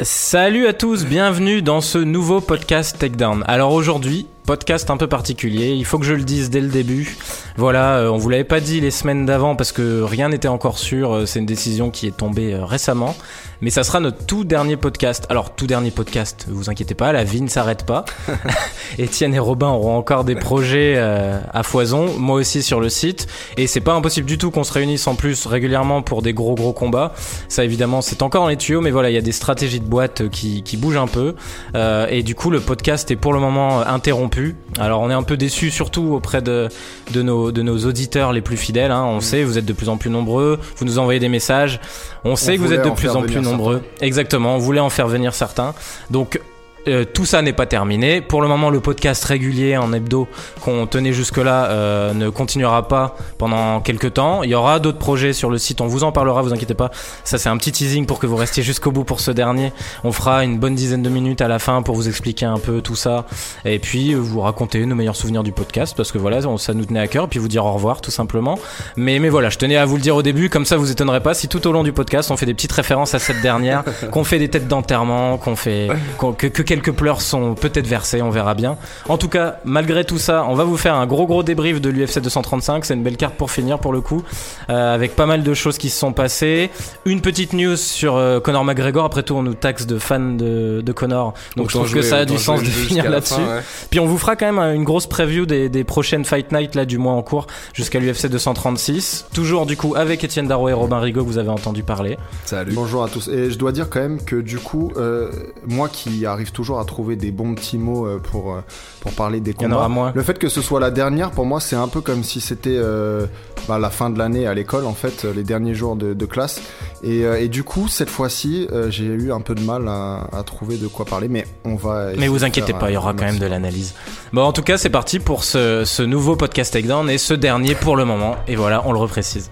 Salut 0.00 0.68
à 0.68 0.74
tous, 0.74 1.04
bienvenue 1.04 1.60
dans 1.60 1.80
ce 1.80 1.98
nouveau 1.98 2.40
podcast 2.40 2.96
Takedown. 3.00 3.42
Alors 3.48 3.72
aujourd'hui, 3.72 4.28
podcast 4.48 4.88
un 4.88 4.96
peu 4.96 5.08
particulier, 5.08 5.74
il 5.74 5.84
faut 5.84 5.98
que 5.98 6.06
je 6.06 6.14
le 6.14 6.22
dise 6.22 6.48
dès 6.48 6.62
le 6.62 6.68
début. 6.68 7.18
Voilà, 7.58 7.98
euh, 7.98 8.08
on 8.08 8.16
vous 8.16 8.30
l'avait 8.30 8.44
pas 8.44 8.60
dit 8.60 8.80
les 8.80 8.90
semaines 8.90 9.26
d'avant 9.26 9.56
parce 9.56 9.72
que 9.72 10.00
rien 10.00 10.30
n'était 10.30 10.48
encore 10.48 10.78
sûr, 10.78 11.12
euh, 11.12 11.26
c'est 11.26 11.40
une 11.40 11.44
décision 11.44 11.90
qui 11.90 12.06
est 12.06 12.16
tombée 12.16 12.54
euh, 12.54 12.64
récemment, 12.64 13.14
mais 13.60 13.68
ça 13.68 13.82
sera 13.82 14.00
notre 14.00 14.24
tout 14.24 14.44
dernier 14.44 14.78
podcast. 14.78 15.26
Alors 15.28 15.54
tout 15.54 15.66
dernier 15.66 15.90
podcast, 15.90 16.46
vous 16.48 16.70
inquiétez 16.70 16.94
pas, 16.94 17.12
la 17.12 17.24
vie 17.24 17.42
ne 17.42 17.48
s'arrête 17.48 17.84
pas. 17.84 18.06
Étienne 18.98 19.34
et 19.34 19.38
Robin 19.38 19.68
auront 19.68 19.98
encore 19.98 20.24
des 20.24 20.34
projets 20.34 20.96
à 20.96 21.62
foison, 21.62 22.14
moi 22.16 22.36
aussi 22.36 22.62
sur 22.62 22.80
le 22.80 22.88
site, 22.88 23.26
et 23.58 23.66
c'est 23.66 23.82
pas 23.82 23.92
impossible 23.92 24.26
du 24.26 24.38
tout 24.38 24.50
qu'on 24.50 24.64
se 24.64 24.72
réunisse 24.72 25.06
en 25.06 25.14
plus 25.14 25.44
régulièrement 25.44 26.00
pour 26.00 26.22
des 26.22 26.32
gros 26.32 26.54
gros 26.54 26.72
combats. 26.72 27.12
Ça 27.48 27.64
évidemment 27.64 28.00
c'est 28.00 28.22
encore 28.22 28.44
dans 28.44 28.48
les 28.48 28.56
tuyaux, 28.56 28.80
mais 28.80 28.92
voilà, 28.92 29.10
il 29.10 29.14
y 29.14 29.18
a 29.18 29.22
des 29.22 29.32
stratégies 29.32 29.80
de 29.80 29.86
boîte 29.86 30.30
qui, 30.30 30.62
qui 30.62 30.78
bougent 30.78 30.96
un 30.96 31.06
peu, 31.06 31.34
et 31.74 32.22
du 32.22 32.34
coup 32.34 32.48
le 32.48 32.60
podcast 32.60 33.10
est 33.10 33.16
pour 33.16 33.34
le 33.34 33.40
moment 33.40 33.80
interrompu 33.80 34.37
alors 34.78 35.00
on 35.00 35.10
est 35.10 35.14
un 35.14 35.22
peu 35.22 35.36
déçu 35.36 35.70
surtout 35.70 36.14
auprès 36.14 36.42
de, 36.42 36.68
de, 37.12 37.22
nos, 37.22 37.52
de 37.52 37.62
nos 37.62 37.78
auditeurs 37.86 38.32
les 38.32 38.40
plus 38.40 38.56
fidèles. 38.56 38.90
Hein. 38.90 39.04
On 39.04 39.18
mm. 39.18 39.22
sait, 39.22 39.44
vous 39.44 39.58
êtes 39.58 39.66
de 39.66 39.72
plus 39.72 39.88
en 39.88 39.96
plus 39.96 40.10
nombreux, 40.10 40.58
vous 40.76 40.84
nous 40.84 40.98
envoyez 40.98 41.20
des 41.20 41.28
messages. 41.28 41.80
On, 42.24 42.36
sait 42.36 42.56
que 42.56 42.62
vous 42.62 42.72
êtes 42.72 42.84
de 42.84 42.90
plus 42.90 43.10
en 43.10 43.22
plus 43.22 43.40
nombreux. 43.40 43.82
Exactement, 44.00 44.54
on 44.54 44.58
voulait 44.58 44.80
en 44.80 44.90
faire 44.90 45.08
venir 45.08 45.34
certains. 45.34 45.74
Donc 46.10 46.40
euh, 46.88 47.04
tout 47.04 47.26
ça 47.26 47.42
n'est 47.42 47.52
pas 47.52 47.66
terminé. 47.66 48.20
Pour 48.20 48.42
le 48.42 48.48
moment, 48.48 48.70
le 48.70 48.80
podcast 48.80 49.24
régulier 49.24 49.76
en 49.76 49.92
hebdo 49.92 50.28
qu'on 50.60 50.86
tenait 50.86 51.12
jusque-là 51.12 51.66
euh, 51.66 52.14
ne 52.14 52.28
continuera 52.30 52.88
pas 52.88 53.16
pendant 53.38 53.80
quelques 53.80 54.14
temps. 54.14 54.42
Il 54.42 54.50
y 54.50 54.54
aura 54.54 54.80
d'autres 54.80 54.98
projets 54.98 55.32
sur 55.32 55.50
le 55.50 55.58
site, 55.58 55.80
on 55.80 55.86
vous 55.86 56.04
en 56.04 56.12
parlera, 56.12 56.42
vous 56.42 56.52
inquiétez 56.52 56.74
pas. 56.74 56.90
Ça, 57.24 57.38
c'est 57.38 57.48
un 57.48 57.56
petit 57.56 57.72
teasing 57.72 58.06
pour 58.06 58.18
que 58.18 58.26
vous 58.26 58.36
restiez 58.36 58.62
jusqu'au 58.62 58.90
bout 58.90 59.04
pour 59.04 59.20
ce 59.20 59.30
dernier. 59.30 59.72
On 60.04 60.12
fera 60.12 60.44
une 60.44 60.58
bonne 60.58 60.74
dizaine 60.74 61.02
de 61.02 61.08
minutes 61.08 61.40
à 61.40 61.48
la 61.48 61.58
fin 61.58 61.82
pour 61.82 61.94
vous 61.94 62.08
expliquer 62.08 62.46
un 62.46 62.58
peu 62.58 62.80
tout 62.80 62.96
ça. 62.96 63.26
Et 63.64 63.78
puis, 63.78 64.14
vous 64.14 64.40
raconter 64.40 64.84
nos 64.86 64.94
meilleurs 64.94 65.16
souvenirs 65.16 65.42
du 65.42 65.52
podcast 65.52 65.94
parce 65.96 66.12
que 66.12 66.18
voilà, 66.18 66.40
ça 66.58 66.74
nous 66.74 66.84
tenait 66.84 67.00
à 67.00 67.06
cœur. 67.06 67.24
Et 67.24 67.28
puis 67.28 67.38
vous 67.38 67.48
dire 67.48 67.64
au 67.64 67.72
revoir, 67.72 68.00
tout 68.00 68.10
simplement. 68.10 68.58
Mais, 68.96 69.18
voilà, 69.28 69.50
je 69.50 69.58
tenais 69.58 69.76
à 69.76 69.84
vous 69.84 69.96
le 69.96 70.02
dire 70.02 70.16
au 70.16 70.22
début, 70.22 70.48
comme 70.48 70.64
ça 70.64 70.76
vous 70.76 70.90
étonnerez 70.90 71.20
pas 71.20 71.34
si 71.34 71.48
tout 71.48 71.66
au 71.66 71.72
long 71.72 71.82
du 71.82 71.92
podcast 71.92 72.30
on 72.30 72.36
fait 72.36 72.46
des 72.46 72.54
petites 72.54 72.72
références 72.72 73.14
à 73.14 73.18
cette 73.18 73.40
dernière, 73.40 73.84
qu'on 74.10 74.24
fait 74.24 74.38
des 74.38 74.48
têtes 74.48 74.68
d'enterrement, 74.68 75.36
qu'on 75.38 75.56
fait, 75.56 75.88
que 76.18 76.62
quelques 76.78 76.96
pleurs 76.96 77.20
sont 77.20 77.54
peut-être 77.54 77.86
versés, 77.86 78.22
on 78.22 78.30
verra 78.30 78.54
bien. 78.54 78.76
En 79.08 79.18
tout 79.18 79.28
cas, 79.28 79.56
malgré 79.64 80.04
tout 80.04 80.18
ça, 80.18 80.44
on 80.48 80.54
va 80.54 80.64
vous 80.64 80.76
faire 80.76 80.94
un 80.94 81.06
gros 81.06 81.26
gros 81.26 81.42
débrief 81.42 81.80
de 81.80 81.90
l'UFC 81.90 82.20
235. 82.20 82.84
C'est 82.84 82.94
une 82.94 83.02
belle 83.02 83.16
carte 83.16 83.34
pour 83.34 83.50
finir 83.50 83.78
pour 83.80 83.92
le 83.92 84.00
coup, 84.00 84.22
euh, 84.70 84.94
avec 84.94 85.16
pas 85.16 85.26
mal 85.26 85.42
de 85.42 85.54
choses 85.54 85.76
qui 85.76 85.90
se 85.90 85.98
sont 85.98 86.12
passées. 86.12 86.70
Une 87.04 87.20
petite 87.20 87.52
news 87.52 87.76
sur 87.76 88.16
euh, 88.16 88.38
Conor 88.38 88.64
McGregor. 88.64 89.04
Après 89.04 89.24
tout, 89.24 89.34
on 89.34 89.42
nous 89.42 89.54
taxe 89.54 89.86
de 89.86 89.98
fans 89.98 90.20
de, 90.20 90.80
de 90.84 90.92
Conor, 90.92 91.34
donc, 91.56 91.70
je 91.70 91.76
trouve 91.76 91.92
que 91.92 92.02
ça 92.02 92.18
a 92.18 92.24
du 92.24 92.38
sens 92.38 92.60
de 92.60 92.66
finir 92.66 93.10
là-dessus. 93.10 93.42
Puis 93.90 93.98
on 93.98 94.06
vous 94.06 94.18
fera 94.18 94.36
quand 94.36 94.52
même 94.52 94.76
une 94.76 94.84
grosse 94.84 95.06
preview 95.06 95.46
des, 95.46 95.68
des 95.68 95.84
prochaines 95.84 96.24
Fight 96.24 96.52
Night 96.52 96.74
là 96.74 96.84
du 96.84 96.98
mois 96.98 97.14
en 97.14 97.22
cours 97.22 97.46
jusqu'à 97.74 97.98
l'UFC 97.98 98.26
236. 98.26 99.26
Toujours 99.32 99.66
du 99.66 99.76
coup 99.76 99.94
avec 99.96 100.22
Étienne 100.22 100.46
Darro 100.46 100.68
et 100.68 100.72
Robin 100.72 101.00
Rigaud 101.00 101.22
que 101.22 101.28
vous 101.28 101.38
avez 101.38 101.48
entendu 101.48 101.82
parler. 101.82 102.18
Salut. 102.44 102.72
Bonjour 102.72 103.02
à 103.02 103.08
tous. 103.08 103.28
Et 103.28 103.50
je 103.50 103.58
dois 103.58 103.72
dire 103.72 103.88
quand 103.90 104.00
même 104.00 104.22
que 104.22 104.36
du 104.36 104.58
coup, 104.58 104.92
euh, 104.96 105.30
moi 105.66 105.88
qui 105.88 106.26
arrive 106.26 106.52
toujours 106.52 106.67
à 106.76 106.84
trouver 106.84 107.16
des 107.16 107.30
bons 107.30 107.54
petits 107.54 107.78
mots 107.78 108.06
euh, 108.06 108.18
pour, 108.18 108.52
euh, 108.52 108.60
pour 109.00 109.12
parler 109.12 109.40
des 109.40 109.54
combats. 109.54 110.12
Le 110.14 110.22
fait 110.22 110.38
que 110.38 110.48
ce 110.48 110.60
soit 110.60 110.80
la 110.80 110.90
dernière, 110.90 111.30
pour 111.30 111.46
moi, 111.46 111.60
c'est 111.60 111.76
un 111.76 111.88
peu 111.88 112.00
comme 112.00 112.22
si 112.24 112.40
c'était 112.40 112.76
euh, 112.76 113.26
bah, 113.66 113.78
la 113.78 113.90
fin 113.90 114.10
de 114.10 114.18
l'année 114.18 114.46
à 114.46 114.54
l'école, 114.54 114.84
en 114.84 114.92
fait, 114.92 115.24
les 115.24 115.42
derniers 115.42 115.74
jours 115.74 115.96
de, 115.96 116.26
classe. 116.26 116.60
Et, 117.02 117.20
et, 117.20 117.48
du 117.48 117.64
coup, 117.64 117.88
cette 117.88 118.10
fois-ci, 118.10 118.68
j'ai 118.90 119.04
eu 119.04 119.32
un 119.32 119.40
peu 119.40 119.54
de 119.54 119.62
mal 119.62 119.88
à, 119.88 120.28
à, 120.32 120.42
trouver 120.42 120.76
de 120.76 120.86
quoi 120.86 121.06
parler, 121.06 121.28
mais 121.28 121.46
on 121.64 121.76
va. 121.76 122.10
Mais 122.18 122.28
vous 122.28 122.44
inquiétez 122.44 122.74
pas, 122.74 122.90
il 122.90 122.94
y 122.94 122.96
aura 122.96 123.14
quand 123.14 123.24
même 123.24 123.38
de 123.38 123.46
l'analyse. 123.46 123.94
Bon, 124.32 124.42
en 124.42 124.52
tout 124.52 124.62
cas, 124.62 124.76
c'est 124.76 124.90
parti 124.90 125.18
pour 125.18 125.44
ce, 125.44 125.84
ce 125.86 126.02
nouveau 126.02 126.36
podcast 126.36 126.72
Takedown 126.74 127.08
et 127.08 127.16
ce 127.16 127.32
dernier 127.32 127.74
pour 127.74 127.96
le 127.96 128.04
moment. 128.04 128.36
Et 128.46 128.56
voilà, 128.56 128.82
on 128.86 128.92
le 128.92 128.98
reprécise. 128.98 129.50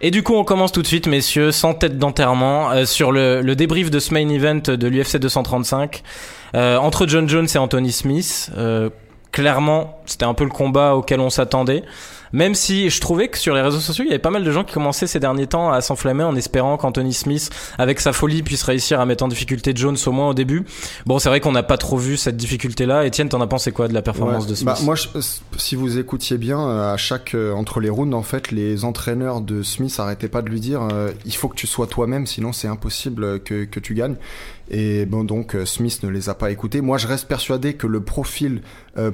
Et 0.00 0.10
du 0.10 0.22
coup, 0.22 0.34
on 0.34 0.44
commence 0.44 0.72
tout 0.72 0.82
de 0.82 0.86
suite, 0.86 1.06
messieurs, 1.06 1.50
sans 1.50 1.72
tête 1.72 1.98
d'enterrement, 1.98 2.70
euh, 2.70 2.84
sur 2.84 3.10
le, 3.10 3.42
débrief 3.54 3.90
de 3.90 3.98
ce 3.98 4.12
main 4.12 4.28
event 4.28 4.60
de 4.66 4.86
l'UFC 4.86 5.16
235 5.16 6.02
euh, 6.54 6.76
entre 6.76 7.06
John 7.06 7.28
Jones 7.28 7.48
et 7.54 7.58
Anthony 7.58 7.90
Smith. 7.90 8.50
Euh, 8.56 8.90
clairement, 9.32 9.98
c'était 10.04 10.26
un 10.26 10.34
peu 10.34 10.44
le 10.44 10.50
combat 10.50 10.94
auquel 10.94 11.20
on 11.20 11.30
s'attendait. 11.30 11.84
Même 12.34 12.56
si 12.56 12.90
je 12.90 13.00
trouvais 13.00 13.28
que 13.28 13.38
sur 13.38 13.54
les 13.54 13.60
réseaux 13.60 13.78
sociaux, 13.78 14.02
il 14.04 14.08
y 14.08 14.10
avait 14.10 14.18
pas 14.18 14.30
mal 14.30 14.42
de 14.42 14.50
gens 14.50 14.64
qui 14.64 14.74
commençaient 14.74 15.06
ces 15.06 15.20
derniers 15.20 15.46
temps 15.46 15.70
à 15.70 15.80
s'enflammer 15.80 16.24
en 16.24 16.34
espérant 16.34 16.76
qu'Anthony 16.76 17.12
Smith, 17.12 17.48
avec 17.78 18.00
sa 18.00 18.12
folie, 18.12 18.42
puisse 18.42 18.64
réussir 18.64 18.98
à 18.98 19.06
mettre 19.06 19.22
en 19.22 19.28
difficulté 19.28 19.70
Jones 19.72 19.96
au 20.04 20.10
moins 20.10 20.30
au 20.30 20.34
début. 20.34 20.64
Bon, 21.06 21.20
c'est 21.20 21.28
vrai 21.28 21.38
qu'on 21.38 21.52
n'a 21.52 21.62
pas 21.62 21.78
trop 21.78 21.96
vu 21.96 22.16
cette 22.16 22.36
difficulté-là. 22.36 23.06
Etienne, 23.06 23.28
t'en 23.28 23.40
as 23.40 23.46
pensé 23.46 23.70
quoi 23.70 23.86
de 23.86 23.94
la 23.94 24.02
performance 24.02 24.48
de 24.48 24.56
Smith? 24.56 24.66
bah, 24.66 24.78
Moi, 24.82 24.96
si 25.58 25.76
vous 25.76 25.96
écoutiez 25.96 26.36
bien, 26.36 26.60
euh, 26.60 26.92
à 26.92 26.96
chaque 26.96 27.36
euh, 27.36 27.52
entre 27.52 27.78
les 27.78 27.88
rounds, 27.88 28.16
en 28.16 28.24
fait, 28.24 28.50
les 28.50 28.84
entraîneurs 28.84 29.40
de 29.40 29.62
Smith 29.62 29.94
arrêtaient 30.00 30.26
pas 30.26 30.42
de 30.42 30.48
lui 30.48 30.58
dire 30.58 30.88
euh, 30.90 31.12
il 31.24 31.36
faut 31.36 31.46
que 31.46 31.56
tu 31.56 31.68
sois 31.68 31.86
toi-même, 31.86 32.26
sinon 32.26 32.52
c'est 32.52 32.66
impossible 32.66 33.40
que, 33.44 33.64
que 33.64 33.78
tu 33.78 33.94
gagnes. 33.94 34.16
Et 34.70 35.04
bon, 35.04 35.24
donc 35.24 35.54
Smith 35.66 36.02
ne 36.02 36.08
les 36.08 36.30
a 36.30 36.34
pas 36.34 36.50
écoutés. 36.50 36.80
Moi, 36.80 36.96
je 36.96 37.06
reste 37.06 37.28
persuadé 37.28 37.74
que 37.74 37.86
le 37.86 38.00
profil 38.00 38.62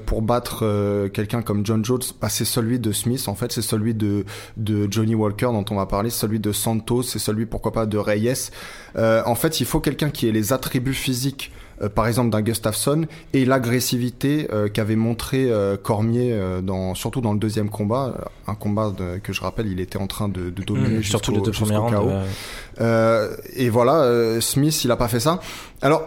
pour 0.07 0.23
battre 0.23 1.09
quelqu'un 1.13 1.43
comme 1.43 1.67
John 1.67 1.85
Jones, 1.85 2.03
bah, 2.21 2.29
c'est 2.29 2.45
celui 2.45 2.79
de 2.79 2.93
Smith 2.93 3.10
en 3.27 3.35
fait, 3.35 3.53
c'est 3.53 3.63
celui 3.63 3.95
de, 3.95 4.25
de 4.57 4.89
Johnny 4.91 5.15
Walker 5.15 5.47
dont 5.47 5.65
on 5.71 5.77
va 5.77 5.87
parler, 5.87 6.11
celui 6.11 6.41
de 6.41 6.53
Santos, 6.53 7.03
c'est 7.03 7.19
celui, 7.19 7.47
pourquoi 7.47 7.73
pas, 7.73 7.87
de 7.87 7.99
Reyes. 7.99 8.51
Euh, 8.97 9.23
en 9.27 9.35
fait, 9.35 9.61
il 9.61 9.67
faut 9.67 9.81
quelqu'un 9.81 10.11
qui 10.11 10.29
ait 10.29 10.33
les 10.33 10.53
attributs 10.53 10.95
physiques 10.95 11.53
euh, 11.83 11.89
par 11.89 12.07
exemple 12.07 12.31
d'un 12.31 12.43
Gustafsson 12.43 13.07
et 13.33 13.45
l'agressivité 13.45 14.49
euh, 14.53 14.69
qu'avait 14.69 14.97
montré 14.97 15.51
Cormier 15.83 16.39
dans 16.63 16.95
surtout 16.95 17.21
dans 17.21 17.33
le 17.33 17.39
deuxième 17.39 17.71
combat 17.71 18.31
un 18.47 18.55
combat 18.55 18.93
que 19.23 19.33
je 19.33 19.41
rappelle 19.41 19.67
il 19.67 19.81
était 19.81 19.99
en 19.99 20.07
train 20.07 20.29
de, 20.29 20.51
de 20.51 20.63
dominer 20.63 20.99
mmh, 20.99 21.03
surtout 21.03 21.33
les 21.33 21.41
deux 21.41 21.53
premiers 21.53 21.77
rounds 21.77 22.27
et 23.57 23.71
voilà 23.71 24.41
Smith 24.41 24.85
il 24.85 24.91
a 24.91 24.97
pas 24.97 25.09
fait 25.09 25.21
ça 25.21 25.41
alors 25.81 26.03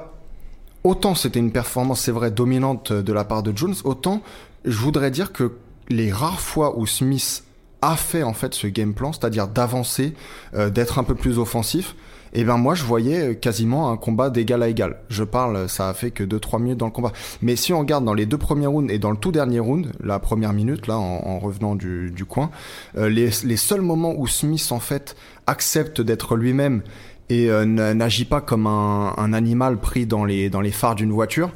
autant 0.84 1.16
c'était 1.16 1.40
une 1.40 1.52
performance 1.52 2.02
c'est 2.02 2.12
vrai 2.12 2.30
dominante 2.30 2.94
de 2.94 3.14
la 3.14 3.24
part 3.24 3.42
de 3.44 3.56
Jones 3.56 3.76
autant 3.84 4.22
je 4.66 4.78
voudrais 4.78 5.12
dire 5.12 5.32
que 5.34 5.54
les 5.90 6.12
rares 6.12 6.40
fois 6.40 6.78
où 6.78 6.86
Smith 6.86 7.44
a 7.82 7.96
fait 7.96 8.24
en 8.24 8.34
fait 8.34 8.54
ce 8.54 8.68
game 8.68 8.94
plan, 8.94 9.12
c'est-à-dire 9.12 9.48
d'avancer, 9.48 10.14
euh, 10.56 10.70
d'être 10.70 11.00
un 11.00 11.04
peu 11.04 11.16
plus 11.16 11.38
offensif, 11.38 11.96
eh 12.34 12.44
ben 12.44 12.58
moi 12.58 12.74
je 12.74 12.84
voyais 12.84 13.36
quasiment 13.36 13.92
un 13.92 13.98
combat 13.98 14.30
d'égal 14.30 14.64
à 14.64 14.70
égal. 14.70 14.98
Je 15.10 15.24
parle, 15.24 15.70
ça 15.70 15.90
a 15.90 15.94
fait 15.94 16.12
que 16.12 16.24
2-3 16.24 16.62
minutes 16.62 16.80
dans 16.80 16.88
le 16.88 16.92
combat. 16.92 17.12
Mais 17.42 17.56
si 17.56 17.74
on 17.74 17.80
regarde 17.80 18.06
dans 18.06 18.14
les 18.14 18.26
deux 18.26 18.38
premiers 18.38 18.66
rounds 18.66 18.92
et 18.92 18.98
dans 19.00 19.12
le 19.12 19.18
tout 19.18 19.32
dernier 19.32 19.60
round, 19.60 19.92
la 20.04 20.18
première 20.20 20.54
minute 20.54 20.88
là 20.88 20.98
en, 20.98 21.40
revenant 21.40 21.76
du, 21.76 22.26
coin, 22.28 22.50
euh, 22.98 23.10
les, 23.10 23.58
seuls 23.58 23.82
moments 23.82 24.16
où 24.18 24.28
Smith 24.28 24.68
en 24.72 24.80
fait 24.80 25.16
accepte 25.46 26.02
d'être 26.02 26.36
lui-même 26.36 26.82
et 27.30 27.50
euh, 27.50 27.66
n'agit 27.66 28.26
pas 28.26 28.42
comme 28.42 28.68
un, 28.68 29.14
un, 29.18 29.34
animal 29.34 29.78
pris 29.78 30.06
dans 30.06 30.26
les, 30.26 30.50
dans 30.50 30.62
les 30.62 30.72
phares 30.72 30.96
d'une 30.96 31.12
voiture, 31.12 31.52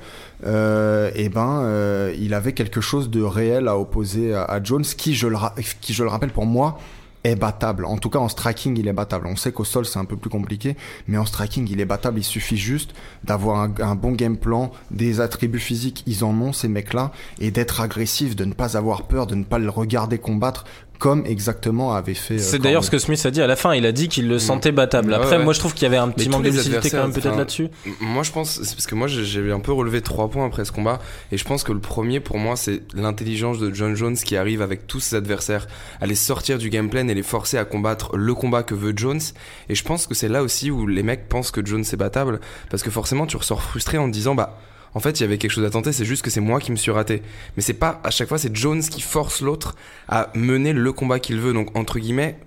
euh, 0.46 1.09
et 1.16 1.30
ben 1.30 1.62
euh, 1.64 2.14
il 2.20 2.34
avait 2.34 2.53
quelque 2.53 2.81
chose 2.81 3.09
de 3.09 3.22
réel 3.22 3.68
à 3.68 3.78
opposer 3.78 4.36
à, 4.36 4.59
Jones, 4.64 4.84
qui 4.84 5.16
je, 5.16 5.28
le, 5.28 5.38
qui 5.81 5.94
je 5.94 6.03
le 6.03 6.09
rappelle 6.09 6.31
pour 6.31 6.46
moi 6.46 6.80
est 7.24 7.36
battable. 7.36 7.86
En 7.86 7.98
tout 7.98 8.09
cas, 8.09 8.20
en 8.20 8.30
striking, 8.30 8.78
il 8.78 8.88
est 8.88 8.94
battable. 8.94 9.28
On 9.28 9.36
sait 9.36 9.52
qu'au 9.52 9.64
sol, 9.64 9.86
c'est 9.86 10.00
un 10.00 10.06
peu 10.06 10.16
plus 10.16 10.30
compliqué, 10.30 10.78
mais 11.08 11.18
en 11.18 11.26
striking, 11.26 11.68
il 11.70 11.81
est 11.81 11.86
battable. 11.86 12.20
Il 12.20 12.24
suffit 12.24 12.58
juste 12.58 12.94
d'avoir 13.24 13.59
un, 13.59 13.74
un, 13.81 13.96
bon 13.96 14.12
game 14.12 14.38
plan, 14.38 14.72
des 14.92 15.20
attributs 15.20 15.59
physiques, 15.59 16.03
ils 16.06 16.24
en 16.24 16.40
ont, 16.40 16.53
ces 16.53 16.68
mecs-là, 16.68 17.11
et 17.40 17.52
d'être 17.52 17.82
agressif, 17.82 18.35
de 18.35 18.46
ne 18.46 18.53
pas 18.53 18.78
avoir 18.78 19.03
peur, 19.08 19.28
de 19.28 19.35
ne 19.35 19.44
pas 19.44 19.59
le 19.59 19.70
regarder 19.70 20.20
combattre 20.20 20.66
comme 20.99 21.26
exactement 21.26 21.94
avait 21.94 22.14
fait. 22.14 22.35
Euh, 22.35 22.40
c'est 22.40 22.59
d'ailleurs 22.59 22.84
ce 22.84 22.91
que 22.91 22.99
Smith 22.99 23.23
a 23.26 23.32
dit 23.32 23.41
à 23.41 23.47
la 23.47 23.55
fin. 23.55 23.73
Il 23.76 23.85
a 23.85 23.91
dit 23.91 24.08
qu'il 24.08 24.28
le 24.28 24.40
sentait 24.40 24.72
battable. 24.72 25.14
Après, 25.14 25.40
moi, 25.40 25.53
je 25.53 25.59
trouve 25.59 25.73
qu'il 25.73 25.84
y 25.84 25.85
avait 25.85 25.97
un 25.97 26.09
petit 26.09 26.29
manque 26.29 26.44
de 26.44 26.49
lucidité 26.49 26.90
quand 26.90 27.03
même 27.03 27.14
peut-être 27.14 27.38
là-dessus. 27.38 27.70
Moi, 27.99 28.23
je 28.23 28.32
pense, 28.32 28.61
c'est 28.64 28.76
parce 28.76 28.88
que 28.88 28.96
moi, 28.96 29.08
j'ai 29.08 29.52
un 29.52 29.59
peu 29.59 29.72
relevé 29.72 30.02
trois 30.02 30.29
points 30.29 30.46
après 30.46 30.66
ce 30.66 30.72
combat, 30.72 30.99
et 31.32 31.38
je 31.38 31.46
pense 31.46 31.64
que 31.64 31.72
le 31.72 31.79
premier, 31.79 32.20
pour 32.20 32.38
moi, 32.38 32.55
c'est 32.55 32.82
l'intelligence 32.94 33.59
de 33.59 33.73
John 33.73 33.96
Jones 33.96 34.16
qui 34.16 34.35
arrive 34.35 34.61
avec 34.61 34.88
tous 34.88 34.99
ses 34.99 35.16
adversaires 35.16 35.67
à 36.02 36.05
les 36.05 36.16
sortir 36.16 36.58
du 36.58 36.70
gameplay 36.70 37.02
et 37.02 37.14
les 37.14 37.23
forcer 37.23 37.58
à 37.58 37.66
combattre 37.66 38.16
le 38.17 38.34
combat 38.34 38.64
que 38.64 38.73
veut 38.73 38.94
Jones. 38.96 39.22
Et 39.70 39.76
je 39.76 39.84
pense 39.84 40.08
que 40.08 40.16
c'est 40.16 40.29
là 40.29 40.44
aussi 40.44 40.72
où 40.72 40.88
les 40.88 41.03
mecs 41.03 41.29
pensent 41.29 41.52
que 41.52 41.66
Jones 41.66 41.82
est 41.82 41.97
battable, 41.97 42.40
parce 42.70 42.84
que 42.84 42.90
forcément, 42.90 43.26
tu 43.28 43.38
ressors 43.38 43.61
frustré 43.61 43.97
en 43.97 44.08
te 44.08 44.14
disant, 44.14 44.35
bah 44.35 44.58
en 44.93 44.99
fait, 44.99 45.19
il 45.19 45.23
y 45.23 45.25
avait 45.25 45.37
quelque 45.37 45.51
chose 45.51 45.66
à 45.66 45.69
tenter, 45.69 45.91
c'est 45.91 46.05
juste 46.05 46.23
que 46.23 46.29
c'est 46.29 46.41
moi 46.41 46.59
qui 46.59 46.72
me 46.72 46.78
suis 46.78 46.91
raté. 46.91 47.22
Mais 47.55 47.61
c'est 47.61 47.73
pas, 47.73 47.99
à 48.03 48.11
chaque 48.11 48.28
fois, 48.28 48.37
c'est 48.37 48.55
Jones 48.55 48.81
qui 48.81 49.01
force 49.01 49.41
l'autre 49.41 49.75
à 50.07 50.31
mener 50.34 50.73
le 50.73 50.91
combat 50.91 51.19
qu'il 51.19 51.39
veut. 51.39 51.53
Donc, 51.53 51.75
entre 51.78 51.99
guillemets, 51.99 52.37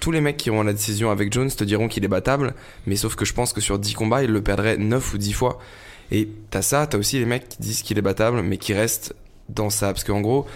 tous 0.00 0.10
les 0.10 0.20
mecs 0.20 0.36
qui 0.36 0.50
auront 0.50 0.62
la 0.62 0.72
décision 0.72 1.10
avec 1.10 1.32
Jones 1.32 1.50
te 1.50 1.64
diront 1.64 1.88
qu'il 1.88 2.04
est 2.04 2.08
battable, 2.08 2.54
mais 2.86 2.96
sauf 2.96 3.14
que 3.14 3.24
je 3.24 3.34
pense 3.34 3.52
que 3.52 3.60
sur 3.60 3.78
10 3.78 3.94
combats, 3.94 4.22
il 4.22 4.30
le 4.30 4.42
perdrait 4.42 4.76
9 4.76 5.14
ou 5.14 5.18
10 5.18 5.32
fois. 5.32 5.58
Et 6.10 6.28
t'as 6.50 6.62
ça, 6.62 6.86
t'as 6.86 6.98
aussi 6.98 7.18
les 7.18 7.26
mecs 7.26 7.48
qui 7.48 7.58
disent 7.60 7.82
qu'il 7.82 7.98
est 7.98 8.02
battable, 8.02 8.42
mais 8.42 8.56
qui 8.56 8.72
restent 8.72 9.14
dans 9.48 9.70
ça. 9.70 9.88
Parce 9.88 10.04
qu'en 10.04 10.20
gros, 10.20 10.46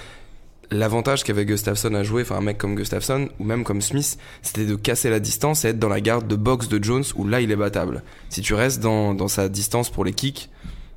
l'avantage 0.70 1.24
qu'avait 1.24 1.44
Gustafsson 1.44 1.94
à 1.94 2.02
jouer, 2.02 2.22
enfin 2.22 2.36
un 2.36 2.40
mec 2.40 2.58
comme 2.58 2.74
Gustafsson 2.74 3.28
ou 3.38 3.44
même 3.44 3.64
comme 3.64 3.82
Smith, 3.82 4.18
c'était 4.42 4.64
de 4.64 4.74
casser 4.74 5.10
la 5.10 5.20
distance 5.20 5.64
et 5.64 5.68
être 5.68 5.78
dans 5.78 5.88
la 5.88 6.00
garde 6.00 6.26
de 6.26 6.36
boxe 6.36 6.68
de 6.68 6.82
Jones 6.82 7.04
où 7.16 7.26
là 7.26 7.40
il 7.40 7.50
est 7.50 7.56
battable. 7.56 8.02
Si 8.30 8.40
tu 8.40 8.54
restes 8.54 8.80
dans, 8.80 9.14
dans 9.14 9.28
sa 9.28 9.48
distance 9.48 9.90
pour 9.90 10.04
les 10.04 10.12
kicks, 10.12 10.48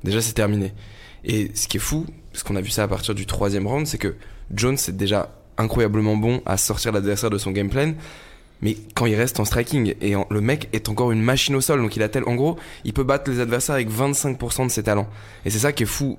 déjà 0.04 0.20
c'est 0.20 0.32
terminé. 0.32 0.72
Et 1.24 1.50
ce 1.54 1.68
qui 1.68 1.76
est 1.76 1.80
fou, 1.80 2.06
parce 2.32 2.42
qu'on 2.42 2.56
a 2.56 2.60
vu 2.60 2.70
ça 2.70 2.84
à 2.84 2.88
partir 2.88 3.14
du 3.14 3.26
troisième 3.26 3.66
round, 3.66 3.86
c'est 3.86 3.98
que 3.98 4.14
Jones 4.54 4.76
est 4.88 4.92
déjà 4.92 5.34
incroyablement 5.58 6.16
bon 6.16 6.42
à 6.46 6.56
sortir 6.56 6.92
l'adversaire 6.92 7.30
de 7.30 7.38
son 7.38 7.50
game 7.50 7.68
plan. 7.68 7.94
Mais 8.62 8.76
quand 8.94 9.06
il 9.06 9.14
reste 9.14 9.38
en 9.38 9.44
striking, 9.44 9.94
et 10.00 10.14
le 10.30 10.40
mec 10.40 10.68
est 10.72 10.88
encore 10.88 11.12
une 11.12 11.20
machine 11.20 11.54
au 11.56 11.60
sol, 11.60 11.82
donc 11.82 11.96
il 11.96 12.02
a 12.02 12.08
tel, 12.08 12.24
en 12.26 12.34
gros, 12.34 12.56
il 12.84 12.92
peut 12.92 13.04
battre 13.04 13.30
les 13.30 13.40
adversaires 13.40 13.74
avec 13.74 13.90
25% 13.90 14.66
de 14.66 14.70
ses 14.70 14.82
talents. 14.82 15.08
Et 15.44 15.50
c'est 15.50 15.58
ça 15.58 15.72
qui 15.72 15.82
est 15.82 15.86
fou 15.86 16.16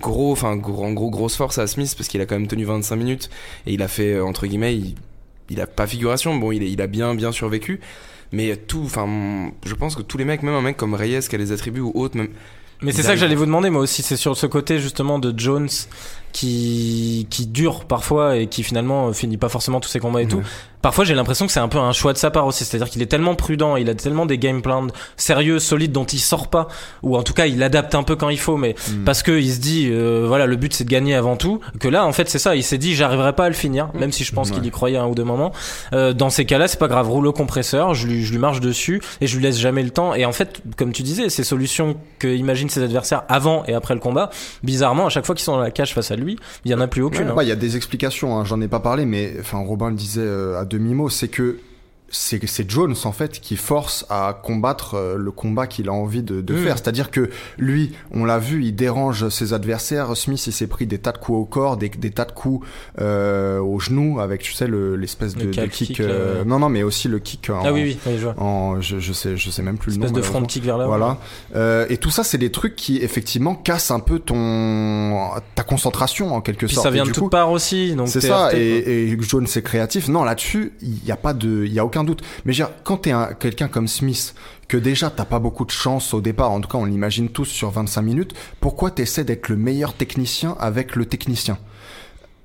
gros, 0.00 0.32
enfin, 0.32 0.52
en 0.52 0.56
gros, 0.56 1.10
grosse 1.10 1.36
force 1.36 1.58
à 1.58 1.66
Smith 1.66 1.94
parce 1.96 2.08
qu'il 2.08 2.20
a 2.20 2.26
quand 2.26 2.36
même 2.38 2.48
tenu 2.48 2.64
25 2.64 2.96
minutes 2.96 3.30
et 3.66 3.74
il 3.74 3.82
a 3.82 3.88
fait, 3.88 4.14
euh, 4.14 4.24
entre 4.24 4.46
guillemets, 4.46 4.76
il, 5.48 5.60
a 5.60 5.66
pas 5.66 5.86
figuration. 5.86 6.34
Bon, 6.36 6.52
il, 6.52 6.62
il 6.62 6.80
a 6.80 6.86
bien, 6.86 7.14
bien 7.14 7.32
survécu. 7.32 7.80
Mais 8.32 8.56
tout, 8.56 8.82
enfin, 8.84 9.52
je 9.66 9.74
pense 9.74 9.94
que 9.94 10.02
tous 10.02 10.16
les 10.16 10.24
mecs, 10.24 10.42
même 10.42 10.54
un 10.54 10.62
mec 10.62 10.76
comme 10.76 10.94
Reyes 10.94 11.20
qui 11.28 11.34
a 11.34 11.38
les 11.38 11.52
attributs 11.52 11.80
ou 11.80 11.92
autres, 11.94 12.16
même. 12.16 12.28
Mais 12.82 12.92
c'est 12.92 13.02
ça 13.02 13.12
que 13.14 13.18
j'allais 13.18 13.34
vous 13.34 13.46
demander, 13.46 13.70
moi 13.70 13.80
aussi, 13.82 14.02
c'est 14.02 14.16
sur 14.16 14.36
ce 14.36 14.46
côté 14.46 14.78
justement 14.78 15.18
de 15.18 15.32
Jones 15.36 15.68
qui 16.32 17.26
qui 17.30 17.46
dure 17.46 17.84
parfois 17.84 18.36
et 18.36 18.46
qui 18.46 18.62
finalement 18.62 19.12
finit 19.12 19.36
pas 19.36 19.48
forcément 19.48 19.80
tous 19.80 19.88
ses 19.88 20.00
combats 20.00 20.22
et 20.22 20.26
tout 20.28 20.42
parfois 20.82 21.04
j'ai 21.04 21.14
l'impression 21.14 21.46
que 21.46 21.52
c'est 21.52 21.60
un 21.60 21.68
peu 21.68 21.78
un 21.78 21.92
choix 21.92 22.12
de 22.12 22.18
sa 22.18 22.30
part 22.30 22.46
aussi. 22.46 22.64
C'est-à-dire 22.64 22.90
qu'il 22.90 23.00
est 23.02 23.06
tellement 23.06 23.34
prudent, 23.34 23.76
il 23.76 23.88
a 23.88 23.94
tellement 23.94 24.26
des 24.26 24.38
game 24.38 24.60
plans 24.60 24.88
sérieux, 25.16 25.58
solides 25.58 25.92
dont 25.92 26.04
il 26.04 26.18
sort 26.18 26.48
pas, 26.48 26.68
ou 27.02 27.16
en 27.16 27.22
tout 27.22 27.32
cas 27.32 27.46
il 27.46 27.62
adapte 27.62 27.94
un 27.94 28.02
peu 28.02 28.16
quand 28.16 28.28
il 28.28 28.38
faut, 28.38 28.56
mais 28.56 28.74
mm. 28.88 29.04
parce 29.04 29.22
que 29.22 29.32
il 29.32 29.52
se 29.52 29.60
dit 29.60 29.88
euh, 29.90 30.24
voilà 30.26 30.46
le 30.46 30.56
but 30.56 30.74
c'est 30.74 30.84
de 30.84 30.90
gagner 30.90 31.14
avant 31.14 31.36
tout. 31.36 31.60
Que 31.80 31.88
là 31.88 32.04
en 32.04 32.12
fait 32.12 32.28
c'est 32.28 32.38
ça, 32.38 32.56
il 32.56 32.62
s'est 32.62 32.78
dit 32.78 32.94
j'arriverai 32.94 33.32
pas 33.32 33.46
à 33.46 33.48
le 33.48 33.54
finir, 33.54 33.88
mm. 33.94 33.98
même 33.98 34.12
si 34.12 34.24
je 34.24 34.32
pense 34.32 34.50
qu'il 34.50 34.66
y 34.66 34.70
croyait 34.70 34.98
un 34.98 35.06
ou 35.06 35.14
deux 35.14 35.24
moments. 35.24 35.52
Euh, 35.92 36.12
dans 36.12 36.30
ces 36.30 36.44
cas-là 36.44 36.68
c'est 36.68 36.78
pas 36.78 36.88
grave, 36.88 37.08
rouleau 37.08 37.32
compresseur, 37.32 37.94
je 37.94 38.06
lui, 38.06 38.24
je 38.24 38.32
lui 38.32 38.38
marche 38.38 38.60
dessus 38.60 39.00
et 39.20 39.26
je 39.26 39.36
lui 39.36 39.42
laisse 39.42 39.58
jamais 39.58 39.82
le 39.82 39.90
temps. 39.90 40.14
Et 40.14 40.24
en 40.24 40.32
fait 40.32 40.62
comme 40.76 40.92
tu 40.92 41.02
disais, 41.02 41.28
ces 41.28 41.44
solutions 41.44 41.96
que 42.18 42.28
imaginent 42.28 42.68
ses 42.68 42.82
adversaires 42.82 43.22
avant 43.28 43.64
et 43.66 43.74
après 43.74 43.94
le 43.94 44.00
combat, 44.00 44.30
bizarrement 44.62 45.06
à 45.06 45.08
chaque 45.08 45.26
fois 45.26 45.34
qu'ils 45.34 45.44
sont 45.44 45.52
dans 45.52 45.60
la 45.60 45.70
cage 45.70 45.94
face 45.94 46.10
à 46.10 46.16
lui, 46.16 46.38
il 46.64 46.70
y 46.70 46.74
en 46.74 46.80
a 46.80 46.88
plus 46.88 47.02
aucune. 47.02 47.28
Hein. 47.28 47.34
Il 47.42 47.48
y 47.48 47.52
a 47.52 47.56
des 47.56 47.76
explications, 47.76 48.36
hein, 48.36 48.44
j'en 48.44 48.60
ai 48.60 48.68
pas 48.68 48.80
parlé, 48.80 49.04
mais 49.04 49.34
enfin 49.40 49.58
Robin 49.58 49.90
le 49.90 49.96
disait 49.96 50.22
euh, 50.22 50.60
à 50.60 50.64
demi-mot, 50.72 51.08
c'est 51.08 51.28
que 51.28 51.58
c'est 52.12 52.70
Jones 52.70 52.94
en 53.04 53.12
fait 53.12 53.40
qui 53.40 53.56
force 53.56 54.04
à 54.10 54.38
combattre 54.42 54.94
euh, 54.94 55.16
le 55.16 55.30
combat 55.30 55.66
qu'il 55.66 55.88
a 55.88 55.92
envie 55.92 56.22
de, 56.22 56.40
de 56.42 56.54
mm. 56.54 56.58
faire. 56.58 56.78
C'est-à-dire 56.78 57.10
que 57.10 57.30
lui, 57.58 57.92
on 58.12 58.24
l'a 58.24 58.38
vu, 58.38 58.64
il 58.64 58.74
dérange 58.74 59.28
ses 59.30 59.54
adversaires. 59.54 60.14
Smith, 60.16 60.46
il 60.46 60.52
s'est 60.52 60.66
pris 60.66 60.86
des 60.86 60.98
tas 60.98 61.12
de 61.12 61.18
coups 61.18 61.38
au 61.38 61.44
corps, 61.44 61.76
des, 61.78 61.88
des 61.88 62.10
tas 62.10 62.26
de 62.26 62.32
coups 62.32 62.66
euh, 63.00 63.58
au 63.58 63.80
genou 63.80 64.20
avec, 64.20 64.42
tu 64.42 64.52
sais, 64.52 64.68
l'espèce 64.68 65.34
de, 65.34 65.50
de, 65.50 65.66
kick. 65.66 66.00
euh, 66.00 66.44
non, 66.44 66.58
non, 66.58 66.68
mais 66.68 66.82
aussi 66.82 67.08
le 67.08 67.18
kick. 67.18 67.48
En, 67.50 67.62
ah 67.64 67.72
oui, 67.72 67.98
oui, 68.06 68.12
je, 68.18 68.24
vois. 68.24 68.34
En, 68.38 68.80
je, 68.80 68.98
je, 68.98 69.12
sais, 69.12 69.36
je 69.36 69.50
sais 69.50 69.62
même 69.62 69.78
plus 69.78 69.92
le 69.92 69.98
nom. 69.98 70.06
Espèce 70.06 70.18
de 70.18 70.22
front 70.22 70.42
kick 70.42 70.64
vers 70.64 70.76
là. 70.76 70.86
Voilà. 70.86 71.18
Euh, 71.56 71.86
et 71.88 71.96
tout 71.96 72.10
ça, 72.10 72.24
c'est 72.24 72.38
des 72.38 72.52
trucs 72.52 72.76
qui 72.76 72.98
effectivement 72.98 73.54
cassent 73.54 73.90
un 73.90 74.00
peu 74.00 74.18
ton 74.18 75.30
ta 75.54 75.62
concentration 75.62 76.34
en 76.34 76.42
quelque 76.42 76.66
Puis 76.66 76.74
sorte. 76.74 76.86
Ça 76.86 76.90
vient 76.90 77.04
de 77.04 77.10
toutes 77.10 77.30
parts 77.30 77.50
aussi. 77.50 77.96
C'est 78.06 78.20
ça. 78.20 78.50
et, 78.54 79.12
et 79.12 79.18
Jones 79.22 79.46
c'est 79.46 79.62
créatif. 79.62 80.08
Non, 80.08 80.24
là-dessus, 80.24 80.72
il 80.82 80.98
n'y 81.04 81.10
a 81.10 81.16
pas 81.16 81.32
de, 81.32 81.64
il 81.64 81.72
y 81.72 81.78
a 81.78 81.84
aucun 81.84 82.01
doute. 82.04 82.22
Mais 82.44 82.54
quand 82.84 82.98
t'es 82.98 83.12
quelqu'un 83.38 83.68
comme 83.68 83.88
Smith, 83.88 84.34
que 84.68 84.76
déjà 84.76 85.10
t'as 85.10 85.24
pas 85.24 85.38
beaucoup 85.38 85.64
de 85.64 85.70
chance 85.70 86.14
au 86.14 86.20
départ, 86.20 86.50
en 86.50 86.60
tout 86.60 86.68
cas 86.68 86.78
on 86.78 86.84
l'imagine 86.84 87.28
tous 87.28 87.44
sur 87.46 87.70
25 87.70 88.02
minutes, 88.02 88.34
pourquoi 88.60 88.90
t'essaies 88.90 89.24
d'être 89.24 89.48
le 89.48 89.56
meilleur 89.56 89.94
technicien 89.94 90.56
avec 90.58 90.96
le 90.96 91.06
technicien? 91.06 91.58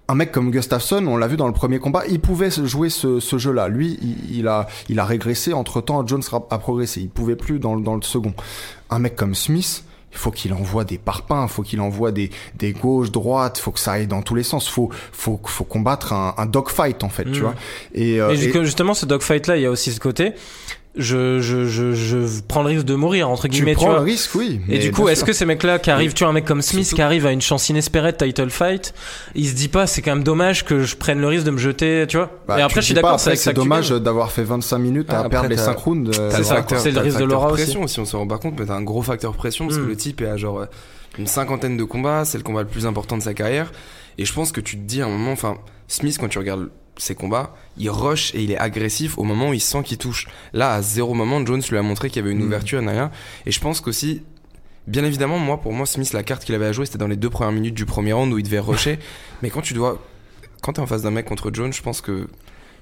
Un 0.09 0.15
mec 0.15 0.31
comme 0.31 0.51
Gustafsson, 0.51 1.06
on 1.06 1.18
l'a 1.18 1.27
vu 1.27 1.36
dans 1.36 1.48
le 1.48 1.54
premier 1.54 1.80
combat, 1.80 2.04
il 2.07 2.21
pouvait 2.21 2.50
jouer 2.50 2.89
ce, 2.89 3.19
jeu-là. 3.19 3.68
Lui, 3.68 4.00
il, 4.31 4.48
a, 4.48 4.68
il 4.88 5.00
a 5.00 5.06
régressé. 5.06 5.51
Entre 5.51 5.81
temps, 5.81 6.07
Jones 6.07 6.24
a 6.31 6.57
progressé. 6.60 7.01
Il 7.01 7.10
pouvait 7.10 7.36
plus 7.36 7.60
dans, 7.60 7.75
dans 7.75 7.95
le 7.95 8.01
second. 8.01 8.33
Un 8.89 9.00
mec 9.00 9.18
comme 9.18 9.36
Smith, 9.36 9.83
il 10.12 10.18
faut 10.18 10.31
qu'il 10.31 10.54
envoie 10.54 10.83
des 10.83 10.98
parpaings, 10.98 11.44
il 11.44 11.50
faut 11.50 11.63
qu'il 11.63 11.81
envoie 11.81 12.12
des, 12.12 12.31
des 12.56 12.74
gauches, 12.74 13.12
droites, 13.12 13.59
il 13.59 13.62
faut 13.62 13.71
que 13.71 13.80
ça 13.80 13.94
aille 13.94 14.07
dans 14.07 14.21
tous 14.21 14.36
les 14.36 14.44
sens, 14.44 14.68
faut 14.68 14.89
faut 15.12 15.39
faut 15.44 15.63
combattre 15.63 16.13
un, 16.13 16.33
un 16.38 16.45
dogfight 16.45 17.04
en 17.04 17.09
fait, 17.09 17.25
tu 17.25 17.39
mm. 17.39 17.44
vois. 17.44 17.56
Et, 17.94 18.21
euh, 18.21 18.31
et, 18.31 18.38
justement 18.38 18.94
ce 18.94 19.06
dogfight 19.06 19.48
là, 19.48 19.57
il 19.57 19.63
y 19.63 19.65
a 19.65 19.71
aussi 19.71 19.92
ce 19.92 20.00
côté 20.00 20.33
je, 20.98 21.40
je, 21.40 21.66
je, 21.66 21.94
je 21.94 22.42
prends 22.48 22.64
le 22.64 22.70
risque 22.70 22.86
de 22.86 22.96
mourir 22.96 23.30
entre 23.30 23.48
guillemets 23.48 23.76
tu 23.76 23.86
prends 23.86 23.94
le 23.94 24.00
risque 24.00 24.34
oui 24.36 24.62
et 24.70 24.80
du 24.80 24.92
coup 24.92 25.08
est-ce 25.08 25.24
que 25.24 25.34
ces 25.34 25.46
mecs 25.46 25.64
là 25.64 25.80
qui 25.80 25.92
arrivent 25.92 26.14
tu 26.14 26.24
vois 26.24 26.32
un 26.32 26.34
mec 26.34 26.46
comme 26.46 26.62
Smith 26.62 26.92
qui 26.94 27.02
arrive 27.02 27.26
à 27.26 27.32
une 27.32 27.42
chance 27.42 27.70
inespérée 27.70 28.12
de 28.12 28.18
title 28.18 28.50
fight 28.50 28.94
il 29.36 29.48
se 29.48 29.54
dit 29.54 29.68
pas 29.68 29.88
c'est 29.88 30.02
quand 30.02 30.16
même 30.16 30.24
dommage 30.24 30.66
que 30.66 30.84
je 30.84 30.96
prenne 30.96 31.20
le 31.20 31.28
risque 31.28 31.46
de 31.46 31.52
me 31.52 31.58
jeter 31.58 32.06
tu 32.08 32.18
vois 32.18 32.32
bah, 32.48 32.60
et 32.60 32.62
après 32.62 32.82
je 32.82 32.88
suis 32.88 32.94
d'accord 32.94 33.20
c'est 33.20 33.36
c'est 33.36 33.54
dommage 33.54 33.90
d'avoir 33.90 34.32
fait 34.32 34.44
25 34.44 34.78
minutes 34.80 35.14
à 35.14 35.28
perdre 35.30 35.50
les 35.50 35.58
5 35.58 35.78
rounds 35.78 36.12
euh, 36.20 36.32
c'est 36.78 36.92
le 36.92 37.00
risque 37.00 37.20
de 37.20 37.26
l'aura 37.26 37.50
pression 37.50 37.84
aussi. 37.84 37.96
si 37.96 38.00
on 38.00 38.06
se 38.06 38.16
rend 38.16 38.28
pas 38.28 38.38
compte 38.38 38.56
mais 38.60 38.66
t'as 38.66 38.76
un 38.76 38.84
gros 38.84 39.02
facteur 39.02 39.34
pression 39.34 39.68
parce 39.68 39.78
que 39.78 39.84
mm. 39.84 39.90
le 39.90 39.96
type 39.96 40.22
est 40.22 40.28
à 40.28 40.38
genre 40.38 40.60
euh, 40.60 40.66
une 41.18 41.28
cinquantaine 41.28 41.78
de 41.78 41.84
combats 41.84 42.26
c'est 42.26 42.38
le 42.38 42.44
combat 42.44 42.62
le 42.62 42.68
plus 42.68 42.86
important 42.86 43.18
de 43.18 43.24
sa 43.24 43.34
carrière 43.34 43.72
et 44.18 44.26
je 44.26 44.34
pense 44.34 44.52
que 44.52 44.62
tu 44.62 44.78
te 44.78 44.84
dis 44.84 45.02
à 45.02 45.06
un 45.06 45.10
moment 45.10 45.32
enfin 45.32 45.58
Smith 45.88 46.18
quand 46.20 46.28
tu 46.28 46.40
regardes 46.40 46.70
ses 46.98 47.16
combats, 47.16 47.56
il 47.78 47.90
rush 47.90 48.34
et 48.34 48.44
il 48.44 48.52
est 48.52 48.58
agressif 48.58 49.18
au 49.18 49.24
moment 49.24 49.50
où 49.50 49.54
il 49.54 49.62
sent 49.62 49.84
qu'il 49.84 49.98
touche. 49.98 50.28
Là, 50.54 50.74
à 50.74 50.82
zéro 50.82 51.14
moment, 51.14 51.46
Jones 51.46 51.62
lui 51.70 51.78
a 51.78 51.82
montré 51.82 52.10
qu'il 52.10 52.22
y 52.22 52.26
avait 52.26 52.32
une 52.32 52.44
mm. 52.44 52.48
ouverture, 52.48 52.80
rien. 52.80 53.12
Et 53.46 53.52
je 53.52 53.60
pense 53.60 53.82
qu'aussi, 53.82 54.24
bien 54.88 55.04
évidemment, 55.04 55.38
moi, 55.38 55.62
pour 55.62 55.74
moi, 55.74 55.86
Smith, 55.86 56.14
la 56.14 56.24
carte 56.24 56.44
qu'il 56.44 56.56
avait 56.56 56.68
à 56.68 56.72
jouer, 56.72 56.86
c'était 56.86 56.98
dans 56.98 57.08
les 57.08 57.16
deux 57.16 57.30
premières 57.30 57.54
minutes 57.54 57.76
du 57.76 57.86
premier 57.86 58.14
round 58.14 58.34
où 58.34 58.38
il 58.38 58.44
devait 58.44 58.60
rusher. 58.60 59.00
Mais 59.42 59.50
quand 59.50 59.62
tu 59.62 59.74
dois, 59.74 60.04
quand 60.62 60.74
t'es 60.74 60.82
en 60.82 60.88
face 60.88 61.04
d'un 61.04 61.12
mec 61.12 61.26
contre 61.26 61.52
Jones, 61.54 61.74
je 61.74 61.82
pense 61.82 62.02
que 62.02 62.28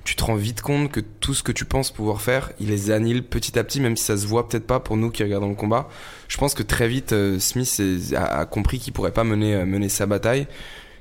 tu 0.06 0.16
te 0.16 0.24
rends 0.24 0.36
vite 0.36 0.62
compte 0.62 0.92
que 0.92 1.00
tout 1.00 1.34
ce 1.34 1.42
que 1.42 1.52
tu 1.52 1.66
penses 1.66 1.92
pouvoir 1.92 2.22
faire, 2.22 2.52
il 2.60 2.70
les 2.70 2.92
annule 2.92 3.24
petit 3.24 3.58
à 3.58 3.64
petit, 3.64 3.82
même 3.82 3.98
si 3.98 4.04
ça 4.04 4.16
se 4.16 4.28
voit 4.28 4.48
peut-être 4.48 4.68
pas 4.68 4.80
pour 4.80 4.98
nous 4.98 5.10
qui 5.10 5.24
regardons 5.24 5.50
le 5.50 5.56
combat. 5.56 5.90
Je 6.28 6.38
pense 6.38 6.54
que 6.54 6.62
très 6.62 6.88
vite, 6.88 7.12
euh, 7.12 7.40
Smith 7.40 7.82
a, 8.16 8.46
compris 8.46 8.78
qu'il 8.78 8.94
pourrait 8.94 9.12
pas 9.12 9.24
mener, 9.24 9.56
euh, 9.56 9.66
mener 9.66 9.90
sa 9.90 10.06
bataille. 10.06 10.48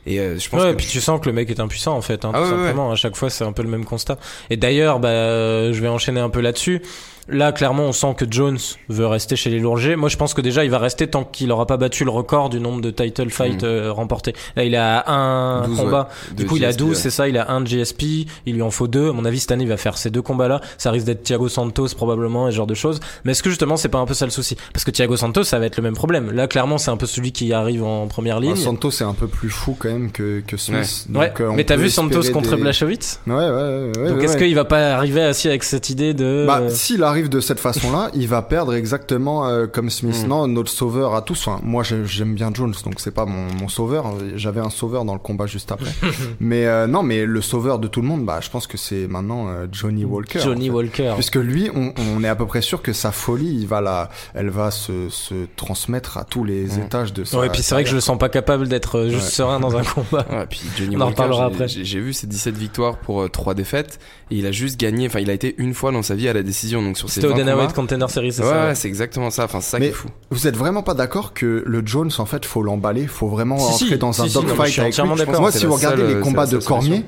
Et 0.07 0.19
euh, 0.19 0.39
je 0.39 0.49
pense 0.49 0.61
ouais, 0.61 0.69
que 0.69 0.73
et 0.73 0.77
puis 0.77 0.87
tu 0.87 1.01
sens 1.01 1.21
que 1.21 1.27
le 1.27 1.33
mec 1.33 1.51
est 1.51 1.61
impuissant 1.61 1.97
en 1.97 2.03
fait, 2.03 2.25
hein, 2.25 2.33
ah 2.35 2.41
tout 2.41 2.49
simplement. 2.49 2.91
À 2.91 2.97
chaque 2.97 3.17
fois, 3.17 3.31
c'est 3.31 3.45
un 3.45 3.53
peu 3.53 3.63
le 3.63 3.69
même 3.69 3.85
constat. 3.85 4.19
Et 4.51 4.57
d'ailleurs, 4.57 5.01
bah, 5.01 5.73
je 5.73 5.81
vais 5.81 5.89
enchaîner 5.89 6.21
un 6.21 6.31
peu 6.31 6.41
là-dessus. 6.41 6.83
Là, 7.29 7.53
clairement, 7.53 7.85
on 7.85 7.93
sent 7.93 8.15
que 8.17 8.25
Jones 8.29 8.59
veut 8.89 9.07
rester 9.07 9.37
chez 9.37 9.51
les 9.51 9.59
lourgers. 9.59 9.97
Moi, 9.97 10.09
je 10.09 10.17
pense 10.17 10.35
que 10.35 10.41
déjà, 10.41 10.65
il 10.65 10.71
va 10.71 10.79
rester 10.79 11.07
tant 11.07 11.25
qu'il 11.25 11.51
aura 11.53 11.67
pas 11.67 11.77
battu 11.77 12.05
le 12.05 12.11
record 12.11 12.51
du 12.51 12.61
nombre 12.61 12.81
de 12.81 12.91
title 12.91 13.31
fights 13.31 13.63
mm. 13.63 13.67
euh, 13.67 13.93
remportés. 13.93 14.35
Là, 14.57 14.65
il 14.65 14.77
a 14.77 15.11
un 15.11 15.63
combat. 15.75 16.09
Du 16.37 16.47
coup, 16.47 16.57
il 16.57 16.65
a 16.65 16.73
12, 16.73 16.97
c'est 16.97 17.11
ça. 17.11 17.29
Il 17.29 17.39
a 17.39 17.51
un 17.51 17.65
GSP. 17.65 18.03
Il 18.47 18.55
lui 18.55 18.63
en 18.63 18.71
faut 18.71 18.89
deux. 18.89 19.11
À 19.11 19.13
mon 19.13 19.25
avis, 19.25 19.41
cette 19.41 19.53
année, 19.53 19.65
il 19.65 19.69
va 19.69 19.77
faire 19.77 19.97
ces 19.97 20.11
deux 20.11 20.23
combats-là. 20.23 20.61
Ça 20.79 20.91
risque 20.91 21.07
d'être 21.07 21.23
Thiago 21.23 21.49
Santos, 21.49 21.89
probablement, 21.97 22.49
et 22.49 22.51
ce 22.51 22.57
genre 22.57 22.67
de 22.67 22.75
choses. 22.75 23.01
Mais 23.25 23.33
est-ce 23.33 23.43
que 23.43 23.51
justement, 23.51 23.77
c'est 23.77 23.89
pas 23.89 23.99
un 23.99 24.07
peu 24.07 24.15
ça 24.15 24.25
le 24.25 24.31
souci? 24.31 24.57
Parce 24.73 24.85
que 24.85 24.91
Thiago 24.91 25.17
Santos, 25.17 25.45
ça 25.45 25.59
va 25.59 25.67
être 25.67 25.77
le 25.77 25.83
même 25.83 25.95
problème. 25.95 26.31
Là, 26.31 26.47
clairement, 26.47 26.79
c'est 26.79 26.91
un 26.91 26.97
peu 26.97 27.07
celui 27.07 27.33
qui 27.33 27.53
arrive 27.53 27.85
en 27.85 28.07
première 28.07 28.41
ligne. 28.41 28.57
Santos, 28.57 28.91
c'est 28.91 29.05
un 29.05 29.15
peu 29.15 29.29
plus 29.29 29.51
fou 29.51 29.77
quand 29.79 29.89
même 29.89 30.11
que, 30.11 30.43
que 30.47 30.57
Smith. 30.57 31.07
Ouais. 31.15 31.29
Donc, 31.29 31.41
euh, 31.41 31.53
mais 31.55 31.65
t'as 31.65 31.77
vu 31.77 31.91
Santos 31.91 32.31
contre 32.33 32.57
Blachowicz? 32.57 33.21
Ouais, 33.27 33.35
ouais, 33.35 33.91
ouais. 33.97 34.09
Donc, 34.11 34.23
est-ce 34.23 34.37
qu'il 34.37 34.55
va 34.55 34.65
pas 34.65 34.95
arriver 34.95 35.23
assis 35.23 35.49
avec 35.49 35.65
cette 35.65 35.91
idée 35.91 36.15
de. 36.15 36.45
Bah, 36.47 36.69
s'il 36.69 37.03
arrive 37.03 37.14
de 37.23 37.41
cette 37.41 37.61
façon 37.61 37.85
il 38.15 38.29
va 38.29 38.43
perdre 38.43 38.75
exactement 38.75 39.47
euh, 39.47 39.67
comme 39.67 39.91
Smith. 39.91 40.25
Mm. 40.25 40.29
Non, 40.29 40.49
notre 40.49 40.71
sauveur 40.71 41.15
à 41.15 41.23
tous. 41.23 41.47
Enfin, 41.47 41.61
moi, 41.63 41.83
j'aime 41.83 42.35
bien 42.35 42.51
Jones, 42.53 42.75
donc 42.85 42.95
c'est 42.99 43.11
pas 43.11 43.27
mon, 43.27 43.47
mon 43.55 43.69
sauveur. 43.69 44.15
J'avais 44.37 44.61
un 44.61 44.71
sauveur 44.71 45.05
dans 45.05 45.13
le 45.13 45.19
combat 45.19 45.47
juste 45.47 45.73
après. 45.73 45.91
mais 46.41 46.67
euh, 46.67 46.87
non, 46.87 47.03
mais 47.03 47.25
le 47.25 47.41
sauveur 47.41 47.79
de 47.79 47.89
tout 47.89 48.01
le 48.01 48.09
monde, 48.09 48.25
bah, 48.25 48.41
je 48.41 48.51
pense 48.51 48.67
que 48.67 48.77
c'est 48.77 49.07
maintenant 49.07 49.49
euh, 49.49 49.67
Johnny 49.71 50.05
Walker. 50.05 50.41
Johnny 50.41 50.71
Walker. 50.71 51.13
Puisque 51.15 51.37
lui, 51.37 51.71
on, 51.75 51.93
on, 52.17 52.25
est 52.25 52.29
à 52.29 52.37
peu 52.37 52.47
près 52.47 52.63
sûr 52.63 52.83
que 52.83 52.93
sa 52.93 53.13
folie, 53.13 53.55
il 53.61 53.67
va 53.67 53.81
la, 53.81 54.11
elle 54.35 54.51
va 54.51 54.71
se, 54.71 55.09
se 55.09 55.35
transmettre 55.57 56.19
à 56.19 56.25
tous 56.25 56.45
les 56.45 56.67
mm. 56.67 56.83
étages 56.85 57.13
de 57.13 57.25
sa. 57.25 57.39
Ouais, 57.39 57.47
et 57.47 57.51
puis 57.51 57.63
c'est 57.63 57.75
vrai 57.75 57.85
que 57.85 57.91
je 57.91 57.95
le 57.95 58.01
sens 58.01 58.19
pas 58.19 58.29
capable 58.29 58.69
d'être 58.69 59.07
juste 59.09 59.29
serein 59.29 59.61
dans 59.61 59.77
un 59.77 59.85
combat. 59.85 60.27
Ouais, 60.31 60.47
puis 60.49 60.63
Johnny 60.77 60.97
on 60.97 61.01
en 61.01 61.07
reparlera 61.07 61.47
après. 61.47 61.69
J'ai 61.69 62.01
vu 62.01 62.13
ses 62.13 62.27
17 62.27 62.57
victoires 62.57 62.97
pour 62.97 63.31
3 63.31 63.55
défaites 63.55 63.99
et 64.31 64.37
il 64.37 64.47
a 64.47 64.53
juste 64.53 64.79
gagné. 64.79 65.07
Enfin, 65.07 65.21
il 65.21 65.31
a 65.31 65.35
été 65.35 65.55
une 65.59 65.75
fois 65.75 65.93
dans 65.93 66.03
sa 66.03 66.15
vie 66.15 66.29
à 66.29 66.33
la 66.33 66.43
décision. 66.43 66.83
Donc 66.83 66.97
sur 67.09 67.23
ses 67.23 67.27
20 67.27 67.35
combats, 67.35 67.73
Contender 67.75 68.07
Series, 68.09 68.33
c'est 68.33 68.43
ouais, 68.43 68.49
ça 68.49 68.67
Ouais, 68.67 68.75
c'est 68.75 68.89
exactement 68.89 69.31
ça. 69.31 69.45
Enfin, 69.45 69.61
c'est 69.61 69.71
ça 69.71 69.81
qui 69.81 69.87
est 69.87 69.93
fou. 69.93 70.09
Vous 70.31 70.47
êtes 70.47 70.57
vraiment 70.57 70.83
pas 70.83 70.95
d'accord 70.95 71.35
que 71.35 71.63
le 71.67 71.83
Jones, 71.85 72.11
en 72.19 72.27
fait, 72.27 72.45
faut 72.45 72.63
l'emballer, 72.63 73.07
faut 73.07 73.29
vraiment 73.29 73.57
entrer 73.57 73.97
dans 73.97 74.23
un 74.23 74.27
dogfight 74.27 74.79
avec 74.79 74.97
lui. 74.97 75.39
Moi, 75.39 75.53
si 75.53 75.67
vous 75.67 75.75
regardez 75.75 76.07
les 76.07 76.21
combats 76.21 76.47
de 76.47 76.59
Cormier, 76.59 77.05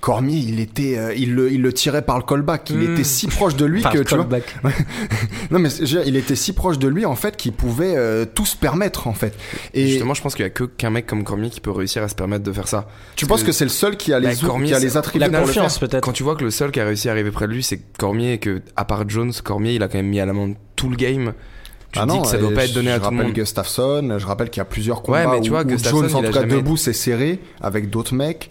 Cormier, 0.00 0.38
il 0.38 0.60
était, 0.60 0.96
euh, 0.96 1.14
il 1.14 1.34
le, 1.34 1.52
il 1.52 1.60
le 1.60 1.72
tirait 1.72 2.02
par 2.02 2.16
le 2.16 2.24
callback. 2.24 2.70
Il 2.70 2.78
hmm. 2.78 2.92
était 2.94 3.04
si 3.04 3.26
proche 3.26 3.54
de 3.54 3.66
lui 3.66 3.82
que 3.82 4.02
tu 4.02 4.14
vois. 4.14 4.26
non 5.50 5.58
mais 5.58 5.68
il 6.06 6.16
était 6.16 6.36
si 6.36 6.52
proche 6.52 6.78
de 6.78 6.88
lui 6.88 7.04
en 7.04 7.16
fait 7.16 7.36
qu'il 7.36 7.52
pouvait 7.52 7.94
euh, 7.96 8.24
tout 8.24 8.46
se 8.46 8.56
permettre 8.56 9.06
en 9.08 9.12
fait. 9.12 9.34
Et 9.74 9.88
justement, 9.88 10.14
je 10.14 10.22
pense 10.22 10.34
qu'il 10.34 10.44
y 10.44 10.46
a 10.46 10.50
que 10.50 10.64
qu'un 10.64 10.90
mec 10.90 11.06
comme 11.06 11.24
Cormier 11.24 11.50
qui 11.50 11.60
peut 11.60 11.70
réussir 11.70 12.02
à 12.02 12.08
se 12.08 12.14
permettre 12.14 12.44
de 12.44 12.52
faire 12.52 12.68
ça. 12.68 12.88
Tu 13.16 13.26
penses 13.26 13.42
que, 13.42 13.52
c'est 13.52 13.64
le 13.64 13.70
seul 13.70 13.96
qui 13.96 14.12
a 14.12 14.20
les, 14.20 14.28
bah, 14.28 14.34
qui 14.64 14.74
a 14.74 14.78
les 14.78 14.96
attributs 14.96 15.30
la 15.30 15.40
confiance 15.40 15.78
peut-être. 15.78 16.02
Quand 16.02 16.12
tu 16.12 16.22
vois 16.22 16.36
que 16.36 16.44
le 16.44 16.50
seul 16.50 16.70
qui 16.70 16.80
a 16.80 16.84
réussi 16.84 17.08
à 17.08 17.12
arriver 17.12 17.30
près 17.30 17.46
de 17.46 17.52
lui, 17.52 17.62
c'est 17.62 17.80
Cormier 17.98 18.34
et 18.34 18.38
que 18.38 18.62
à 18.76 18.84
part 18.84 19.08
Jones, 19.08 19.32
Cormier, 19.44 19.74
il 19.74 19.82
a 19.82 19.88
quand 19.88 19.98
même 19.98 20.08
mis 20.08 20.20
à 20.20 20.26
l'amende 20.26 20.54
tout 20.76 20.88
le 20.88 20.96
game 20.96 21.34
tu 21.92 21.98
Ah 21.98 22.06
dis 22.06 22.14
non, 22.14 22.22
que 22.22 22.28
ça 22.28 22.38
doit 22.38 22.52
pas 22.52 22.64
être 22.64 22.72
donné 22.72 22.90
je 22.90 22.94
à 22.94 22.98
tout 22.98 23.02
le 23.02 23.16
rappelle 23.16 23.26
monde. 23.26 23.34
Gustafsson, 23.34 24.16
je 24.18 24.26
rappelle 24.26 24.48
qu'il 24.50 24.60
y 24.60 24.62
a 24.62 24.66
plusieurs 24.66 25.02
combats 25.02 25.26
Ouais, 25.26 25.32
mais 25.32 25.40
tu 25.40 25.50
où, 25.50 25.54
vois, 25.54 25.64
où 25.64 25.76
Jones 25.76 26.14
en 26.14 26.22
tout 26.22 26.30
cas 26.30 26.40
jamais- 26.40 26.54
debout 26.54 26.76
c'est 26.76 26.92
serré 26.92 27.40
avec 27.60 27.90
d'autres 27.90 28.14
mecs. 28.14 28.50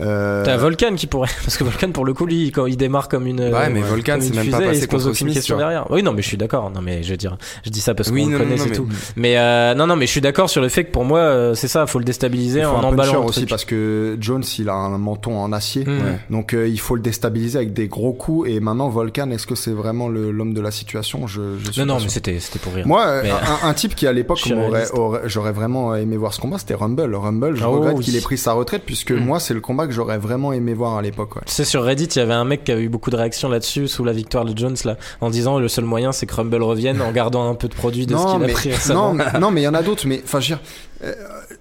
Euh, 0.00 0.44
T'as 0.44 0.56
Volcan 0.56 0.94
qui 0.96 1.06
pourrait, 1.06 1.28
parce 1.44 1.56
que 1.56 1.62
Volcan 1.62 1.90
pour 1.92 2.04
le 2.04 2.12
coup 2.14 2.26
lui 2.26 2.50
quand 2.50 2.66
il 2.66 2.76
démarre 2.76 3.08
comme 3.08 3.26
une 3.28 3.40
Ouais, 3.40 3.70
mais 3.70 3.80
euh, 3.80 3.86
Volcan, 3.86 4.18
c'est 4.20 4.34
même 4.34 4.50
pas 4.50 4.58
passé 4.58 4.78
il 4.78 4.82
se 4.82 4.86
pose 4.88 5.06
aucune 5.06 5.32
question 5.32 5.56
derrière. 5.56 5.88
Oui 5.90 6.02
non 6.02 6.12
mais 6.12 6.22
je 6.22 6.26
suis 6.28 6.36
d'accord, 6.36 6.70
non 6.70 6.80
mais 6.82 7.02
je 7.04 7.10
veux 7.12 7.16
dire, 7.16 7.36
je 7.64 7.70
dis 7.70 7.80
ça 7.80 7.94
parce 7.94 8.08
qu'on 8.08 8.16
Oui, 8.16 8.24
le 8.24 8.32
non, 8.32 8.38
connaît 8.38 8.56
non, 8.56 8.62
c'est 8.64 8.70
mais- 8.70 8.74
tout. 8.76 8.88
Mais 9.14 9.38
euh, 9.38 9.74
non 9.74 9.86
non 9.86 9.94
mais 9.94 10.06
je 10.06 10.10
suis 10.10 10.20
d'accord 10.20 10.50
sur 10.50 10.60
le 10.62 10.68
fait 10.68 10.84
que 10.84 10.90
pour 10.90 11.04
moi 11.04 11.52
c'est 11.54 11.68
ça, 11.68 11.86
faut 11.86 11.98
le 12.00 12.04
déstabiliser 12.04 12.60
il 12.60 12.64
faut 12.64 12.72
en 12.72 12.80
un 12.80 12.84
emballant 12.84 13.24
aussi 13.24 13.46
parce 13.46 13.64
que 13.64 14.16
Jones 14.20 14.42
il 14.58 14.68
a 14.68 14.74
un 14.74 14.98
menton 14.98 15.38
en 15.38 15.52
acier. 15.52 15.84
Mm. 15.84 15.88
Ouais. 15.98 16.18
Donc 16.30 16.54
euh, 16.54 16.66
il 16.66 16.80
faut 16.80 16.96
le 16.96 17.02
déstabiliser 17.02 17.58
avec 17.58 17.72
des 17.72 17.86
gros 17.86 18.12
coups 18.12 18.48
et 18.50 18.58
maintenant 18.58 18.88
Volcan 18.88 19.30
est-ce 19.30 19.46
que 19.46 19.54
c'est 19.54 19.70
vraiment 19.72 20.08
l'homme 20.08 20.54
de 20.54 20.60
la 20.60 20.72
situation? 20.72 21.26
Je, 21.28 21.40
je 21.64 21.70
suis 21.70 21.80
Non 21.82 21.86
non 21.94 22.00
mais 22.02 22.08
c'était 22.08 22.40
c'était 22.40 22.58
pour 22.58 22.74
rire. 22.74 22.86
Moi, 22.86 23.22
Mais- 23.22 23.30
un, 23.30 23.68
un 23.68 23.74
type 23.74 23.94
qui 23.94 24.06
à 24.08 24.12
l'époque 24.12 24.40
j'aurais 25.26 25.52
vraiment 25.52 25.94
aimé 25.94 26.16
voir 26.16 26.34
ce 26.34 26.40
combat, 26.40 26.58
c'était 26.58 26.74
Rumble. 26.74 27.14
Rumble, 27.14 27.54
je 27.56 27.64
Oh, 27.64 27.70
regrette 27.72 28.00
qu'il 28.00 28.16
ait 28.16 28.20
pris 28.20 28.38
sa 28.38 28.52
retraite 28.54 28.82
puisque 28.84 29.12
Mm. 29.12 29.24
moi 29.24 29.38
c'est 29.38 29.54
le 29.54 29.60
combat 29.60 29.83
que 29.86 29.92
j'aurais 29.92 30.18
vraiment 30.18 30.52
aimé 30.52 30.74
voir 30.74 30.96
à 30.96 31.02
l'époque. 31.02 31.36
Ouais. 31.36 31.42
Tu 31.46 31.52
sais, 31.52 31.64
sur 31.64 31.82
Reddit, 31.84 32.04
il 32.04 32.18
y 32.18 32.22
avait 32.22 32.32
un 32.34 32.44
mec 32.44 32.64
qui 32.64 32.72
avait 32.72 32.82
eu 32.82 32.88
beaucoup 32.88 33.10
de 33.10 33.16
réactions 33.16 33.48
là-dessus 33.48 33.88
sous 33.88 34.04
la 34.04 34.12
victoire 34.12 34.44
de 34.44 34.56
Jones, 34.56 34.76
là, 34.84 34.96
en 35.20 35.30
disant 35.30 35.58
le 35.58 35.68
seul 35.68 35.84
moyen 35.84 36.12
c'est 36.12 36.26
que 36.26 36.34
Rumble 36.34 36.62
revienne 36.62 37.00
en 37.02 37.12
gardant 37.12 37.48
un 37.48 37.54
peu 37.54 37.68
de 37.68 37.74
produit 37.74 38.06
de 38.06 38.16
ce 38.16 38.34
qu'il 38.34 38.44
a 38.44 38.48
pris 38.52 38.70
récemment. 38.72 39.14
non, 39.14 39.24
mais- 39.32 39.38
non, 39.40 39.50
mais 39.50 39.60
il 39.62 39.64
y 39.64 39.68
en 39.68 39.74
a 39.74 39.82
d'autres. 39.82 40.06
Mais 40.06 40.20
enfin, 40.24 40.40
je 40.40 40.54
veux 40.54 40.58
dire, 40.58 40.64
euh, 41.04 41.12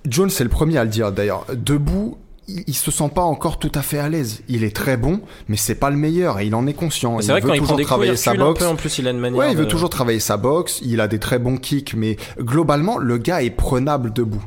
Jones 0.09 0.29
c'est 0.29 0.43
le 0.43 0.49
premier 0.49 0.77
à 0.77 0.83
le 0.83 0.89
dire 0.89 1.11
d'ailleurs. 1.11 1.45
Debout, 1.53 2.17
il, 2.47 2.73
se 2.75 2.91
sent 2.91 3.09
pas 3.15 3.21
encore 3.21 3.57
tout 3.57 3.71
à 3.73 3.81
fait 3.81 3.99
à 3.99 4.09
l'aise. 4.09 4.41
Il 4.49 4.65
est 4.65 4.75
très 4.75 4.97
bon, 4.97 5.21
mais 5.47 5.55
c'est 5.55 5.75
pas 5.75 5.89
le 5.89 5.95
meilleur 5.95 6.39
et 6.41 6.45
il 6.45 6.53
en 6.55 6.67
est 6.67 6.73
conscient. 6.73 7.19
C'est 7.21 7.27
il 7.27 7.31
vrai 7.31 7.39
veut 7.41 7.47
quand 7.47 7.53
il 7.53 7.57
prend 7.61 7.67
toujours 7.67 7.75
coups, 7.77 7.83
il 7.83 7.87
travailler 7.87 8.15
sa 8.17 8.31
un 8.31 8.35
boxe. 8.35 8.59
peu, 8.59 8.67
en 8.67 8.75
plus 8.75 8.97
il 8.97 9.07
a 9.07 9.11
une 9.11 9.17
manière 9.19 9.39
Ouais, 9.39 9.51
il 9.51 9.57
veut 9.57 9.63
de- 9.65 9.69
toujours 9.69 9.89
travailler 9.89 10.19
sa 10.19 10.35
boxe. 10.35 10.79
Il 10.83 10.99
a 10.99 11.07
des 11.07 11.19
très 11.19 11.39
bons 11.39 11.55
kicks, 11.55 11.93
mais 11.95 12.17
globalement, 12.39 12.97
le 12.97 13.17
gars 13.17 13.41
est 13.41 13.49
prenable 13.49 14.11
debout. 14.11 14.43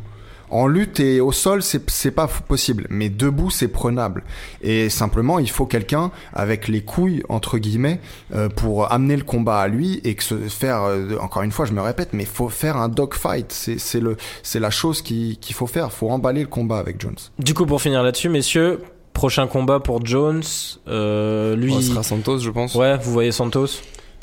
En 0.51 0.67
lutte 0.69 1.01
et 1.01 1.21
au 1.21 1.33
sol, 1.33 1.63
c'est 1.63 2.11
pas 2.13 2.29
possible, 2.29 2.87
mais 2.89 3.09
debout, 3.09 3.51
c'est 3.51 3.69
prenable. 3.69 4.23
Et 4.63 4.89
simplement, 4.89 5.39
il 5.39 5.51
faut 5.51 5.67
quelqu'un 5.67 6.11
avec 6.33 6.69
les 6.69 6.83
couilles 6.83 7.23
entre 7.29 7.59
guillemets 7.59 8.01
euh, 8.35 8.49
pour 8.49 8.93
amener 8.93 9.17
le 9.17 9.25
combat 9.25 9.59
à 9.59 9.69
lui 9.69 10.01
et 10.05 10.15
que 10.15 10.23
se 10.23 10.37
faire. 10.49 10.83
euh, 10.85 11.17
encore 11.21 11.43
une 11.43 11.53
fois, 11.53 11.67
je 11.67 11.73
me 11.73 11.81
répète, 11.81 12.11
mais 12.13 12.25
faut 12.25 12.49
faire 12.49 12.77
un 12.77 12.89
dogfight. 12.89 13.51
C'est 13.53 13.79
c'est 13.79 14.01
le 14.01 14.17
c'est 14.43 14.61
la 14.61 14.71
chose 14.71 15.03
qui- 15.03 15.37
qu'il 15.41 15.55
faut 15.57 15.67
faire. 15.67 15.93
Faut 15.93 16.11
emballer 16.11 16.43
le 16.43 16.47
combat 16.49 16.79
avec 16.79 17.01
Jones. 17.01 17.17
Du 17.39 17.53
coup, 17.55 17.67
pour 17.67 17.83
finir 17.83 18.03
là-dessus, 18.03 18.29
messieurs, 18.29 18.81
prochain 19.13 19.47
combat 19.47 19.81
pour 19.81 20.05
Jones, 20.07 20.43
euh, 20.89 21.57
lui. 21.57 21.73
Oh, 21.77 21.81
ce 21.81 21.89
sera 21.91 22.03
Santos, 22.03 22.39
je 22.39 22.51
pense. 22.51 22.75
Ouais, 22.75 22.97
vous 22.99 23.13
voyez 23.13 23.33
Santos? 23.33 23.67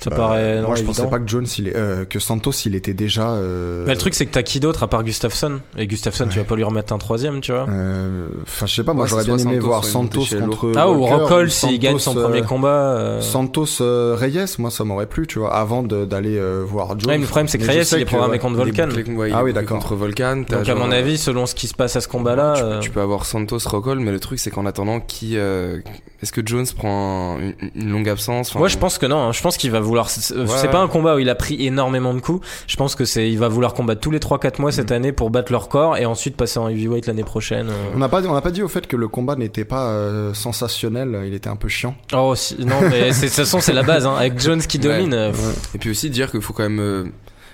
Ça 0.04 0.10
Bah, 0.10 0.16
paraît 0.18 0.56
non, 0.62 0.68
moi, 0.68 0.76
je 0.76 0.82
évident. 0.82 0.94
pensais 0.96 1.10
pas 1.10 1.20
que 1.20 1.28
Jones, 1.28 1.46
il 1.60 1.68
est, 1.70 1.76
euh, 1.76 2.04
que 2.04 2.20
Santos, 2.20 2.52
il 2.66 2.76
était 2.76 2.94
déjà. 2.94 3.30
euh, 3.32 3.86
Mais 3.88 3.94
le 3.94 3.98
truc, 3.98 4.14
c'est 4.16 4.26
que 4.26 4.32
t'as 4.34 4.44
qui 4.44 4.60
d'autre 4.60 4.84
à 4.84 4.88
part 4.88 5.04
Gustafsson? 5.04 5.60
Et 5.78 5.88
Gustafsson, 5.88 6.28
tu 6.30 6.40
vas 6.40 6.44
pas 6.46 6.56
lui 6.56 6.64
remettre 6.64 6.92
un 6.92 6.98
troisième, 6.98 7.40
tu 7.40 7.52
vois? 7.54 7.66
Euh, 7.70 8.28
Enfin, 8.44 8.66
je 8.66 8.76
sais 8.76 8.84
pas. 8.84 8.94
Moi, 8.94 9.04
Ouais, 9.04 9.10
j'aurais 9.10 9.24
bien 9.24 9.38
aimé 9.38 9.54
Santos, 9.56 9.66
voir 9.66 9.86
Santos 9.86 10.26
contre. 10.40 10.72
Ah, 10.76 10.90
ou 10.92 11.04
Rockhold 11.06 11.50
s'il 11.50 11.80
gagne 11.80 12.00
son 12.00 12.14
premier 12.16 12.42
euh, 12.42 12.44
combat. 12.44 12.68
euh, 12.98 13.22
Santos 13.22 13.66
euh, 13.82 14.16
Reyes, 14.20 14.56
moi 14.60 14.70
ça 14.72 14.84
m'aurait 14.84 15.06
plu, 15.08 15.26
tu 15.28 15.40
vois, 15.40 15.54
avant 15.56 15.84
d'aller 15.84 16.38
euh, 16.38 16.64
voir 16.68 16.90
Jones. 17.00 17.10
Ouais, 17.10 17.16
mais 17.18 17.22
le 17.22 17.28
problème, 17.28 17.48
c'est 17.48 17.58
que 17.58 17.64
je 17.64 17.70
Reyes, 17.72 17.84
il 17.94 18.00
est 18.02 18.06
programmé 18.06 18.40
contre 18.40 18.56
Volcan. 18.58 18.90
Ah 19.34 19.44
oui, 19.44 19.54
d'accord. 19.54 19.78
Contre 19.80 19.96
Volcan. 19.96 20.44
Donc, 20.50 20.68
à 20.68 20.76
mon 20.76 20.92
avis, 20.92 21.18
selon 21.18 21.46
ce 21.46 21.56
qui 21.56 21.68
se 21.68 21.74
passe 21.74 21.96
à 21.96 22.02
ce 22.02 22.08
combat-là. 22.08 22.54
tu, 22.58 22.62
peux- 22.62 22.68
euh, 22.68 22.80
tu 22.80 22.90
peux 22.90 23.02
avoir 23.02 23.26
Santos 23.26 23.58
Rockhold, 23.66 24.00
mais 24.02 24.12
le 24.12 24.20
truc 24.20 24.40
c'est 24.40 24.52
qu'en 24.52 24.66
attendant, 24.66 25.00
qui 25.00 25.38
euh, 25.38 25.80
est-ce 26.22 26.32
que 26.32 26.42
Jones 26.46 26.66
prend 26.78 27.38
un- 27.38 27.54
une, 27.76 27.92
longue 27.92 28.10
absence? 28.10 28.54
Moi, 28.56 28.68
je 28.68 28.78
pense 28.78 28.98
que 28.98 29.06
non. 29.06 29.18
hein. 29.28 29.32
Je 29.32 29.42
pense 29.42 29.58
qu'il 29.58 29.72
va 29.72 29.80
vouloir. 29.80 29.93
C'est 30.10 30.22
c'est 30.22 30.36
Ouais. 30.66 30.72
pas 30.72 30.80
un 30.80 30.88
combat 30.88 31.16
où 31.16 31.20
il 31.20 31.30
a 31.30 31.36
pris 31.36 31.66
énormément 31.66 32.14
de 32.14 32.20
coups. 32.20 32.46
Je 32.68 32.76
pense 32.76 32.96
que 32.96 33.06
c'est. 33.06 33.30
Il 33.32 33.38
va 33.40 33.48
vouloir 33.48 33.74
combattre 33.74 34.02
tous 34.02 34.12
les 34.12 34.20
3-4 34.20 34.60
mois 34.62 34.72
cette 34.72 34.92
année 34.92 35.12
pour 35.12 35.30
battre 35.30 35.52
leur 35.52 35.70
corps 35.70 35.98
et 35.98 36.06
ensuite 36.06 36.36
passer 36.36 36.60
en 36.60 36.68
heavyweight 36.70 37.08
l'année 37.08 37.24
prochaine. 37.24 37.70
euh. 37.70 37.92
On 37.96 38.00
n'a 38.00 38.10
pas, 38.10 38.22
on 38.26 38.34
n'a 38.34 38.42
pas 38.42 38.52
dit 38.52 38.62
au 38.64 38.68
fait 38.68 38.88
que 38.88 38.96
le 38.96 39.08
combat 39.08 39.36
n'était 39.36 39.66
pas 39.66 39.88
euh, 39.88 40.34
sensationnel, 40.34 41.22
il 41.26 41.34
était 41.34 41.50
un 41.50 41.56
peu 41.56 41.68
chiant. 41.68 41.96
Oh 42.14 42.34
si- 42.36 42.64
non, 42.66 42.76
mais 42.90 43.10
de 43.12 43.20
toute 43.20 43.30
façon, 43.30 43.60
c'est 43.62 43.74
la 43.74 43.84
base. 43.84 44.06
Hein. 44.06 44.16
Avec 44.18 44.40
Jones 44.40 44.62
qui 44.62 44.80
domine. 44.80 45.14
euh, 45.14 45.32
Et 45.76 45.78
puis 45.78 45.90
aussi 45.92 46.10
dire 46.10 46.30
qu'il 46.32 46.42
faut 46.42 46.54
quand 46.54 46.64
même, 46.64 46.80
euh, 46.80 47.04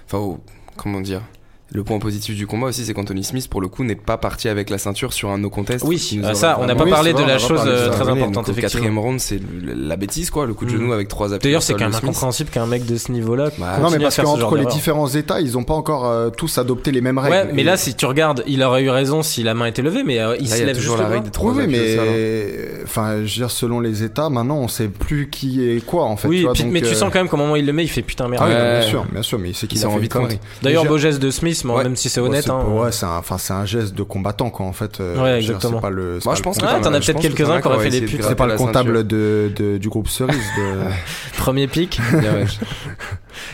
enfin, 0.06 0.18
oh, 0.20 0.40
comment 0.78 1.02
dire. 1.02 1.22
Le 1.72 1.84
point 1.84 2.00
positif 2.00 2.36
du 2.36 2.48
combat 2.48 2.68
aussi, 2.68 2.84
c'est 2.84 2.96
qu'Anthony 2.96 3.24
Smith, 3.24 3.48
pour 3.48 3.62
le 3.62 3.68
coup, 3.68 3.84
n'est 3.84 3.96
pas 3.96 4.18
parti 4.18 4.50
avec 4.50 4.72
la 4.72 4.80
ceinture 4.80 5.14
sur 5.14 5.30
un 5.30 5.38
no 5.38 5.52
contest. 5.52 5.86
Oui, 5.88 6.20
ah, 6.24 6.26
aurait 6.26 6.34
ça, 6.36 6.58
on 6.60 6.66
n'a 6.66 6.74
vraiment- 6.74 6.86
pas 6.90 6.96
parlé 6.98 7.14
de 7.14 7.20
la 7.22 7.38
chose 7.38 7.62
euh, 7.64 7.86
ça. 7.86 7.92
très 7.92 8.10
importante, 8.10 8.34
Donc, 8.34 8.48
au 8.48 8.52
effectivement. 8.52 8.62
quatrième 8.62 8.98
round, 8.98 9.20
c'est 9.20 9.40
la 9.64 9.96
bêtise, 9.96 10.32
quoi, 10.32 10.48
le 10.48 10.56
coup 10.56 10.66
de 10.66 10.72
Mm. 10.72 10.78
genou 10.78 10.94
avec 10.94 11.08
trois 11.10 11.32
appuis. 11.34 11.48
D'ailleurs, 11.48 11.62
c'est 11.62 11.74
quand 11.74 11.82
même 11.86 11.94
incompréhensible 11.94 12.50
qu'un 12.50 12.66
mec 12.66 12.86
de 12.88 12.96
ce 12.98 13.12
niveau-là. 13.12 13.52
Bah, 13.60 13.78
non, 13.80 13.92
mais 13.92 14.00
parce 14.00 14.16
qu'entre 14.18 14.56
les 14.58 14.66
différents 14.66 15.08
États, 15.10 15.42
ils 15.42 15.58
ont 15.60 15.64
pas 15.64 15.76
encore 15.76 16.08
euh, 16.08 16.30
tous 16.32 16.58
adopté 16.58 16.92
les 16.92 17.02
mêmes 17.02 17.20
règles. 17.20 17.36
Ouais, 17.36 17.54
mais 17.54 17.62
Et- 17.62 17.66
là, 17.66 17.78
si 17.78 17.94
tu 17.94 18.06
regardes, 18.08 18.44
il 18.48 18.64
aurait 18.64 18.82
eu 18.84 18.90
raison 18.90 19.22
si 19.22 19.44
la 19.44 19.54
main 19.54 19.68
était 19.68 19.84
levée, 19.84 20.02
mais 20.04 20.20
euh, 20.20 20.36
il 20.40 20.48
se 20.50 20.56
il 20.56 20.60
y 20.60 20.64
a 20.64 20.66
lève 20.66 20.76
toujours 20.76 20.96
juste 20.96 21.04
la 21.04 21.10
le 21.10 21.14
règle 21.16 21.26
des 21.26 21.32
trois 21.32 21.54
sol, 21.54 21.64
hein. 21.64 21.68
mais 21.70 21.98
enfin, 22.84 23.16
je 23.18 23.22
veux 23.22 23.28
dire, 23.28 23.52
selon 23.52 23.80
les 23.80 24.04
États, 24.04 24.30
maintenant, 24.30 24.58
on 24.58 24.68
sait 24.68 24.88
plus 24.88 25.30
qui 25.30 25.64
est 25.70 25.86
quoi 25.86 26.06
en 26.06 26.18
fait. 26.18 26.28
Oui, 26.28 26.46
mais 26.66 26.82
tu 26.82 26.88
euh, 26.88 26.94
sens 26.96 27.12
quand 27.14 27.20
même 27.20 27.30
qu'au 27.30 27.38
moment 27.38 27.54
où 27.54 27.58
il 27.58 27.66
le 27.66 27.74
met, 27.74 27.84
il 27.84 27.90
fait 27.90 28.02
putain 28.02 28.28
merde. 28.28 28.44
Ah 28.48 28.80
bien 28.80 28.82
sûr, 28.82 29.06
bien 29.12 29.22
sûr, 29.22 29.38
mais 29.40 29.52
c'est 29.54 29.68
qu'il 29.68 29.84
a 29.86 29.88
envie 29.90 30.08
de. 30.10 30.14
D'ailleurs, 30.64 30.86
beau 30.86 30.98
geste 30.98 31.20
de 31.22 31.30
Smith, 31.32 31.59
Ouais. 31.66 31.84
même 31.84 31.96
si 31.96 32.10
c'est 32.10 32.20
Ouais, 32.22 32.28
honnête. 32.30 32.44
c'est 32.46 32.52
hein, 32.52 32.64
ouais, 32.68 32.92
c'est 32.92 33.06
un, 33.06 33.18
enfin, 33.18 33.38
c'est 33.38 33.54
un 33.54 33.66
geste 33.66 33.94
de 33.96 34.04
combattant, 34.04 34.50
quoi, 34.50 34.66
en 34.66 34.74
fait. 34.74 35.00
euh, 35.00 35.16
Ouais, 35.16 35.40
dire, 35.40 35.52
exactement. 35.52 35.78
C'est 35.78 35.82
pas 35.82 35.90
le. 35.90 36.20
c'est 36.20 36.26
Moi, 36.26 36.36
je 36.36 36.42
pense 36.42 36.58
que 36.58 36.66
Ouais, 36.66 36.82
t'en 36.82 36.94
as 36.94 37.00
peut-être 37.00 37.18
que 37.18 37.22
quelques-uns 37.22 37.62
qui 37.62 37.68
auraient 37.68 37.90
fait 37.90 38.00
de 38.02 38.06
putes. 38.08 38.24
C'est 38.24 38.36
pas 38.36 38.48
le 38.48 38.56
comptable 38.56 39.06
de, 39.08 39.52
de- 39.56 39.78
du 39.78 39.90
groupe 39.90 40.08
Cerise. 40.08 40.36
De... 40.58 40.90
Premier 41.38 41.68
pic. 41.68 42.00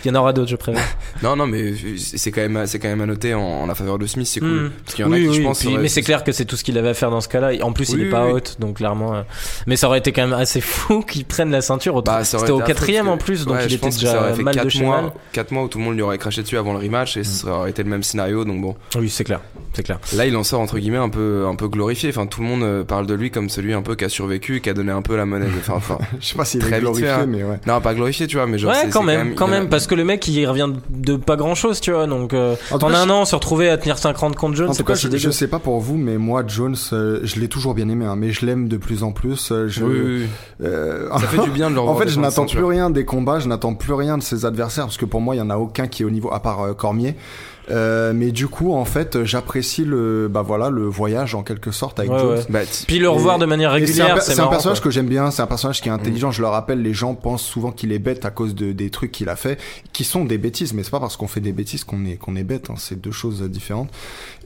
Il 0.04 0.08
y 0.08 0.12
en 0.12 0.20
aura 0.20 0.34
d'autres, 0.34 0.50
je 0.50 0.56
préviens. 0.56 0.82
Non, 1.24 1.36
non, 1.36 1.48
mais 1.48 1.74
c'est 1.98 2.32
quand 2.32 2.42
même, 2.42 2.66
c'est 2.68 2.78
quand 2.80 2.88
même 2.90 3.02
à 3.02 3.06
noter 3.06 3.34
en, 3.34 3.42
en 3.42 3.66
la 3.68 3.76
faveur 3.76 3.98
de 3.98 4.06
Smith, 4.06 4.28
c'est 4.28 4.40
cool. 4.42 4.72
Parce 4.84 4.96
qu'il 4.96 5.06
y 5.06 5.08
en 5.08 5.12
a 5.12 5.16
oui, 5.16 5.24
qui, 5.24 5.30
oui, 5.30 5.36
je 5.36 5.42
pense, 5.44 5.60
puis- 5.60 5.70
auraient- 5.70 5.82
mais 5.82 5.88
c'est 5.88 6.02
clair 6.02 6.24
que 6.24 6.32
c'est 6.34 6.44
tout 6.46 6.56
ce 6.58 6.64
qu'il 6.64 6.78
avait 6.78 6.90
à 6.90 6.94
faire 6.94 7.10
dans 7.10 7.22
ce 7.22 7.30
cas-là. 7.30 7.52
En 7.64 7.72
plus, 7.72 7.90
il 7.92 8.02
est 8.02 8.10
pas 8.10 8.26
oui, 8.26 8.34
haut, 8.34 8.40
donc 8.60 8.78
clairement. 8.78 9.16
euh, 9.16 9.22
Mais 9.68 9.76
ça 9.78 9.88
aurait 9.88 10.00
été 10.00 10.12
quand 10.12 10.24
même 10.28 10.34
assez 10.38 10.60
fou 10.62 11.02
qu'il 11.02 11.24
prenne 11.26 11.52
la 11.52 11.62
ceinture. 11.62 11.96
au- 11.96 12.02
Bah, 12.02 12.24
C'était 12.24 12.52
au 12.52 12.60
quatrième 12.60 13.06
parce 13.06 13.16
en 13.16 13.18
que- 13.18 13.24
plus, 13.24 13.46
donc 13.46 13.56
ouais, 13.56 13.66
il 13.68 13.74
était 13.74 13.90
que 13.90 13.94
déjà 13.94 14.22
mal 14.38 14.56
de 14.56 14.60
quatre 14.62 14.70
chez 14.70 14.84
mois, 14.84 15.02
mal. 15.04 15.12
4 15.32 15.52
mois 15.52 15.64
où 15.64 15.68
tout 15.68 15.78
le 15.78 15.84
monde 15.86 15.96
lui 15.96 16.02
aurait 16.02 16.18
craché 16.18 16.42
dessus 16.42 16.58
avant 16.58 16.74
le 16.74 16.80
rematch 16.80 17.18
et 17.18 17.24
ça 17.24 17.48
aurait 17.54 17.70
été 17.70 17.84
le 17.84 17.90
même 17.90 17.95
scénario, 18.04 18.46
donc 18.46 18.62
bon. 18.62 18.76
Oui, 18.98 19.10
c'est 19.10 19.24
clair, 19.24 19.42
c'est 19.74 19.84
clair. 19.84 20.00
Là, 20.16 20.26
il 20.26 20.36
en 20.36 20.44
sort 20.44 20.62
entre 20.62 20.78
guillemets 20.80 20.98
un 20.98 21.10
peu, 21.10 21.46
un 21.48 21.56
peu 21.56 21.68
glorifié. 21.68 22.10
Enfin, 22.10 22.26
tout 22.28 22.42
le 22.42 22.48
monde 22.48 22.64
euh, 22.64 22.84
parle 22.84 23.06
de 23.08 23.14
lui 23.14 23.32
comme 23.32 23.50
celui 23.50 23.74
un 23.74 23.82
peu 23.82 23.96
qui 23.96 24.06
a 24.06 24.10
survécu, 24.10 24.62
qui 24.62 24.70
a 24.70 24.74
donné 24.74 24.92
un 24.92 25.02
peu 25.02 25.16
la 25.16 25.26
monnaie. 25.26 25.46
de- 25.46 25.52
Enfin, 25.60 25.74
enfin, 25.76 25.98
Je 26.20 26.26
sais 26.28 26.36
pas 26.36 26.46
s'il 26.46 26.60
Très 26.62 26.78
est 26.78 26.80
glorifié, 26.80 27.08
fait, 27.08 27.14
hein. 27.14 27.26
mais 27.28 27.44
ouais. 27.44 27.60
non, 27.68 27.82
pas 27.82 27.94
glorifié, 27.94 28.28
tu 28.28 28.38
vois, 28.38 28.46
mais 28.48 28.58
genre. 28.58 28.72
ouais, 28.72 28.78
c'est- 28.84 28.90
quand 28.90 29.04
même, 29.04 29.36
quand 29.36 29.48
même, 29.48 29.70
parce 29.70 29.88
que 29.88 29.96
le 29.96 30.04
mec 30.06 30.28
il 30.28 30.46
revient 30.48 30.70
de 30.90 31.16
pas 31.16 31.36
grand 31.36 31.56
chose, 31.56 31.80
tu 31.82 31.92
vois. 31.92 32.08
Donc 32.08 32.34
euh, 32.34 32.56
En 32.72 32.84
un 32.92 33.06
je- 33.06 33.10
an, 33.12 33.26
se 33.26 33.36
retrouver 33.36 33.70
à 33.70 33.78
tenir 33.78 33.98
50 33.98 34.36
contre 34.36 34.56
Jones, 34.56 34.70
En 34.70 34.74
c'est 34.74 34.80
tout 34.80 34.86
pas 34.86 34.94
cas, 34.94 35.00
si 35.00 35.18
je, 35.18 35.30
sais 35.32 35.48
pas 35.48 35.60
pour 35.60 35.80
vous, 35.80 35.98
mais 35.98 36.18
moi, 36.18 36.44
Jones, 36.48 36.76
euh, 36.94 37.20
je 37.24 37.40
l'ai 37.40 37.48
toujours 37.48 37.74
bien 37.74 37.90
aimé, 37.90 38.06
hein, 38.06 38.16
mais 38.16 38.32
je 38.32 38.46
l'aime 38.46 38.68
de 38.68 38.78
plus 38.78 39.04
en 39.04 39.12
plus. 39.12 39.52
euh, 39.52 39.68
Je, 39.68 39.84
Oui, 39.84 40.00
oui, 40.04 40.28
oui. 40.62 40.70
Ça 41.20 41.28
fait 41.28 41.42
du 41.44 41.50
bien 41.52 41.70
de 41.70 41.76
le 41.76 41.82
En 41.86 41.96
fait, 41.96 42.08
je 42.10 42.20
n'attends 42.20 42.46
plus 42.46 42.64
rien 42.64 42.90
des 42.90 43.06
combats, 43.06 43.40
je 43.40 43.48
n'attends 43.48 43.74
plus 43.74 43.94
rien 43.94 44.18
de 44.18 44.24
ses 44.24 44.46
adversaires, 44.46 44.86
parce 44.86 44.98
que 44.98 45.06
pour 45.06 45.22
moi, 45.22 45.36
il 45.36 45.40
y 45.40 45.42
en 45.42 45.50
a 45.50 45.58
aucun 45.58 45.88
qui 45.88 46.04
est 46.04 46.06
au 46.06 46.10
niveau, 46.10 46.32
à 46.34 46.40
part 46.42 46.62
euh, 46.62 46.74
Cormier. 46.74 47.16
Euh, 47.72 48.14
mais 48.14 48.32
du 48.32 48.48
coup, 48.48 48.74
en 48.74 48.86
fait, 48.86 49.24
j'apprécie 49.24 49.86
le, 49.86 50.28
bah 50.30 50.44
voilà, 50.44 50.70
le 50.70 50.84
voyage 50.86 51.34
en 51.34 51.42
quelque 51.44 51.72
sorte 51.72 52.00
avec 52.00 52.12
Ouais, 52.12 52.20
Jones. 52.20 52.36
ouais. 52.38 52.44
Bah, 52.50 52.60
Puis 52.88 53.00
le 53.00 53.10
revoir 53.10 53.38
Et- 53.38 53.40
de 53.40 53.46
manière 53.46 53.72
c'est 53.72 53.78
un, 53.78 53.80
régulière, 53.86 54.22
c'est 54.22 54.34
un 54.34 54.36
marrant, 54.38 54.50
personnage 54.52 54.80
quoi. 54.82 54.84
que 54.86 54.94
j'aime 54.94 55.08
bien, 55.08 55.32
c'est 55.32 55.42
un 55.42 55.48
personnage 55.48 55.82
qui 55.82 55.90
est 55.90 55.92
Mm. 55.92 55.96
intelligent. 55.96 56.32
Je 56.32 56.42
le 56.42 56.48
rappelle, 56.48 56.82
les 56.84 56.94
gens 56.94 57.16
pensent 57.16 57.44
souvent 57.44 57.72
qu'il 57.72 57.92
est 57.92 58.00
bête 58.00 58.24
à 58.26 58.30
cause 58.30 58.54
de, 58.54 58.72
des 58.72 58.90
trucs 58.92 59.12
qu'il 59.12 59.30
a 59.30 59.36
fait, 59.36 59.60
qui 59.94 60.04
sont 60.04 60.26
des 60.26 60.38
bêtises, 60.38 60.74
mais 60.74 60.84
c'est 60.84 60.92
pas 60.92 61.00
parce 61.00 61.18
qu'on 61.18 61.28
fait 61.28 61.40
des 61.42 61.54
bêtises 61.54 61.84
qu'on 61.84 62.06
est, 62.06 62.18
qu'on 62.18 62.36
est 62.36 62.44
bête, 62.44 62.70
hein, 62.70 62.76
c'est 62.78 63.02
deux 63.02 63.12
choses 63.12 63.42
différentes. 63.44 63.90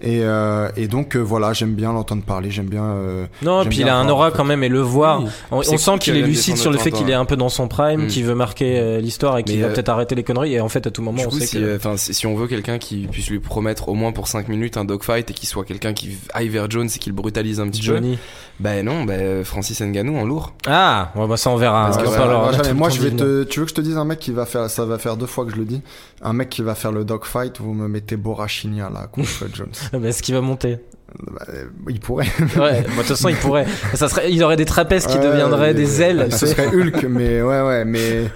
Et, 0.01 0.21
euh, 0.23 0.69
et 0.77 0.87
donc, 0.87 1.15
euh, 1.17 1.19
voilà, 1.19 1.51
j'aime 1.51 1.73
bien 1.73 1.91
l'entendre 1.91 2.23
parler, 2.23 2.51
j'aime 2.51 2.67
bien. 2.67 2.83
euh, 2.85 3.25
Non, 3.41 3.65
puis 3.65 3.79
il 3.79 3.89
a 3.89 3.97
un 3.97 4.07
aura 4.07 4.27
en 4.27 4.31
fait. 4.31 4.37
quand 4.37 4.45
même 4.45 4.63
et 4.63 4.69
le 4.69 4.79
voir. 4.79 5.21
Oui. 5.23 5.29
On, 5.51 5.61
sent 5.61 5.91
qu'il 5.99 6.13
qu'il 6.13 6.23
est 6.23 6.25
lucide 6.25 6.55
sur 6.57 6.71
le 6.71 6.77
fait 6.77 6.91
qu'il 6.91 7.09
est 7.09 7.13
un 7.13 7.25
peu 7.25 7.35
dans 7.35 7.49
son 7.49 7.67
prime, 7.67 8.05
Mm. 8.05 8.07
qu'il 8.07 8.23
veut 8.23 8.35
marquer 8.35 8.79
euh, 8.79 8.99
l'histoire 9.01 9.37
et 9.37 9.43
qu'il 9.43 9.59
va 9.61 9.67
euh, 9.67 9.73
peut-être 9.73 9.89
arrêter 9.89 10.15
les 10.15 10.23
conneries. 10.23 10.53
Et 10.53 10.61
en 10.61 10.69
fait, 10.69 10.87
à 10.87 10.91
tout 10.91 11.01
moment, 11.01 11.17
Du 11.21 11.25
on 11.27 11.29
coup, 11.29 11.39
sait 11.39 11.45
si, 11.47 11.57
que. 11.57 11.77
si 11.97 12.25
on 12.27 12.35
veut 12.35 12.47
quelqu'un 12.47 12.77
qui 12.77 13.07
puisse 13.09 13.29
lui 13.29 13.39
promettre 13.39 13.89
au 13.89 13.93
moins 13.93 14.11
pour 14.11 14.27
5 14.27 14.47
minutes 14.47 14.77
un 14.77 14.85
dogfight 14.85 15.29
et 15.29 15.33
qui 15.33 15.45
soit 15.45 15.65
quelqu'un 15.65 15.93
qui 15.93 16.17
aille 16.33 16.49
vers 16.49 16.69
Jones 16.69 16.87
et 16.93 16.99
qui 16.99 17.09
le 17.09 17.15
brutalise 17.15 17.59
un 17.59 17.67
petit 17.67 17.81
Johnny. 17.81 18.15
peu, 18.15 18.21
ben 18.59 18.85
non, 18.85 19.03
ben 19.03 19.43
Francis 19.43 19.81
Ngannou 19.81 20.17
en 20.17 20.25
lourd. 20.25 20.53
Ah, 20.67 21.11
ouais, 21.15 21.27
bah 21.27 21.37
ça 21.37 21.49
on 21.49 21.55
verra. 21.55 21.85
Parce 21.91 21.97
que 21.97 22.07
on 22.07 22.51
jamais. 22.51 22.73
moi, 22.73 22.89
je 22.89 23.01
vais 23.01 23.11
te, 23.11 23.43
tu 23.43 23.59
veux 23.59 23.65
que 23.65 23.71
je 23.71 23.75
te 23.75 23.81
dise 23.81 23.97
un 23.97 24.05
mec 24.05 24.19
qui 24.19 24.31
va 24.31 24.45
faire, 24.45 24.69
ça 24.69 24.85
va 24.85 24.97
faire 24.97 25.17
deux 25.17 25.25
fois 25.25 25.45
que 25.45 25.51
je 25.51 25.57
le 25.57 25.65
dis, 25.65 25.81
un 26.21 26.33
mec 26.33 26.49
qui 26.49 26.61
va 26.61 26.75
faire 26.75 26.91
le 26.91 27.03
dogfight, 27.05 27.59
vous 27.59 27.73
me 27.73 27.87
mettez 27.87 28.17
Borachinia 28.17 28.89
là 28.89 29.07
contre 29.07 29.47
Jones. 29.53 29.69
Mais 29.99 30.09
est-ce 30.09 30.21
qu'il 30.23 30.35
va 30.35 30.41
monter? 30.41 30.77
Bah, 31.31 31.41
euh, 31.49 31.65
il 31.89 31.99
pourrait. 31.99 32.27
Ouais, 32.39 32.55
bah, 32.55 32.71
de 32.73 32.95
toute 32.97 33.05
façon, 33.07 33.29
il 33.29 33.35
pourrait. 33.35 33.65
Ça 33.95 34.07
serait, 34.09 34.31
il 34.31 34.43
aurait 34.43 34.55
des 34.57 34.65
trapèzes 34.65 35.07
qui 35.07 35.17
Ouais, 35.17 35.23
deviendraient 35.23 35.73
des 35.73 36.01
ailes. 36.01 36.27
Ce 36.31 36.45
serait 36.45 36.67
Hulk, 36.67 37.05
mais 37.09 37.41
ouais, 37.41 37.61
ouais, 37.61 37.85
mais. 37.85 38.29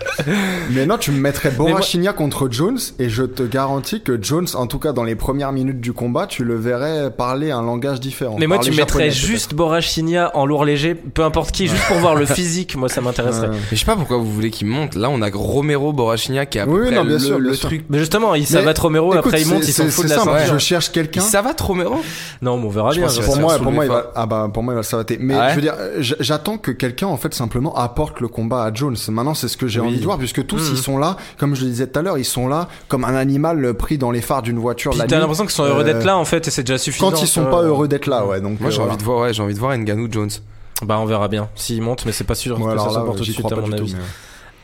Mais 0.71 0.85
non, 0.85 0.97
tu 0.97 1.11
me 1.11 1.19
mettrais 1.19 1.51
moi- 1.57 1.69
Borachinia 1.69 2.13
contre 2.13 2.47
Jones, 2.51 2.79
et 2.99 3.09
je 3.09 3.23
te 3.23 3.43
garantis 3.43 4.01
que 4.01 4.21
Jones, 4.21 4.47
en 4.55 4.67
tout 4.67 4.79
cas 4.79 4.91
dans 4.91 5.03
les 5.03 5.15
premières 5.15 5.51
minutes 5.51 5.81
du 5.81 5.93
combat, 5.93 6.25
tu 6.27 6.43
le 6.43 6.55
verrais 6.55 7.11
parler 7.11 7.51
un 7.51 7.61
langage 7.61 7.99
différent. 7.99 8.37
Mais 8.39 8.47
moi, 8.47 8.59
tu 8.59 8.71
mettrais 8.71 9.11
juste 9.11 9.53
Borachinia 9.53 10.31
en 10.35 10.45
lourd 10.45 10.65
léger, 10.65 10.95
peu 10.95 11.23
importe 11.23 11.51
qui, 11.51 11.67
juste 11.67 11.83
pour 11.87 11.97
voir 11.97 12.15
le 12.15 12.25
physique. 12.33 12.75
Moi, 12.75 12.89
ça 12.89 13.01
m'intéresserait. 13.01 13.49
Mais 13.49 13.57
je 13.71 13.75
sais 13.75 13.85
pas 13.85 13.95
pourquoi 13.95 14.17
vous 14.17 14.31
voulez 14.31 14.49
qu'il 14.51 14.67
monte. 14.67 14.95
Là, 14.95 15.09
on 15.09 15.21
a 15.21 15.29
Romero 15.33 15.93
Borachinia 15.93 16.45
qui 16.45 16.59
a 16.59 16.63
à 16.63 16.65
peu 16.65 16.71
Oui, 16.71 16.87
près 16.87 16.95
non, 16.95 17.03
bien 17.05 17.13
le, 17.13 17.19
sûr, 17.19 17.39
bien 17.39 17.49
le 17.49 17.53
sûr. 17.55 17.69
truc. 17.69 17.85
Mais 17.89 17.99
justement, 17.99 18.35
il 18.35 18.45
savate 18.47 18.77
Romero, 18.79 19.13
après 19.13 19.41
il 19.41 19.47
monte, 19.47 19.67
il 19.67 19.73
s'en 19.73 19.85
fout 19.87 20.03
de 20.05 20.09
c'est 20.09 20.15
la 20.15 20.21
simple, 20.21 20.37
ceinture. 20.39 20.53
Je 20.53 20.57
cherche 20.59 20.91
quelqu'un. 20.91 21.21
Il 21.21 21.27
savate 21.27 21.59
Romero? 21.61 22.01
Non, 22.41 22.57
mais 22.63 22.67
on 22.69 22.71
verra 22.71 22.91
Je 22.91 22.97
bien. 22.99 23.07
pense 23.07 23.19
Pour 23.19 23.37
moi, 23.37 23.57
pour 23.59 23.71
moi, 23.71 23.85
il 23.85 23.91
va, 23.91 24.11
ah 24.15 24.25
bah, 24.25 24.49
pour 24.53 24.63
moi, 24.63 24.73
il 24.73 24.77
va 24.77 24.83
savater. 24.83 25.17
Mais 25.19 25.35
Ah 25.35 25.41
ouais 25.41 25.49
je 25.51 25.55
veux 25.55 25.61
dire, 25.61 25.75
j'attends 26.19 26.57
que 26.57 26.71
quelqu'un, 26.71 27.07
en 27.07 27.17
fait, 27.17 27.33
simplement 27.33 27.75
apporte 27.75 28.19
le 28.21 28.27
combat 28.27 28.63
à 28.63 28.73
Jones. 28.73 28.95
Maintenant, 29.09 29.33
c'est 29.33 29.47
ce 29.47 29.57
que 29.57 29.67
j'ai 29.67 29.79
Oui. 29.79 29.87
envie 29.87 29.99
de 29.99 30.03
voir, 30.03 30.17
puisque 30.17 30.45
tous, 30.45 30.69
Mhm. 30.69 30.75
ils 30.75 30.81
sont 30.81 30.97
là, 30.97 31.17
comme 31.37 31.55
je 31.55 31.63
le 31.63 31.69
disais 31.69 31.87
tout 31.87 31.99
à 31.99 32.01
l'heure, 32.01 32.17
ils 32.17 32.25
sont 32.25 32.47
là 32.47 32.67
comme 32.87 33.03
un 33.05 33.15
animal 33.15 33.63
euh, 33.63 33.73
pris 33.73 33.97
dans 33.97 34.11
les 34.11 34.21
phares 34.21 34.41
d'une 34.41 34.59
voiture 34.59 34.93
t'as 34.97 35.19
l'impression 35.19 35.43
qu'ils 35.43 35.53
sont 35.53 35.65
heureux 35.65 35.81
Euh, 35.81 35.83
d'être 35.83 36.03
là, 36.05 36.17
en 36.17 36.25
fait, 36.25 36.47
et 36.47 36.51
c'est 36.51 36.63
déjà 36.63 36.77
suffisant. 36.77 37.11
Quand 37.11 37.21
ils 37.21 37.27
sont 37.27 37.45
pas 37.45 37.61
heureux 37.61 37.87
d'être 37.87 38.07
là, 38.07 38.25
ouais. 38.25 38.41
Donc, 38.41 38.59
Moi, 38.59 38.67
euh, 38.69 38.71
j'ai 38.71 38.77
voilà. 38.77 38.91
envie 38.93 38.97
de 38.99 39.03
voir, 39.05 39.19
ouais, 39.21 39.33
j'ai 39.33 39.43
envie 39.43 39.53
de 39.53 39.59
voir 39.59 39.77
Ngannou 39.77 40.07
Jones. 40.11 40.29
Bah, 40.83 40.97
on 40.99 41.05
verra 41.05 41.27
bien. 41.27 41.49
S'il 41.55 41.81
monte, 41.81 42.05
mais 42.05 42.11
c'est 42.11 42.23
pas 42.23 42.35
sûr 42.35 42.59
Ouais, 42.59 42.73
que 42.73 42.79
ça 42.81 42.89
soit 42.89 43.05
pour 43.05 43.15
tout 43.15 43.19
de 43.21 43.25
suite, 43.25 43.39
à 43.51 43.55
mon 43.55 43.67
tout. 43.67 43.73
avis. 43.73 43.93
mais- 43.95 44.01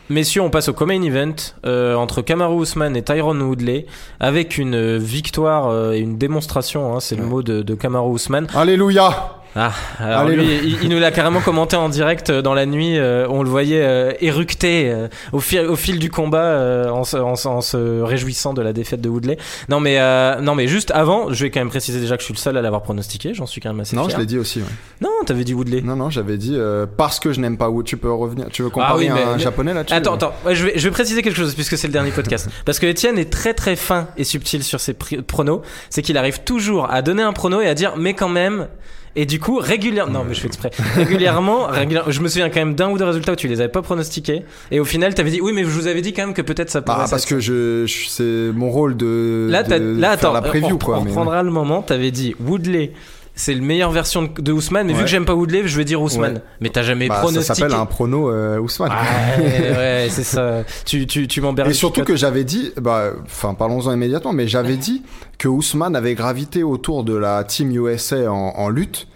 Messieurs, 0.10 0.42
on 0.42 0.50
passe 0.50 0.70
au 0.70 0.74
co-main 0.74 1.02
event 1.04 1.36
euh, 1.66 1.94
entre 1.96 2.22
Kamaru 2.22 2.64
Usman 2.64 2.96
et 2.96 3.04
Tyron 3.04 3.40
Woodley 3.40 3.86
avec 4.20 4.58
une 4.58 4.74
euh, 4.76 4.98
victoire 5.00 5.70
euh, 5.70 5.92
et 5.94 6.00
une 6.00 6.18
démonstration, 6.18 6.96
hein, 6.96 7.00
c'est 7.00 7.16
le 7.16 7.24
mot 7.24 7.44
de, 7.44 7.62
de 7.62 7.76
Kamaru 7.76 8.16
Usman. 8.16 8.48
Alléluia! 8.56 9.34
Ah, 9.56 9.72
alors 10.00 10.20
Allez, 10.22 10.36
lui, 10.36 10.46
il, 10.64 10.84
il 10.84 10.90
nous 10.90 11.00
l'a 11.00 11.10
carrément 11.10 11.42
commenté 11.42 11.76
en 11.76 11.90
direct 11.90 12.30
euh, 12.30 12.44
dans 12.44 12.54
la 12.54 12.68
nuit. 12.68 13.00
euh, 13.00 13.26
on 13.30 13.42
le 13.42 13.50
voyait 13.50 13.82
euh, 13.82 14.14
éructer 14.22 14.92
euh, 14.92 15.08
au, 15.32 15.40
fil, 15.40 15.62
au 15.62 15.76
fil 15.76 15.98
du 15.98 16.12
combat 16.12 16.44
euh, 16.44 16.90
en, 16.90 17.04
se, 17.04 17.18
en 17.18 17.34
en 17.34 17.62
se 17.62 18.02
réjouissant 18.02 18.54
de 18.54 18.62
la 18.62 18.74
défaite 18.74 19.02
de 19.02 19.10
Woodley. 19.10 19.38
Non 19.68 19.80
mais 19.80 20.00
euh, 20.00 20.40
non 20.40 20.54
mais 20.54 20.68
juste 20.68 20.92
avant, 20.92 21.34
je 21.34 21.44
vais 21.46 21.50
quand 21.50 21.62
même 21.62 21.70
préciser 21.70 22.00
déjà 22.00 22.16
que 22.16 22.22
je 22.22 22.26
suis 22.26 22.34
le 22.36 22.40
seul 22.40 22.58
à 22.58 22.62
l'avoir 22.62 22.84
pronostiqué. 22.84 23.34
J'en 23.34 23.48
suis 23.48 23.60
quand 23.60 23.70
même 23.70 23.80
assez 23.80 23.96
Non, 23.96 24.04
fier. 24.04 24.18
je 24.18 24.20
l'ai 24.22 24.28
dit 24.28 24.38
aussi. 24.38 24.60
ouais. 24.60 24.66
Non, 25.02 25.09
t'avais 25.26 25.44
dit 25.44 25.54
Woodley. 25.54 25.82
Non, 25.82 25.96
non, 25.96 26.10
j'avais 26.10 26.38
dit 26.38 26.54
euh, 26.56 26.86
parce 26.86 27.20
que 27.20 27.32
je 27.34 27.40
n'aime 27.40 27.58
pas 27.58 27.70
Wood. 27.70 27.86
Tu 27.86 27.98
peux 27.98 28.12
revenir. 28.12 28.48
Tu 28.52 28.62
veux 28.64 28.70
comparer 28.70 28.94
Ah 28.94 28.98
oui, 28.98 29.10
mais- 29.14 29.24
un 29.32 29.34
mais- 29.38 29.40
japonais 29.44 29.74
là-dessus 29.74 29.96
Attends, 29.96 30.16
attends, 30.16 30.34
ouais, 30.46 30.56
je, 30.56 30.66
vais, 30.66 30.74
je 30.76 30.84
vais 30.84 30.92
préciser 30.92 31.22
quelque 31.22 31.36
chose 31.38 31.54
puisque 31.56 31.78
c'est 31.78 31.88
le 31.88 31.94
dernier 31.94 32.12
podcast. 32.12 32.50
Parce 32.66 32.80
que 32.80 32.86
Étienne 32.86 33.18
est 33.18 33.30
très 33.32 33.54
très 33.54 33.76
fin 33.76 34.08
et 34.18 34.24
subtil 34.24 34.64
sur 34.64 34.80
ses 34.80 34.94
pronos. 34.94 35.62
C'est 35.90 36.02
qu'il 36.02 36.18
arrive 36.18 36.42
toujours 36.44 36.90
à 36.92 37.02
donner 37.02 37.24
un 37.24 37.34
prono 37.34 37.62
et 37.62 37.68
à 37.68 37.74
dire 37.74 37.94
mais 37.98 38.14
quand 38.14 38.30
même. 38.30 38.68
Et 39.16 39.26
du 39.26 39.40
coup, 39.40 39.58
régulièrement, 39.58 40.20
non 40.20 40.24
mais 40.28 40.36
je 40.36 40.40
fais 40.42 40.48
exprès, 40.54 40.70
régulièrement, 40.96 41.66
régulièrement, 41.66 42.12
je 42.12 42.22
me 42.22 42.28
souviens 42.28 42.50
quand 42.50 42.60
même 42.60 42.76
d'un 42.76 42.92
ou 42.92 42.98
deux 42.98 43.06
résultats 43.06 43.32
où 43.34 43.36
tu 43.36 43.48
les 43.48 43.60
avais 43.60 43.70
pas 43.72 43.82
pronostiqués. 43.82 44.44
Et 44.70 44.80
au 44.80 44.86
final, 44.86 45.16
t'avais 45.16 45.32
dit 45.32 45.42
oui 45.42 45.52
mais 45.54 45.64
je 45.64 45.70
vous 45.70 45.88
avais 45.88 46.02
dit 46.02 46.14
quand 46.14 46.26
même 46.28 46.36
que 46.36 46.44
peut-être 46.44 46.70
ça 46.70 46.82
pourrait 46.84 47.00
Bah, 47.00 47.06
parce 47.10 47.26
que 47.26 47.40
je, 47.40 47.86
je- 47.88 48.08
c'est 48.08 48.52
mon 48.54 48.70
rôle 48.70 48.96
de, 48.96 49.48
Là, 49.50 49.64
t'as- 49.64 49.80
de 49.80 50.00
là 50.00 50.16
faire 50.18 50.30
attends, 50.30 50.34
la 50.34 50.42
preview 50.44 50.76
on, 50.76 50.78
quoi. 50.78 51.00
on 51.00 51.04
mais- 51.04 51.10
reprendra 51.10 51.42
le 51.42 51.50
moment. 51.50 51.82
T'avais 51.82 52.12
dit 52.12 52.36
Woodley. 52.40 52.92
C'est 53.40 53.54
le 53.54 53.62
meilleure 53.62 53.92
version 53.92 54.24
de, 54.24 54.42
de 54.42 54.52
Ousmane, 54.52 54.88
mais 54.88 54.94
vu 54.94 55.02
que 55.04 55.08
j'aime 55.08 55.24
pas 55.24 55.34
Woodley, 55.34 55.66
je 55.66 55.78
vais 55.78 55.86
dire 55.86 56.02
Ousmane. 56.02 56.34
Ouais. 56.34 56.42
Mais 56.60 56.70
t'as 56.70 56.84
jamais 56.84 57.08
Bah, 57.08 57.16
ça 57.16 57.22
pronostiqué. 57.22 57.56
s'appelle 57.62 57.74
un 57.74 57.86
prono 57.86 58.30
euh, 58.30 58.60
Ousmane. 58.60 58.92
Ouais, 58.92 59.72
ouais, 59.72 60.08
c'est 60.10 60.24
ça. 60.26 60.64
Tu, 60.86 61.08
tu, 61.08 61.26
tu. 61.28 61.42
Et 61.66 61.74
surtout 61.74 62.04
que 62.04 62.18
j'avais 62.18 62.44
dit, 62.44 62.72
bah, 62.82 63.12
enfin, 63.26 63.54
parlons-en 63.54 63.94
immédiatement, 63.94 64.34
mais 64.34 64.48
j'avais 64.50 64.76
dit 64.76 65.04
que 65.38 65.48
Ousmane 65.48 65.96
avait 65.96 66.16
gravité 66.16 66.64
autour 66.64 67.06
de 67.06 67.16
la 67.16 67.44
team 67.46 67.72
USA 67.72 68.30
en, 68.32 68.54
en 68.58 68.68
lutte. 68.70 69.08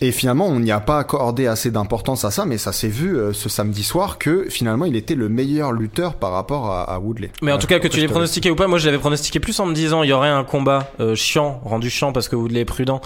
Et 0.00 0.12
finalement, 0.12 0.46
on 0.46 0.60
n'y 0.60 0.70
a 0.72 0.78
pas 0.80 0.98
accordé 0.98 1.46
assez 1.46 1.70
d'importance 1.70 2.24
à 2.26 2.30
ça, 2.30 2.44
mais 2.44 2.58
ça 2.58 2.70
s'est 2.70 2.86
vu 2.86 3.16
euh, 3.16 3.32
ce 3.32 3.48
samedi 3.48 3.82
soir 3.82 4.18
que 4.18 4.44
finalement, 4.50 4.84
il 4.84 4.94
était 4.94 5.14
le 5.14 5.28
meilleur 5.30 5.72
lutteur 5.72 6.14
par 6.16 6.32
rapport 6.32 6.70
à, 6.70 6.84
à 6.84 6.98
Woodley. 6.98 7.30
Mais 7.40 7.50
en 7.50 7.54
Ouais, 7.54 7.60
tout 7.60 7.66
cas, 7.66 7.78
que 7.78 7.88
tu 7.88 7.98
l'aies 8.00 8.06
pronostiqué 8.06 8.50
ou 8.50 8.54
pas, 8.56 8.66
moi 8.68 8.78
je 8.78 8.84
l'avais 8.86 8.98
pronostiqué 8.98 9.40
plus 9.40 9.58
en 9.58 9.64
me 9.66 9.72
disant 9.74 10.02
il 10.02 10.10
y 10.10 10.12
aurait 10.12 10.28
un 10.28 10.44
combat 10.44 10.92
euh, 11.00 11.14
chiant, 11.14 11.60
rendu 11.64 11.88
chiant 11.88 12.12
parce 12.12 12.28
que 12.28 12.36
Woodley 12.36 12.60
est 12.60 12.64
prudent. 12.66 13.00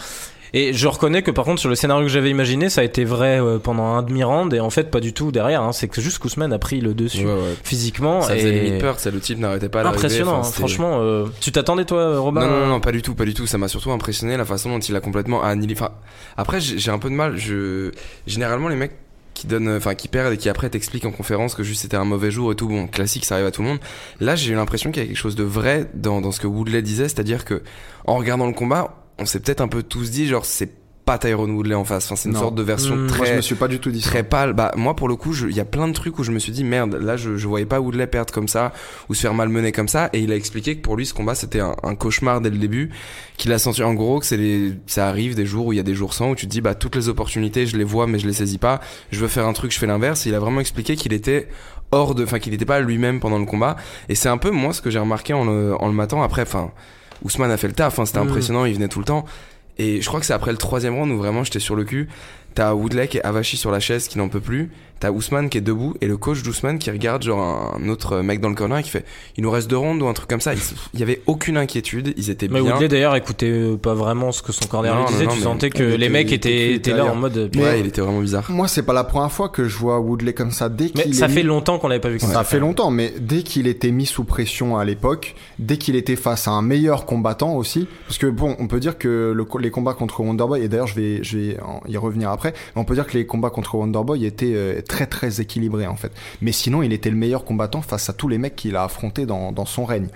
Et 0.52 0.72
je 0.72 0.88
reconnais 0.88 1.22
que 1.22 1.30
par 1.30 1.44
contre 1.44 1.60
sur 1.60 1.68
le 1.68 1.74
scénario 1.76 2.04
que 2.06 2.12
j'avais 2.12 2.30
imaginé, 2.30 2.70
ça 2.70 2.80
a 2.80 2.84
été 2.84 3.04
vrai 3.04 3.40
euh, 3.40 3.58
pendant 3.58 3.84
un 3.94 4.02
demi-round 4.02 4.52
et 4.52 4.60
en 4.60 4.70
fait 4.70 4.90
pas 4.90 5.00
du 5.00 5.12
tout 5.12 5.30
derrière. 5.32 5.62
Hein. 5.62 5.72
C'est 5.72 5.88
que 5.88 6.00
juste 6.00 6.18
Kousman 6.18 6.52
a 6.52 6.58
pris 6.58 6.80
le 6.80 6.92
dessus 6.94 7.24
Ouais, 7.26 7.32
ouais. 7.32 7.54
physiquement. 7.62 8.22
Ça 8.22 8.34
et... 8.36 8.40
faisait 8.40 8.52
limite 8.60 8.80
peur, 8.80 8.98
c'est 8.98 9.10
le 9.10 9.20
type 9.20 9.38
n'arrêtait 9.38 9.68
pas 9.68 9.82
d'arriver. 9.82 9.98
Impressionnant, 9.98 10.38
Enfin, 10.38 10.48
hein, 10.48 10.52
franchement. 10.52 10.98
euh, 11.00 11.26
Tu 11.40 11.52
t'attendais 11.52 11.84
toi, 11.84 12.18
Robin 12.18 12.40
Non, 12.40 12.48
non, 12.50 12.60
non, 12.60 12.66
non, 12.66 12.80
pas 12.80 12.92
du 12.92 13.02
tout, 13.02 13.14
pas 13.14 13.24
du 13.24 13.34
tout. 13.34 13.46
Ça 13.46 13.58
m'a 13.58 13.68
surtout 13.68 13.92
impressionné 13.92 14.36
la 14.36 14.44
façon 14.44 14.70
dont 14.70 14.78
il 14.80 14.96
a 14.96 15.00
complètement 15.00 15.42
annihilé. 15.42 15.74
Enfin, 15.76 15.90
après, 16.36 16.60
j'ai 16.60 16.90
un 16.90 16.98
peu 16.98 17.10
de 17.10 17.14
mal. 17.14 17.36
Je 17.36 17.92
généralement 18.26 18.68
les 18.68 18.76
mecs 18.76 18.92
qui 19.34 19.46
donnent, 19.46 19.74
enfin 19.76 19.94
qui 19.94 20.08
perdent 20.08 20.34
et 20.34 20.36
qui 20.36 20.48
après 20.50 20.68
t'expliquent 20.68 21.06
en 21.06 21.12
conférence 21.12 21.54
que 21.54 21.62
juste 21.62 21.80
c'était 21.82 21.96
un 21.96 22.04
mauvais 22.04 22.30
jour 22.30 22.52
et 22.52 22.56
tout. 22.56 22.68
Bon, 22.68 22.86
classique, 22.88 23.24
ça 23.24 23.36
arrive 23.36 23.46
à 23.46 23.50
tout 23.50 23.62
le 23.62 23.68
monde. 23.68 23.78
Là, 24.20 24.36
j'ai 24.36 24.52
eu 24.52 24.54
l'impression 24.56 24.90
qu'il 24.90 25.00
y 25.02 25.04
a 25.04 25.08
quelque 25.08 25.16
chose 25.16 25.36
de 25.36 25.44
vrai 25.44 25.86
dans, 25.94 26.20
dans 26.20 26.32
ce 26.32 26.40
que 26.40 26.46
Woodley 26.46 26.82
disait, 26.82 27.04
c'est-à-dire 27.08 27.44
que 27.46 27.62
en 28.06 28.16
regardant 28.16 28.46
le 28.46 28.52
combat, 28.52 28.99
on 29.20 29.26
s'est 29.26 29.40
peut-être 29.40 29.60
un 29.60 29.68
peu 29.68 29.82
tous 29.82 30.10
dit 30.10 30.26
genre 30.26 30.44
c'est 30.44 30.70
pas 31.06 31.16
Tyrone 31.18 31.50
Woodley 31.52 31.74
en 31.74 31.84
face. 31.84 32.04
Enfin, 32.06 32.14
c'est 32.14 32.28
une 32.28 32.34
Non. 32.34 32.40
sorte 32.40 32.54
de 32.54 32.62
version 32.62 32.94
Hmm. 32.94 33.06
Moi, 33.06 33.08
je 33.08 33.14
très 33.22 33.36
me 33.36 33.40
suis 33.40 33.54
pas 33.56 33.66
du 33.68 33.80
tout 33.80 33.90
dit 33.90 34.00
très 34.02 34.22
pâle. 34.22 34.52
Bah 34.52 34.70
moi 34.76 34.94
pour 34.94 35.08
le 35.08 35.16
coup, 35.16 35.32
je- 35.32 35.48
il 35.48 35.56
y 35.56 35.60
a 35.60 35.64
plein 35.64 35.88
de 35.88 35.92
trucs 35.92 36.18
où 36.18 36.22
je 36.22 36.30
me 36.30 36.38
suis 36.38 36.52
dit 36.52 36.62
merde, 36.62 36.94
là 36.94 37.16
je, 37.16 37.36
je 37.36 37.48
voyais 37.48 37.66
pas 37.66 37.80
Woodley 37.80 38.06
perdre 38.06 38.32
comme 38.32 38.46
ça 38.48 38.72
ou 39.08 39.14
se 39.14 39.22
faire 39.22 39.34
malmener 39.34 39.72
comme 39.72 39.88
ça. 39.88 40.08
Et 40.12 40.20
il 40.20 40.30
a 40.30 40.36
expliqué 40.36 40.76
que 40.76 40.82
pour 40.82 40.96
lui 40.96 41.06
ce 41.06 41.14
combat 41.14 41.34
c'était 41.34 41.58
un, 41.60 41.74
un 41.82 41.94
cauchemar 41.96 42.40
dès 42.40 42.50
le 42.50 42.58
début, 42.58 42.90
qu'il 43.38 43.52
a 43.52 43.58
senti 43.58 43.82
en 43.82 43.94
gros 43.94 44.20
que 44.20 44.26
c'est 44.26 44.36
les, 44.36 44.74
ça 44.86 45.08
arrive 45.08 45.34
des 45.34 45.46
jours 45.46 45.66
où 45.66 45.72
il 45.72 45.76
y 45.76 45.80
a 45.80 45.84
des 45.84 45.94
jours 45.94 46.14
sans 46.14 46.30
où 46.30 46.34
tu 46.36 46.46
te 46.46 46.50
dis 46.52 46.60
bah 46.60 46.74
toutes 46.76 46.94
les 46.94 47.08
opportunités 47.08 47.66
je 47.66 47.76
les 47.76 47.84
vois 47.84 48.06
mais 48.06 48.18
je 48.20 48.26
les 48.28 48.34
saisis 48.34 48.58
pas. 48.58 48.80
Je 49.10 49.18
veux 49.20 49.28
faire 49.28 49.46
un 49.46 49.52
truc, 49.52 49.72
je 49.72 49.78
fais 49.78 49.86
l'inverse. 49.86 50.26
Et 50.26 50.28
il 50.28 50.34
a 50.34 50.38
vraiment 50.38 50.60
expliqué 50.60 50.94
qu'il 50.96 51.12
était 51.12 51.48
hors 51.92 52.14
de, 52.14 52.22
enfin 52.22 52.38
qu'il 52.38 52.52
n'était 52.52 52.64
pas 52.66 52.78
lui-même 52.80 53.18
pendant 53.18 53.38
le 53.40 53.46
combat. 53.46 53.74
Et 54.08 54.14
c'est 54.14 54.28
un 54.28 54.38
peu 54.38 54.50
moi 54.50 54.72
ce 54.72 54.80
que 54.80 54.90
j'ai 54.90 55.00
remarqué 55.00 55.32
en 55.32 55.44
le, 55.44 55.74
en 55.80 55.88
le 55.88 55.94
matant. 55.94 56.22
Après, 56.22 56.42
enfin 56.42 56.70
Ousmane 57.22 57.50
a 57.50 57.56
fait 57.56 57.68
le 57.68 57.74
taf, 57.74 57.98
hein, 57.98 58.06
c'était 58.06 58.18
Mm. 58.20 58.28
impressionnant, 58.28 58.64
il 58.64 58.74
venait 58.74 58.88
tout 58.88 58.98
le 59.00 59.04
temps. 59.04 59.24
Et 59.78 60.00
je 60.02 60.06
crois 60.08 60.20
que 60.20 60.26
c'est 60.26 60.32
après 60.34 60.50
le 60.52 60.58
troisième 60.58 60.94
round 60.94 61.10
où 61.12 61.16
vraiment 61.16 61.42
j'étais 61.44 61.58
sur 61.60 61.74
le 61.76 61.84
cul. 61.84 62.08
T'as 62.54 62.74
Woodley 62.74 63.08
est 63.14 63.22
avachi 63.22 63.56
sur 63.56 63.70
la 63.70 63.80
chaise 63.80 64.08
qui 64.08 64.18
n'en 64.18 64.28
peut 64.28 64.40
plus. 64.40 64.70
T'as 65.00 65.10
Ousmane 65.10 65.48
qui 65.48 65.56
est 65.58 65.62
debout 65.62 65.94
et 66.02 66.06
le 66.06 66.16
coach 66.18 66.42
d'Ousmane 66.42 66.78
qui 66.78 66.90
regarde 66.90 67.22
genre 67.22 67.74
un 67.82 67.88
autre 67.88 68.20
mec 68.20 68.40
dans 68.40 68.50
le 68.50 68.54
corner 68.54 68.78
et 68.78 68.82
qui 68.82 68.90
fait 68.90 69.04
il 69.36 69.42
nous 69.42 69.50
reste 69.50 69.68
deux 69.70 69.78
rounds 69.78 70.02
ou 70.04 70.08
un 70.08 70.12
truc 70.12 70.28
comme 70.28 70.42
ça. 70.42 70.52
Il, 70.92 71.00
y 71.00 71.02
avait 71.02 71.22
aucune 71.26 71.56
inquiétude, 71.56 72.12
ils 72.18 72.28
étaient 72.28 72.48
Mais 72.48 72.60
bien. 72.60 72.72
Woodley 72.72 72.88
d'ailleurs 72.88 73.16
écoutait 73.16 73.50
euh, 73.50 73.76
pas 73.76 73.94
vraiment 73.94 74.30
ce 74.30 74.42
que 74.42 74.52
son 74.52 74.66
corner 74.66 74.94
Non, 74.94 75.00
lui 75.06 75.12
disait. 75.12 75.24
non, 75.24 75.32
tu 75.32 75.40
sentais 75.40 75.70
que 75.70 75.82
les 75.82 76.08
mecs 76.10 76.30
étaient, 76.32 76.74
étaient 76.74 76.92
là 76.92 77.06
en 77.06 77.14
mode. 77.14 77.36
euh, 77.38 77.48
Mais- 77.54 77.62
Ouais, 77.62 77.80
il 77.80 77.86
était 77.86 78.02
vraiment 78.02 78.20
bizarre. 78.20 78.44
Moi, 78.50 78.68
c'est 78.68 78.82
pas 78.82 78.92
la 78.92 79.04
première 79.04 79.32
fois 79.32 79.48
que 79.48 79.66
je 79.68 79.76
vois 79.78 79.98
Woodley 80.00 80.34
comme 80.34 80.50
ça. 80.50 80.68
Dès 80.68 80.90
Mais 80.94 81.04
qu'il 81.04 81.14
ça 81.14 81.26
est 81.26 81.28
fait 81.30 81.36
mis- 81.42 81.48
longtemps 81.48 81.78
qu'on 81.78 81.88
l'avait 81.88 82.00
pas 82.00 82.10
vu 82.10 82.18
comme 82.18 82.28
Ça 82.30 82.44
fait 82.44 82.58
longtemps, 82.60 82.90
mais 82.90 83.14
dès 83.18 83.42
qu'il 83.42 83.66
était 83.68 83.90
mis 83.92 84.04
sous 84.06 84.24
pression 84.24 84.76
à 84.76 84.84
l'époque, 84.84 85.34
dès 85.58 85.78
qu'il 85.78 85.96
était 85.96 86.16
face 86.16 86.46
à 86.46 86.50
un 86.50 86.62
meilleur 86.62 87.06
combattant 87.06 87.54
aussi, 87.54 87.86
parce 88.06 88.18
que 88.18 88.26
bon, 88.26 88.54
on 88.58 88.66
peut 88.66 88.80
dire 88.80 88.98
que 88.98 89.32
le 89.34 89.46
les 89.60 89.70
combats 89.70 89.94
contre 89.94 90.20
Wonderboy, 90.20 90.62
et 90.62 90.68
d'ailleurs 90.68 90.86
je 90.86 90.94
vais, 90.94 91.18
je 91.24 91.38
vais 91.38 91.56
y 91.88 91.96
revenir 91.96 92.30
après, 92.30 92.52
mais 92.76 92.82
on 92.82 92.84
peut 92.84 92.94
dire 92.94 93.06
que 93.06 93.16
les 93.16 93.24
combats 93.26 93.50
contre 93.50 93.74
Wonderboy 93.76 94.24
étaient 94.26 94.52
euh, 94.54 94.78
très 94.90 95.06
très 95.06 95.40
équilibrés 95.40 95.86
en 95.86 95.94
fait. 95.96 96.10
Mais 96.42 96.50
sinon, 96.52 96.82
il 96.82 96.92
était 96.92 97.10
le 97.10 97.16
meilleur 97.16 97.44
combattant 97.44 97.80
face 97.80 98.10
à 98.10 98.12
tous 98.12 98.26
les 98.28 98.38
mecs 98.38 98.56
qu'il 98.56 98.74
a 98.74 98.82
affrontés 98.84 99.24
dans, 99.24 99.52
dans 99.52 99.64
son 99.64 99.84
règne. 99.84 100.08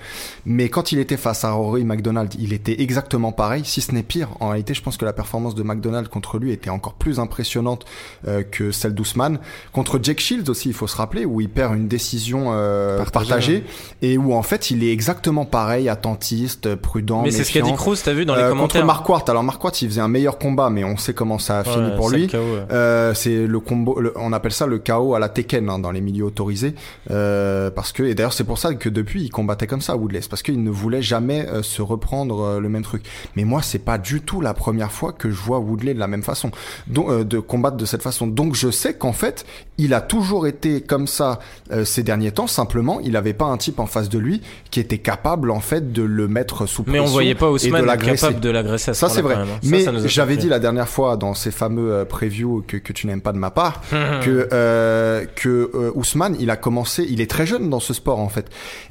Mais 0.46 0.68
quand 0.68 0.90
il 0.90 0.98
était 0.98 1.16
face 1.16 1.44
à 1.44 1.52
Rory 1.52 1.84
McDonald, 1.84 2.34
il 2.38 2.52
était 2.52 2.82
exactement 2.82 3.30
pareil, 3.32 3.62
si 3.64 3.80
ce 3.80 3.92
n'est 3.92 4.02
pire. 4.02 4.28
En 4.40 4.48
réalité, 4.48 4.74
je 4.74 4.82
pense 4.82 4.96
que 4.96 5.04
la 5.04 5.12
performance 5.12 5.54
de 5.54 5.62
McDonald 5.62 6.08
contre 6.08 6.38
lui 6.38 6.50
était 6.52 6.70
encore 6.70 6.94
plus 6.94 7.20
impressionnante 7.20 7.84
euh, 8.26 8.42
que 8.42 8.72
celle 8.72 8.94
d'Ousmane. 8.94 9.38
Contre 9.72 10.00
Jake 10.02 10.18
Shields 10.20 10.50
aussi, 10.50 10.68
il 10.70 10.74
faut 10.74 10.86
se 10.88 10.96
rappeler, 10.96 11.24
où 11.24 11.40
il 11.40 11.48
perd 11.48 11.74
une 11.76 11.86
décision 11.88 12.46
euh, 12.52 12.98
Partagée, 12.98 13.28
partagée, 13.28 13.64
et 14.02 14.18
où 14.18 14.34
en 14.34 14.42
fait 14.42 14.70
il 14.72 14.82
est 14.82 14.90
exactement 14.92 15.44
pareil, 15.44 15.88
attentiste, 15.88 16.74
prudent, 16.74 17.22
Mais 17.22 17.30
c'est 17.30 17.44
ce 17.44 17.52
qu'a 17.52 17.60
dit. 17.62 17.72
Cruz, 17.74 17.96
t'as 18.04 18.12
vu 18.12 18.24
dans 18.24 18.34
les 18.34 18.42
Euh, 18.42 18.48
commentaires. 18.50 18.80
Contre 18.82 18.86
Mark 18.86 19.08
Wart, 19.08 19.28
alors 19.28 19.42
Mark 19.44 19.62
Wart, 19.62 19.80
il 19.82 19.88
faisait 19.88 20.00
un 20.00 20.08
meilleur 20.08 20.38
combat, 20.38 20.70
mais 20.70 20.82
on 20.84 20.96
sait 20.96 21.14
comment 21.14 21.38
ça 21.38 21.60
a 21.60 21.64
fini 21.64 21.76
Ouais, 21.90 21.96
pour 21.96 22.10
c'est 22.10 22.16
lui. 22.16 22.24
ouais. 22.26 22.40
Euh, 22.72 23.14
c'est 23.14 23.46
le 23.46 23.60
combo, 23.60 24.00
le- 24.00 24.12
on 24.16 24.32
appelle 24.32 24.52
ça 24.52 24.63
le 24.66 24.78
chaos 24.78 25.14
à 25.14 25.18
la 25.18 25.28
Tekken 25.28 25.68
hein, 25.68 25.78
dans 25.78 25.90
les 25.90 26.00
milieux 26.00 26.24
autorisés, 26.24 26.74
euh, 27.10 27.70
parce 27.70 27.92
que 27.92 28.02
et 28.02 28.14
d'ailleurs 28.14 28.32
c'est 28.32 28.44
pour 28.44 28.58
ça 28.58 28.74
que 28.74 28.88
depuis 28.88 29.22
il 29.22 29.30
combattait 29.30 29.66
comme 29.66 29.80
ça 29.80 29.96
Woodley, 29.96 30.20
c'est 30.22 30.30
parce 30.30 30.42
qu'il 30.42 30.62
ne 30.62 30.70
voulait 30.70 31.02
jamais 31.02 31.46
euh, 31.48 31.62
se 31.62 31.82
reprendre 31.82 32.40
euh, 32.42 32.60
le 32.60 32.68
même 32.68 32.82
truc. 32.82 33.02
Mais 33.36 33.44
moi 33.44 33.62
c'est 33.62 33.78
pas 33.78 33.98
du 33.98 34.20
tout 34.20 34.40
la 34.40 34.54
première 34.54 34.92
fois 34.92 35.12
que 35.12 35.30
je 35.30 35.36
vois 35.40 35.58
Woodley 35.58 35.94
de 35.94 35.98
la 35.98 36.06
même 36.06 36.22
façon, 36.22 36.50
donc 36.86 37.10
de 37.24 37.38
combattre 37.38 37.76
de 37.76 37.84
cette 37.84 38.02
façon. 38.02 38.26
Donc 38.26 38.54
je 38.54 38.70
sais 38.70 38.94
qu'en 38.94 39.12
fait 39.12 39.44
il 39.78 39.94
a 39.94 40.00
toujours 40.00 40.46
été 40.46 40.80
comme 40.80 41.06
ça 41.06 41.38
ces 41.84 42.02
derniers 42.02 42.32
temps. 42.32 42.46
Simplement 42.46 43.00
il 43.00 43.16
avait 43.16 43.32
pas 43.34 43.46
un 43.46 43.56
type 43.56 43.80
en 43.80 43.86
face 43.86 44.08
de 44.08 44.18
lui 44.18 44.40
qui 44.70 44.80
était 44.80 44.98
capable 44.98 45.50
en 45.50 45.60
fait 45.60 45.92
de 45.92 46.02
le 46.02 46.28
mettre 46.28 46.66
sous 46.66 46.82
Mais 46.86 46.98
pression. 46.98 47.04
on 47.04 47.12
voyait 47.12 47.34
pas 47.34 47.50
Ousmane 47.50 47.86
capable 47.98 48.40
de 48.40 48.50
l'agresser 48.50 48.92
ce 48.92 49.00
Ça 49.00 49.08
c'est 49.08 49.22
vrai. 49.22 49.34
hein. 49.34 49.46
Ça, 49.62 49.68
Mais 49.70 49.84
j'avais 50.06 50.36
dit 50.36 50.48
la 50.48 50.58
dernière 50.58 50.88
fois 50.88 51.16
dans 51.16 51.34
ces 51.34 51.50
fameux 51.50 52.04
previews 52.08 52.64
que, 52.66 52.76
que 52.76 52.92
tu 52.92 53.06
n'aimes 53.06 53.20
pas 53.20 53.32
de 53.32 53.38
ma 53.38 53.50
part 53.50 53.80
que 53.90 54.48
euh, 54.54 55.24
que 55.34 55.70
euh, 55.74 55.92
Ousmane 55.94 56.36
il 56.38 56.50
a 56.50 56.56
commencé, 56.56 57.04
il 57.08 57.20
est 57.20 57.30
très 57.30 57.46
jeune 57.46 57.68
dans 57.68 57.80
ce 57.80 57.92
sport 57.92 58.20
en 58.20 58.28
fait, 58.28 58.46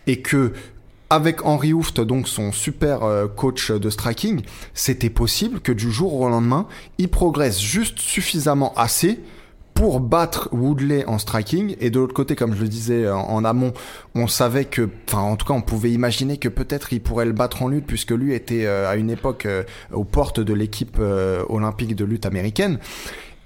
et 0.08 0.20
que 0.22 0.54
avec 1.10 1.46
Henry 1.46 1.74
Hooft, 1.74 2.02
donc 2.02 2.28
son 2.28 2.52
super 2.52 3.04
euh, 3.04 3.28
coach 3.28 3.72
de 3.72 3.90
striking, 3.90 4.42
c'était 4.74 5.10
possible 5.10 5.60
que 5.60 5.72
du 5.72 5.92
jour 5.92 6.14
au 6.20 6.28
lendemain, 6.28 6.68
il 6.98 7.08
progresse 7.08 7.62
juste 7.62 8.00
suffisamment 8.00 8.74
assez 8.76 9.20
pour 9.74 10.00
battre 10.00 10.50
Woodley 10.52 11.06
en 11.06 11.18
striking. 11.18 11.76
Et 11.80 11.90
de 11.90 12.00
l'autre 12.00 12.14
côté 12.14 12.36
comme 12.36 12.56
je 12.56 12.62
le 12.62 12.68
disais 12.68 13.10
en, 13.10 13.22
en 13.22 13.46
amont 13.46 13.74
on 14.16 14.28
savait 14.28 14.66
que 14.66 14.90
enfin 15.08 15.22
en 15.22 15.36
tout 15.36 15.46
cas 15.46 15.54
on 15.54 15.62
pouvait 15.62 15.92
imaginer 15.92 16.38
que 16.38 16.50
peut-être 16.50 16.94
il 16.94 17.02
pourrait 17.02 17.26
le 17.26 17.32
battre 17.32 17.64
en 17.64 17.68
lutte 17.68 17.86
puisque 17.86 18.12
lui 18.12 18.34
était 18.34 18.66
euh, 18.66 18.90
à 18.90 18.96
une 18.96 19.10
époque 19.10 19.46
euh, 19.46 19.64
aux 19.92 20.04
portes 20.04 20.40
de 20.40 20.54
l'équipe 20.54 20.98
euh, 21.00 21.44
olympique 21.50 21.96
de 21.96 22.06
lutte 22.06 22.26
américaine 22.26 22.80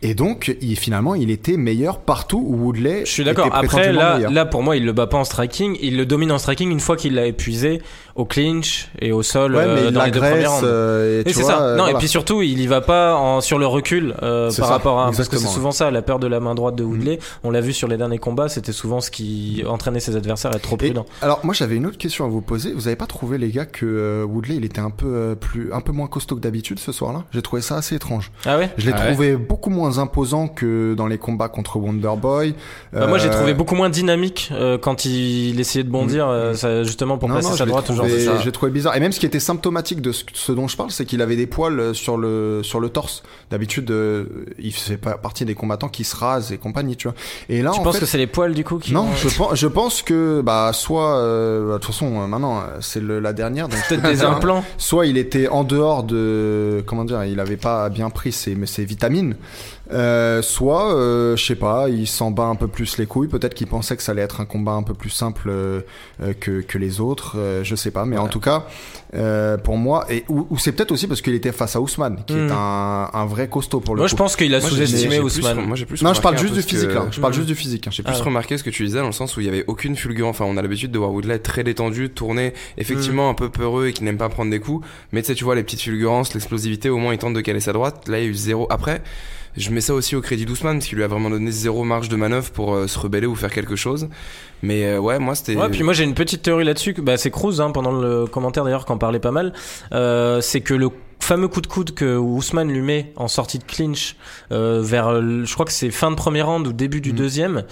et 0.01 0.13
donc, 0.13 0.55
il, 0.61 0.77
finalement, 0.77 1.15
il 1.15 1.31
était 1.31 1.57
meilleur 1.57 1.99
partout 1.99 2.43
où 2.45 2.55
Woodley. 2.65 3.05
Je 3.05 3.11
suis 3.11 3.23
d'accord. 3.23 3.49
Après, 3.51 3.91
là, 3.91 4.15
meilleur. 4.17 4.31
là, 4.31 4.45
pour 4.45 4.61
moi, 4.63 4.75
il 4.77 4.85
le 4.85 4.93
bat 4.93 5.07
pas 5.07 5.17
en 5.17 5.23
striking. 5.23 5.77
Il 5.81 5.97
le 5.97 6.05
domine 6.05 6.31
en 6.31 6.37
striking 6.37 6.69
une 6.69 6.79
fois 6.79 6.95
qu'il 6.95 7.15
l'a 7.15 7.25
épuisé 7.25 7.81
au 8.15 8.25
clinch 8.25 8.89
et 8.99 9.11
au 9.11 9.21
sol 9.21 9.55
ouais, 9.55 9.61
euh, 9.63 9.75
mais 9.75 9.87
il 9.89 9.93
dans 9.93 10.03
les 10.03 10.09
deux 10.09 10.19
premiers 10.19 10.33
l'agresse. 10.37 10.49
rounds. 10.49 10.63
euh, 10.65 11.23
et 11.23 11.33
c'est 11.33 11.43
ça. 11.43 11.61
euh, 11.61 11.75
non, 11.75 11.83
voilà. 11.83 11.97
et 11.97 11.99
puis 11.99 12.07
surtout, 12.07 12.41
il 12.41 12.59
y 12.59 12.65
va 12.65 12.81
pas 12.81 13.15
en, 13.15 13.41
sur 13.41 13.59
le 13.59 13.67
recul 13.67 14.15
euh, 14.23 14.47
par 14.47 14.53
ça, 14.53 14.65
rapport 14.65 14.99
à 14.99 15.05
parce 15.05 15.17
que 15.17 15.21
exactement, 15.21 15.47
c'est 15.49 15.53
souvent 15.55 15.71
ça, 15.71 15.91
la 15.91 16.01
peur 16.01 16.17
de 16.17 16.25
la 16.25 16.39
main 16.39 16.55
droite 16.55 16.75
de 16.75 16.83
Woodley. 16.83 17.19
On 17.43 17.51
l'a 17.51 17.61
vu 17.61 17.73
sur 17.73 17.87
les 17.87 17.95
derniers 17.97 18.17
combats, 18.17 18.49
c'était 18.49 18.71
souvent 18.71 19.01
ce 19.01 19.11
qui 19.11 19.63
entraînait 19.67 19.99
ses 19.99 20.15
adversaires 20.15 20.51
à 20.51 20.55
être 20.55 20.63
trop 20.63 20.75
Et, 20.77 20.87
prudent. 20.89 21.05
alors 21.21 21.41
moi 21.43 21.53
j'avais 21.53 21.75
une 21.75 21.85
autre 21.85 21.99
question 21.99 22.25
à 22.25 22.27
vous 22.27 22.41
poser. 22.41 22.73
Vous 22.73 22.87
avez 22.87 22.95
pas 22.95 23.05
trouvé 23.05 23.37
les 23.37 23.49
gars 23.51 23.65
que 23.67 23.85
euh, 23.85 24.23
Woodley 24.25 24.55
il 24.55 24.65
était 24.65 24.79
un 24.81 24.89
peu 24.89 25.05
euh, 25.07 25.35
plus 25.35 25.71
un 25.71 25.81
peu 25.81 25.91
moins 25.91 26.07
costaud 26.07 26.35
que 26.35 26.41
d'habitude 26.41 26.79
ce 26.79 26.91
soir-là? 26.91 27.23
J'ai 27.33 27.43
trouvé 27.43 27.61
ça 27.61 27.75
assez 27.77 27.95
étrange. 27.95 28.31
Ah 28.47 28.57
ouais? 28.57 28.71
Je 28.79 28.87
l'ai 28.87 28.93
Ah 28.95 28.99
ouais 28.99 29.11
trouvé 29.11 29.35
beaucoup 29.35 29.69
moins 29.69 29.86
imposant 29.99 30.47
que 30.47 30.93
dans 30.93 31.07
les 31.07 31.17
combats 31.17 31.49
contre 31.49 31.77
Wonderboy. 31.77 32.53
Bah, 32.93 33.07
moi, 33.07 33.17
j'ai 33.17 33.29
Euh, 33.29 33.31
trouvé 33.31 33.53
beaucoup 33.53 33.75
moins 33.75 33.89
dynamique 33.89 34.49
euh, 34.53 34.77
quand 34.77 35.05
il 35.05 35.59
essayait 35.59 35.83
de 35.83 35.89
bondir, 35.89 36.27
euh, 36.27 36.53
ça, 36.53 36.83
justement 36.83 37.17
pour 37.17 37.29
non, 37.29 37.35
placer 37.35 37.49
non, 37.51 37.55
sa 37.55 37.65
droite. 37.65 37.91
genre. 37.93 38.05
J'ai 38.43 38.51
trouvé 38.51 38.71
bizarre. 38.71 38.95
Et 38.95 38.99
même 38.99 39.11
ce 39.11 39.19
qui 39.19 39.25
était 39.25 39.39
symptomatique 39.39 40.01
de 40.01 40.11
ce, 40.11 40.23
ce 40.33 40.51
dont 40.51 40.67
je 40.67 40.75
parle, 40.77 40.91
c'est 40.91 41.05
qu'il 41.05 41.21
avait 41.21 41.35
des 41.35 41.47
poils 41.47 41.79
euh, 41.79 41.93
sur 41.93 42.17
le 42.17 42.61
sur 42.63 42.79
le 42.79 42.89
torse. 42.89 43.23
D'habitude, 43.51 43.89
euh, 43.91 44.25
il 44.59 44.71
fait 44.73 44.97
pas 44.97 45.17
partie 45.17 45.45
des 45.45 45.55
combattants 45.55 45.89
qui 45.89 46.03
se 46.03 46.15
rasent 46.15 46.51
et 46.51 46.57
compagnie, 46.57 46.95
tu 46.95 47.07
vois. 47.07 47.15
Et 47.49 47.61
là, 47.61 47.71
Tu 47.73 47.79
en 47.79 47.83
penses 47.83 47.95
fait, 47.95 48.01
que 48.01 48.05
c'est 48.05 48.17
les 48.17 48.27
poils 48.27 48.53
du 48.53 48.63
coup 48.63 48.77
qui 48.77 48.93
non, 48.93 49.07
je 49.15 49.29
pense, 49.35 49.55
je 49.55 49.67
pense 49.67 50.01
que 50.01 50.41
bah 50.41 50.71
soit 50.73 51.17
euh, 51.17 51.73
de 51.73 51.77
toute 51.77 51.85
façon 51.85 52.21
euh, 52.21 52.27
maintenant 52.27 52.59
euh, 52.59 52.77
c'est 52.81 53.01
la 53.01 53.33
dernière 53.33 53.67
donc 53.67 53.79
peut-être 53.89 54.03
des 54.03 54.23
implants. 54.23 54.63
soit 54.77 55.05
il 55.05 55.17
était 55.17 55.47
en 55.47 55.63
dehors 55.63 56.03
de 56.03 56.83
comment 56.85 57.05
dire 57.05 57.23
il 57.25 57.39
avait 57.39 57.57
pas 57.57 57.89
bien 57.89 58.09
pris 58.09 58.31
ses, 58.31 58.57
ses 58.65 58.85
vitamines 58.85 59.35
euh, 59.91 60.41
soit 60.41 60.93
euh, 60.95 61.35
je 61.37 61.45
sais 61.45 61.55
pas 61.55 61.87
il 61.89 62.07
s'en 62.07 62.31
bat 62.31 62.43
un 62.45 62.55
peu 62.55 62.67
plus 62.67 62.97
les 62.97 63.05
couilles 63.05 63.27
peut-être 63.29 63.53
qu'il 63.53 63.67
pensait 63.67 63.95
que 63.95 64.03
ça 64.03 64.11
allait 64.11 64.21
être 64.21 64.41
un 64.41 64.45
combat 64.45 64.73
un 64.73 64.83
peu 64.83 64.93
plus 64.93 65.09
simple 65.09 65.49
euh, 65.49 65.81
euh, 66.21 66.33
que, 66.39 66.61
que 66.61 66.77
les 66.77 66.99
autres 66.99 67.35
euh, 67.37 67.63
je 67.63 67.73
sais 67.75 67.91
pas 67.91 68.03
mais 68.05 68.17
en 68.17 68.27
tout 68.27 68.39
cas 68.41 68.65
euh, 69.15 69.57
pour 69.57 69.77
moi 69.77 70.05
et 70.11 70.25
ou, 70.27 70.45
ou 70.49 70.57
c'est 70.57 70.73
peut-être 70.73 70.91
aussi 70.91 71.07
parce 71.07 71.21
qu'il 71.21 71.33
était 71.33 71.53
face 71.53 71.75
à 71.77 71.81
Ousmane 71.81 72.23
qui 72.27 72.33
est 72.33 72.37
Hmm. 72.47 72.51
un, 72.51 73.09
un 73.13 73.25
vrai 73.25 73.47
costaud 73.47 73.79
pour 73.79 73.95
le 73.95 73.99
Moi, 74.01 74.07
coup 74.07 74.11
je 74.11 74.15
pense 74.17 74.35
qu'il 74.35 74.53
a 74.53 74.59
Moi, 74.59 74.69
sous-estimé 74.69 75.15
j'ai 75.15 75.19
plus- 75.21 75.25
Ousmane. 75.39 75.65
Moi, 75.65 75.75
j'ai 75.77 75.85
plus 75.85 76.01
non 76.03 76.13
je 76.13 76.21
parle 76.21 76.35
remarqué 76.35 76.53
juste 76.55 76.67
du 76.67 76.69
physique 76.75 76.89
que- 76.89 76.93
là 76.93 77.05
je 77.09 77.19
parle 77.21 77.31
Hmm. 77.33 77.35
juste 77.35 77.47
du 77.47 77.55
physique 77.55 77.87
hein. 77.87 77.91
J'ai 77.93 78.03
plus 78.03 78.13
Ah 78.19 78.23
remarqué 78.23 78.57
ce 78.57 78.63
que 78.63 78.69
tu 78.69 78.83
disais 78.85 78.99
dans 78.99 79.05
le 79.07 79.11
sens 79.13 79.35
où 79.37 79.39
il 79.39 79.45
y 79.45 79.49
avait 79.49 79.63
aucune 79.67 79.95
fulgurance. 79.95 80.35
Enfin, 80.35 80.45
on 80.45 80.57
a 80.57 80.61
l'habitude 80.61 80.91
de 80.91 80.97
voir 80.99 81.11
Woodley 81.13 81.39
très 81.39 81.63
détendu, 81.63 82.09
tourner, 82.09 82.53
effectivement 82.77 83.29
un 83.29 83.33
peu 83.33 83.49
peureux 83.49 83.87
et 83.87 83.93
qui 83.93 84.03
n'aime 84.03 84.17
pas 84.17 84.29
prendre 84.29 84.51
des 84.51 84.59
coups. 84.59 84.85
Mais 85.13 85.21
tu 85.21 85.27
sais, 85.27 85.35
tu 85.35 85.43
vois 85.45 85.55
les 85.55 85.63
petites 85.63 85.81
fulgurances, 85.81 86.33
l'explosivité, 86.33 86.89
au 86.89 86.97
moins 86.97 87.13
il 87.13 87.17
tente 87.17 87.33
de 87.33 87.41
caler 87.41 87.59
sa 87.61 87.73
droite. 87.73 88.07
Là, 88.07 88.19
il 88.19 88.23
y 88.25 88.27
a 88.27 88.29
eu 88.29 88.33
zéro. 88.35 88.67
Après, 88.69 89.01
je 89.57 89.71
mets 89.71 89.81
ça 89.81 89.93
aussi 89.93 90.15
au 90.15 90.21
crédit 90.21 90.45
d'Ousmane 90.45 90.77
parce 90.77 90.87
qu'il 90.87 90.97
lui 90.97 91.03
a 91.03 91.07
vraiment 91.07 91.29
donné 91.29 91.51
zéro 91.51 91.83
marge 91.83 92.09
de 92.09 92.15
manœuvre 92.15 92.51
pour 92.51 92.75
euh, 92.75 92.87
se 92.87 92.97
rebeller 92.99 93.27
ou 93.27 93.35
faire 93.35 93.51
quelque 93.51 93.75
chose. 93.75 94.07
Mais 94.61 94.85
euh, 94.85 94.99
ouais, 94.99 95.19
moi 95.19 95.35
c'était. 95.35 95.55
Ouais, 95.55 95.69
puis 95.69 95.83
moi 95.83 95.93
j'ai 95.93 96.03
une 96.03 96.13
petite 96.13 96.41
théorie 96.43 96.63
là-dessus. 96.63 96.93
Bah, 96.93 97.17
c'est 97.17 97.31
Cruz, 97.31 97.59
hein, 97.59 97.71
pendant 97.71 97.91
le 97.91 98.25
commentaire 98.25 98.63
d'ailleurs, 98.63 98.85
qui 98.85 98.91
en 98.91 98.97
parlait 98.97 99.19
pas 99.19 99.31
mal. 99.31 99.53
Euh, 99.91 100.41
c'est 100.41 100.61
que 100.61 100.73
le 100.73 100.89
fameux 101.19 101.47
coup 101.47 101.61
de 101.61 101.67
coude 101.67 101.93
que 101.93 102.15
Ousmane 102.17 102.71
lui 102.71 102.81
met 102.81 103.11
en 103.17 103.27
sortie 103.27 103.59
de 103.59 103.63
clinch 103.63 104.15
euh, 104.51 104.81
vers, 104.81 105.21
je 105.21 105.53
crois 105.53 105.65
que 105.65 105.71
c'est 105.71 105.91
fin 105.91 106.09
de 106.11 106.15
premier 106.15 106.41
round 106.41 106.65
ou 106.67 106.73
début 106.73 107.01
du 107.01 107.11
Mhm. 107.11 107.17
deuxième. 107.17 107.63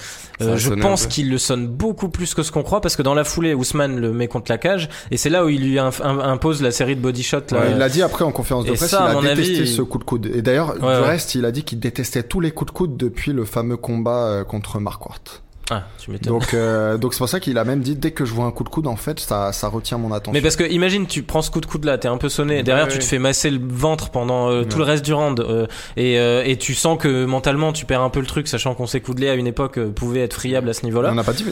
Euh, 0.42 0.58
je 0.58 0.74
pense 0.74 1.08
qu'il 1.08 1.30
le 1.30 1.38
sonne 1.38 1.68
beaucoup 1.68 2.10
plus 2.10 2.34
que 2.34 2.44
ce 2.44 2.52
qu'on 2.52 2.64
croit 2.64 2.82
parce 2.82 2.96
que 2.96 3.02
dans 3.02 3.14
la 3.14 3.24
foulée, 3.24 3.54
Ousmane 3.54 4.00
le 4.00 4.12
met 4.12 4.28
contre 4.28 4.52
la 4.52 4.58
cage 4.58 4.90
et 5.12 5.18
c'est 5.18 5.30
là 5.30 5.46
où 5.46 5.50
il 5.50 5.62
lui 5.70 5.80
impose 5.80 6.62
la 6.62 6.72
série 6.72 6.96
de 6.96 7.02
body 7.02 7.24
shots. 7.24 7.38
Là. 7.52 7.60
Ouais, 7.60 7.72
il 7.72 7.78
l'a 7.78 7.90
dit 7.90 8.02
après 8.02 8.26
en 8.26 8.32
conférence 8.32 8.66
de 8.66 8.72
Et 8.72 8.76
presse, 8.76 8.90
ça, 8.90 9.10
il 9.22 9.28
a 9.28 9.36
détesté 9.36 9.60
avis, 9.62 9.68
ce 9.76 9.82
coup 9.82 10.00
de 10.00 10.04
coude. 10.04 10.26
Et 10.34 10.42
d'ailleurs, 10.42 10.74
du 10.76 10.82
ouais. 10.86 11.00
reste, 11.00 11.36
il 11.36 11.46
a 11.46 11.52
dit 11.52 11.64
qu'il 11.64 11.80
détestait 11.80 12.24
tous 12.24 12.40
les 12.42 12.52
coups 12.52 12.72
de 12.72 12.78
coude 12.78 12.98
depuis 12.98 13.32
le 13.32 13.46
fameux 13.46 13.78
combat 13.78 14.26
euh, 14.28 14.44
contre 14.44 14.80
Mark 14.80 15.06
Ward. 15.06 15.22
Ah, 15.72 15.84
tu. 15.98 16.12
Donc, 16.20 16.54
euh, 16.54 16.98
donc 16.98 17.14
c'est 17.16 17.18
pour 17.18 17.30
ça 17.30 17.40
qu'il 17.40 17.58
a 17.58 17.64
même 17.64 17.80
dit 17.82 17.96
dès 17.96 18.12
que 18.12 18.24
je 18.24 18.32
vois 18.34 18.46
un 18.46 18.52
coup 18.52 18.64
de 18.64 18.70
coude, 18.70 18.86
en 18.86 18.96
fait, 18.96 19.20
ça, 19.20 19.52
ça 19.52 19.68
retient 19.68 19.98
mon 19.98 20.12
attention. 20.14 20.34
Mais 20.34 20.42
parce 20.42 20.56
que 20.56 20.64
imagine 20.64 21.08
tu 21.08 21.24
prends 21.24 21.42
ce 21.42 21.50
coup 21.50 21.60
de 21.60 21.66
coude 21.66 21.86
là, 21.86 21.98
t'es 21.98 22.08
un 22.08 22.18
peu 22.18 22.30
sonné, 22.30 22.62
derrière 22.62 22.86
Ouais, 22.86 22.92
tu 22.92 23.00
te 23.00 23.04
fais 23.04 23.18
masser 23.18 23.50
le 23.50 23.60
ventre 23.62 24.12
pendant 24.12 24.50
euh, 24.52 24.64
tout 24.64 24.78
le 24.78 24.84
reste 24.84 25.04
du 25.04 25.14
round 25.14 25.40
euh, 25.40 25.66
et, 25.98 26.20
euh, 26.20 26.44
et 26.46 26.58
tu 26.58 26.76
sens 26.76 27.00
que 27.00 27.26
mentalement 27.26 27.74
tu 27.74 27.86
perds 27.86 28.02
un 28.02 28.12
peu 28.12 28.20
le 28.20 28.28
truc, 28.28 28.48
sachant 28.48 28.76
qu'on 28.76 28.86
sait 28.86 29.02
Woodley 29.08 29.28
à 29.30 29.34
une 29.34 29.48
époque 29.48 29.80
euh, 29.80 29.90
pouvait 29.92 30.22
être 30.22 30.36
friable 30.36 30.70
à 30.70 30.74
ce 30.74 30.82
on 30.84 30.88
niveau-là. 30.88 31.12
n'a 31.14 31.24
pas 31.24 31.34
dit. 31.34 31.46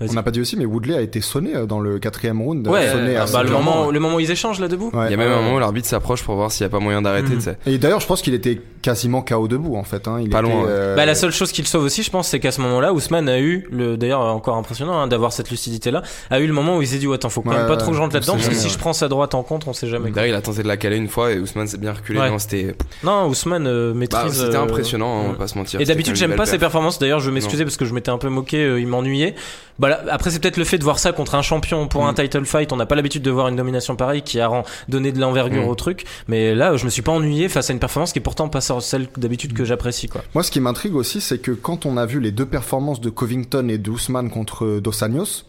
On 0.00 0.12
n'a 0.12 0.22
pas 0.22 0.30
dit 0.30 0.40
aussi, 0.40 0.56
mais 0.56 0.64
Woodley 0.64 0.94
a 0.96 1.00
été 1.00 1.20
sonné 1.20 1.54
euh, 1.54 1.66
dans 1.66 1.80
le 1.80 1.98
quatrième 1.98 2.42
round. 2.42 2.66
Ouais, 2.68 2.90
sonné 2.90 3.16
ah 3.16 3.22
assez 3.22 3.32
bah, 3.32 3.42
le 3.42 3.50
moment, 3.50 3.90
le 3.90 4.00
moment 4.00 4.16
où 4.16 4.20
ils 4.20 4.30
échangent 4.30 4.60
là 4.60 4.68
debout. 4.68 4.90
Ouais. 4.92 5.06
Il 5.06 5.10
y 5.12 5.14
a 5.14 5.16
même 5.16 5.30
un 5.32 5.36
moment 5.40 5.54
où 5.56 5.58
l'arbitre 5.58 5.88
s'approche 5.88 6.22
pour 6.24 6.34
voir 6.34 6.50
s'il 6.52 6.64
n'y 6.64 6.68
a 6.68 6.70
pas 6.70 6.80
moyen 6.80 7.00
d'arrêter. 7.02 7.34
Tu 7.34 7.40
sais. 7.40 7.56
Et 7.66 7.78
d'ailleurs, 7.78 8.00
je 8.00 8.06
pense 8.06 8.20
qu'il 8.22 8.34
était 8.34 8.60
quasiment 8.82 9.22
KO 9.22 9.48
debout, 9.48 9.76
en 9.76 9.84
fait. 9.84 10.06
Hein. 10.08 10.18
Il 10.20 10.28
Pas 10.30 10.40
était, 10.40 10.48
loin, 10.50 10.60
ouais. 10.62 10.68
euh, 10.68 10.96
Bah 10.96 11.06
la 11.06 11.14
seule 11.14 11.30
chose 11.32 11.52
qui 11.52 11.62
le 11.62 11.66
sauve 11.66 11.84
aussi, 11.84 12.02
je 12.02 12.10
pense, 12.10 12.28
c'est 12.28 12.40
qu'à 12.40 12.50
ce 12.52 12.60
moment-là, 12.60 12.92
Ousmane 12.92 13.28
a 13.28 13.38
eu 13.38 13.66
le, 13.70 13.96
d'ailleurs 13.96 14.20
encore 14.20 14.56
impressionnant 14.56 14.98
hein, 14.98 15.06
d'avoir 15.06 15.32
cette 15.32 15.50
lucidité-là, 15.50 16.02
a 16.30 16.40
eu 16.40 16.46
le 16.46 16.52
moment 16.52 16.76
où 16.76 16.82
il 16.82 16.88
s'est 16.88 16.98
dit 16.98 17.06
ouais, 17.06 17.14
attends, 17.14 17.28
faut 17.30 17.40
quand 17.42 17.50
Ouais, 17.50 17.56
même 17.56 17.66
pas 17.68 17.76
trop 17.76 17.90
que 17.90 17.96
je 17.96 18.00
rentre 18.02 18.14
là-dedans 18.14 18.34
parce 18.34 18.48
que 18.48 18.54
si 18.54 18.66
ouais. 18.66 18.72
je 18.72 18.78
prends 18.78 18.92
sa 18.92 19.08
droite 19.08 19.34
en 19.34 19.42
compte, 19.42 19.64
on 19.68 19.72
sait 19.72 19.86
jamais. 19.86 20.06
quoi. 20.10 20.14
Derrière, 20.16 20.34
il 20.34 20.38
a 20.38 20.42
tenté 20.42 20.62
de 20.62 20.68
la 20.68 20.76
caler 20.76 20.96
une 20.96 21.08
fois 21.08 21.32
et 21.32 21.38
Ousmane 21.38 21.66
s'est 21.68 21.78
bien 21.78 21.92
reculé. 21.92 22.18
Ouais. 22.20 22.30
Non, 22.30 22.38
c'était. 22.38 22.74
Non, 23.04 23.26
Ousmane 23.28 23.66
euh, 23.66 23.92
Bah, 23.92 23.98
maîtrise. 24.00 24.32
c'était 24.44 24.56
euh, 24.56 24.62
impressionnant, 24.62 25.22
on 25.26 25.28
va 25.32 25.34
pas 25.38 25.46
se 25.46 25.56
mentir. 25.56 25.80
Et 25.80 25.84
C'était 25.84 25.94
d'habitude, 25.94 26.16
j'aime 26.16 26.34
pas 26.34 26.44
ses 26.46 26.52
perf. 26.52 26.60
performances. 26.60 26.98
D'ailleurs, 26.98 27.20
je 27.20 27.30
m'excusais 27.30 27.64
parce 27.64 27.76
que 27.76 27.84
je 27.84 27.94
m'étais 27.94 28.10
un 28.10 28.18
peu 28.18 28.28
moqué, 28.28 28.58
euh, 28.64 28.80
il 28.80 28.86
m'ennuyait. 28.86 29.34
Bah 29.78 29.88
là, 29.88 30.00
après, 30.10 30.30
c'est 30.30 30.38
peut-être 30.38 30.56
le 30.56 30.64
fait 30.64 30.78
de 30.78 30.84
voir 30.84 30.98
ça 30.98 31.12
contre 31.12 31.34
un 31.34 31.42
champion 31.42 31.88
pour 31.88 32.04
Mm. 32.04 32.06
un 32.08 32.14
title 32.14 32.44
fight. 32.44 32.72
On 32.72 32.76
n'a 32.76 32.86
pas 32.86 32.94
l'habitude 32.94 33.22
de 33.22 33.30
voir 33.30 33.48
une 33.48 33.56
domination 33.56 33.96
pareille 33.96 34.22
qui 34.22 34.38
a 34.40 34.46
rend- 34.48 34.64
donné 34.88 35.10
de 35.12 35.18
l'envergure 35.20 35.64
Mm. 35.64 35.68
au 35.68 35.74
truc. 35.74 36.04
Mais 36.28 36.54
là, 36.54 36.76
je 36.76 36.84
me 36.84 36.90
suis 36.90 37.02
pas 37.02 37.12
ennuyé 37.12 37.48
face 37.48 37.70
à 37.70 37.72
une 37.72 37.78
performance 37.80 38.12
qui 38.12 38.18
est 38.20 38.22
pourtant 38.22 38.48
pas 38.48 38.60
celle 38.60 39.08
d'habitude 39.16 39.52
que 39.52 39.64
j'apprécie, 39.64 40.08
quoi. 40.08 40.22
Moi, 40.34 40.42
ce 40.44 40.50
qui 40.50 40.60
m'intrigue 40.60 40.94
aussi, 40.94 41.20
c'est 41.20 41.38
que 41.38 41.50
quand 41.50 41.86
on 41.86 41.96
a 41.96 42.06
vu 42.06 42.20
les 42.20 42.30
deux 42.30 42.46
performances 42.46 43.00
de 43.00 43.10
Covington 43.10 43.68
et 43.68 43.78
d'Ousmane 43.78 44.30
contre 44.30 44.80
Dos 44.80 45.02
Anjos, 45.04 45.44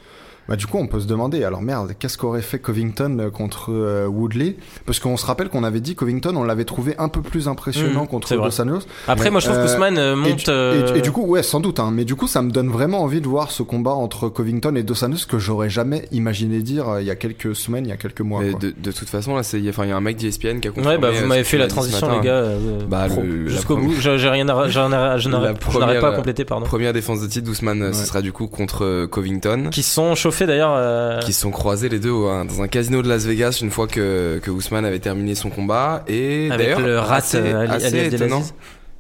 bah 0.48 0.56
du 0.56 0.68
coup, 0.68 0.78
on 0.78 0.88
peut 0.88 1.00
se 1.00 1.08
demander, 1.08 1.44
alors 1.44 1.62
merde, 1.62 1.94
qu'est-ce 1.98 2.18
qu'aurait 2.18 2.42
fait 2.42 2.60
Covington 2.60 3.18
euh, 3.20 3.30
contre 3.30 3.72
euh, 3.72 4.06
Woodley? 4.08 4.56
Parce 4.86 5.00
qu'on 5.00 5.18
se 5.18 5.26
rappelle 5.26 5.50
qu'on 5.50 5.64
avait 5.64 5.80
dit 5.82 5.96
Covington, 5.96 6.36
on 6.36 6.44
l'avait 6.44 6.66
trouvé 6.66 6.96
un 6.98 7.10
peu 7.10 7.22
plus 7.22 7.48
impressionnant 7.48 8.04
Mmh, 8.04 8.08
contre. 8.08 8.36
Dos 8.36 8.62
Anjos. 8.62 8.86
Après, 9.08 9.26
Mais, 9.26 9.32
moi, 9.32 9.40
je 9.40 9.46
trouve 9.48 9.58
euh, 9.60 9.66
qu'Ousmane 9.66 9.98
euh, 9.98 10.14
Et, 10.14 10.30
monte. 10.30 10.50
et- 10.50 10.98
et 11.00 11.02
du 11.02 11.12
coup, 11.12 11.26
ouais, 11.26 11.44
sans 11.44 11.60
doute, 11.60 11.80
hein, 11.80 11.92
mais 11.94 12.06
du 12.06 12.16
coup, 12.16 12.28
ça 12.28 12.42
me 12.42 12.52
donne 12.52 12.70
vraiment 12.70 13.02
envie 13.02 13.22
de 13.22 13.28
voir 13.28 13.52
ce 13.52 13.64
combat 13.64 13.94
entre 13.94 14.30
Covington 14.30 14.76
et 14.76 14.84
Dos 14.84 15.04
Anjos 15.04 15.26
que 15.28 15.40
j'aurais 15.40 15.70
jamais 15.70 16.08
imaginé 16.12 16.62
dire 16.62 16.90
euh, 16.90 17.02
il 17.02 17.08
y 17.08 17.12
a 17.12 17.16
quelques 17.16 17.56
semaines, 17.56 17.86
il 17.86 17.90
y 17.90 17.94
a 17.94 17.98
quelques 17.98 18.22
mois. 18.22 18.42
Mais 18.42 18.52
quoi. 18.52 18.60
de, 18.60 18.74
de 18.78 18.92
toute 18.92 19.10
façon, 19.10 19.36
là, 19.36 19.44
c'est, 19.44 19.58
il 19.58 19.64
y 19.64 19.68
a- 19.68 19.72
enfin, 19.72 19.86
il 19.86 19.90
y 19.90 19.92
a 19.94 19.98
un 19.98 20.02
mec 20.02 20.18
d'ESPN 20.18 20.60
qui 20.60 20.68
a 20.68 20.72
confirmé. 20.72 20.96
Ouais, 20.96 20.98
bah 21.02 21.12
vous 21.12 21.26
m'avez 21.28 21.44
fait 21.44 21.58
la 21.58 21.68
transition, 21.68 22.08
matin. 22.08 22.20
les 22.22 22.26
gars, 22.28 22.34
euh, 22.34 22.80
Bah, 22.88 23.08
jusqu'au 23.48 23.78
bout. 23.78 23.94
J'ai 24.00 24.18
j'ai 24.18 24.30
rien 24.30 24.48
à, 24.50 24.68
je 24.68 24.80
n'arrive 25.30 26.02
pas 26.02 26.10
à 26.10 26.16
compléter, 26.16 26.46
pardon. 26.46 26.66
Première 26.66 26.94
défense 26.94 27.22
de 27.22 27.28
titre 27.28 27.46
d'Ousmane, 27.48 27.82
euh, 27.82 27.94
ce 27.94 28.00
Ouais. 28.00 28.06
sera 28.06 28.22
du 28.22 28.32
coup 28.34 28.48
contre 28.48 29.06
Covington. 29.06 29.70
Qui 29.72 29.82
sont 29.84 30.14
chauffés 30.16 30.35
d'ailleurs. 30.44 30.74
euh, 30.76 31.20
Qui 31.20 31.32
se 31.34 31.42
sont 31.42 31.52
croisés 31.52 31.88
les 31.90 32.00
deux 32.00 32.12
hein, 32.12 32.44
dans 32.46 32.62
un 32.62 32.68
casino 32.68 33.02
de 33.02 33.08
Las 33.08 33.26
Vegas 33.26 33.60
une 33.62 33.72
fois 33.72 33.88
que, 33.88 34.40
que 34.44 34.52
Ousmane 34.52 34.84
avait 34.86 35.00
terminé 35.00 35.34
son 35.36 35.50
combat. 35.50 36.04
Et 36.08 36.50
Avec 36.52 36.78
le 36.78 37.00
rat 37.00 37.16
assez, 37.18 37.38
euh, 37.38 37.62
Ali, 37.62 37.72
assez 37.86 38.00
Ali 38.00 38.16
étonnant. 38.16 38.44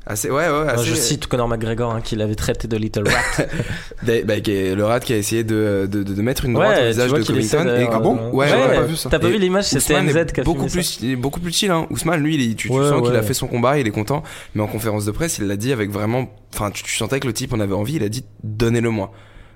Assez, 0.07 0.29
ouais, 0.29 0.47
ouais, 0.47 0.67
assez. 0.67 0.85
Je 0.85 0.93
cite 0.93 1.25
Conor 1.25 1.47
McGregor 1.47 1.91
hein, 1.91 1.99
qui 1.99 2.15
l'avait 2.15 2.35
traité 2.35 2.67
de 2.67 2.77
Little 2.77 3.05
Rat. 3.07 3.45
Bah, 4.25 4.39
qui 4.39 4.51
est- 4.51 4.75
le 4.75 4.85
rat 4.85 4.99
qui 4.99 5.13
a 5.13 5.17
essayé 5.17 5.43
de, 5.43 5.87
de, 5.91 6.03
de, 6.03 6.13
de 6.13 6.21
mettre 6.21 6.45
une 6.45 6.53
droite 6.53 6.77
Ouais, 6.77 6.83
au 6.83 6.87
visage 6.89 7.11
de 7.11 7.23
Covington. 7.23 7.65
Et 7.79 7.87
Ah 7.91 7.99
bon? 7.99 8.29
Ouais, 8.31 8.47
J'avais 8.47 8.67
ouais. 8.67 8.75
pas 8.75 8.81
vu 8.83 8.95
ça. 8.95 9.09
T'as 9.09 9.17
pas 9.17 9.29
vu 9.29 9.39
l'image? 9.39 9.63
C'était 9.63 9.95
est 9.95 10.31
qui 10.31 10.41
a 10.41 10.43
beaucoup 10.43 10.67
filmé 10.67 10.83
ça. 10.83 10.99
plus, 10.99 11.15
beaucoup 11.15 11.39
plus 11.39 11.51
chill. 11.51 11.71
Hein. 11.71 11.87
Ousmane, 11.89 12.21
lui, 12.21 12.35
il 12.35 12.51
est- 12.51 12.53
tu, 12.53 12.69
tu 12.69 12.73
sens 12.75 13.01
qu'il 13.03 13.15
a 13.15 13.23
fait 13.23 13.33
son 13.33 13.47
combat, 13.47 13.79
il 13.79 13.87
est 13.87 13.91
content. 13.91 14.21
Mais 14.53 14.61
en 14.61 14.67
conférence 14.67 15.05
de 15.05 15.11
presse, 15.11 15.39
il 15.39 15.47
l'a 15.47 15.55
dit 15.55 15.71
avec 15.73 15.89
vraiment. 15.89 16.27
Enfin, 16.53 16.69
tu, 16.69 16.83
tu 16.83 16.95
sentais 16.95 17.19
que 17.19 17.25
le 17.25 17.33
type 17.33 17.51
en 17.53 17.59
avait 17.59 17.73
envie. 17.73 17.95
Il 17.95 18.03
a 18.03 18.09
dit 18.09 18.25
donnez-le-moi. 18.43 19.11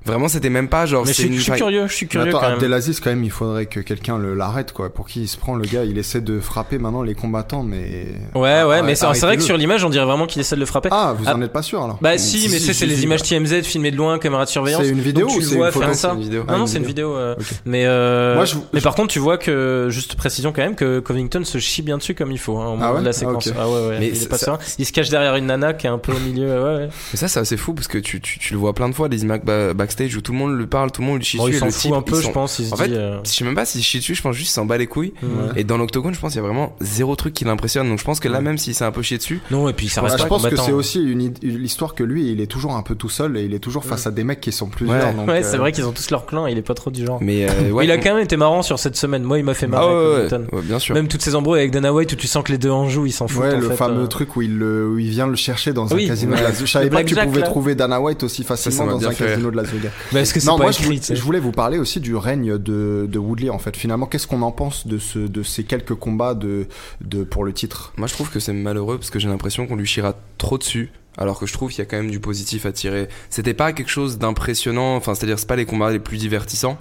Vraiment, 0.05 0.27
c'était 0.27 0.49
même 0.49 0.69
pas 0.69 0.85
genre. 0.85 1.03
Mais 1.05 1.09
je 1.11 1.21
suis, 1.21 1.27
une- 1.27 1.33
je 1.35 1.41
suis 1.41 1.51
enfin, 1.51 1.57
curieux, 1.57 1.87
je 1.87 1.93
suis 1.93 2.07
curieux 2.07 2.29
attends, 2.29 2.39
quand 2.39 2.45
même. 2.47 2.55
Abdelaziz, 2.55 2.99
quand 2.99 3.09
même, 3.09 3.23
il 3.23 3.31
faudrait 3.31 3.65
que 3.65 3.79
quelqu'un 3.79 4.17
le 4.17 4.33
l'arrête, 4.33 4.71
quoi. 4.71 4.89
Pour 4.93 5.07
qui 5.07 5.23
il 5.23 5.27
se 5.27 5.37
prend, 5.37 5.55
le 5.55 5.65
gars, 5.65 5.83
il 5.83 5.97
essaie 5.97 6.21
de 6.21 6.39
frapper 6.39 6.77
maintenant 6.77 7.03
les 7.03 7.15
combattants, 7.15 7.63
mais. 7.63 8.07
Ouais, 8.33 8.63
ouais, 8.63 8.77
Ah, 8.79 8.81
mais 8.81 8.95
c'est 8.95 9.05
c'est 9.13 9.25
vrai 9.25 9.37
que 9.37 9.43
sur 9.43 9.57
l'image, 9.57 9.83
on 9.83 9.89
dirait 9.89 10.05
vraiment 10.05 10.25
qu'il 10.25 10.39
essaie 10.41 10.55
de 10.55 10.59
le 10.61 10.65
frapper. 10.65 10.89
Ah, 10.91 11.13
vous 11.17 11.25
Ah. 11.27 11.35
en 11.35 11.41
êtes 11.41 11.51
pas 11.51 11.61
sûr 11.61 11.83
alors 11.83 11.97
Bah 12.01 12.17
si, 12.17 12.39
Si, 12.39 12.49
mais 12.49 12.59
si, 12.59 12.65
c'est 12.67 12.73
si, 12.73 12.79
c'est 12.79 12.85
les 12.85 12.95
si, 12.95 13.03
images 13.03 13.21
bah. 13.21 13.27
TMZ 13.27 13.61
filmées 13.63 13.91
de 13.91 13.97
loin, 13.97 14.17
caméra 14.19 14.45
de 14.45 14.49
surveillance. 14.49 14.83
C'est 14.83 14.89
une 14.89 14.99
vidéo 15.01 15.27
Donc, 15.27 15.31
tu 15.31 15.37
ou 15.37 15.39
le 15.41 15.45
c'est 15.45 15.55
vois 15.55 15.71
faire 15.71 15.95
ça. 15.95 16.13
une 16.13 16.21
vidéo. 16.21 16.43
Ah, 16.47 16.53
Non, 16.53 16.59
non, 16.59 16.65
c'est 16.67 16.77
une 16.77 16.85
vidéo. 16.85 17.15
Mais, 17.65 17.85
Moi, 17.85 18.45
je- 18.45 18.55
mais 18.73 18.81
par 18.81 18.95
contre, 18.95 19.11
tu 19.13 19.19
vois 19.19 19.37
que, 19.37 19.87
juste 19.89 20.15
précision 20.15 20.51
quand 20.53 20.61
même, 20.61 20.75
que 20.75 20.99
Covington 20.99 21.43
se 21.43 21.57
chie 21.57 21.81
bien 21.81 21.97
dessus 21.97 22.15
comme 22.15 22.31
il 22.31 22.39
faut, 22.39 22.57
hein, 22.57 22.67
au 22.67 22.75
moment 22.77 22.93
ouais 22.93 22.99
de 22.99 23.03
la 23.05 23.09
Ah, 23.09 23.13
séquence. 23.13 23.47
ok. 23.47 23.53
Ah 23.59 23.67
ouais, 23.69 23.87
ouais. 23.89 23.97
Mais 23.99 24.07
il 24.79 24.85
se 24.85 24.91
cache 24.93 25.09
derrière 25.09 25.35
une 25.35 25.45
nana 25.47 25.73
qui 25.73 25.87
est 25.87 25.89
un 25.89 25.97
peu 25.97 26.13
au 26.13 26.19
milieu. 26.19 26.47
Ouais, 26.49 26.75
ouais. 26.77 26.89
Mais 27.13 27.17
ça, 27.17 27.27
c'est 27.27 27.39
assez 27.39 27.57
fou 27.57 27.73
parce 27.73 27.87
que 27.87 27.97
tu, 27.97 28.21
tu, 28.21 28.39
tu 28.39 28.53
le 28.53 28.59
vois 28.59 28.73
plein 28.73 28.89
de 28.89 28.95
fois, 28.95 29.09
des 29.09 29.21
images 29.23 29.41
ba- 29.43 29.73
backstage 29.89 30.15
où 30.15 30.21
tout 30.21 30.31
le 30.31 30.37
monde 30.37 30.57
lui 30.57 30.67
parle, 30.67 30.91
tout 30.91 31.01
le 31.01 31.07
monde 31.07 31.17
lui 31.17 31.25
chie 31.25 31.37
Bon, 31.37 31.47
il 31.47 31.51
dessus. 31.53 31.57
et 31.57 31.59
s'en 31.59 31.65
le 31.65 31.71
fout 31.71 31.81
type, 31.81 31.93
un 31.93 32.01
peu, 32.01 32.17
ils 32.19 32.23
je 32.27 32.31
pense. 32.31 32.59
Il 32.59 32.65
se 32.67 32.73
En 32.73 32.77
fait, 32.77 32.87
dit, 32.89 32.95
euh, 32.95 33.19
Je 33.23 33.29
sais 33.29 33.43
même 33.43 33.55
pas 33.55 33.65
s'il 33.65 33.81
chie 33.81 33.97
dessus, 33.99 34.13
je 34.15 34.21
pense 34.21 34.35
juste 34.35 34.49
qu'il 34.49 34.53
s'en 34.53 34.65
bat 34.65 34.77
les 34.77 34.87
couilles. 34.87 35.13
ouais. 35.23 35.61
Et 35.61 35.63
dans 35.63 35.77
l'octogone, 35.77 36.13
je 36.13 36.19
pense 36.19 36.31
qu'il 36.33 36.41
y 36.41 36.43
a 36.43 36.47
vraiment 36.47 36.75
zéro 36.81 37.15
truc 37.15 37.33
qui 37.33 37.45
l'impressionne. 37.45 37.89
Donc 37.89 37.99
je 37.99 38.03
pense 38.03 38.19
que 38.19 38.27
là, 38.27 38.41
même 38.41 38.57
s'il 38.57 38.73
s'est 38.75 38.83
un 38.85 38.91
peu 38.91 39.01
chié 39.01 39.17
dessus, 39.17 39.41
Non, 39.51 39.67
et 39.69 39.73
puis 39.73 39.89
ça 39.89 40.01
Bah, 40.01 40.07
reste 40.07 40.19
je 40.19 40.23
pas 40.23 40.29
pense 40.29 40.47
que 40.47 40.55
c'est 40.55 40.71
aussi 40.71 41.01
une 41.03 41.33
l'histoire 41.41 41.95
que 41.95 42.03
lui, 42.03 42.31
il 42.31 42.41
est 42.41 42.47
toujours 42.47 42.75
un 42.75 42.83
peu 42.83 42.95
tout 42.95 43.09
seul 43.09 43.37
et 43.37 43.43
il 43.45 43.53
est 43.53 43.59
toujours 43.59 43.83
face 43.85 44.05
à 44.07 44.11
des 44.11 44.23
mecs 44.23 44.41
qui 44.41 44.51
sont 44.51 44.67
plusieurs. 44.67 44.97
Ouais. 45.07 45.13
donc, 45.13 45.27
Ouais, 45.27 45.43
euh, 45.43 45.49
c'est 45.49 45.57
vrai 45.57 45.71
qu'ils 45.71 45.85
ont 45.85 45.91
tous 45.91 46.09
leur 46.11 46.25
clan, 46.25 46.45
il 46.47 46.57
est 46.57 46.61
pas 46.61 46.73
trop 46.73 46.91
du 46.91 47.05
genre. 47.05 47.19
mais 47.21 47.47
euh, 47.49 47.71
ouais. 47.71 47.85
il 47.85 47.91
a 47.91 47.97
quand 47.97 48.13
même 48.13 48.23
été 48.23 48.37
marrant 48.37 48.61
sur 48.61 48.77
cette 48.79 48.95
semaine. 48.95 49.23
Moi, 49.23 49.39
il 49.39 49.43
m'a 49.43 49.53
fait 49.53 49.65
Ah 49.67 49.69
marrer. 49.69 50.27
bien 50.63 50.79
sûr. 50.79 50.93
Même 50.95 51.07
toutes 51.07 51.21
ces 51.21 51.35
embrouilles 51.35 51.59
avec 51.59 51.71
Dana 51.71 51.91
White 51.93 52.13
où 52.13 52.15
tu 52.15 52.27
sens 52.27 52.43
que 52.43 52.51
les 52.51 52.57
deux 52.57 52.69
en 52.69 52.87
jouent, 52.89 53.05
ils 53.07 53.11
s'en 53.11 53.27
foutent. 53.27 53.43
Ouais, 53.43 53.53
en 53.55 53.59
le 53.59 53.69
fait, 53.69 53.75
fameux 53.75 54.03
euh. 54.03 54.07
truc 54.07 54.35
où 54.35 54.41
il, 54.41 54.57
le- 54.57 54.87
où 54.89 54.99
il 54.99 55.09
vient 55.09 55.27
le 55.27 55.35
chercher 55.35 55.73
dans 55.73 55.93
un 55.93 55.97
casino 55.97 56.33
de 56.35 56.37
Vegas. 56.41 56.57
Je 56.59 56.65
savais 56.65 56.85
Le 56.85 56.91
pas 56.91 57.03
que 57.03 57.09
tu 57.09 57.15
pouvais 57.15 57.41
trouver 57.43 57.75
Dana 57.75 58.01
White 58.01 58.23
aussi 58.23 58.43
facilement 58.43 58.87
dans 58.87 59.07
un 59.07 59.13
casino 59.13 59.51
de 59.51 59.55
Las 59.79 59.91
Vegas. 59.91 59.95
Mais 60.11 60.21
est-ce 60.21 60.33
que 60.33 60.39
c'est 60.39 60.47
Non, 60.47 60.57
pas 60.57 60.63
moi 60.63 60.71
je, 60.71 60.79
écrit 60.91 61.15
voulais 61.15 61.39
vous 61.39 61.51
parler 61.51 61.77
aussi 61.77 61.99
du 61.99 62.15
règne 62.15 62.57
de, 62.57 63.07
de 63.09 63.19
Woodley 63.19 63.49
en 63.49 63.59
fait. 63.59 63.75
Finalement, 63.75 64.05
qu'est-ce 64.05 64.27
qu'on 64.27 64.41
en 64.41 64.51
pense 64.51 64.87
de, 64.87 64.97
ce, 64.97 65.19
de 65.19 65.43
ces 65.43 65.63
quelques 65.63 65.95
combats 65.95 66.33
de, 66.33 66.67
de, 67.01 67.23
pour 67.23 67.43
le 67.43 67.53
titre? 67.53 67.93
Moi, 67.97 68.07
je 68.07 68.13
trouve 68.13 68.29
que 68.29 68.39
c'est 68.39 68.53
malheureux 68.53 68.97
parce 68.97 69.09
que 69.09 69.19
j'ai 69.19 69.29
l'impression 69.29 69.67
qu'on 69.67 69.75
lui 69.75 69.85
chira 69.85 70.15
trop 70.37 70.57
dessus. 70.57 70.91
Alors 71.17 71.37
que 71.37 71.45
je 71.45 71.53
trouve 71.53 71.69
qu'il 71.69 71.79
y 71.79 71.81
a 71.81 71.85
quand 71.85 71.97
même 71.97 72.11
du 72.11 72.21
positif 72.21 72.65
à 72.65 72.71
tirer. 72.71 73.09
C'était 73.29 73.53
pas 73.53 73.73
quelque 73.73 73.89
chose 73.89 74.19
d'impressionnant. 74.19 74.95
Enfin, 74.95 75.15
c'est-à-dire, 75.15 75.37
c'est 75.37 75.47
pas 75.47 75.57
les 75.57 75.65
combats 75.65 75.91
les 75.91 75.99
plus 75.99 76.17
divertissants. 76.17 76.77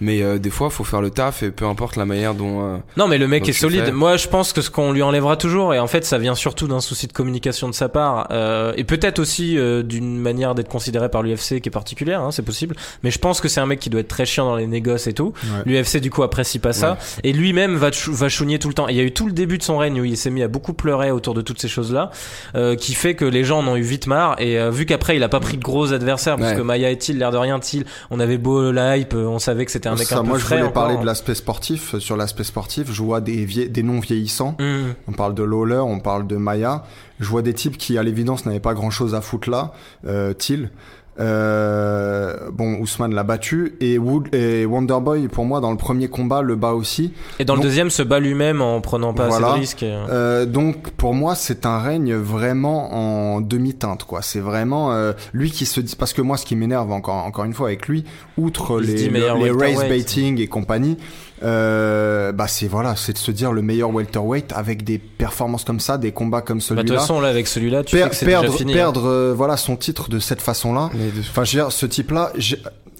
Mais 0.00 0.22
euh, 0.22 0.38
des 0.38 0.50
fois, 0.50 0.68
faut 0.70 0.84
faire 0.84 1.00
le 1.00 1.10
taf 1.10 1.42
et 1.42 1.50
peu 1.50 1.64
importe 1.66 1.96
la 1.96 2.04
manière 2.04 2.34
dont. 2.34 2.60
euh, 2.74 2.76
Non, 2.96 3.08
mais 3.08 3.16
le 3.18 3.26
mec 3.28 3.48
est 3.48 3.52
solide. 3.52 3.86
fais- 3.86 3.92
Moi, 3.92 4.16
je 4.16 4.28
pense 4.28 4.52
que 4.52 4.60
ce 4.60 4.70
qu'on 4.70 4.92
lui 4.92 5.02
enlèvera 5.02 5.36
toujours, 5.36 5.72
et 5.72 5.78
en 5.78 5.86
fait, 5.86 6.04
ça 6.04 6.18
vient 6.18 6.34
surtout 6.34 6.66
d'un 6.68 6.80
souci 6.80 7.06
de 7.06 7.12
communication 7.12 7.68
de 7.68 7.74
sa 7.74 7.88
part, 7.88 8.28
euh, 8.30 8.72
et 8.76 8.84
peut-être 8.84 9.18
aussi 9.18 9.56
euh, 9.58 9.82
d'une 9.82 10.18
manière 10.18 10.54
d'être 10.54 10.68
considéré 10.68 11.08
par 11.08 11.22
l'UFC 11.22 11.60
qui 11.60 11.68
est 11.68 11.70
particulière, 11.70 12.20
hein, 12.20 12.30
c'est 12.30 12.42
possible. 12.44 12.76
Mais 13.02 13.10
je 13.10 13.18
pense 13.18 13.40
que 13.40 13.48
c'est 13.48 13.60
un 13.60 13.66
mec 13.66 13.80
qui 13.80 13.88
doit 13.90 14.00
être 14.00 14.08
très 14.08 14.26
chiant 14.26 14.44
dans 14.46 14.56
les 14.56 14.66
négoces 14.66 15.06
et 15.06 15.12
tout. 15.14 15.32
Ouais. 15.44 15.62
L'UFC 15.64 15.98
du 16.00 16.10
coup 16.10 16.22
apprécie 16.22 16.58
pas 16.58 16.72
ça, 16.74 16.98
et 17.24 17.32
lui-même 17.32 17.76
va 17.76 17.90
chou- 17.92 18.12
va 18.14 18.28
chouigner 18.28 18.58
tout 18.58 18.68
le 18.68 18.74
temps. 18.74 18.88
Il 18.88 18.96
y 18.96 19.00
a 19.00 19.04
eu 19.04 19.12
tout 19.12 19.26
le 19.26 19.32
début 19.32 19.56
de 19.58 19.62
son 19.62 19.78
règne 19.78 20.00
où 20.00 20.04
il 20.04 20.16
s'est 20.16 20.30
mis 20.30 20.42
à 20.42 20.48
beaucoup 20.48 20.74
pleurer 20.74 21.10
autour 21.10 21.32
de 21.34 21.40
toutes 21.40 21.60
ces 21.60 21.68
choses-là, 21.68 22.10
euh, 22.54 22.76
qui 22.76 22.92
fait 22.94 23.14
que 23.14 23.24
les 23.24 23.44
gens 23.44 23.60
en 23.60 23.68
ont 23.68 23.76
eu 23.76 23.82
vite 23.82 24.06
marre. 24.06 24.36
Et 24.40 24.58
euh, 24.58 24.70
vu 24.70 24.84
qu'après 24.84 25.16
il 25.16 25.22
a 25.22 25.28
pas 25.28 25.40
pris 25.40 25.56
de 25.56 25.62
gros 25.62 25.92
adversaires, 25.92 26.36
parce 26.36 26.50
Ouais. 26.50 26.56
que 26.56 26.62
Maya 26.62 26.90
et 26.90 26.98
Till, 26.98 27.18
l'air 27.18 27.30
de 27.30 27.36
rien, 27.38 27.58
Till, 27.60 27.84
on 28.10 28.20
avait 28.20 28.38
beau 28.38 28.70
le 28.70 28.80
hype, 28.98 29.14
on 29.14 29.38
savait 29.38 29.64
que 29.64 29.70
c'était 29.70 29.85
un 29.86 29.94
mec 29.96 30.06
Ça, 30.06 30.16
un 30.18 30.22
peu 30.22 30.28
Moi 30.28 30.38
je 30.38 30.46
voulais 30.46 30.70
parler 30.70 30.96
de 30.96 31.04
l'aspect 31.06 31.34
sportif. 31.34 31.98
Sur 31.98 32.16
l'aspect 32.16 32.44
sportif, 32.44 32.92
je 32.92 33.02
vois 33.02 33.20
des, 33.20 33.44
vie- 33.44 33.68
des 33.68 33.82
noms 33.82 34.00
vieillissants. 34.00 34.56
Hum. 34.60 34.94
On 35.08 35.12
parle 35.12 35.34
de 35.34 35.42
Lawler, 35.42 35.78
on 35.78 36.00
parle 36.00 36.26
de 36.26 36.36
Maya. 36.36 36.84
Je 37.20 37.26
vois 37.28 37.42
des 37.42 37.54
types 37.54 37.78
qui, 37.78 37.96
à 37.96 38.02
l'évidence, 38.02 38.44
n'avaient 38.44 38.60
pas 38.60 38.74
grand-chose 38.74 39.14
à 39.14 39.20
foutre 39.20 39.48
là. 39.50 39.72
Euh, 40.06 40.32
Till. 40.34 40.70
Euh, 41.18 42.50
bon, 42.52 42.74
Ousmane 42.80 43.14
l'a 43.14 43.22
battu 43.22 43.74
et 43.80 43.98
Wood 43.98 44.34
et 44.34 44.66
Wonderboy 44.66 45.28
pour 45.28 45.44
moi 45.44 45.60
dans 45.60 45.70
le 45.70 45.76
premier 45.76 46.08
combat 46.08 46.42
le 46.42 46.56
bat 46.56 46.72
aussi. 46.72 47.12
Et 47.38 47.44
dans 47.44 47.56
le 47.56 47.62
deuxième, 47.62 47.90
se 47.90 48.02
bat 48.02 48.20
lui-même 48.20 48.60
en 48.60 48.80
prenant 48.80 49.14
pas 49.14 49.28
Voilà. 49.28 49.48
assez 49.48 49.54
de 49.56 49.60
risques. 49.60 49.82
et- 49.82 49.96
Euh, 50.10 50.46
donc 50.46 50.90
pour 50.90 51.14
moi 51.14 51.34
c'est 51.34 51.66
un 51.66 51.78
règne 51.78 52.14
vraiment 52.14 52.94
en 53.36 53.40
demi-teinte 53.40 54.04
quoi. 54.04 54.20
C'est 54.22 54.40
vraiment 54.40 54.92
euh, 54.92 55.12
lui 55.32 55.50
qui 55.50 55.66
se 55.66 55.80
dit 55.80 55.96
parce 55.96 56.12
que 56.12 56.22
moi 56.22 56.36
ce 56.36 56.44
qui 56.46 56.56
m'énerve 56.56 56.90
encore 56.92 57.24
encore 57.24 57.44
une 57.44 57.54
fois 57.54 57.68
avec 57.68 57.88
lui, 57.88 58.04
outre 58.36 58.80
Il 58.82 58.88
les, 58.90 59.08
le- 59.08 59.44
les 59.44 59.50
race 59.50 59.88
baiting 59.88 60.40
et 60.40 60.46
compagnie, 60.48 60.96
euh, 61.42 62.32
bah 62.32 62.46
c'est 62.48 62.66
voilà 62.68 62.96
c'est 62.96 63.12
de 63.12 63.18
se 63.18 63.30
dire 63.30 63.52
le 63.52 63.62
meilleur 63.62 63.90
welterweight 63.94 64.52
avec 64.54 64.84
des 64.84 64.98
performances 64.98 65.64
comme 65.64 65.80
ça, 65.80 65.98
des 65.98 66.12
combats 66.12 66.40
comme 66.42 66.58
Bah, 66.58 66.62
de 66.62 66.80
toute 66.80 66.88
celui-là. 66.88 67.00
façon, 67.00 67.20
là, 67.20 67.28
avec 67.28 67.46
celui-là, 67.46 67.84
tu 67.84 67.96
Per- 67.96 68.02
sais 68.02 68.08
que 68.08 68.14
déjà 68.24 68.40
perdre 68.40 68.54
hein. 68.62 68.72
perdre 68.72 69.04
euh, 69.06 69.34
voilà 69.36 69.56
son 69.56 69.76
titre 69.76 70.08
de 70.08 70.18
cette 70.18 70.40
façon-là. 70.42 70.90
de- 70.94 71.20
Enfin, 71.20 71.44
je 71.44 71.56
veux 71.56 71.62
dire, 71.64 71.72
ce 71.72 71.86
type-là, 71.86 72.32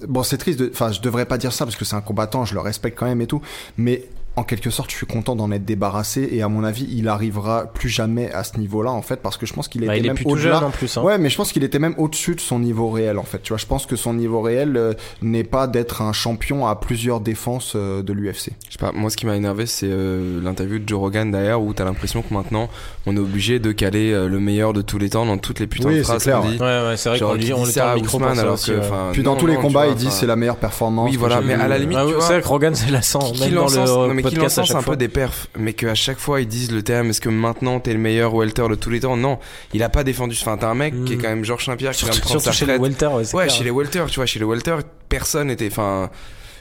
bon, 0.07 0.23
c'est 0.23 0.37
triste. 0.37 0.59
de- 0.59 0.69
Enfin, 0.71 0.91
je 0.91 1.01
devrais 1.01 1.25
pas 1.25 1.37
dire 1.37 1.51
ça 1.51 1.65
parce 1.65 1.75
que 1.75 1.85
c'est 1.85 1.95
un 1.95 2.01
combattant, 2.01 2.45
je 2.45 2.53
le 2.53 2.59
respecte 2.61 2.97
quand 2.97 3.07
même 3.07 3.21
et 3.21 3.27
tout. 3.27 3.41
Mais 3.77 4.03
en 4.37 4.43
quelque 4.43 4.69
sorte, 4.69 4.91
je 4.91 4.95
suis 4.95 5.07
content 5.07 5.35
d'en 5.35 5.51
être 5.51 5.65
débarrassé 5.65 6.29
et 6.31 6.43
à 6.43 6.47
mon 6.47 6.63
avis, 6.63 6.87
il 6.91 7.07
arrivera 7.07 7.65
plus 7.73 7.89
jamais 7.89 8.31
à 8.31 8.43
ce 8.43 8.59
niveau-là 8.59 8.91
en 8.91 9.01
fait 9.01 9.19
parce 9.19 9.35
que 9.35 9.47
je 9.47 9.53
pense 9.53 9.67
qu'il 9.67 9.83
bah, 9.83 9.95
était 9.95 10.05
il 10.05 10.13
même 10.13 10.17
au-delà. 10.25 10.61
Hein. 10.61 11.01
Ouais, 11.01 11.17
mais 11.17 11.31
je 11.31 11.35
pense 11.35 11.51
qu'il 11.51 11.63
était 11.63 11.79
même 11.79 11.95
au-dessus 11.97 12.35
de 12.35 12.39
son 12.39 12.59
niveau 12.59 12.91
réel 12.91 13.17
en 13.17 13.23
fait. 13.23 13.41
Tu 13.41 13.49
vois, 13.49 13.57
je 13.57 13.65
pense 13.65 13.87
que 13.87 13.95
son 13.95 14.13
niveau 14.13 14.41
réel 14.41 14.77
euh, 14.77 14.93
n'est 15.23 15.43
pas 15.43 15.65
d'être 15.65 16.03
un 16.03 16.13
champion 16.13 16.67
à 16.67 16.75
plusieurs 16.75 17.19
défenses 17.19 17.73
euh, 17.75 18.03
de 18.03 18.13
l'UFC. 18.13 18.51
Je 18.67 18.73
sais 18.73 18.77
pas, 18.79 18.91
moi 18.91 19.09
ce 19.09 19.17
qui 19.17 19.25
m'a 19.25 19.35
énervé 19.35 19.65
c'est 19.65 19.89
euh, 19.89 20.39
l'interview 20.43 20.77
de 20.77 20.87
Joe 20.87 20.99
Rogan 20.99 21.31
d'ailleurs 21.31 21.63
où 21.63 21.73
t'as 21.73 21.85
l'impression 21.85 22.21
que 22.21 22.31
maintenant 22.31 22.69
on 23.07 23.15
est 23.15 23.19
obligé 23.19 23.57
de 23.57 23.71
caler 23.71 24.11
le 24.11 24.39
meilleur 24.39 24.73
de 24.73 24.83
tous 24.83 24.99
les 24.99 25.09
temps 25.09 25.25
dans 25.25 25.39
toutes 25.39 25.59
les 25.59 25.65
putains 25.65 25.91
de 25.91 26.03
phrases 26.03 26.25
qu'on 26.25 26.47
dit. 26.47 26.57
Ouais, 26.59 26.87
ouais, 26.89 26.97
c'est 26.97 27.09
vrai 27.09 27.19
qu'on 27.19 27.35
dit, 27.37 27.53
on 27.53 27.65
ça 27.65 27.93
à 27.93 27.95
micro 27.95 28.17
Ousmane, 28.17 28.37
alors 28.37 28.53
aussi, 28.53 28.69
que 28.69 28.77
ouais. 28.77 29.11
puis 29.13 29.23
dans 29.23 29.35
tous 29.35 29.47
les 29.47 29.55
combats, 29.55 29.87
il 29.87 29.95
dit 29.95 30.11
c'est 30.11 30.27
la 30.27 30.35
meilleure 30.35 30.57
performance. 30.57 31.09
Oui, 31.09 31.17
voilà, 31.17 31.41
mais 31.41 31.55
à 31.55 31.67
la 31.67 31.79
limite, 31.79 31.97
c'est 32.19 32.33
vrai 32.33 32.41
que 32.41 32.47
Rogan 32.47 32.75
c'est 32.75 32.91
la 32.91 33.01
100, 33.01 33.33
podcast 34.35 34.59
à 34.59 34.63
chaque 34.63 34.77
un 34.77 34.81
fois. 34.81 34.93
peu 34.93 34.97
des 34.97 35.07
perfs, 35.07 35.47
mais 35.57 35.73
qu'à 35.73 35.95
chaque 35.95 36.19
fois 36.19 36.41
ils 36.41 36.47
disent 36.47 36.71
le 36.71 36.83
terme 36.83 37.09
est-ce 37.09 37.21
que 37.21 37.29
maintenant 37.29 37.79
t'es 37.79 37.93
le 37.93 37.99
meilleur 37.99 38.33
welter 38.33 38.67
de 38.69 38.75
tous 38.75 38.89
les 38.89 38.99
temps? 38.99 39.17
Non, 39.17 39.39
il 39.73 39.83
a 39.83 39.89
pas 39.89 40.03
défendu. 40.03 40.35
Enfin, 40.39 40.57
t'as 40.57 40.69
un 40.69 40.75
mec 40.75 40.93
qui 41.05 41.13
est 41.13 41.15
Mm. 41.17 41.21
quand 41.21 41.29
même 41.29 41.45
Georges 41.45 41.65
Saint-Pierre 41.65 41.91
qui 41.93 42.05
vient 42.05 42.13
de 42.13 42.19
prendre 42.19 42.41
sa 42.41 42.51
chez 42.51 42.65
les 42.65 42.77
welter, 42.77 43.07
ouais, 43.07 43.35
Ouais, 43.35 43.49
chez 43.49 43.63
les 43.63 43.71
welter, 43.71 44.03
tu 44.09 44.15
vois, 44.15 44.25
chez 44.25 44.39
les 44.39 44.45
welter, 44.45 44.75
personne 45.09 45.49
était. 45.51 45.67
Enfin, 45.67 46.09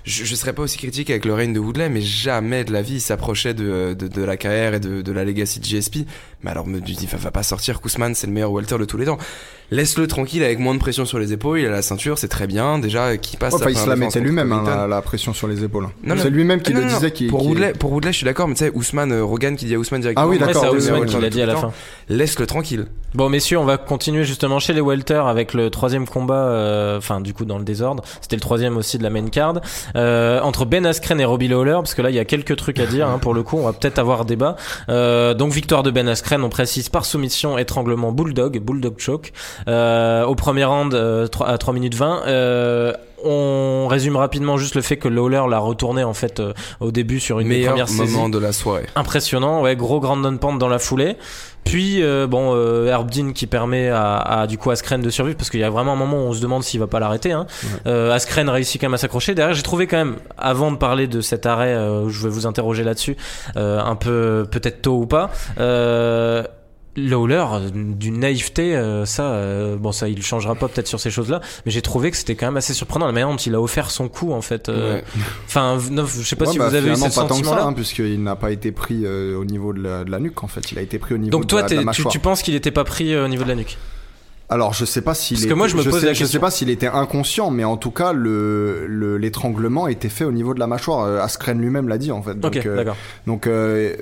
je, 0.04 0.24
je 0.24 0.34
serais 0.36 0.52
pas 0.52 0.62
aussi 0.62 0.78
critique 0.78 1.10
avec 1.10 1.24
le 1.24 1.34
règne 1.34 1.52
de 1.52 1.58
Woodley, 1.58 1.88
mais 1.88 2.00
jamais 2.00 2.62
de 2.62 2.72
la 2.72 2.80
vie 2.80 2.94
il 2.94 3.00
s'approchait 3.00 3.54
de, 3.54 3.94
de, 3.98 4.06
de 4.06 4.22
la 4.22 4.36
carrière 4.36 4.74
et 4.74 4.78
de, 4.80 5.02
de 5.02 5.12
la 5.12 5.24
legacy 5.24 5.58
de 5.58 5.64
GSP. 5.66 6.06
Mais 6.46 6.52
alors 6.52 6.68
me 6.68 6.78
dis, 6.80 7.08
va, 7.10 7.18
va 7.18 7.32
pas 7.32 7.42
sortir, 7.42 7.80
Kousman, 7.80 8.14
c'est 8.14 8.28
le 8.28 8.32
meilleur 8.32 8.52
welter 8.52 8.78
de 8.78 8.84
tous 8.84 8.96
les 8.98 9.06
temps. 9.06 9.18
Laisse-le 9.72 10.06
tranquille 10.06 10.44
avec 10.44 10.60
moins 10.60 10.74
de 10.74 10.78
pression 10.78 11.04
sur 11.04 11.18
les 11.18 11.32
épaules, 11.32 11.58
il 11.58 11.66
a 11.66 11.70
la 11.70 11.82
ceinture, 11.82 12.18
c'est 12.18 12.28
très 12.28 12.46
bien. 12.46 12.78
Déjà, 12.78 13.16
qui 13.16 13.36
passe. 13.36 13.52
Ouais, 13.54 13.62
enfin, 13.62 13.70
il 13.70 13.76
se 13.76 13.88
la 13.88 13.96
mettait 13.96 14.20
lui-même 14.20 14.52
hein, 14.52 14.62
la, 14.64 14.86
la 14.86 15.02
pression 15.02 15.34
sur 15.34 15.48
les 15.48 15.64
épaules. 15.64 15.88
Non, 16.04 16.14
non. 16.14 16.22
C'est 16.22 16.30
lui-même 16.30 16.62
qui 16.62 16.72
Non, 16.72 16.78
le 16.78 16.84
non, 16.86 16.92
non. 16.92 16.98
disait. 16.98 17.10
Qui, 17.10 17.26
pour 17.26 17.40
qui- 17.40 17.48
Woodley, 17.48 17.72
pour 17.72 17.90
Woodley, 17.90 18.12
je 18.12 18.18
suis 18.18 18.24
d'accord, 18.24 18.46
mais 18.46 18.54
tu 18.54 18.64
sais, 18.64 18.70
Ousmane, 18.72 19.10
euh, 19.10 19.24
Rogan 19.24 19.56
qui 19.56 19.64
dit 19.64 19.74
à 19.74 19.78
Ousmane 19.80 20.02
directement. 20.02 20.24
Ah 20.24 20.30
oui, 20.30 20.38
d'accord, 20.38 20.62
c'est 20.66 20.70
oui, 20.70 20.76
Ousmane 20.76 21.06
qui 21.06 21.18
l'a 21.20 21.30
dit 21.30 21.42
à 21.42 21.46
la 21.46 21.56
fin. 21.56 21.72
Laisse-le 22.08 22.46
tranquille. 22.46 22.86
Bon, 23.14 23.28
messieurs, 23.28 23.58
on 23.58 23.64
va 23.64 23.76
continuer 23.76 24.22
justement 24.22 24.60
chez 24.60 24.72
les 24.72 24.80
welter 24.80 25.14
avec 25.26 25.52
le 25.52 25.68
troisième 25.70 26.06
combat, 26.06 26.34
euh, 26.34 26.98
enfin, 26.98 27.20
du 27.20 27.34
coup, 27.34 27.44
dans 27.44 27.58
le 27.58 27.64
désordre. 27.64 28.04
C'était 28.20 28.36
le 28.36 28.42
troisième 28.42 28.76
aussi 28.76 28.98
de 28.98 29.02
la 29.02 29.10
main 29.10 29.26
card, 29.30 29.54
euh, 29.96 30.40
entre 30.42 30.64
Ben 30.64 30.86
Askren 30.86 31.18
et 31.20 31.24
Robbie 31.24 31.48
Lawler, 31.48 31.72
parce 31.72 31.94
que 31.96 32.02
là, 32.02 32.10
il 32.10 32.14
y 32.16 32.20
a 32.20 32.24
quelques 32.24 32.54
trucs 32.56 32.78
à 32.78 32.86
dire, 32.86 33.08
hein, 33.08 33.18
pour 33.18 33.34
le 33.34 33.42
coup, 33.42 33.56
on 33.58 33.64
va 33.64 33.72
peut-être 33.72 33.98
avoir 33.98 34.24
débat. 34.26 34.54
Donc, 34.88 35.52
victoire 35.52 35.82
de 35.82 35.90
Ben 35.90 36.06
Askren, 36.06 36.35
on 36.44 36.48
précise 36.48 36.88
par 36.88 37.04
soumission, 37.04 37.58
étranglement, 37.58 38.12
bulldog, 38.12 38.58
bulldog 38.60 38.94
choke, 38.98 39.32
euh, 39.68 40.24
au 40.24 40.34
premier 40.34 40.64
round, 40.64 40.94
euh, 40.94 41.26
trois- 41.26 41.48
à 41.48 41.58
3 41.58 41.74
minutes 41.74 41.94
20, 41.94 42.22
euh, 42.26 42.92
on 43.24 43.86
résume 43.88 44.16
rapidement 44.16 44.56
juste 44.56 44.74
le 44.74 44.82
fait 44.82 44.96
que 44.98 45.08
Lawler 45.08 45.42
l'a 45.48 45.58
retourné 45.58 46.04
en 46.04 46.12
fait 46.14 46.38
euh, 46.40 46.52
au 46.80 46.90
début 46.92 47.18
sur 47.20 47.40
une 47.40 47.48
saisies 47.86 48.12
moment 48.14 48.28
de 48.28 48.38
la 48.38 48.52
soirée. 48.52 48.86
impressionnant, 48.94 49.62
ouais, 49.62 49.74
gros 49.76 50.00
grand 50.00 50.16
pound 50.38 50.58
dans 50.60 50.68
la 50.68 50.78
foulée. 50.78 51.16
Puis 51.66 52.02
euh, 52.02 52.26
bon, 52.26 52.52
euh, 52.54 52.86
Herb 52.86 53.10
Dean 53.10 53.32
qui 53.32 53.46
permet 53.46 53.88
à, 53.88 54.16
à, 54.16 54.46
du 54.46 54.56
coup 54.56 54.70
Askren 54.70 55.02
de 55.02 55.10
survivre 55.10 55.36
parce 55.36 55.50
qu'il 55.50 55.60
y 55.60 55.64
a 55.64 55.70
vraiment 55.70 55.92
un 55.92 55.96
moment 55.96 56.16
où 56.18 56.28
on 56.28 56.32
se 56.32 56.40
demande 56.40 56.62
s'il 56.62 56.80
va 56.80 56.86
pas 56.86 57.00
l'arrêter. 57.00 57.32
Hein. 57.32 57.46
Euh, 57.86 58.12
Askren 58.12 58.48
réussit 58.48 58.80
quand 58.80 58.86
même 58.86 58.94
à 58.94 58.98
s'accrocher. 58.98 59.34
Derrière, 59.34 59.54
j'ai 59.54 59.62
trouvé 59.62 59.86
quand 59.86 59.96
même, 59.96 60.16
avant 60.38 60.70
de 60.70 60.76
parler 60.76 61.08
de 61.08 61.20
cet 61.20 61.44
arrêt, 61.44 61.74
euh, 61.74 62.08
je 62.08 62.22
vais 62.22 62.30
vous 62.30 62.46
interroger 62.46 62.84
là-dessus, 62.84 63.16
euh, 63.56 63.80
un 63.80 63.96
peu 63.96 64.46
peut-être 64.50 64.80
tôt 64.80 64.98
ou 64.98 65.06
pas. 65.06 65.30
Euh, 66.98 67.08
Lawler, 67.08 67.44
d'une 67.72 68.18
naïveté, 68.20 68.74
euh, 68.76 69.04
ça, 69.04 69.30
euh, 69.32 69.76
bon, 69.76 69.92
ça, 69.92 70.08
il 70.08 70.22
changera 70.22 70.54
pas 70.54 70.68
peut-être 70.68 70.86
sur 70.86 71.00
ces 71.00 71.10
choses-là, 71.10 71.40
mais 71.64 71.72
j'ai 71.72 71.82
trouvé 71.82 72.10
que 72.10 72.16
c'était 72.16 72.34
quand 72.34 72.46
même 72.46 72.56
assez 72.56 72.74
surprenant 72.74 73.06
la 73.06 73.12
manière 73.12 73.28
dont 73.28 73.36
il 73.36 73.54
a 73.54 73.60
offert 73.60 73.90
son 73.90 74.08
coup, 74.08 74.32
en 74.32 74.40
fait. 74.42 74.68
euh, 74.68 74.94
Ouais. 74.96 75.04
Enfin, 75.46 75.78
non, 75.90 76.06
je 76.06 76.22
sais 76.22 76.36
pas 76.36 76.46
Ouais, 76.46 76.52
si 76.52 76.58
bah, 76.58 76.68
vous 76.68 76.74
avez 76.74 76.88
eu 76.88 76.94
finalement, 76.94 77.10
ce 77.10 77.20
pas 77.20 77.26
tant 77.26 77.40
que 77.40 77.46
ça, 77.46 77.64
hein, 77.64 77.72
puisqu'il 77.72 78.22
n'a 78.22 78.36
pas 78.36 78.50
été 78.50 78.72
pris 78.72 79.02
euh, 79.04 79.36
au 79.38 79.44
niveau 79.44 79.72
de 79.72 79.82
la, 79.82 80.04
de 80.04 80.10
la 80.10 80.18
nuque 80.20 80.42
en 80.44 80.48
fait. 80.48 80.72
Il 80.72 80.78
a 80.78 80.82
été 80.82 80.98
pris 80.98 81.14
au 81.14 81.18
niveau 81.18 81.30
Donc 81.30 81.42
de, 81.42 81.46
toi, 81.48 81.62
la, 81.62 81.68
de 81.68 81.74
la 81.74 81.76
t'es- 81.76 81.82
tu, 81.82 81.86
mâchoire. 81.86 82.12
tu 82.12 82.18
penses 82.18 82.42
qu'il 82.42 82.54
était 82.54 82.70
pas 82.70 82.84
pris 82.84 83.12
euh, 83.14 83.24
au 83.24 83.28
niveau 83.28 83.44
de 83.44 83.48
la 83.48 83.54
nuque? 83.56 83.76
Alors 84.48 84.72
je 84.74 84.84
sais 84.84 85.00
pas 85.02 85.12
s'il 85.14 85.36
Parce 85.38 85.46
que 85.48 85.54
moi, 85.54 85.66
je 85.66 85.76
me 85.76 85.82
pose 85.82 85.98
sais, 86.00 86.06
la 86.06 86.12
je 86.12 86.20
question. 86.20 86.32
sais 86.34 86.38
pas 86.40 86.52
s'il 86.52 86.70
était 86.70 86.86
inconscient, 86.86 87.50
mais 87.50 87.64
en 87.64 87.76
tout 87.76 87.90
cas 87.90 88.12
le 88.12 88.86
le- 88.86 89.16
l'étranglement 89.18 89.88
était 89.88 90.08
fait 90.08 90.24
au 90.24 90.30
niveau 90.30 90.54
de 90.54 90.60
la 90.60 90.68
mâchoire. 90.68 91.04
Euh, 91.04 91.20
Askren 91.20 91.60
lui-même 91.60 91.88
l'a 91.88 91.98
dit 91.98 92.12
en 92.12 92.22
fait. 92.22 92.38
Donc, 92.38 92.54
Ok, 92.56 92.64
euh, 92.64 92.76
d'accord. 92.76 92.96
donc 93.26 93.48
euh, 93.48 93.96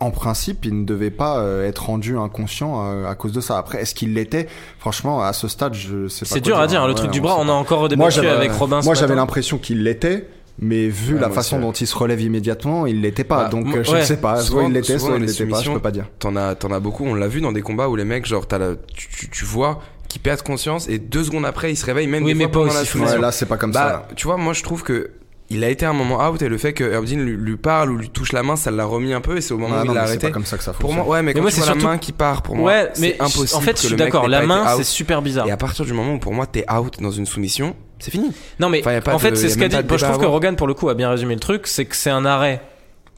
en 0.00 0.10
principe, 0.10 0.64
il 0.64 0.80
ne 0.80 0.84
devait 0.84 1.10
pas 1.10 1.38
euh, 1.38 1.68
être 1.68 1.86
rendu 1.86 2.16
inconscient 2.16 2.82
euh, 2.84 3.06
à 3.06 3.14
cause 3.14 3.32
de 3.32 3.40
ça. 3.40 3.58
Après, 3.58 3.80
est-ce 3.82 3.94
qu'il 3.94 4.14
l'était? 4.14 4.48
Franchement, 4.78 5.22
à 5.22 5.32
ce 5.32 5.46
stade, 5.46 5.74
je 5.74 6.08
sais 6.08 6.24
pas. 6.24 6.34
C'est 6.34 6.40
dur 6.40 6.58
à 6.58 6.66
dire, 6.66 6.82
hein, 6.82 6.86
le 6.86 6.92
Ouais, 6.94 6.98
truc 6.98 7.10
du 7.10 7.20
on 7.20 7.22
bras, 7.22 7.36
on 7.38 7.48
a 7.48 7.52
encore 7.52 7.88
débattu 7.88 8.26
avec 8.26 8.50
Robin. 8.52 8.80
Moi, 8.82 8.94
j'avais 8.94 9.14
l'impression 9.14 9.58
qu'il 9.58 9.82
l'était. 9.84 10.26
Mais 10.62 10.88
vu 10.88 11.14
Ouais, 11.14 11.20
la 11.20 11.30
façon 11.30 11.58
dont 11.58 11.72
il 11.72 11.86
se 11.86 11.96
relève 11.96 12.20
immédiatement, 12.20 12.84
il 12.84 13.00
l'était 13.00 13.24
pas. 13.24 13.44
Bah, 13.44 13.48
donc 13.48 13.64
moi- 13.66 13.78
euh, 13.78 13.84
je 13.84 13.92
ouais. 13.92 14.00
ne 14.00 14.04
sais 14.04 14.18
pas. 14.18 14.42
Soit 14.42 14.64
il 14.64 14.72
l'était, 14.72 14.98
soit 14.98 15.16
il 15.16 15.24
l'était 15.24 15.46
pas. 15.46 15.62
Je 15.62 15.70
peux 15.70 15.78
pas 15.80 15.90
dire. 15.90 16.04
T'en 16.18 16.36
as, 16.36 16.54
t'en 16.54 16.70
as 16.70 16.80
beaucoup, 16.80 17.04
on 17.06 17.14
l'a 17.14 17.28
vu 17.28 17.40
dans 17.40 17.52
des 17.52 17.62
combats 17.62 17.88
où 17.88 17.96
les 17.96 18.04
mecs, 18.04 18.26
genre, 18.26 18.44
la, 18.50 18.72
tu, 18.94 19.08
tu, 19.08 19.30
tu 19.30 19.44
vois 19.46 19.80
qu'ils 20.08 20.20
perdent 20.20 20.42
conscience 20.42 20.86
et 20.88 20.98
deux 20.98 21.24
secondes 21.24 21.46
après, 21.46 21.72
ils 21.72 21.76
se 21.76 21.86
réveillent 21.86 22.08
même 22.08 22.24
Oui, 22.24 22.32
des 22.32 22.38
mais 22.38 22.44
fois 22.44 22.52
pas 22.52 22.58
pendant 22.60 22.74
la 22.74 22.80
aussi 22.82 22.90
soumission. 22.90 23.16
Ouais, 23.16 23.22
là, 23.22 23.32
c'est 23.32 23.46
pas 23.46 23.56
comme 23.56 23.72
ça. 23.72 23.84
Bah, 23.84 23.92
là. 23.92 24.08
tu 24.16 24.26
vois, 24.26 24.36
moi, 24.36 24.52
je 24.52 24.62
trouve 24.62 24.82
que 24.82 25.10
il 25.50 25.64
a 25.64 25.68
été 25.68 25.84
un 25.84 25.92
moment 25.92 26.24
out 26.28 26.40
et 26.42 26.48
le 26.48 26.58
fait 26.58 26.72
que 26.72 26.84
Herbdin 26.84 27.16
lui, 27.18 27.36
lui 27.36 27.56
parle 27.56 27.90
ou 27.90 27.96
lui 27.96 28.08
touche 28.08 28.32
la 28.32 28.42
main, 28.42 28.54
ça 28.56 28.70
l'a 28.70 28.84
remis 28.84 29.12
un 29.12 29.20
peu 29.20 29.36
et 29.36 29.40
c'est 29.40 29.52
au 29.52 29.58
moment 29.58 29.74
Ah 29.78 29.82
où 29.82 29.86
non, 29.86 29.92
il 29.92 29.94
l'a 29.96 30.00
mais 30.02 30.06
c'est 30.06 30.10
arrêté. 30.12 30.26
pas 30.28 30.32
comme 30.32 30.44
ça 30.46 30.56
que 30.56 30.62
ça 30.64 30.72
Pour 30.72 30.82
fonctionne. 30.90 31.04
moi, 31.06 31.14
ouais, 31.16 31.22
mais 31.22 31.34
quand 31.34 31.40
moi, 31.40 31.50
tu 31.50 31.54
c'est 31.56 31.60
vois 31.62 31.66
surtout- 31.72 31.84
la 31.86 31.90
main 31.92 31.98
qui 31.98 32.12
part, 32.12 32.42
pour 32.42 32.54
moi, 32.56 32.70
Ouais, 32.70 32.88
mais 33.00 33.16
c'est 33.18 33.20
impossible. 33.22 33.58
en 33.58 33.60
fait, 33.60 33.72
que 33.74 33.80
je 33.80 33.86
suis 33.88 33.96
d'accord. 33.96 34.28
La 34.28 34.40
pas 34.40 34.46
main, 34.46 34.76
c'est 34.76 34.84
super 34.84 35.20
bizarre. 35.22 35.46
Et 35.48 35.50
à 35.50 35.56
partir 35.56 35.84
du 35.84 35.92
moment 35.92 36.14
où 36.14 36.18
pour 36.18 36.32
moi 36.32 36.46
t'es 36.46 36.64
out 36.72 37.00
dans 37.00 37.10
une 37.10 37.26
soumission, 37.26 37.74
c'est 37.98 38.10
fini. 38.10 38.30
Non 38.60 38.68
mais 38.68 38.80
Enfin, 38.80 39.00
pas 39.00 39.14
en 39.14 39.18
fait 39.18 39.36
c'est 39.36 39.48
ce 39.48 39.58
qu'a 39.58 39.68
dit. 39.68 39.76
pas 39.82 39.96
je 39.96 40.04
trouve 40.04 40.18
que. 40.18 40.26
Rogan 40.26 40.56
pour 40.56 40.66
le 40.68 40.74
coup 40.74 40.88
a 40.88 40.94
bien 40.94 41.10
résumé 41.10 41.34
le 41.34 41.40
truc, 41.40 41.66
c'est 41.66 41.84
que 41.84 41.96
c'est 41.96 42.10
un 42.10 42.24
arrêt 42.24 42.62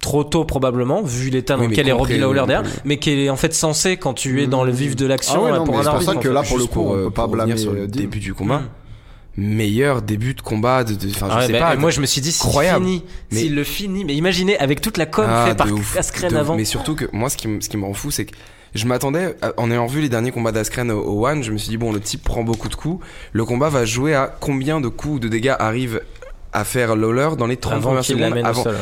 trop 0.01 0.25
tôt 0.25 0.45
probablement 0.45 1.01
vu 1.03 1.31
l'état 1.31 1.55
dans 1.55 1.61
mais 1.63 1.69
lequel 1.69 1.89
est 1.89 1.93
Robbie 1.93 2.19
Lawler 2.19 2.43
derrière, 2.49 2.65
mais 2.85 2.97
qui 2.97 3.11
est 3.25 3.31
en 3.31 3.37
fait 3.37 3.55
censé 3.55 3.97
quand 3.99 4.15
tu 4.15 4.43
es 4.43 4.49
dans 4.49 4.65
le 4.65 4.73
vif 4.73 4.97
de 4.97 5.07
l'action 5.07 5.45
Ah 5.47 5.51
euh, 5.53 5.57
pour 5.59 5.67
mais 5.69 5.75
un 5.75 5.83
c'est 5.83 5.85
pour 5.85 5.95
arbitre. 5.95 6.13
ça 6.15 6.19
que 6.19 6.29
là, 6.29 6.43
pour 6.43 6.59
le 6.59 6.65
coup, 6.67 6.81
on 6.81 6.97
euh, 6.97 7.05
peut 7.05 7.11
pas 7.13 7.23
pour 7.23 7.33
revenir 7.35 7.45
blâmer, 7.55 7.61
sur 7.61 7.71
euh, 7.71 7.75
le 7.83 7.87
début 7.87 8.19
du 8.19 8.35
combat. 8.35 8.63
Meilleur 9.37 10.03
début 10.03 10.35
de 10.35 10.43
combat 10.43 10.85
de, 10.85 10.95
de- 10.95 11.09
enfin 11.09 11.29
Ah 11.31 11.35
je 11.35 11.39
ouais, 11.39 11.47
sais 11.47 11.53
bah, 11.55 11.59
pas. 11.71 11.77
moi 11.77 11.91
je 11.91 12.01
me 12.03 12.07
suis 12.07 12.21
dit 12.21 12.33
s'il 12.33 12.51
finit, 12.51 13.03
Mais- 13.31 13.39
s'il 13.41 13.55
le 13.55 13.65
finit, 13.65 14.05
mais 14.05 14.15
imaginez 14.15 14.59
avec 14.59 14.81
toute 14.83 14.99
la 14.99 15.07
com 15.07 15.25
Ah, 15.27 15.47
faite 15.47 15.57
par 15.57 15.69
Askren 15.97 16.37
avant. 16.37 16.55
Mais 16.55 16.67
surtout 16.67 16.95
que 16.95 17.07
moi, 17.13 17.31
ce 17.31 17.37
qui, 17.39 17.49
me- 17.49 17.61
ce 17.63 17.69
qui 17.71 17.79
me 17.79 17.85
rend 17.87 17.95
fou, 17.95 18.11
c'est 18.11 18.27
que 18.27 18.35
je 18.75 18.85
m'attendais, 18.87 19.37
en 19.57 19.71
ayant 19.71 19.87
vu 19.87 20.01
les 20.03 20.09
derniers 20.11 20.33
combats 20.33 20.53
d'Askren 20.53 20.91
au, 20.91 21.01
au 21.01 21.27
One, 21.27 21.43
je 21.43 21.51
me 21.53 21.57
suis 21.59 21.71
dit, 21.71 21.77
bon, 21.79 21.93
le 21.93 22.01
type 22.01 22.23
prend 22.25 22.43
beaucoup 22.43 22.69
de 22.69 22.75
coups. 22.75 23.05
Le 23.33 23.45
combat 23.47 23.69
va 23.71 23.85
jouer 23.87 24.15
à 24.15 24.35
combien 24.41 24.81
de 24.83 24.89
coups 24.89 25.15
ou 25.17 25.19
de 25.19 25.29
dégâts 25.29 25.55
arrive 25.59 26.03
à 26.53 26.65
faire 26.65 26.95
Lawler 26.95 27.31
dans 27.39 27.47
les 27.47 27.57
30 27.57 27.73
avant 27.75 27.83
premières 27.89 28.05
secondes 28.05 28.39
avant. 28.45 28.63
sol. 28.65 28.77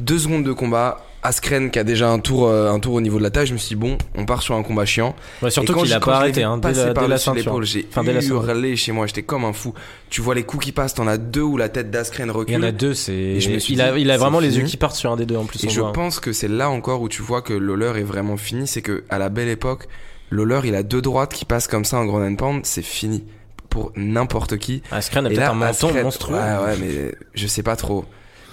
Deux 0.00 0.18
secondes 0.18 0.44
de 0.44 0.52
combat. 0.52 1.04
Askren 1.24 1.70
qui 1.70 1.78
a 1.78 1.84
déjà 1.84 2.10
un 2.10 2.18
tour, 2.18 2.46
euh, 2.46 2.70
un 2.70 2.78
tour 2.78 2.94
au 2.94 3.00
niveau 3.00 3.18
de 3.18 3.22
la 3.22 3.30
taille, 3.30 3.46
je 3.46 3.54
me 3.54 3.58
suis 3.58 3.70
dit, 3.74 3.80
bon, 3.80 3.96
on 4.14 4.26
part 4.26 4.42
sur 4.42 4.54
un 4.54 4.62
combat 4.62 4.84
chiant. 4.84 5.16
Ouais, 5.42 5.50
surtout 5.50 5.74
qu'il 5.74 5.92
a 5.92 5.98
pas 5.98 6.16
arrêté 6.16 6.42
hein, 6.42 6.58
dès 6.58 6.72
la, 6.72 6.92
dès 6.92 7.08
la 7.08 7.18
ceinture. 7.18 7.62
J'ai 7.62 7.86
Enfin, 7.88 8.04
hurlé 8.04 8.76
chez 8.76 8.92
moi, 8.92 9.06
j'étais 9.06 9.22
comme 9.22 9.44
un 9.44 9.52
fou. 9.54 9.72
Tu 10.10 10.20
vois 10.20 10.34
les 10.34 10.42
coups 10.44 10.66
qui 10.66 10.72
passent, 10.72 10.94
t'en 10.94 11.06
as 11.06 11.16
deux 11.16 11.40
où 11.42 11.56
la 11.56 11.68
tête 11.70 11.90
d'Askren 11.90 12.28
Il 12.28 12.30
recule. 12.30 12.54
y 12.54 12.58
en 12.58 12.62
a 12.62 12.72
deux, 12.72 12.94
c'est. 12.94 13.12
Et 13.12 13.40
je 13.40 13.50
me 13.50 13.58
suis 13.58 13.74
Il 13.74 13.80
a, 13.80 13.96
il 13.98 14.10
a 14.10 14.18
vraiment 14.18 14.38
les 14.38 14.58
yeux 14.58 14.64
qui 14.64 14.76
partent 14.76 14.96
sur 14.96 15.10
un 15.10 15.16
des 15.16 15.26
deux 15.26 15.36
en 15.36 15.46
plus. 15.46 15.64
Et 15.64 15.70
je 15.70 15.80
voit. 15.80 15.92
pense 15.92 16.20
que 16.20 16.32
c'est 16.32 16.48
là 16.48 16.68
encore 16.70 17.00
où 17.00 17.08
tu 17.08 17.22
vois 17.22 17.42
que 17.42 17.54
Lawler 17.54 17.98
est 18.00 18.04
vraiment 18.04 18.36
fini, 18.36 18.66
c'est 18.66 18.82
que 18.82 19.04
à 19.08 19.18
la 19.18 19.30
belle 19.30 19.48
époque, 19.48 19.88
Lawler 20.30 20.60
il 20.64 20.74
a 20.74 20.82
deux 20.82 21.00
droites 21.02 21.32
qui 21.32 21.44
passent 21.46 21.68
comme 21.68 21.84
ça 21.84 21.96
en 21.98 22.04
grand 22.04 22.22
and 22.22 22.36
pound, 22.36 22.60
c'est 22.66 22.82
fini 22.82 23.24
pour 23.70 23.92
n'importe 23.96 24.58
qui. 24.58 24.82
Askren 24.92 25.26
a 25.26 25.30
peut-être 25.30 25.50
un 25.50 25.54
menton 25.54 25.90
monstrueux. 26.02 26.36
Ouais, 26.36 26.64
ouais, 26.66 26.76
mais 26.80 27.14
je 27.34 27.46
sais 27.46 27.62
pas 27.62 27.76
trop. 27.76 28.04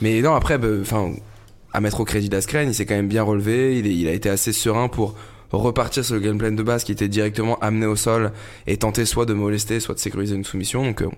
Mais 0.02 0.22
non, 0.22 0.34
après, 0.34 0.58
bah, 0.58 0.68
enfin, 0.82 1.12
à 1.74 1.82
mettre 1.82 2.00
au 2.00 2.06
crédit 2.06 2.30
d'Askren, 2.30 2.68
il 2.70 2.76
s'est 2.76 2.86
quand 2.86 2.96
même 2.96 3.08
bien 3.08 3.24
relevé. 3.24 3.78
Il, 3.78 3.88
il 3.88 4.08
a 4.08 4.14
été 4.14 4.30
assez 4.30 4.54
serein 4.54 4.88
pour 4.88 5.16
repartir 5.52 6.06
sur 6.06 6.16
le 6.16 6.22
gameplay 6.22 6.52
de 6.52 6.64
base 6.64 6.84
qui 6.84 6.92
était 6.92 7.08
directement 7.08 7.58
amené 7.60 7.86
au 7.86 7.96
sol 7.96 8.32
et 8.68 8.78
tenter 8.78 9.06
soit 9.06 9.26
de 9.26 9.34
molester, 9.34 9.80
soit 9.80 9.96
de 9.96 10.00
sécuriser 10.00 10.36
une 10.36 10.46
soumission. 10.46 10.84
Donc, 10.84 11.02
euh, 11.02 11.10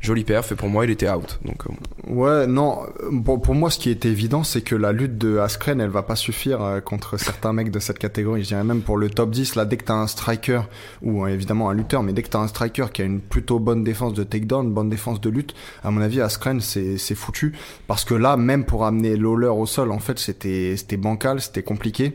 joli 0.00 0.24
perf. 0.24 0.52
Et 0.52 0.54
pour 0.54 0.68
moi, 0.68 0.84
il 0.84 0.90
était 0.90 1.10
out. 1.10 1.38
Donc, 1.44 1.62
euh, 1.66 2.12
Ouais, 2.12 2.46
non. 2.46 2.82
Bon, 3.10 3.38
pour 3.38 3.54
moi, 3.54 3.70
ce 3.70 3.78
qui 3.78 3.90
est 3.90 4.06
évident, 4.06 4.44
c'est 4.44 4.62
que 4.62 4.74
la 4.74 4.92
lutte 4.92 5.18
de 5.18 5.38
Askren, 5.38 5.80
elle 5.80 5.90
va 5.90 6.02
pas 6.02 6.16
suffire 6.16 6.62
euh, 6.62 6.80
contre 6.80 7.18
certains 7.18 7.52
mecs 7.52 7.70
de 7.70 7.78
cette 7.78 7.98
catégorie. 7.98 8.42
Je 8.42 8.48
dirais 8.48 8.64
même 8.64 8.82
pour 8.82 8.96
le 8.96 9.10
top 9.10 9.30
10, 9.30 9.56
là, 9.56 9.64
dès 9.64 9.76
que 9.76 9.84
t'as 9.84 9.94
un 9.94 10.06
striker, 10.06 10.62
ou 11.02 11.24
euh, 11.24 11.28
évidemment 11.28 11.68
un 11.70 11.74
lutteur, 11.74 12.02
mais 12.02 12.12
dès 12.12 12.22
que 12.22 12.28
t'as 12.28 12.38
un 12.38 12.48
striker 12.48 12.86
qui 12.92 13.02
a 13.02 13.04
une 13.04 13.20
plutôt 13.20 13.58
bonne 13.58 13.84
défense 13.84 14.14
de 14.14 14.24
takedown, 14.24 14.72
bonne 14.72 14.88
défense 14.88 15.20
de 15.20 15.30
lutte, 15.30 15.54
à 15.82 15.90
mon 15.90 16.00
avis, 16.00 16.20
Askren, 16.20 16.60
c'est, 16.60 16.96
foutu. 17.14 17.52
Parce 17.86 18.04
que 18.04 18.14
là, 18.14 18.36
même 18.36 18.64
pour 18.64 18.84
amener 18.84 19.16
Lawler 19.16 19.48
au 19.48 19.66
sol, 19.66 19.90
en 19.92 19.98
fait, 19.98 20.18
c'était 20.18 20.96
bancal, 20.96 21.40
c'était 21.40 21.62
compliqué. 21.62 22.14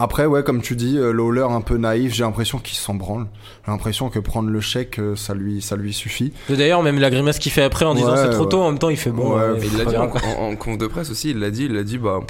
Après, 0.00 0.26
ouais, 0.26 0.44
comme 0.44 0.62
tu 0.62 0.76
dis, 0.76 0.96
euh, 0.96 1.12
Lawler 1.12 1.46
un 1.50 1.60
peu 1.60 1.76
naïf, 1.76 2.14
j'ai 2.14 2.22
l'impression 2.22 2.58
qu'il 2.58 2.76
s'en 2.76 2.94
branle. 2.94 3.26
J'ai 3.66 3.72
l'impression 3.72 4.10
que 4.10 4.20
prendre 4.20 4.48
le 4.48 4.60
chèque, 4.60 4.98
euh, 5.00 5.16
ça 5.16 5.34
lui, 5.34 5.60
ça 5.60 5.74
lui 5.74 5.92
suffit. 5.92 6.32
D'ailleurs, 6.48 6.82
même 6.82 6.98
la 7.00 7.10
grimace 7.10 7.38
qu'il 7.40 7.50
fait 7.50 7.62
après 7.64 7.84
en 7.84 7.94
disant 7.94 8.12
Ouais, 8.12 8.16
c'est 8.16 8.30
trop 8.30 8.44
ouais. 8.44 8.48
tôt, 8.48 8.62
en 8.62 8.70
même 8.70 8.78
temps 8.78 8.90
il 8.90 8.96
fait 8.96 9.10
bon. 9.10 9.34
Ouais, 9.36 9.42
euh, 9.42 9.58
il 9.60 9.76
l'a 9.76 9.84
dit 9.84 9.96
en, 9.96 10.04
en, 10.08 10.50
en 10.52 10.56
conf 10.56 10.78
de 10.78 10.86
presse 10.86 11.10
aussi, 11.10 11.30
il 11.30 11.40
l'a 11.40 11.50
dit, 11.50 11.64
il 11.64 11.72
l'a 11.74 11.82
dit, 11.82 11.98
bah, 11.98 12.20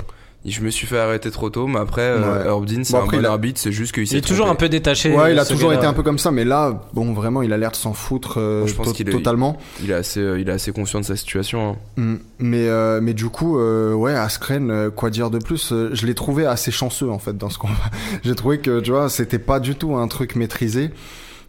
je 0.46 0.60
me 0.62 0.70
suis 0.70 0.86
fait 0.86 0.98
arrêter 0.98 1.30
trop 1.30 1.50
tôt, 1.50 1.66
mais 1.66 1.78
après, 1.78 2.02
euh, 2.02 2.38
Ouais. 2.40 2.46
Herb 2.46 2.64
Dean, 2.64 2.84
c'est 2.84 2.92
Bon, 2.92 3.02
un 3.02 3.06
bon 3.06 3.18
il 3.18 3.26
a- 3.26 3.30
arbitre, 3.30 3.60
c'est 3.60 3.72
juste 3.72 3.92
qu'il 3.92 4.04
Il 4.04 4.06
s'est 4.06 4.18
est 4.18 4.20
toujours 4.26 4.48
un 4.48 4.54
peu 4.54 4.68
détaché. 4.68 5.14
Ouais, 5.14 5.32
il 5.32 5.38
a 5.38 5.44
toujours 5.44 5.72
été 5.72 5.84
un 5.84 5.92
peu 5.92 6.02
comme 6.02 6.18
ça, 6.18 6.30
mais 6.30 6.44
là, 6.44 6.80
bon, 6.94 7.12
vraiment, 7.12 7.42
il 7.42 7.52
a 7.52 7.56
l'air 7.58 7.70
de 7.72 7.76
s'en 7.76 7.92
foutre 7.92 8.38
euh, 8.38 8.60
Moi, 8.60 8.68
je 8.68 8.74
pense 8.74 8.86
to- 8.86 8.92
qu'il 8.92 9.08
est- 9.08 9.12
totalement. 9.12 9.58
Il 9.82 9.90
est 9.90 9.94
assez, 9.94 10.20
euh, 10.20 10.40
il 10.40 10.48
est 10.48 10.52
assez 10.52 10.72
conscient 10.72 11.00
de 11.00 11.04
sa 11.04 11.16
situation. 11.16 11.70
hein. 11.70 11.76
Mm. 12.00 12.14
Mais, 12.38 12.68
euh, 12.68 13.00
mais 13.02 13.14
du 13.14 13.26
coup, 13.28 13.58
euh, 13.58 13.92
ouais, 13.94 14.14
Askren, 14.14 14.70
euh, 14.70 14.90
quoi 14.90 15.10
dire 15.10 15.30
de 15.30 15.38
plus 15.38 15.72
Je 15.92 16.06
l'ai 16.06 16.14
trouvé 16.14 16.46
assez 16.46 16.70
chanceux 16.70 17.10
en 17.10 17.18
fait 17.18 17.36
dans 17.36 17.50
ce 17.50 17.58
combat. 17.58 17.74
J'ai 18.24 18.34
trouvé 18.34 18.58
que, 18.58 18.80
tu 18.80 18.90
vois, 18.92 19.08
c'était 19.10 19.38
pas 19.40 19.60
du 19.60 19.74
tout 19.74 19.96
un 19.96 20.08
truc 20.08 20.34
maîtrisé. 20.36 20.90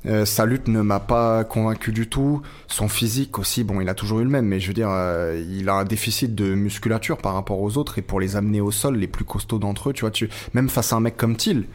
Euh, 0.05 0.23
sa 0.25 0.45
lutte 0.45 0.67
ne 0.69 0.81
m'a 0.81 0.99
pas 0.99 1.43
convaincu 1.43 1.91
du 1.91 2.07
tout. 2.07 2.41
Son 2.67 2.88
physique 2.88 3.38
aussi, 3.38 3.63
bon, 3.63 3.81
il 3.81 3.89
a 3.89 3.93
toujours 3.93 4.21
eu 4.21 4.23
le 4.23 4.29
même, 4.29 4.45
mais 4.45 4.59
je 4.59 4.67
veux 4.67 4.73
dire, 4.73 4.89
euh, 4.89 5.43
il 5.49 5.67
a 5.67 5.73
un 5.73 5.83
déficit 5.83 6.33
de 6.35 6.53
musculature 6.53 7.17
par 7.17 7.33
rapport 7.33 7.59
aux 7.59 7.77
autres. 7.77 7.97
Et 7.97 8.01
pour 8.01 8.19
les 8.19 8.35
amener 8.35 8.62
au 8.62 8.71
sol, 8.71 8.95
les 8.95 9.07
plus 9.07 9.25
costauds 9.25 9.59
d'entre 9.59 9.89
eux, 9.89 9.93
tu 9.93 10.01
vois, 10.01 10.12
tu, 10.12 10.29
même 10.53 10.69
face 10.69 10.93
à 10.93 10.95
un 10.95 11.01
mec 11.01 11.17
comme 11.17 11.35
Thiel, 11.35 11.65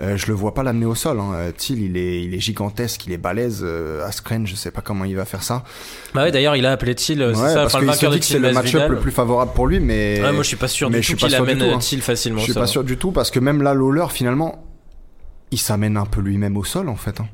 euh, 0.00 0.16
je 0.16 0.26
le 0.28 0.32
vois 0.32 0.54
pas 0.54 0.62
l'amener 0.62 0.86
au 0.86 0.94
sol. 0.94 1.18
Hein. 1.18 1.32
Euh, 1.34 1.52
Thiel, 1.56 1.80
il 1.80 1.96
est, 1.96 2.22
il 2.22 2.32
est 2.34 2.38
gigantesque, 2.38 3.06
il 3.06 3.12
est 3.12 3.18
balèze. 3.18 3.62
Euh, 3.64 4.06
Askren, 4.06 4.46
je 4.46 4.54
sais 4.54 4.70
pas 4.70 4.80
comment 4.80 5.04
il 5.04 5.16
va 5.16 5.24
faire 5.24 5.42
ça. 5.42 5.64
Bah 6.14 6.22
ouais, 6.22 6.30
d'ailleurs, 6.30 6.54
il 6.54 6.64
a 6.66 6.72
appelé 6.72 6.94
Thiel, 6.94 7.20
euh, 7.20 7.34
c'est 7.34 7.40
Ouais, 7.40 7.48
ça, 7.48 7.62
parce 7.62 7.78
qu'il 7.78 7.92
se 7.92 8.06
dit 8.06 8.20
que 8.20 8.24
c'est 8.24 8.38
le 8.38 8.52
match-up 8.52 8.90
le 8.90 8.98
plus 9.00 9.10
favorable 9.10 9.52
pour 9.54 9.66
lui, 9.66 9.80
mais 9.80 10.20
Ouais, 10.22 10.32
moi 10.32 10.42
je 10.42 10.48
suis 10.48 10.56
pas 10.56 10.68
sûr 10.68 10.88
mais 10.88 10.98
du 10.98 11.02
je 11.02 11.06
suis 11.08 11.14
tout 11.16 11.22
pas 11.22 11.26
qu'il 11.28 11.36
amène 11.36 11.58
tout, 11.58 11.64
hein. 11.64 11.78
Thiel 11.78 12.00
facilement. 12.00 12.38
je 12.38 12.44
suis 12.44 12.52
ça. 12.52 12.60
pas 12.60 12.66
sûr 12.66 12.84
du 12.84 12.96
tout 12.96 13.10
parce 13.10 13.30
que 13.30 13.40
même 13.40 13.62
là, 13.62 13.74
Lawler, 13.74 14.06
finalement, 14.10 14.64
il 15.50 15.58
s'amène 15.58 15.96
un 15.96 16.06
peu 16.06 16.20
lui-même 16.20 16.56
au 16.56 16.64
sol 16.64 16.88
en 16.88 16.96
fait. 16.96 17.20
Hein. 17.20 17.26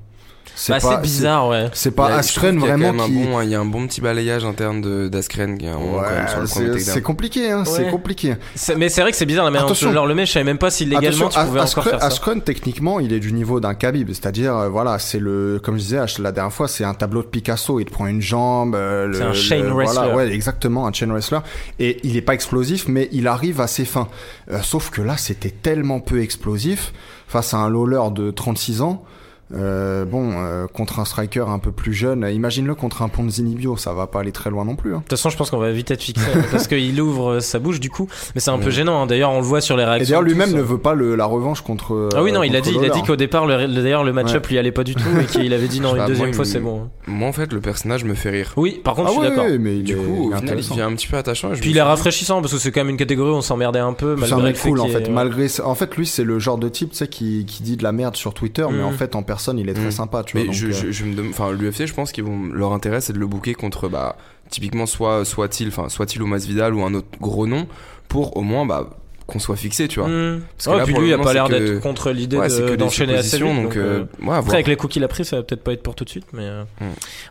Bah, 0.69 0.79
pas- 0.81 0.90
c'est 0.97 1.03
bizarre, 1.03 1.49
ouais. 1.49 1.69
C'est 1.73 1.90
pas 1.90 2.07
Il 2.07 2.11
y 2.11 2.12
a- 2.12 2.14
je 2.14 2.19
Askren 2.21 2.57
trouve 2.59 2.69
qu'il 2.69 2.69
y 2.69 2.73
a 2.73 2.77
vraiment 2.88 3.03
quand 3.05 3.09
même 3.09 3.23
qui. 3.23 3.29
un 3.29 3.31
bon, 3.33 3.40
il 3.43 3.49
y 3.49 3.55
a 3.55 3.61
un 3.61 3.64
bon 3.64 3.87
petit 3.88 4.01
balayage 4.01 4.45
interne 4.45 4.81
de- 4.81 5.09
d'Askren 5.09 5.59
qui 5.59 5.67
est 5.67 5.69
un 5.69 5.79
moment, 5.79 5.99
quand 5.99 6.14
même 6.14 6.29
sur 6.29 6.38
Ouais, 6.40 6.47
c'est 6.47 6.79
c'est 6.81 7.03
compliqué, 7.03 7.51
hein, 7.51 7.64
c'est 7.64 7.90
compliqué. 7.90 8.37
C'est- 8.55 8.77
Mais 8.77 8.88
c'est 8.88 9.01
vrai 9.01 9.11
que 9.11 9.17
c'est 9.17 9.27
bizarre 9.27 9.45
la 9.45 9.51
manière 9.51 9.67
dont 9.67 9.90
leur 9.93 10.07
le 10.07 10.14
mets. 10.14 10.27
Je 10.27 10.33
savais 10.33 10.45
même 10.45 10.59
pas 10.59 10.71
si 10.71 10.85
légalement 10.85 11.29
tu 11.29 11.38
pouvais 11.40 11.61
encore 11.61 11.85
faire 11.85 12.01
ça. 12.01 12.07
Askren, 12.07 12.40
techniquement, 12.40 13.01
il 13.01 13.12
est 13.12 13.21
du 13.21 13.33
niveau 13.33 13.59
d'un 13.61 13.75
Khabib, 13.75 14.09
c'est-à-dire, 14.11 14.57
euh, 14.57 14.69
voilà, 14.69 14.99
c'est 14.99 15.19
le, 15.19 15.61
comme 15.62 15.75
je 15.77 15.83
disais 15.83 16.01
la 16.21 16.31
dernière 16.33 16.53
fois, 16.53 16.69
c'est 16.69 16.85
un 16.85 16.95
tableau 16.95 17.23
de 17.23 17.27
Picasso. 17.29 17.81
Il 17.81 17.87
te 17.87 17.90
prend 17.90 18.07
une 18.07 18.23
jambe. 18.23 18.75
euh, 18.77 19.12
C'est 19.12 19.23
un 19.23 19.29
le- 19.29 19.35
chain 19.35 19.62
voilà, 19.73 19.75
wrestler. 20.03 20.14
ouais, 20.14 20.33
exactement, 20.33 20.87
un 20.87 20.93
chain 20.93 21.09
wrestler. 21.09 21.38
Et 21.81 21.99
il 22.05 22.17
est 22.17 22.23
pas 22.23 22.35
explosif, 22.35 22.87
mais 22.88 23.09
il 23.12 23.27
arrive 23.27 23.61
à 23.61 23.67
ses 23.67 23.85
fins. 23.85 24.09
Euh, 24.51 24.61
sauf 24.62 24.90
que 24.90 25.03
là, 25.03 25.17
c'était 25.17 25.51
tellement 25.51 26.01
peu 26.01 26.21
explosif 26.23 26.93
face 27.27 27.55
à 27.55 27.59
un 27.59 27.69
Lawler 27.71 28.01
de 28.12 28.31
36 28.31 28.81
ans. 28.83 29.05
Euh, 29.54 30.04
bon, 30.07 30.33
euh, 30.37 30.66
contre 30.66 31.00
un 31.00 31.04
striker 31.04 31.44
un 31.48 31.59
peu 31.59 31.70
plus 31.70 31.92
jeune, 31.92 32.26
imagine-le 32.33 32.74
contre 32.74 33.02
un 33.02 33.09
Ponzini 33.09 33.54
Bio, 33.54 33.76
ça 33.76 33.92
va 33.92 34.07
pas 34.07 34.20
aller 34.20 34.33
très 34.33 34.48
loin 34.50 34.64
non 34.64 34.74
plus. 34.74 34.92
Hein. 34.94 34.98
De 34.98 35.00
toute 35.02 35.11
façon, 35.11 35.28
je 35.28 35.37
pense 35.37 35.50
qu'on 35.50 35.59
va 35.59 35.70
vite 35.70 35.90
être 35.90 36.02
fixé 36.02 36.24
parce 36.50 36.66
qu'il 36.66 36.98
ouvre 37.00 37.33
euh, 37.35 37.40
sa 37.40 37.59
bouche 37.59 37.78
du 37.78 37.90
coup. 37.90 38.09
Mais 38.35 38.40
c'est 38.40 38.50
un 38.50 38.59
peu 38.59 38.70
gênant. 38.70 39.02
hein. 39.02 39.07
D'ailleurs, 39.07 39.30
on 39.33 39.37
le 39.40 39.44
voit 39.44 39.61
sur 39.61 39.76
les 39.76 39.83
Et 39.83 39.87
réactions. 39.87 40.07
d'ailleurs, 40.09 40.22
lui-même 40.22 40.52
ne 40.52 40.61
euh. 40.61 40.64
veut 40.64 40.78
pas 40.78 40.94
le, 40.94 41.14
la 41.14 41.26
revanche 41.26 41.61
contre. 41.61 42.09
Ah 42.16 42.22
oui, 42.22 42.33
non, 42.33 42.42
il 42.42 42.57
a 42.57 42.61
dit, 42.62 42.72
il 42.74 42.85
a 42.85 42.88
dit 42.88 43.02
qu'au 43.02 43.16
départ, 43.16 43.46
le, 43.46 43.66
le- 43.66 43.83
d'ailleurs, 43.83 44.02
le 44.04 44.12
match-up 44.12 44.44
Ouais. 44.44 44.50
lui 44.52 44.59
allait 44.59 44.72
pas 44.72 44.83
du 44.85 44.94
tout 44.94 45.02
et 45.20 45.26
qu'il 45.26 45.52
avait 45.52 45.68
dit 45.68 45.80
non, 45.80 45.90
une 45.92 45.98
pas, 45.98 46.07
deuxième 46.07 46.28
moi, 46.28 46.35
fois 46.37 46.44
il 46.46 46.48
c'est 46.50 46.61
bon. 46.61 46.88
Moi, 47.07 47.28
en 47.28 47.33
fait, 47.33 47.52
le 47.52 47.61
personnage 47.61 48.04
me 48.04 48.14
fait 48.14 48.30
rire. 48.30 48.52
Oui, 48.57 48.80
par 48.83 48.94
contre, 48.94 49.09
Ah 49.11 49.12
je 49.14 49.18
suis 49.20 49.28
ouais, 49.30 49.37
d'accord. 49.37 49.59
mais 49.61 49.76
il 49.76 49.85
Du 49.85 49.92
est- 49.92 49.96
coup, 49.96 50.02
il 50.02 50.14
final, 50.16 50.30
il 50.30 50.44
intéressant. 50.44 50.74
devient 50.74 50.87
un 50.87 50.94
petit 50.94 51.07
peu 51.07 51.16
attachant. 51.18 51.52
et 51.52 51.54
je 51.57 51.61
Puis 51.61 51.70
il 51.70 51.76
est 51.76 51.80
suis 51.80 51.83
rafraîchissant 51.83 52.40
parce 52.40 52.52
que 52.54 52.59
c'est 52.59 52.72
quand 52.72 52.80
même 52.80 52.88
une 52.90 52.96
catégorie 52.96 53.30
où 53.30 53.35
on 53.35 53.42
s'emmerdait 53.42 53.78
un 53.78 53.92
peu. 53.92 54.14
C'est 54.16 54.20
malgré 54.22 54.35
un 54.35 54.38
le 54.38 54.44
mec 54.52 54.59
cool 54.61 54.80
en 54.80 54.88
fait, 54.88 55.09
malgré. 55.11 55.46
En 55.64 55.74
fait, 55.74 55.94
lui, 55.96 56.07
c'est 56.07 56.24
le 56.24 56.38
genre 56.38 56.57
de 56.59 56.68
type, 56.68 56.90
tu 56.92 56.96
sais, 56.96 57.09
qui, 57.09 57.44
qui 57.46 57.62
dit 57.62 57.76
de 57.76 57.83
la 57.85 57.92
merde 57.92 58.16
sur 58.16 58.33
Twitter, 58.35 58.64
mais 58.70 58.83
Mm. 58.83 58.87
en 58.87 58.92
fait, 58.92 59.14
en 59.16 59.22
personne, 59.35 59.59
il 59.59 59.68
est 59.68 59.75
très 59.75 59.87
Mm. 59.87 59.90
sympa, 60.03 60.23
tu 60.25 60.33
vois. 60.37 60.42
Mais 60.42 60.47
donc, 60.47 60.55
je, 60.55 60.66
euh, 60.68 60.73
je, 60.73 60.90
je 60.92 61.05
me 61.05 61.14
demande, 61.14 61.33
enfin, 61.33 61.51
l'UFC, 61.53 61.87
je 61.87 61.94
pense 61.94 62.12
qu'ils 62.12 62.25
vont, 62.25 62.44
leur 62.53 62.73
intérêt, 62.73 63.01
c'est 63.01 63.12
de 63.12 63.18
le 63.18 63.27
booker 63.27 63.55
contre, 63.55 63.88
bah, 63.88 64.16
typiquement, 64.49 64.87
soit, 64.87 65.25
soit-il, 65.25 65.68
enfin, 65.68 65.88
soit-il 65.88 66.23
ou 66.23 66.27
Masvidal 66.27 66.73
ou 66.75 66.83
un 66.85 66.94
autre 66.94 67.09
gros 67.20 67.47
nom, 67.47 67.66
pour 68.09 68.37
au 68.37 68.42
moins, 68.42 68.64
bah, 68.66 68.90
qu'on 69.26 69.38
soit 69.38 69.56
fixé, 69.56 69.88
tu 69.88 70.00
vois. 70.00 70.08
Hmm. 70.08 70.40
Parce 70.56 70.66
que 70.66 70.70
Ouais, 70.72 70.76
là, 70.78 70.84
puis 70.84 70.94
lui, 70.94 71.08
il 71.08 71.14
a 71.14 71.18
pas 71.18 71.32
l'air 71.32 71.46
que- 71.48 71.52
d'être 71.54 71.80
contre 71.80 72.10
l'idée 72.10 72.37
Ouais, 72.37 72.48
de- 72.48 72.76
d'enchaîner 72.76 73.14
assez 73.14 73.38
vite. 73.38 73.46
donc, 73.46 73.76
euh, 73.76 74.04
ouais, 74.22 74.34
Après, 74.37 74.54
avec 74.54 74.66
les 74.66 74.76
coups 74.76 74.92
qu'il 74.92 75.04
a 75.04 75.08
pris, 75.08 75.24
ça 75.24 75.37
va 75.37 75.42
peut-être 75.42 75.62
pas 75.64 75.72
être 75.72 75.82
pour 75.82 75.94
tout 75.94 76.04
de 76.04 76.10
suite, 76.10 76.26
mais 76.32 76.42
euh, 76.44 76.64
Mm. 76.80 76.84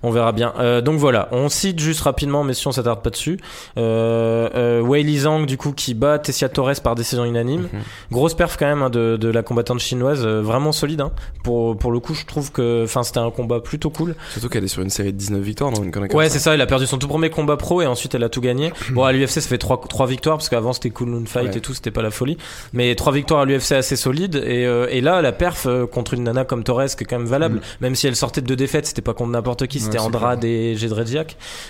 on 0.04 0.10
verra 0.12 0.32
bien. 0.32 0.54
Euh, 0.60 0.82
donc 0.82 0.98
voilà, 1.00 1.30
on 1.32 1.50
cite 1.50 1.80
juste 1.80 2.02
rapidement, 2.02 2.44
mais 2.44 2.54
si 2.56 2.68
on 2.68 2.72
s'attarde 2.72 3.02
pas 3.04 3.10
dessus. 3.12 3.38
Euh, 3.78 4.50
euh, 4.56 4.82
Wei 4.82 5.04
Li 5.04 5.20
Zhang, 5.20 5.46
du 5.46 5.58
coup, 5.58 5.72
qui 5.72 5.94
bat 5.94 6.20
Tessia 6.20 6.50
Torres 6.50 6.82
par 6.84 6.96
décision 6.96 7.26
unanime. 7.26 7.70
Mhm. 7.72 7.82
Grosse 8.12 8.34
perf 8.34 8.58
quand 8.58 8.66
même 8.66 8.82
hein, 8.82 8.90
de, 8.90 9.18
de 9.18 9.28
la 9.30 9.44
combattante 9.44 9.80
chinoise, 9.80 10.26
vraiment 10.26 10.72
solide. 10.72 11.02
Hein. 11.02 11.12
Pour, 11.44 11.78
pour 11.78 11.92
le 11.92 12.00
coup, 12.00 12.14
je 12.14 12.26
trouve 12.26 12.52
que 12.52 12.84
enfin 12.84 13.04
c'était 13.04 13.20
un 13.20 13.32
combat 13.32 13.60
plutôt 13.60 13.90
cool. 13.90 14.16
Surtout 14.32 14.50
qu'elle 14.50 14.64
est 14.64 14.68
sur 14.68 14.82
une 14.82 14.90
série 14.90 15.14
de 15.14 15.18
19 15.18 15.42
victoires 15.42 15.72
dans 15.72 15.82
une 15.84 15.92
Ouais, 16.14 16.30
c'est 16.30 16.40
ça, 16.40 16.54
elle 16.54 16.62
a 16.62 16.66
perdu 16.66 16.86
son 16.88 16.98
tout 16.98 17.08
premier 17.08 17.30
combat 17.30 17.56
pro 17.58 17.82
et 17.82 17.86
ensuite 17.88 18.16
elle 18.16 18.24
a 18.24 18.30
tout 18.30 18.42
gagné. 18.42 18.72
Bon, 18.94 19.04
à 19.04 19.12
l'UFC, 19.12 19.42
ça 19.42 19.48
fait 19.50 19.58
trois, 19.58 19.80
trois 19.90 20.06
victoires 20.08 20.38
parce 20.38 20.50
qu'avant 20.50 20.74
c'était 20.74 20.92
Moon 21.02 21.24
Fight 21.26 21.56
et 21.56 21.62
tout, 21.62 21.74
c'était 21.84 21.92
pas 21.92 22.02
la 22.02 22.12
folie. 22.12 22.38
Mais 22.74 22.96
trois 22.96 23.12
victoires 23.14 23.42
à 23.42 23.46
l'UFC 23.46 23.74
assez 23.74 23.96
solides 23.96 24.36
et, 24.36 24.66
euh, 24.66 24.88
et 24.90 25.02
là, 25.02 25.22
la 25.22 25.32
perf 25.32 25.66
euh, 25.68 25.86
contre 25.86 26.14
une 26.14 26.24
nana 26.24 26.46
comme 26.46 26.64
Torres 26.64 26.86
qui 26.98 27.04
est 27.04 27.08
quand 27.08 27.18
même 27.20 27.28
valable, 27.28 27.58
Mm. 27.58 27.62
même 27.82 27.96
si 27.96 28.08
elle 28.08 28.16
sortait 28.16 28.42
de 28.42 28.48
deux 28.48 28.56
défaites, 28.56 28.86
c'était 28.86 29.02
pas 29.02 29.14
contre 29.14 29.32
n'importe 29.32 29.68
qui, 29.68 29.80
c'était 29.80 30.00
Ouais, 30.00 30.06
Andrade 30.06 30.44
et. 30.46 30.76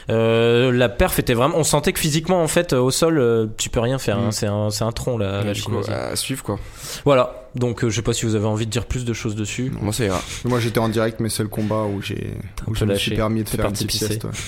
Euh, 0.10 0.72
la 0.72 0.90
perf 0.90 1.20
était 1.20 1.34
vraiment, 1.34 1.58
on 1.58 1.64
sentait 1.64 1.94
que 1.94 2.00
physiquement, 2.00 2.42
en 2.42 2.48
fait, 2.48 2.74
au 2.74 2.92
sol, 2.92 3.18
euh, 3.20 3.48
tu 3.58 3.70
peux 3.70 3.80
rien 3.80 3.98
faire. 3.98 4.18
hein. 4.20 4.28
Mm. 4.28 4.32
C'est 4.32 4.48
un, 4.48 4.70
c'est 4.70 4.84
un 4.84 4.92
tronc 4.92 5.18
la, 5.18 5.40
Ouais, 5.40 5.46
la 5.46 5.54
coup, 5.54 5.60
chinoise. 5.60 5.90
à 5.90 6.16
suivre, 6.16 6.44
quoi. 6.44 6.60
Voilà. 7.06 7.43
Donc 7.56 7.84
euh, 7.84 7.90
je 7.90 7.96
sais 7.98 8.02
pas 8.02 8.14
si 8.14 8.26
vous 8.26 8.36
avez 8.36 8.46
envie 8.48 8.66
de 8.66 8.72
dire 8.72 8.86
plus 8.86 9.06
de 9.06 9.14
choses 9.14 9.36
dessus. 9.36 9.72
Moi, 9.82 9.94
ça 9.94 10.06
ira. 10.06 10.22
Moi 10.46 10.60
j'étais 10.60 10.80
en 10.80 10.90
direct, 10.90 11.20
mais 11.20 11.30
c'est 11.30 11.44
le 11.44 11.50
combat 11.50 11.84
où 11.84 12.02
j'ai 12.02 12.34
où 12.68 12.74
je 12.76 12.86
me 12.86 12.96
suis 12.96 13.16
permis 13.16 13.44
de 13.44 13.50
faire 13.50 13.66
une 13.66 13.72
petite 13.74 13.92
sieste. 13.92 14.24
ouais. 14.24 14.30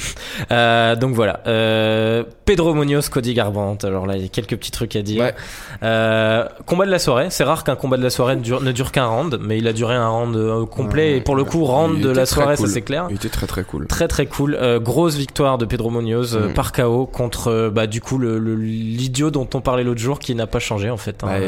Euh, 0.52 0.96
donc 0.98 1.15
voilà, 1.15 1.39
euh, 1.48 2.24
Pedro 2.43 2.74
Munoz, 2.74 3.08
Cody 3.10 3.34
Garbrandt. 3.34 3.88
Alors 3.88 4.06
là, 4.06 4.18
il 4.18 4.22
y 4.22 4.26
a 4.26 4.28
quelques 4.28 4.58
petits 4.58 4.72
trucs 4.72 4.95
à 4.97 5.01
dire. 5.01 5.22
Ouais. 5.24 5.34
Euh, 5.84 6.45
combat 6.66 6.86
de 6.86 6.91
la 6.91 6.99
soirée. 6.99 7.28
C'est 7.30 7.43
rare 7.45 7.64
qu'un 7.64 7.76
combat 7.78 7.95
de 7.97 8.03
la 8.03 8.10
soirée 8.10 8.36
ne 8.36 8.41
dure, 8.41 8.60
ne 8.62 8.72
dure 8.74 8.91
qu'un 8.91 9.06
round, 9.06 9.39
mais 9.41 9.58
il 9.58 9.68
a 9.68 9.74
duré 9.74 9.95
un 9.95 10.08
round 10.10 10.36
euh, 10.36 10.66
complet. 10.66 11.12
Ouais, 11.14 11.18
et 11.18 11.22
pour 11.22 11.36
le 11.36 11.43
coup, 11.45 11.64
round 11.64 12.01
de 12.01 12.10
la 12.10 12.26
soirée, 12.26 12.56
cool. 12.58 12.68
ça 12.68 12.74
c'est 12.74 12.82
clair. 12.82 13.08
Il 13.10 13.16
était 13.16 13.30
très 13.30 13.47
très 13.47 13.64
cool. 13.64 13.88
Très 13.88 14.08
très 14.10 14.26
cool. 14.26 14.56
Euh, 14.60 14.80
grosse 14.80 15.16
victoire 15.16 15.58
de 15.58 15.66
Pedro 15.66 15.89
Munoz 15.89 16.36
euh, 16.36 16.49
Mm. 16.49 16.53
par 16.53 16.72
KO 16.74 17.06
contre 17.06 17.72
bah 17.74 17.88
du 17.88 18.01
coup 18.01 18.18
le 18.18 18.38
le- 18.39 18.56
l'idiot 18.56 19.32
dont 19.32 19.47
on 19.53 19.62
parlait 19.62 19.84
l'autre 19.84 20.01
jour 20.01 20.20
qui 20.20 20.36
n'a 20.36 20.47
pas 20.47 20.60
changé 20.60 20.89
en 20.89 20.97
fait. 20.97 21.24
hein. 21.24 21.28
Bah, 21.28 21.39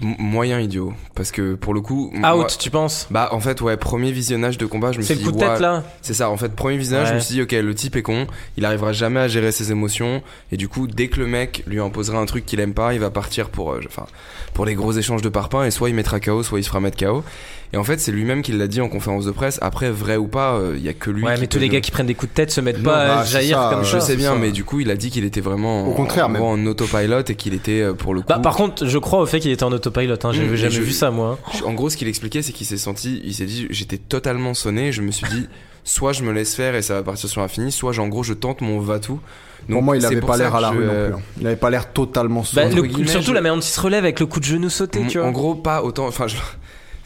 Moyen 0.00 0.60
idiot. 0.60 0.94
Parce 1.14 1.30
que 1.30 1.54
pour 1.54 1.74
le 1.74 1.80
coup. 1.82 2.10
Out, 2.14 2.20
moi- 2.20 2.46
tu 2.58 2.70
penses? 2.70 3.06
Bah 3.10 3.28
en 3.32 3.40
fait 3.40 3.60
ouais 3.60 3.76
premier 3.76 4.12
visionnage 4.12 4.56
de 4.56 4.64
combat 4.66 4.92
je 4.92 4.98
me 4.98 5.02
C'est 5.02 5.14
suis 5.14 5.24
le 5.24 5.30
dit 5.32 5.36
coup 5.38 5.38
de 5.38 5.38
tête 5.46 5.56
ouais, 5.56 5.60
là? 5.60 5.84
c'est 6.00 6.14
ça 6.14 6.30
en 6.30 6.36
fait 6.38 6.54
premier 6.54 6.78
visionnage 6.78 7.08
je 7.08 7.14
me 7.14 7.18
suis 7.20 7.34
dit 7.34 7.42
ok 7.42 7.52
le 7.52 7.74
type 7.74 7.96
est 7.96 8.02
con 8.02 8.26
il 8.56 8.64
arrivera 8.64 8.92
jamais 8.92 9.20
à 9.20 9.28
gérer 9.28 9.52
ses 9.52 9.70
émotions 9.72 10.22
et 10.52 10.56
du 10.56 10.68
coup 10.68 10.86
dès 10.86 11.08
que 11.08 11.20
le 11.20 11.26
mec 11.26 11.62
lui 11.66 11.80
imposera 11.80 12.18
un 12.18 12.24
truc 12.26 12.46
qu'il 12.46 12.60
aime 12.60 12.72
pas 12.74 12.94
il 12.94 13.00
va 13.00 13.10
partir 13.10 13.50
pour 13.50 13.72
euh, 13.72 13.80
enfin 13.86 14.06
pour 14.54 14.64
les 14.64 14.74
gros 14.74 14.92
échanges 14.92 15.22
de 15.22 15.28
parpaings 15.28 15.64
et 15.66 15.70
soit 15.70 15.88
il 15.90 15.94
mettra 15.94 16.18
KO 16.20 16.42
soit 16.42 16.58
il 16.60 16.62
se 16.64 16.68
fera 16.68 16.80
mettre 16.80 16.96
KO 17.04 17.22
et 17.72 17.76
en 17.76 17.84
fait 17.84 18.00
c'est 18.00 18.10
lui-même 18.12 18.42
qui 18.42 18.52
l'a 18.52 18.66
dit 18.66 18.80
en 18.80 18.88
conférence 18.88 19.24
de 19.24 19.30
presse 19.30 19.58
après 19.62 19.90
vrai 19.90 20.16
ou 20.16 20.26
pas 20.26 20.54
euh, 20.54 20.74
il 20.76 20.82
y 20.82 20.88
a 20.88 20.92
que 20.92 21.10
lui 21.10 21.22
Ouais, 21.24 21.34
qui 21.34 21.42
mais 21.42 21.46
tous 21.46 21.58
les 21.58 21.66
le- 21.68 21.72
gars 21.74 21.80
qui 21.80 21.90
prennent 21.90 22.06
des 22.06 22.14
coups 22.14 22.30
de 22.32 22.34
tête 22.34 22.50
se 22.50 22.60
mettent 22.60 22.78
Non, 22.78 22.84
pas 22.90 22.98
à 23.02 23.16
bah, 23.18 23.24
jaillir 23.24 23.58
ça, 23.58 23.68
comme 23.70 23.80
euh, 23.80 23.84
je 23.84 23.90
ça. 23.98 24.00
sais 24.00 24.16
bien 24.16 24.32
ça. 24.32 24.38
mais 24.38 24.50
du 24.50 24.64
coup 24.64 24.80
il 24.80 24.90
a 24.90 24.96
dit 24.96 25.10
qu'il 25.10 25.24
était 25.24 25.40
vraiment 25.40 25.86
Au 25.86 25.94
contraire, 25.94 26.26
en, 26.26 26.30
même. 26.30 26.42
en 26.42 26.54
autopilote 26.66 27.30
et 27.30 27.34
qu'il 27.36 27.54
était 27.54 27.80
euh, 27.82 27.92
pour 27.94 28.12
le 28.14 28.20
coup 28.22 28.26
Bah, 28.28 28.38
par 28.38 28.56
contre, 28.56 28.86
je 28.86 28.98
crois 28.98 29.20
au 29.20 29.26
fait 29.26 29.40
qu'il 29.40 29.50
était 29.52 29.62
en 29.64 29.72
autopilot. 29.72 30.14
Hein. 30.24 30.32
J'ai 30.32 30.42
Mm, 30.46 30.54
jamais 30.56 30.70
je- 30.72 30.82
vu 30.82 30.92
ça 30.92 31.10
moi. 31.10 31.38
Je- 31.56 31.64
En 31.64 31.72
gros, 31.72 31.90
ce 31.90 31.96
qu'il 31.96 32.08
expliquait, 32.08 32.42
c'est 32.42 32.52
qu'il 32.52 32.66
s'est 32.66 32.76
senti, 32.76 33.20
il 33.24 33.34
s'est 33.34 33.46
dit, 33.46 33.66
j'étais 33.70 33.98
totalement 33.98 34.54
sonné. 34.54 34.90
Je 34.92 35.02
me 35.02 35.10
suis 35.12 35.26
dit, 35.28 35.46
soit 35.84 36.12
je 36.12 36.22
me 36.24 36.32
laisse 36.32 36.54
faire 36.54 36.74
et 36.74 36.82
ça 36.82 36.94
va 36.94 37.02
partir 37.02 37.28
sur 37.28 37.40
l'infini, 37.40 37.70
soit 37.72 37.96
en 37.98 38.08
gros 38.08 38.22
je 38.22 38.32
tente 38.34 38.60
mon 38.62 38.80
va-tout. 38.80 39.20
Pour 39.68 39.82
moi, 39.82 39.94
il 39.96 40.00
c'est 40.00 40.08
avait 40.08 40.16
pour 40.20 40.30
pas 40.30 40.36
l'air 40.38 40.54
à 40.56 40.60
la 40.60 40.72
je- 40.72 40.76
rue 40.78 40.84
non 40.86 40.90
plus. 41.06 41.14
hein. 41.14 41.20
Il 41.40 41.46
avait 41.46 41.54
pas 41.56 41.70
l'air 41.70 41.92
totalement 41.92 42.42
Bah, 42.54 42.64
le- 42.64 43.06
surtout 43.06 43.28
je- 43.28 43.32
la 43.34 43.40
manière 43.40 43.54
dont 43.54 43.60
il 43.60 43.64
se 43.64 43.80
relève 43.80 44.02
avec 44.04 44.18
le 44.18 44.26
coup 44.26 44.40
de 44.40 44.44
genou 44.44 44.68
sauté, 44.70 45.00
tu 45.08 45.18
En 45.20 45.24
vois. 45.24 45.30
gros, 45.32 45.54
pas 45.54 45.82
autant. 45.84 46.06
Enfin, 46.08 46.26
je- 46.26 46.36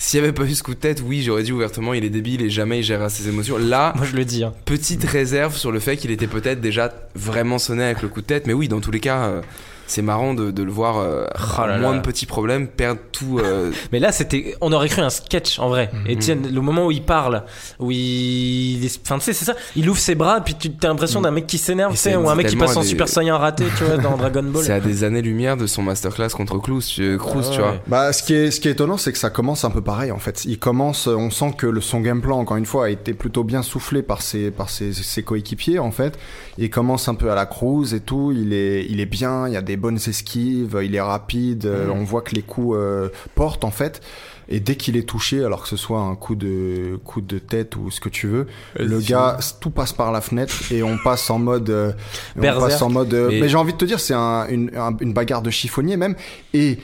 s'il 0.04 0.20
y 0.20 0.22
avait 0.22 0.34
pas 0.34 0.44
eu 0.44 0.54
ce 0.54 0.62
coup 0.62 0.74
de 0.74 0.78
tête, 0.78 1.02
oui, 1.02 1.22
j'aurais 1.22 1.44
dit 1.44 1.52
ouvertement, 1.52 1.94
il 1.94 2.04
est 2.04 2.10
débile 2.10 2.42
et 2.42 2.50
jamais 2.50 2.80
il 2.80 2.82
gérera 2.82 3.08
ses 3.08 3.26
émotions. 3.26 3.56
Là, 3.56 3.94
Moi 3.96 4.04
je 4.04 4.14
le 4.14 4.26
dis. 4.26 4.44
Hein. 4.44 4.52
petite 4.66 5.02
réserve 5.02 5.56
sur 5.56 5.72
le 5.72 5.80
fait 5.80 5.96
qu'il 5.96 6.10
était 6.10 6.26
peut-être 6.26 6.60
déjà 6.60 6.92
vraiment 7.14 7.58
sonné 7.58 7.84
avec 7.84 8.02
le 8.02 8.08
coup 8.08 8.20
de 8.20 8.26
tête. 8.26 8.46
Mais 8.46 8.52
oui, 8.52 8.68
dans 8.68 8.82
tous 8.82 8.90
les 8.90 9.00
cas, 9.00 9.24
euh, 9.24 9.40
c'est 9.86 10.02
marrant 10.02 10.34
de, 10.34 10.50
de 10.50 10.62
le 10.62 10.70
voir 10.70 10.98
euh, 10.98 11.26
Oh 11.58 11.66
là 11.66 11.78
moins 11.78 11.92
là. 11.92 11.98
de 11.98 12.02
petits 12.02 12.26
problèmes, 12.26 12.68
perdre 12.68 13.00
tout. 13.12 13.38
euh, 13.38 13.70
Mais 13.92 13.98
là, 13.98 14.12
c'était, 14.12 14.54
on 14.60 14.72
aurait 14.72 14.88
cru 14.88 15.02
un 15.02 15.10
sketch 15.10 15.58
en 15.58 15.68
vrai. 15.68 15.90
Mhm. 15.92 16.10
Etienne, 16.12 16.48
le 16.52 16.60
moment 16.60 16.86
où 16.86 16.90
il 16.90 17.02
parle, 17.02 17.44
où 17.78 17.90
il, 17.90 18.88
enfin, 19.04 19.18
tu 19.18 19.24
sais, 19.24 19.32
c'est 19.32 19.44
ça. 19.44 19.54
Il 19.76 19.88
ouvre 19.88 19.98
ses 19.98 20.14
bras, 20.14 20.40
puis 20.40 20.54
tu 20.54 20.70
as 20.82 20.88
l'impression 20.88 21.20
d'un 21.20 21.30
mec 21.30 21.46
qui 21.46 21.58
s'énerve, 21.58 21.92
ou 21.94 22.28
un 22.28 22.34
mec 22.34 22.46
qui 22.48 22.56
passe 22.56 22.76
en 22.76 22.80
des- 22.82 22.86
Super 22.86 23.08
Saiyan 23.08 23.38
raté, 23.38 23.64
tu 23.76 23.84
vois, 23.84 23.96
dans 23.98 24.16
Dragon 24.16 24.42
Ball. 24.42 24.62
c'est 24.64 24.72
à 24.72 24.80
des 24.80 25.04
années-lumière 25.04 25.56
de 25.56 25.66
son 25.66 25.82
masterclass 25.82 26.28
contre 26.30 26.58
Cruz, 26.58 26.80
tu, 26.82 27.16
Cruz, 27.18 27.42
Ah 27.46 27.50
tu 27.52 27.60
ouais. 27.60 27.66
vois. 27.66 27.76
Bah, 27.86 28.12
ce 28.12 28.22
qui 28.22 28.34
est, 28.34 28.50
ce 28.50 28.60
qui 28.60 28.68
est 28.68 28.72
étonnant, 28.72 28.96
c'est 28.96 29.12
que 29.12 29.18
ça 29.18 29.30
commence 29.30 29.64
un 29.64 29.70
peu 29.70 29.80
pareil, 29.80 30.10
en 30.12 30.18
fait. 30.18 30.44
Il 30.44 30.58
commence, 30.58 31.06
on 31.06 31.30
sent 31.30 31.54
que 31.56 31.66
le, 31.66 31.80
son 31.80 32.00
game 32.00 32.20
plan, 32.20 32.38
encore 32.38 32.56
une 32.56 32.66
fois, 32.66 32.86
a 32.86 32.90
été 32.90 33.14
plutôt 33.14 33.44
bien 33.44 33.62
soufflé 33.62 34.02
par 34.02 34.22
ses, 34.22 34.50
par 34.50 34.70
ses, 34.70 34.92
ses 34.92 35.22
coéquipiers, 35.22 35.78
en 35.78 35.90
fait. 35.90 36.18
Il 36.58 36.70
commence 36.70 37.08
un 37.08 37.14
peu 37.14 37.30
à 37.30 37.34
la 37.34 37.46
cruise 37.46 37.94
et 37.94 38.00
tout. 38.00 38.32
Il 38.34 38.52
est, 38.52 38.86
il 38.88 39.00
est 39.00 39.06
bien, 39.06 39.46
il 39.48 39.54
y 39.54 39.56
a 39.56 39.62
des 39.62 39.73
bonnes 39.76 39.98
esquives, 40.06 40.78
il 40.82 40.94
est 40.94 41.00
rapide, 41.00 41.66
euh, 41.66 41.88
on 41.90 42.04
voit 42.04 42.22
que 42.22 42.34
les 42.34 42.42
coups 42.42 42.76
euh, 42.78 43.08
portent, 43.34 43.64
en 43.64 43.70
fait. 43.70 44.00
Et 44.48 44.60
dès 44.60 44.76
qu'il 44.76 44.96
est 44.98 45.08
touché, 45.08 45.42
alors 45.42 45.62
que 45.62 45.68
ce 45.68 45.76
soit 45.78 46.00
un 46.00 46.14
coup 46.16 46.34
de, 46.34 47.00
coup 47.04 47.22
de 47.22 47.38
tête 47.38 47.76
ou 47.76 47.90
ce 47.90 47.98
que 48.00 48.10
tu 48.10 48.26
veux, 48.26 48.46
le 48.78 49.00
gars, 49.00 49.38
tout 49.60 49.70
passe 49.70 49.94
par 49.94 50.12
la 50.12 50.20
fenêtre 50.20 50.70
et 50.70 50.82
on 50.82 50.98
passe 50.98 51.30
en 51.30 51.38
mode, 51.38 51.70
euh, 51.70 51.92
on 52.36 52.40
passe 52.60 52.82
en 52.82 52.90
mode, 52.90 53.14
euh, 53.14 53.28
Mais- 53.30 53.40
mais 53.40 53.48
j'ai 53.48 53.56
envie 53.56 53.72
de 53.72 53.78
te 53.78 53.86
dire, 53.86 54.00
c'est 54.00 54.12
un, 54.12 54.46
une, 54.48 54.70
un- 54.76 54.94
une 55.00 55.14
bagarre 55.14 55.40
de 55.40 55.48
chiffonnier 55.50 55.96
même. 55.96 56.14
Et 56.52 56.78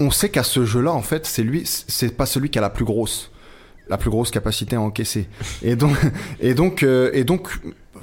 on 0.00 0.10
sait 0.10 0.30
qu'à 0.30 0.42
ce 0.42 0.64
jeu-là, 0.64 0.92
en 0.92 1.02
fait, 1.02 1.26
c'est 1.26 1.42
lui, 1.42 1.62
c'est 1.66 2.16
pas 2.16 2.24
celui 2.26 2.48
qui 2.48 2.58
a 2.58 2.62
la 2.62 2.70
plus 2.70 2.86
grosse, 2.86 3.30
la 3.88 3.98
plus 3.98 4.08
grosse 4.10 4.30
capacité 4.30 4.76
à 4.76 4.80
encaisser. 4.80 5.28
Et 5.62 5.76
donc, 5.76 5.96
et 6.40 6.54
donc, 6.54 6.82
euh, 6.82 7.10
et 7.12 7.24
donc, 7.24 7.50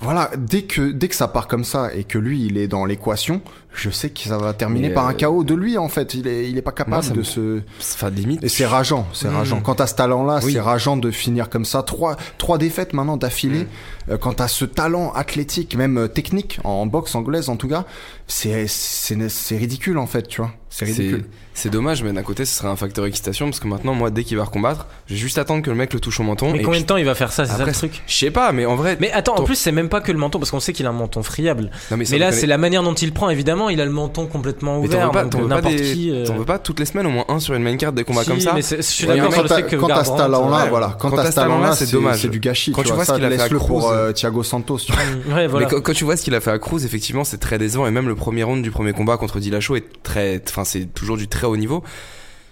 voilà, 0.03 0.29
dès 0.37 0.63
que 0.63 0.91
dès 0.91 1.07
que 1.07 1.15
ça 1.15 1.27
part 1.27 1.47
comme 1.47 1.63
ça 1.63 1.93
et 1.93 2.03
que 2.03 2.17
lui, 2.17 2.45
il 2.45 2.57
est 2.57 2.67
dans 2.67 2.85
l'équation, 2.85 3.41
je 3.73 3.89
sais 3.89 4.09
que 4.11 4.19
ça 4.19 4.37
va 4.37 4.53
terminer 4.53 4.89
par 4.91 5.07
un 5.07 5.11
euh, 5.13 5.15
chaos 5.15 5.43
de 5.43 5.55
lui, 5.55 5.77
en 5.77 5.87
fait. 5.89 6.13
Il 6.13 6.27
est, 6.27 6.49
il 6.49 6.57
est 6.57 6.61
pas 6.61 6.71
capable 6.71 7.05
moi, 7.05 7.15
de 7.15 7.23
se. 7.23 7.61
Enfin, 7.79 8.09
limite. 8.09 8.43
Et 8.43 8.49
c'est 8.49 8.65
rageant, 8.65 9.07
c'est 9.13 9.29
Mm. 9.29 9.35
rageant. 9.35 9.61
Quand 9.61 9.75
t'as 9.75 9.87
ce 9.87 9.95
talent-là, 9.95 10.39
Oui. 10.43 10.53
c'est 10.53 10.59
rageant 10.59 10.97
de 10.97 11.09
finir 11.11 11.49
comme 11.49 11.65
ça. 11.65 11.81
Trois, 11.83 12.17
trois 12.37 12.57
défaites 12.57 12.93
maintenant 12.93 13.17
d'affilée. 13.17 13.63
Mm. 13.63 14.11
Euh, 14.11 14.17
Quand 14.17 14.33
t'as 14.33 14.47
ce 14.47 14.65
talent 14.65 15.11
athlétique, 15.13 15.75
même 15.75 15.97
euh, 15.97 16.07
technique, 16.07 16.59
en 16.63 16.85
boxe 16.85 17.15
anglaise 17.15 17.49
en 17.49 17.55
tout 17.55 17.67
cas, 17.69 17.85
c'est 18.27 18.67
c'est 18.67 19.29
c'est 19.29 19.57
ridicule 19.57 19.97
en 19.97 20.07
fait, 20.07 20.27
tu 20.27 20.41
vois. 20.41 20.51
C'est 20.75 20.87
C'est 20.87 20.91
ridicule. 21.03 21.25
c'est 21.53 21.69
dommage, 21.69 22.01
mais 22.01 22.11
d'un 22.13 22.23
côté, 22.23 22.45
ce 22.45 22.55
serait 22.57 22.67
un 22.67 22.75
facteur 22.75 23.05
excitation 23.05 23.45
parce 23.45 23.59
que 23.59 23.67
maintenant, 23.67 23.93
moi, 23.93 24.09
dès 24.09 24.23
qu'il 24.23 24.37
va 24.37 24.43
recombattre, 24.43 24.87
je 25.05 25.13
vais 25.13 25.19
juste 25.19 25.37
attendre 25.37 25.61
que 25.61 25.69
le 25.69 25.75
mec 25.75 25.93
le 25.93 25.99
touche 25.99 26.19
au 26.19 26.23
menton. 26.23 26.51
Mais 26.51 26.59
et 26.59 26.61
combien 26.63 26.81
de 26.81 26.85
temps 26.87 26.97
il 26.97 27.05
va 27.05 27.13
faire 27.13 27.31
ça, 27.31 27.45
c'est 27.45 27.55
ça 27.57 27.63
le 27.63 27.71
truc 27.71 28.01
Je 28.07 28.15
sais 28.15 28.31
pas, 28.31 28.51
mais 28.51 28.65
en 28.65 28.75
vrai. 28.75 28.97
Mais 28.99 29.11
attends, 29.11 29.35
en 29.35 29.43
plus, 29.43 29.53
c'est 29.55 29.71
même 29.71 29.87
pas 29.87 30.01
que 30.01 30.11
le 30.11 30.17
menton, 30.17 30.39
parce 30.39 30.49
qu'on 30.49 30.59
sait 30.59 30.73
qu'il 30.73 30.87
a 30.87 30.89
un 30.89 30.93
menton 30.93 31.21
friable. 31.21 31.69
non, 31.91 31.97
Mais 31.97 32.17
là, 32.17 32.31
c'est 32.31 32.47
la 32.47 32.57
manière 32.57 32.81
dont 32.81 32.95
il 32.95 33.13
prend, 33.13 33.29
évidemment, 33.29 33.69
il 33.69 33.79
a 33.81 33.85
le 33.85 33.91
menton 33.91 34.25
complètement 34.25 34.81
Mais 34.81 34.87
t'en 34.87 34.95
ouvert. 34.95 35.05
veux 35.05 35.11
pas, 35.11 35.21
donc 35.25 35.31
t'en 35.31 35.41
veux 35.41 35.47
pas 35.47 35.55
n'importe 35.57 35.75
des- 35.75 35.93
qui. 35.93 36.09
euh, 36.09 36.25
t'en 36.25 36.35
veux 36.37 36.45
pas 36.45 36.57
toutes 36.57 36.79
les 36.79 36.85
semaines 36.85 37.05
au 37.05 37.11
moins 37.11 37.25
un 37.29 37.39
sur 37.39 37.53
une 37.53 37.61
main 37.61 37.77
card 37.77 37.93
des 37.93 38.03
combats 38.03 38.23
si, 38.23 38.29
comme 38.31 38.39
ça 38.39 38.53
mais 38.55 38.63
c'est- 38.63 38.77
je 38.77 38.81
suis 38.81 39.05
d'accord 39.05 39.31
sur 39.31 39.43
le 39.43 39.47
fait 39.49 39.67
que 39.67 39.75
quand 39.75 39.87
t'as 39.89 40.03
ce 40.05 40.17
talent-là, 40.17 40.63
ouais. 40.63 40.69
voilà, 40.69 40.97
quand 40.99 41.11
t'as 41.11 41.29
ce 41.29 41.35
talent-là, 41.35 41.73
c'est 41.75 41.91
dommage. 41.91 42.19
c'est 42.21 42.29
du 42.29 42.39
gâchis. 42.39 42.71
Quand 42.71 42.81
tu 42.81 42.93
vois 42.93 43.05
ce 43.05 43.13
qu'il 43.13 43.23
a 43.25 43.29
fait 43.29 43.41
à 43.41 43.49
Cruz, 43.49 43.83
euh, 43.91 44.11
Thiago 44.11 44.41
Santos. 44.41 44.79
Mais 45.27 45.65
quand 45.67 45.93
tu 45.93 46.03
vois 46.03 46.17
ce 46.17 46.23
qu'il 46.23 46.33
a 46.33 46.39
fait 46.41 46.51
à 46.51 46.57
Cruz, 46.57 46.83
effectivement, 46.83 47.23
c'est 47.23 47.37
très 47.37 47.59
décevant. 47.59 47.85
Et 47.85 47.91
même 47.91 48.07
le 48.07 48.15
premier 48.15 48.41
round 48.43 48.63
du 48.63 48.71
premier 48.71 48.93
combat 48.93 49.17
contre 49.17 49.39
Dillashaw 49.39 49.75
est 49.75 49.85
très, 50.01 50.39
enfin, 50.63 50.79
c'est 50.79 50.93
toujours 50.93 51.17
du 51.17 51.27
très 51.27 51.45
haut 51.45 51.57
niveau. 51.57 51.83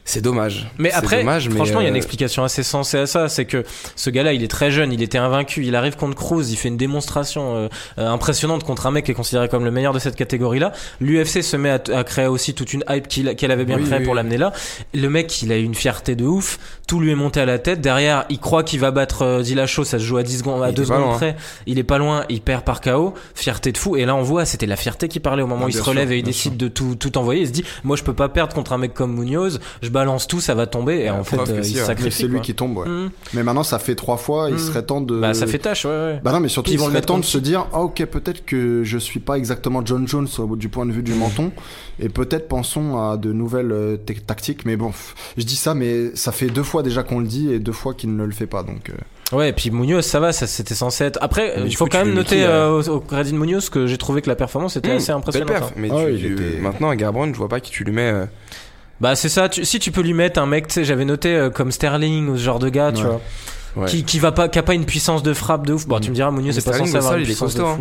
C'est 0.04 0.22
dommage. 0.22 0.68
Mais 0.80 0.92
après, 0.92 1.20
dommage, 1.20 1.48
mais, 1.48 1.56
franchement, 1.56 1.80
il 1.80 1.84
y 1.84 1.86
a 1.86 1.90
une 1.90 1.96
euh, 1.96 1.98
explication 1.98 2.44
assez 2.44 2.64
sensée 2.64 2.98
à 2.98 3.06
ça. 3.06 3.30
C'est 3.30 3.46
que 3.46 3.64
ce 3.96 4.10
gars-là, 4.10 4.34
il 4.34 4.44
est 4.44 4.50
très 4.50 4.72
jeune, 4.72 4.92
il 4.92 5.04
était 5.04 5.20
invaincu, 5.20 5.64
il 5.64 5.76
arrive 5.76 5.96
contre 5.96 6.16
Cruz, 6.16 6.44
il 6.50 6.56
fait 6.56 6.70
une 6.70 6.78
démonstration 6.78 7.56
euh, 7.56 7.68
euh, 8.00 8.10
impressionnante 8.10 8.64
contre 8.64 8.88
un 8.88 8.92
mec 8.92 9.06
qui 9.06 9.12
est 9.12 9.16
considéré 9.16 9.48
comme 9.48 9.64
le 9.64 9.70
meilleur 9.72 9.94
de 9.94 10.00
cette 10.00 10.16
catégorie-là. 10.16 10.74
L'UFC 11.00 11.44
se 11.44 11.56
met 11.56 11.70
à, 11.70 11.80
à 11.96 12.04
créer 12.04 12.26
aussi 12.26 12.56
toute 12.56 12.74
une 12.74 12.84
hype 12.90 13.08
qu'elle 13.08 13.52
avait 13.52 13.64
bien 13.64 13.78
Oui, 13.78 13.86
créée 13.86 14.00
oui, 14.00 14.04
pour 14.04 14.14
oui. 14.14 14.18
l'amener 14.18 14.38
là. 14.38 14.52
Le 14.94 15.08
mec, 15.08 15.42
il 15.44 15.52
a 15.52 15.58
une 15.58 15.76
fierté 15.76 16.16
de 16.16 16.26
ouf, 16.26 16.58
tout 16.92 17.00
lui 17.00 17.12
est 17.12 17.16
monté 17.16 17.40
à 17.40 17.46
la 17.46 17.58
tête. 17.58 17.80
Derrière, 17.80 18.26
il 18.30 18.38
croit 18.38 18.64
qu'il 18.64 18.82
va 18.82 18.92
battre 18.92 19.22
euh, 19.22 19.42
Dillashaw, 19.44 19.86
ça 19.86 19.98
se 19.98 20.04
joue 20.04 20.18
à 20.18 20.24
10 20.24 20.40
secondes, 20.40 20.62
à 20.62 20.72
Il 20.72 20.76
2 20.76 20.82
est 20.84 20.86
pas 20.86 20.94
secondes 20.96 21.08
loin. 21.08 21.16
près. 21.16 21.38
Il 21.66 21.80
est 21.80 21.84
pas 21.86 21.98
loin, 21.98 22.26
il 22.28 22.42
perd 22.42 22.66
par 22.66 22.82
KO, 22.82 23.14
fierté 23.34 23.72
de 23.72 23.78
fou. 23.78 23.96
Et 23.96 24.04
là, 24.04 24.14
on 24.14 24.24
voit, 24.24 24.44
c'était 24.44 24.66
la 24.66 24.76
fierté 24.76 25.08
qui 25.08 25.22
parlait 25.22 25.42
au 25.42 25.48
moment 25.48 25.68
où 25.68 25.70
il 25.70 25.74
se 25.74 25.82
relève 25.82 26.10
sûr, 26.10 26.16
et 26.16 26.20
il 26.20 26.24
décide 26.24 26.58
de 26.58 26.68
tout, 26.68 26.96
tout 26.96 27.18
envoyer. 27.18 27.44
Il 27.44 27.48
se 27.48 27.54
dit, 27.54 27.64
moi, 27.86 27.96
je 27.96 28.04
peux 28.04 28.14
pas 28.14 28.28
perdre 28.28 28.54
contre 28.54 28.74
un 28.74 28.78
mec 28.78 28.94
comme 28.94 29.14
Munoz, 29.18 29.62
je 29.82 29.88
balance 29.88 30.28
tout, 30.28 30.42
ça 30.42 30.54
va 30.54 30.68
tomber. 30.68 30.98
Et 31.06 31.10
en 31.10 31.24
fait, 31.24 31.38
euh, 31.38 31.64
si, 31.64 31.72
il 31.76 31.78
sacrifie. 31.78 32.24
c'est 32.24 32.28
lui 32.28 32.42
qui 32.42 32.54
tombe. 32.56 32.76
ouais. 32.80 32.90
Mhm. 32.90 33.10
Mais 33.36 33.44
maintenant, 33.44 33.64
ça 33.64 33.80
fait 33.80 33.96
trois 33.96 34.18
fois. 34.18 34.48
Il 34.50 34.56
Mm. 34.56 34.60
serait 34.60 34.84
temps 34.84 35.00
de. 35.00 35.18
Bah, 35.18 35.34
ça 35.34 35.48
fait 35.48 35.60
tâche, 35.60 35.86
ouais, 35.86 35.92
ouais. 35.92 36.20
Bah 36.22 36.34
non, 36.34 36.42
mais 36.42 36.50
surtout, 36.50 36.72
Puis 36.72 36.78
ils 36.78 36.84
il 36.84 36.88
serait 36.90 37.00
temps 37.02 37.20
de 37.20 37.24
se 37.24 37.38
dire, 37.38 37.68
ah 37.72 37.80
ok, 37.84 38.04
peut-être 38.08 38.44
que 38.46 38.84
je 38.84 38.98
suis 38.98 39.22
pas 39.22 39.38
exactement 39.38 39.82
John 39.86 40.06
Jones 40.10 40.28
au- 40.40 40.58
du 40.58 40.68
point 40.68 40.86
de 40.86 40.92
vue 40.92 41.04
du 41.04 41.14
menton, 41.14 41.54
et 42.02 42.10
peut-être 42.10 42.50
pensons 42.50 42.98
à 43.00 43.16
de 43.16 43.32
nouvelles 43.32 43.72
euh, 43.72 43.96
tactiques. 44.28 44.66
Mais 44.66 44.76
bon, 44.76 44.92
je 45.38 45.44
dis 45.46 45.56
ça, 45.56 45.74
mais 45.74 46.14
ça 46.16 46.34
fait 46.34 46.48
deux 46.48 46.64
fois 46.64 46.81
déjà 46.82 47.04
qu'on 47.04 47.20
le 47.20 47.28
dit 47.28 47.52
et 47.54 47.60
deux 47.60 47.72
fois 47.72 47.94
qu'il 47.94 48.16
ne 48.16 48.24
le 48.24 48.32
fait 48.32 48.48
pas. 48.48 48.64
Donc, 48.64 48.90
euh, 48.90 49.36
Ouais, 49.36 49.50
et 49.50 49.54
puis 49.54 49.72
Munoz, 49.72 50.06
ça 50.06 50.20
va, 50.20 50.34
ça 50.34 50.46
c'était 50.46 50.76
censé 50.76 51.06
être. 51.06 51.18
Après, 51.22 51.54
il 51.66 51.74
faut 51.76 51.86
coup, 51.86 51.92
quand 51.92 52.04
même 52.04 52.14
noter 52.14 52.44
euh, 52.44 52.82
au, 52.84 53.00
crédit 53.00 53.32
de 53.32 53.38
Munoz 53.38 53.70
que 53.70 53.88
j'ai 53.88 53.98
trouvé 53.98 54.22
que 54.22 54.28
la 54.30 54.36
performance 54.36 54.76
était 54.76 54.94
Mmh, 54.94 54.98
assez 54.98 55.12
impressionnante. 55.14 55.48
perf. 55.52 55.64
hein. 55.68 55.74
Mais 55.78 55.88
Ah 55.92 55.96
tu- 56.00 56.06
oui, 56.12 56.20
il 56.20 56.26
était- 56.34 56.60
maintenant, 56.60 56.90
à 56.90 56.96
Garbrandt, 56.98 57.32
je 57.34 57.38
vois 57.38 57.48
pas 57.48 57.62
qui 57.62 57.72
tu 57.72 57.86
lui 57.86 57.94
mets. 57.94 58.12
euh, 58.12 58.26
Bah 59.00 59.16
c'est 59.16 59.30
ça. 59.30 59.48
Tu, 59.48 59.64
si 59.66 59.80
tu 59.80 59.92
peux 59.92 60.02
lui 60.02 60.14
mettre 60.14 60.40
un 60.40 60.46
mec, 60.46 60.68
tu 60.68 60.74
sais, 60.74 60.84
j'avais 60.84 61.06
noté 61.06 61.34
euh, 61.34 61.50
comme 61.50 61.72
Sterling 61.72 62.28
ou 62.28 62.38
ce 62.38 62.44
genre 62.44 62.60
de 62.60 62.68
gars, 62.70 62.92
tu 62.92 63.04
vois, 63.04 63.22
ouais. 63.78 63.88
qui, 63.88 64.04
qui 64.04 64.20
va 64.20 64.32
pas, 64.34 64.50
qui 64.50 64.60
a 64.60 64.64
pas 64.64 64.74
une 64.74 64.86
puissance 64.86 65.24
de 65.24 65.34
frappe 65.34 65.66
de 65.66 65.74
ouf. 65.74 65.88
Bon, 65.88 65.96
Mhm. 65.96 66.02
tu 66.02 66.10
me 66.10 66.16
diras, 66.16 66.32
Munoz 66.32 66.54
c'est 66.54 66.66
pas 66.70 66.78
censé 66.78 66.96
avoir 66.98 67.16
une 67.16 67.24
puissance 67.24 67.56
de 67.56 67.62
fou. 67.62 67.68
hein. 67.68 67.80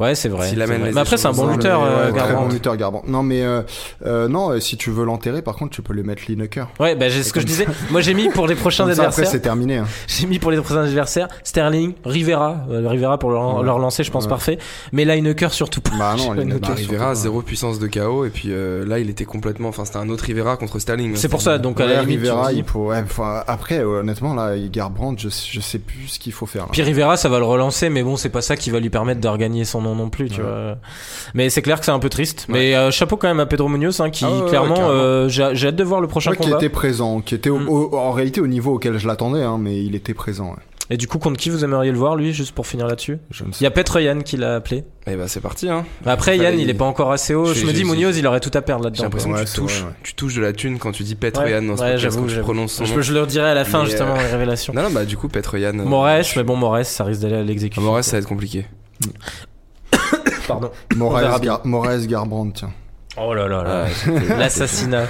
Ouais, 0.00 0.14
c'est 0.14 0.28
vrai. 0.28 0.48
S'il 0.48 0.56
c'est 0.58 0.64
amène 0.64 0.78
vrai. 0.80 0.88
les 0.88 0.94
Mais 0.94 1.00
après, 1.00 1.16
c'est 1.16 1.28
un 1.28 1.32
bon 1.32 1.46
lutteur, 1.46 1.82
euh, 1.84 2.10
Garbrandt. 2.10 2.48
bon 2.48 2.52
lutteur, 2.52 2.76
Garbrandt. 2.76 3.08
Non, 3.08 3.22
mais 3.22 3.42
euh, 3.42 3.62
euh, 4.06 4.28
non, 4.28 4.50
euh, 4.50 4.60
si 4.60 4.76
tu 4.76 4.90
veux 4.90 5.04
l'enterrer, 5.04 5.42
par 5.42 5.54
contre, 5.56 5.70
tu 5.72 5.82
peux 5.82 5.92
lui 5.92 6.02
mettre 6.02 6.22
Lineker. 6.28 6.68
Ouais, 6.80 6.94
bah 6.96 7.08
j'ai 7.10 7.22
ce 7.22 7.32
que 7.32 7.40
je 7.40 7.46
disais. 7.46 7.66
Moi, 7.90 8.00
j'ai 8.00 8.14
mis 8.14 8.28
pour 8.30 8.46
les 8.46 8.54
prochains 8.54 8.84
Comme 8.86 8.94
ça, 8.94 9.02
après, 9.02 9.12
adversaires. 9.12 9.32
c'est 9.32 9.40
terminé. 9.40 9.76
hein. 9.78 9.86
J'ai 10.08 10.26
mis 10.26 10.38
pour 10.38 10.50
les 10.50 10.56
prochains 10.58 10.82
adversaires 10.84 11.28
Sterling, 11.44 11.92
Rivera, 12.04 12.64
euh, 12.70 12.88
Rivera 12.88 13.18
pour 13.18 13.30
leur, 13.30 13.58
Ouais. 13.58 13.64
leur 13.64 13.78
lancer, 13.78 14.02
je 14.04 14.10
pense 14.10 14.24
Ouais. 14.24 14.30
parfait. 14.30 14.58
Mais 14.92 15.04
Lineker 15.04 15.52
surtout 15.52 15.80
pas. 15.82 15.90
Bah 15.98 16.14
non, 16.16 16.32
Lineker, 16.32 16.60
Bah, 16.70 16.74
Rivera, 16.76 17.14
zéro 17.14 17.42
puissance 17.42 17.78
de 17.78 17.86
KO, 17.86 18.24
et 18.24 18.30
puis 18.30 18.48
euh, 18.50 18.86
là, 18.86 18.98
il 18.98 19.10
était 19.10 19.24
complètement. 19.26 19.68
Enfin, 19.68 19.84
c'était 19.84 19.98
un 19.98 20.08
autre 20.08 20.24
Rivera 20.24 20.56
contre 20.56 20.78
Sterling. 20.78 21.14
C'est 21.16 21.28
pour 21.28 21.42
ça, 21.42 21.58
donc 21.58 21.80
à 21.80 21.86
la 21.86 22.00
limite. 22.02 22.20
Rivera, 22.22 22.52
il 22.52 22.64
faut. 22.64 22.90
après, 23.46 23.82
honnêtement, 23.82 24.34
là, 24.34 24.56
Garbrandt, 24.58 25.20
je, 25.20 25.28
je 25.28 25.60
sais 25.60 25.78
plus 25.78 26.08
ce 26.08 26.18
qu'il 26.18 26.32
faut 26.32 26.46
faire. 26.46 26.66
Puis 26.72 26.82
Rivera, 26.82 27.16
ça 27.16 27.28
va 27.28 27.38
le 27.38 27.44
relancer, 27.44 27.90
mais 27.90 28.02
bon, 28.02 28.16
c'est 28.16 28.28
pas 28.30 28.40
ça 28.42 28.56
qui 28.56 28.70
va 28.70 28.80
lui 28.80 28.90
permettre 28.90 29.20
de 29.20 29.28
regagner 29.28 29.64
son 29.64 29.80
non 29.90 30.04
non 30.04 30.10
plus, 30.10 30.28
tu 30.28 30.40
Ouais. 30.40 30.46
vois. 30.46 30.76
Mais 31.34 31.50
c'est 31.50 31.62
clair 31.62 31.78
que 31.78 31.84
c'est 31.84 31.90
un 31.90 31.98
peu 31.98 32.08
triste. 32.08 32.46
Mais 32.48 32.74
euh, 32.76 32.90
chapeau 32.90 33.16
quand 33.16 33.28
même 33.28 33.40
à 33.40 33.46
Pedro 33.46 33.68
Munoz, 33.68 34.00
hein, 34.00 34.10
qui 34.10 34.24
Ah 34.24 34.48
clairement, 34.48 34.88
euh, 34.90 35.28
j'ai 35.28 35.50
j'ai 35.54 35.68
hâte 35.68 35.76
de 35.76 35.84
voir 35.84 36.00
le 36.00 36.06
prochain 36.08 36.30
Ouais, 36.30 36.36
qui 36.36 36.44
combat. 36.44 36.56
était 36.56 36.68
présent, 36.68 37.20
qui 37.20 37.34
était 37.34 37.50
au- 37.50 37.58
Mm. 37.58 37.68
au- 37.68 37.94
en 37.96 38.12
réalité 38.12 38.40
au 38.40 38.46
niveau 38.46 38.74
auquel 38.74 38.98
je 38.98 39.06
l'attendais, 39.06 39.42
hein, 39.42 39.58
mais 39.60 39.82
il 39.82 39.94
était 39.94 40.14
présent. 40.14 40.50
ouais. 40.50 40.56
Et 40.92 40.96
du 40.96 41.06
coup, 41.06 41.18
contre 41.20 41.38
qui 41.38 41.50
vous 41.50 41.62
aimeriez 41.64 41.92
le 41.92 41.98
voir, 41.98 42.16
lui, 42.16 42.32
juste 42.32 42.52
pour 42.52 42.66
finir 42.66 42.88
là-dessus? 42.88 43.18
Je 43.30 43.44
ne 43.44 43.52
sais 43.52 43.58
Il 43.60 43.62
y 43.62 43.66
a 43.68 43.70
Petr 43.70 44.00
Yann 44.00 44.24
qui 44.24 44.36
l'a 44.36 44.56
appelé. 44.56 44.82
Et 45.06 45.14
bah 45.14 45.28
c'est 45.28 45.40
parti 45.40 45.68
hein. 45.68 45.84
Après, 46.04 46.36
Yann, 46.36 46.58
il 46.58 46.68
est 46.68 46.74
pas 46.74 46.84
encore 46.84 47.12
assez 47.12 47.32
haut. 47.32 47.46
J'ai- 47.46 47.60
Je 47.60 47.66
me 47.66 47.70
dis, 47.72 47.78
j'ai- 47.78 47.84
Munoz, 47.84 48.18
il 48.18 48.26
aurait 48.26 48.40
tout 48.40 48.50
à 48.54 48.60
perdre 48.60 48.82
J'ai 48.82 48.86
là-dedans. 48.90 49.04
l'impression 49.04 49.30
Ouais, 49.30 49.44
que 49.44 49.48
tu 49.48 49.54
touches, 49.54 49.78
vrai, 49.82 49.88
ouais. 49.90 49.94
tu 50.02 50.14
touches 50.14 50.34
de 50.34 50.40
la 50.40 50.52
thune 50.52 50.80
quand 50.80 50.90
tu 50.90 51.04
dis 51.04 51.12
Ouais. 51.12 51.16
Petroyan 51.30 51.62
dans 51.62 51.76
ce 51.76 51.96
j'avoue, 51.96 52.22
quand 52.22 52.26
tu 52.26 52.30
j'avoue. 52.34 52.42
prononces 52.44 52.72
son 52.72 52.84
Je, 52.86 52.94
nom. 52.96 53.02
je 53.02 53.12
le 53.12 53.20
redirai 53.20 53.50
à 53.50 53.54
la 53.54 53.64
fin, 53.64 53.84
Mais, 53.84 53.90
justement, 53.90 54.14
euh, 54.16 54.22
les 54.22 54.30
révélations. 54.32 54.72
Non 54.74 54.82
non 54.82 54.90
bah 54.90 55.04
du 55.04 55.16
coup 55.16 55.28
Petroyan. 55.28 55.78
euh, 55.78 55.84
Morès, 55.84 56.34
mais 56.34 56.42
bon, 56.42 56.56
Morès, 56.56 56.88
ça 56.88 57.04
risque 57.04 57.20
d'aller 57.20 57.36
à 57.36 57.42
l'exécution. 57.44 57.82
Morès 57.82 58.04
ça 58.04 58.16
va 58.16 58.18
être 58.22 58.26
compliqué. 58.28 58.66
Pardon. 60.52 60.70
Moraes. 60.96 61.22
Gar- 61.40 61.60
Garbrandt, 62.06 62.52
tiens. 62.54 62.72
Oh 63.16 63.34
là 63.34 63.48
là 63.48 63.62
là. 63.64 63.84
Ouais, 63.84 64.36
L'assassinat. 64.38 65.06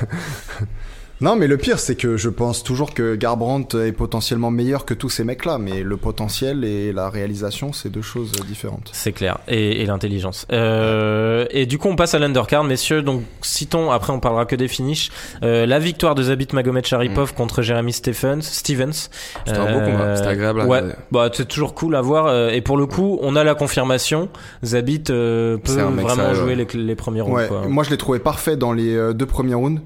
Non, 1.21 1.37
mais 1.37 1.47
le 1.47 1.59
pire, 1.59 1.79
c'est 1.79 1.97
que 1.97 2.16
je 2.16 2.31
pense 2.31 2.62
toujours 2.62 2.95
que 2.95 3.14
Garbrandt 3.14 3.77
est 3.79 3.93
potentiellement 3.93 4.51
meilleur 4.51 4.87
que 4.87 4.95
tous 4.95 5.11
ces 5.11 5.23
mecs-là, 5.23 5.59
mais 5.59 5.83
le 5.83 5.97
potentiel 5.99 6.64
et 6.64 6.93
la 6.95 7.11
réalisation, 7.11 7.75
c'est 7.75 7.91
deux 7.91 8.01
choses 8.01 8.33
différentes. 8.49 8.89
C'est 8.93 9.12
clair. 9.12 9.39
Et, 9.47 9.83
et 9.83 9.87
l'intelligence. 9.87 10.47
Euh, 10.51 11.45
et 11.51 11.66
du 11.66 11.77
coup, 11.77 11.89
on 11.89 11.97
passe 11.97 12.14
à 12.14 12.18
l'undercard, 12.18 12.64
messieurs. 12.64 13.03
Donc, 13.03 13.23
citons, 13.43 13.91
après, 13.91 14.14
on 14.14 14.21
parlera 14.21 14.47
que 14.47 14.57
des 14.57 14.66
finishes. 14.68 15.11
Euh, 15.43 15.66
la 15.66 15.79
victoire 15.79 16.14
de 16.14 16.23
Zabit 16.23 16.49
Magomed 16.55 16.87
Sharipov 16.87 17.35
contre 17.35 17.61
Jeremy 17.61 17.93
Stephens. 17.93 18.41
Stevens. 18.43 19.11
C'était 19.47 19.59
un 19.59 19.73
beau 19.73 19.81
combat, 19.85 20.16
c'était 20.16 20.29
agréable 20.29 20.62
à 20.62 20.66
Ouais. 20.66 20.83
Bah, 21.12 21.29
c'est 21.35 21.47
toujours 21.49 21.75
cool 21.75 21.97
à 21.97 22.01
voir. 22.01 22.27
euh, 22.29 22.49
Et 22.49 22.62
pour 22.62 22.79
le 22.79 22.87
coup, 22.87 23.18
on 23.21 23.37
a 23.37 23.45
la 23.45 23.55
confirmation. 23.55 24.31
Zabit 24.64 25.05
euh, 25.11 25.59
peut 25.59 25.73
vraiment 25.73 26.33
jouer 26.35 26.55
ouais. 26.57 26.66
les, 26.73 26.81
les 26.81 26.95
premiers 26.95 27.21
rounds. 27.21 27.37
Ouais, 27.37 27.49
quoi. 27.49 27.62
moi 27.68 27.85
je 27.85 27.91
l'ai 27.91 27.97
trouvé 27.99 28.18
parfait 28.21 28.57
dans 28.57 28.73
les 28.73 28.95
euh, 28.95 29.12
deux 29.12 29.27
premiers 29.27 29.55
rounds. 29.55 29.83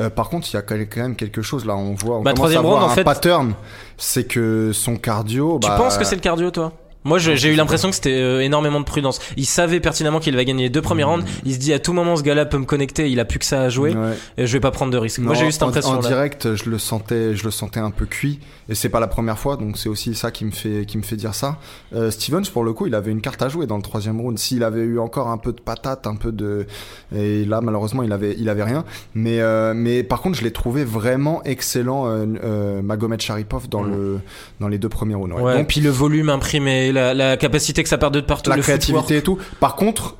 Euh, 0.00 0.08
par 0.10 0.28
contre, 0.30 0.48
il 0.50 0.54
y 0.54 0.58
a 0.58 0.62
quand 0.62 0.74
même 0.96 1.16
quelque 1.16 1.42
chose 1.42 1.66
là. 1.66 1.76
On 1.76 1.94
voit, 1.94 2.16
on 2.16 2.22
Bah, 2.22 2.30
commence 2.32 2.36
troisième 2.36 2.60
à 2.60 2.62
voir 2.62 2.74
round, 2.80 2.88
en 2.88 2.92
un 2.92 2.94
fait- 2.94 3.04
pattern. 3.04 3.54
C'est 3.98 4.24
que 4.24 4.70
son 4.72 4.96
cardio. 4.96 5.58
Tu 5.62 5.68
bah, 5.68 5.76
penses 5.76 5.98
que 5.98 6.04
c'est 6.04 6.14
le 6.16 6.20
cardio, 6.22 6.50
toi? 6.50 6.72
Moi, 7.04 7.18
j'ai 7.18 7.48
eu 7.52 7.54
l'impression 7.56 7.88
que 7.90 7.94
c'était 7.96 8.20
euh, 8.20 8.40
énormément 8.40 8.80
de 8.80 8.84
prudence. 8.84 9.20
Il 9.36 9.46
savait 9.46 9.80
pertinemment 9.80 10.20
qu'il 10.20 10.34
va 10.36 10.44
gagner 10.44 10.64
les 10.64 10.70
deux 10.70 10.82
premiers 10.82 11.04
rounds. 11.04 11.24
Il 11.44 11.54
se 11.54 11.58
dit 11.58 11.72
à 11.72 11.78
tout 11.78 11.92
moment, 11.92 12.16
ce 12.16 12.22
gars-là 12.22 12.46
peut 12.46 12.58
me 12.58 12.64
connecter. 12.64 13.10
Il 13.10 13.18
a 13.20 13.24
plus 13.24 13.38
que 13.38 13.44
ça 13.44 13.62
à 13.62 13.68
jouer. 13.68 13.92
Ouais. 13.94 14.12
Et 14.38 14.46
je 14.46 14.52
vais 14.52 14.60
pas 14.60 14.70
prendre 14.70 14.92
de 14.92 14.98
risques. 14.98 15.18
Moi, 15.18 15.34
j'ai 15.34 15.46
eu 15.46 15.52
cette 15.52 15.62
impression. 15.62 15.92
En, 15.92 15.98
direct, 15.98 16.54
je 16.54 16.70
le 16.70 16.78
sentais, 16.78 17.34
je 17.34 17.44
le 17.44 17.50
sentais 17.50 17.80
un 17.80 17.90
peu 17.90 18.06
cuit, 18.06 18.40
et 18.68 18.74
c'est 18.74 18.88
pas 18.88 19.00
la 19.00 19.06
première 19.06 19.38
fois, 19.38 19.56
donc 19.56 19.76
c'est 19.78 19.88
aussi 19.88 20.14
ça 20.14 20.30
qui 20.30 20.44
me 20.44 20.50
fait, 20.50 20.84
qui 20.86 20.96
me 20.98 21.02
fait 21.02 21.16
dire 21.16 21.34
ça. 21.34 21.58
Euh, 21.94 22.10
Stevens, 22.10 22.44
pour 22.52 22.64
le 22.64 22.72
coup, 22.72 22.86
il 22.86 22.94
avait 22.94 23.10
une 23.10 23.20
carte 23.20 23.42
à 23.42 23.48
jouer 23.48 23.66
dans 23.66 23.76
le 23.76 23.82
troisième 23.82 24.20
round. 24.20 24.38
S'il 24.38 24.62
avait 24.64 24.80
eu 24.82 24.98
encore 24.98 25.28
un 25.28 25.38
peu 25.38 25.52
de 25.52 25.60
patate, 25.60 26.06
un 26.06 26.16
peu 26.16 26.32
de, 26.32 26.66
et 27.14 27.44
là 27.44 27.60
malheureusement 27.60 28.02
il 28.02 28.12
avait, 28.12 28.34
il 28.38 28.48
avait 28.48 28.62
rien. 28.64 28.84
Mais, 29.14 29.40
euh, 29.40 29.72
mais 29.74 30.02
par 30.02 30.20
contre, 30.22 30.38
je 30.38 30.44
l'ai 30.44 30.52
trouvé 30.52 30.84
vraiment 30.84 31.42
excellent, 31.44 32.04
euh, 32.06 32.82
Magomed 32.82 33.20
Sharipov 33.20 33.68
dans 33.68 33.82
Mm. 33.82 33.90
le, 33.90 34.20
dans 34.60 34.68
les 34.68 34.78
deux 34.78 34.88
premiers 34.88 35.14
rounds. 35.14 35.34
ouais. 35.34 35.42
Ouais, 35.42 35.58
Donc 35.58 35.68
puis 35.68 35.80
le 35.80 35.90
volume 35.90 36.28
imprimé, 36.28 36.91
la, 36.92 37.14
la 37.14 37.36
capacité 37.36 37.82
que 37.82 37.88
ça 37.88 37.98
perd 37.98 38.14
de 38.14 38.20
partout, 38.20 38.50
la 38.50 38.56
le 38.56 38.62
créativité 38.62 39.16
et 39.18 39.22
tout. 39.22 39.38
Par 39.60 39.74
contre, 39.76 40.16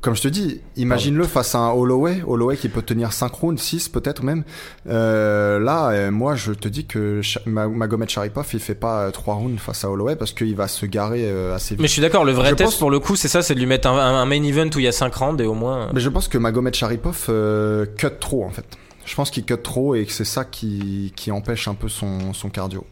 comme 0.00 0.14
je 0.14 0.22
te 0.22 0.28
dis, 0.28 0.60
imagine-le 0.76 1.24
face 1.24 1.54
à 1.56 1.58
un 1.58 1.70
Holloway, 1.72 2.22
Holloway 2.24 2.56
qui 2.56 2.68
peut 2.68 2.82
tenir 2.82 3.12
5 3.12 3.32
rounds, 3.34 3.60
6 3.60 3.88
peut-être 3.88 4.22
même. 4.22 4.44
Euh, 4.88 5.58
là, 5.58 5.88
euh, 5.90 6.10
moi, 6.12 6.36
je 6.36 6.52
te 6.52 6.68
dis 6.68 6.86
que 6.86 7.20
Magomed 7.46 8.08
Sharipov, 8.08 8.46
il 8.52 8.60
fait 8.60 8.74
pas 8.76 9.10
3 9.10 9.34
rounds 9.34 9.58
face 9.60 9.84
à 9.84 9.90
Holloway 9.90 10.14
parce 10.16 10.32
qu'il 10.32 10.54
va 10.54 10.68
se 10.68 10.86
garer 10.86 11.24
euh, 11.24 11.54
assez 11.56 11.74
vite. 11.74 11.82
Mais 11.82 11.88
je 11.88 11.92
suis 11.92 12.02
d'accord, 12.02 12.24
le 12.24 12.32
vrai 12.32 12.50
Je 12.50 12.54
test 12.54 12.70
pense- 12.70 12.78
pour 12.78 12.90
le 12.90 13.00
coup, 13.00 13.16
c'est 13.16 13.28
ça, 13.28 13.42
c'est 13.42 13.54
de 13.54 13.58
lui 13.60 13.66
mettre 13.66 13.88
un, 13.88 13.98
un 13.98 14.24
main 14.26 14.42
event 14.44 14.68
où 14.74 14.78
il 14.78 14.84
y 14.84 14.88
a 14.88 14.92
5 14.92 15.12
rounds 15.14 15.42
et 15.42 15.46
au 15.46 15.54
moins. 15.54 15.88
Mais 15.92 16.00
je 16.00 16.08
pense 16.08 16.28
que 16.28 16.38
Magomed 16.38 16.74
Sharipov 16.74 17.26
euh, 17.28 17.86
cut 17.98 18.06
trop 18.20 18.44
en 18.44 18.50
fait. 18.50 18.66
Je 19.04 19.14
pense 19.14 19.30
qu'il 19.30 19.44
cut 19.44 19.58
trop 19.62 19.94
et 19.96 20.04
que 20.04 20.12
c'est 20.12 20.24
ça 20.24 20.44
qui, 20.44 21.12
qui 21.16 21.30
empêche 21.32 21.66
un 21.68 21.74
peu 21.74 21.88
son, 21.88 22.32
son 22.32 22.48
cardio. 22.48 22.84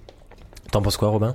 T'en 0.73 0.83
penses 0.83 0.97
quoi, 0.97 1.09
Robin? 1.09 1.35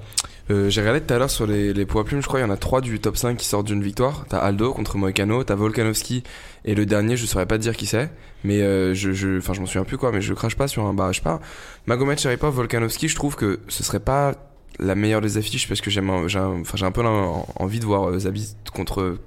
Euh, 0.51 0.67
J'ai 0.69 0.81
regardé 0.81 1.01
tout 1.01 1.13
à 1.13 1.19
l'heure 1.19 1.29
sur 1.29 1.45
les, 1.45 1.73
les 1.73 1.85
poids 1.85 2.03
plumes, 2.03 2.21
je 2.21 2.27
crois 2.27 2.39
il 2.39 2.43
y 2.43 2.45
en 2.45 2.49
a 2.49 2.57
trois 2.57 2.81
du 2.81 2.99
top 2.99 3.17
5 3.17 3.37
qui 3.37 3.45
sortent 3.45 3.67
d'une 3.67 3.83
victoire. 3.83 4.25
T'as 4.29 4.39
Aldo 4.39 4.73
contre 4.73 4.97
Moicano, 4.97 5.43
t'as 5.43 5.53
Volkanovski 5.53 6.23
et 6.65 6.73
le 6.73 6.87
dernier, 6.87 7.17
je 7.17 7.25
saurais 7.27 7.45
pas 7.45 7.57
te 7.57 7.61
dire 7.61 7.77
qui 7.77 7.85
c'est, 7.85 8.09
mais 8.43 8.61
euh, 8.61 8.95
je, 8.95 9.11
je, 9.11 9.37
enfin 9.37 9.53
je 9.53 9.59
m'en 9.59 9.67
souviens 9.67 9.83
plus 9.83 9.97
quoi, 9.97 10.11
mais 10.11 10.21
je 10.21 10.33
crache 10.33 10.55
pas 10.55 10.67
sur 10.67 10.85
un, 10.85 10.93
bah 10.95 11.11
je 11.11 11.21
pas. 11.21 11.39
Magomed 11.85 12.17
Sharipov, 12.17 12.55
Volkanovski, 12.55 13.07
je 13.07 13.15
trouve 13.15 13.35
que 13.35 13.59
ce 13.67 13.83
serait 13.83 13.99
pas 13.99 14.33
la 14.79 14.95
meilleure 14.95 15.21
des 15.21 15.37
affiches 15.37 15.67
parce 15.67 15.81
que 15.81 15.91
j'ai 15.91 15.99
un, 16.01 16.09
enfin 16.09 16.77
j'ai 16.77 16.85
un 16.85 16.91
peu 16.91 17.03
envie 17.03 17.79
de 17.79 17.85
voir 17.85 18.09
euh, 18.09 18.19
Zabit 18.19 18.55
contre 18.73 19.17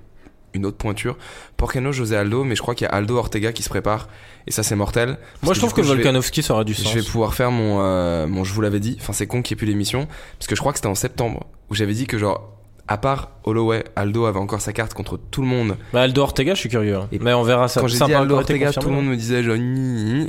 une 0.54 0.66
autre 0.66 0.76
pointure. 0.76 1.16
Porcano, 1.56 1.92
José 1.92 2.16
Aldo, 2.16 2.44
mais 2.44 2.54
je 2.56 2.62
crois 2.62 2.74
qu'il 2.74 2.86
y 2.86 2.88
a 2.90 2.94
Aldo 2.94 3.16
Ortega 3.16 3.52
qui 3.52 3.62
se 3.62 3.68
prépare 3.68 4.08
et 4.46 4.50
ça 4.50 4.62
c'est 4.62 4.76
mortel. 4.76 5.18
Moi, 5.42 5.54
je 5.54 5.58
trouve 5.60 5.72
que 5.72 5.80
Volkanovski 5.80 6.42
ça 6.42 6.54
aurait 6.54 6.64
du 6.64 6.74
sens. 6.74 6.92
je 6.92 6.98
vais 6.98 7.04
pouvoir 7.04 7.34
faire 7.34 7.50
mon, 7.50 7.80
euh, 7.80 8.26
mon 8.26 8.44
je 8.44 8.52
vous 8.52 8.60
l'avais 8.60 8.80
dit. 8.80 8.96
Enfin, 9.00 9.12
c'est 9.12 9.26
con 9.26 9.42
qu'il 9.42 9.54
n'y 9.54 9.58
ait 9.58 9.60
plus 9.60 9.66
l'émission. 9.66 10.06
Parce 10.38 10.46
que 10.48 10.54
je 10.56 10.60
crois 10.60 10.72
que 10.72 10.78
c'était 10.78 10.88
en 10.88 10.94
septembre 10.94 11.46
où 11.70 11.74
j'avais 11.74 11.94
dit 11.94 12.06
que, 12.06 12.18
genre, 12.18 12.50
à 12.88 12.98
part 12.98 13.30
Holloway, 13.44 13.84
Aldo 13.96 14.26
avait 14.26 14.40
encore 14.40 14.60
sa 14.60 14.72
carte 14.72 14.92
contre 14.92 15.16
tout 15.30 15.40
le 15.40 15.46
monde. 15.46 15.76
Bah, 15.92 16.02
Aldo 16.02 16.20
Ortega, 16.22 16.54
je 16.54 16.60
suis 16.60 16.68
curieux. 16.68 16.96
hein. 16.96 17.08
Et 17.12 17.18
Mais 17.20 17.32
on 17.32 17.44
verra 17.44 17.68
ça. 17.68 17.80
Quand 17.80 17.86
j'ai 17.86 17.98
dit 18.04 18.12
Aldo 18.12 18.34
Ortega, 18.34 18.72
tout 18.72 18.88
le 18.88 18.94
monde 18.94 19.06
me 19.06 19.16
disait, 19.16 19.42
genre, 19.42 19.56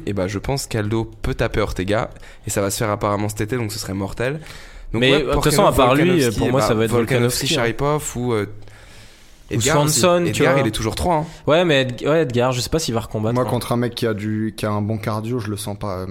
et 0.06 0.14
bah, 0.14 0.28
je 0.28 0.40
pense 0.40 0.68
qu'Aldo 0.68 1.10
peut 1.22 1.34
taper 1.34 1.60
Ortega. 1.62 2.12
Et 2.48 2.50
ça 2.50 2.62
va 2.62 2.70
se 2.70 2.78
faire 2.78 2.92
apparemment 2.92 3.28
cet 3.28 3.42
été, 3.42 3.58
donc 3.58 3.72
ce 3.74 3.80
serait 3.80 3.94
mortel. 3.96 4.40
Donc, 4.94 5.02
Mais, 5.02 5.12
ouais, 5.12 5.24
de 5.24 5.32
toute 5.34 5.44
façon, 5.44 5.66
à 5.66 5.72
part 5.74 5.96
lui, 5.96 6.24
pour 6.38 6.52
moi, 6.52 6.60
bah, 6.62 6.68
ça 6.68 6.76
va 6.76 6.86
être 6.86 6.92
Volkanovski, 6.92 7.46
hein. 7.46 7.56
Sharipov 7.56 8.12
ou. 8.16 8.34
euh, 8.34 8.46
Edgar 9.52 9.82
aussi. 9.84 10.00
Swanson, 10.00 10.24
tu 10.26 10.30
Edgar, 10.42 10.54
vois. 10.54 10.62
il 10.64 10.68
est 10.68 10.72
toujours 10.72 10.96
3. 10.96 11.16
Hein. 11.16 11.26
Ouais, 11.48 11.66
mais 11.66 11.82
Ed- 11.82 12.04
ouais, 12.08 12.22
Edgar, 12.24 12.52
je 12.54 12.62
sais 12.62 12.70
pas 12.70 12.80
s'il 12.80 12.94
va 12.94 13.02
recombattre. 13.02 13.36
Moi, 13.36 13.44
hein. 13.44 13.50
contre 13.50 13.72
un 13.72 13.78
mec 13.78 13.94
qui 13.96 14.08
a, 14.08 14.14
du, 14.14 14.54
qui 14.58 14.66
a 14.66 14.72
un 14.72 14.82
bon 14.82 14.98
cardio, 14.98 15.40
je 15.40 15.50
le 15.50 15.58
sens 15.58 15.78
pas, 15.78 16.00
euh. 16.00 16.06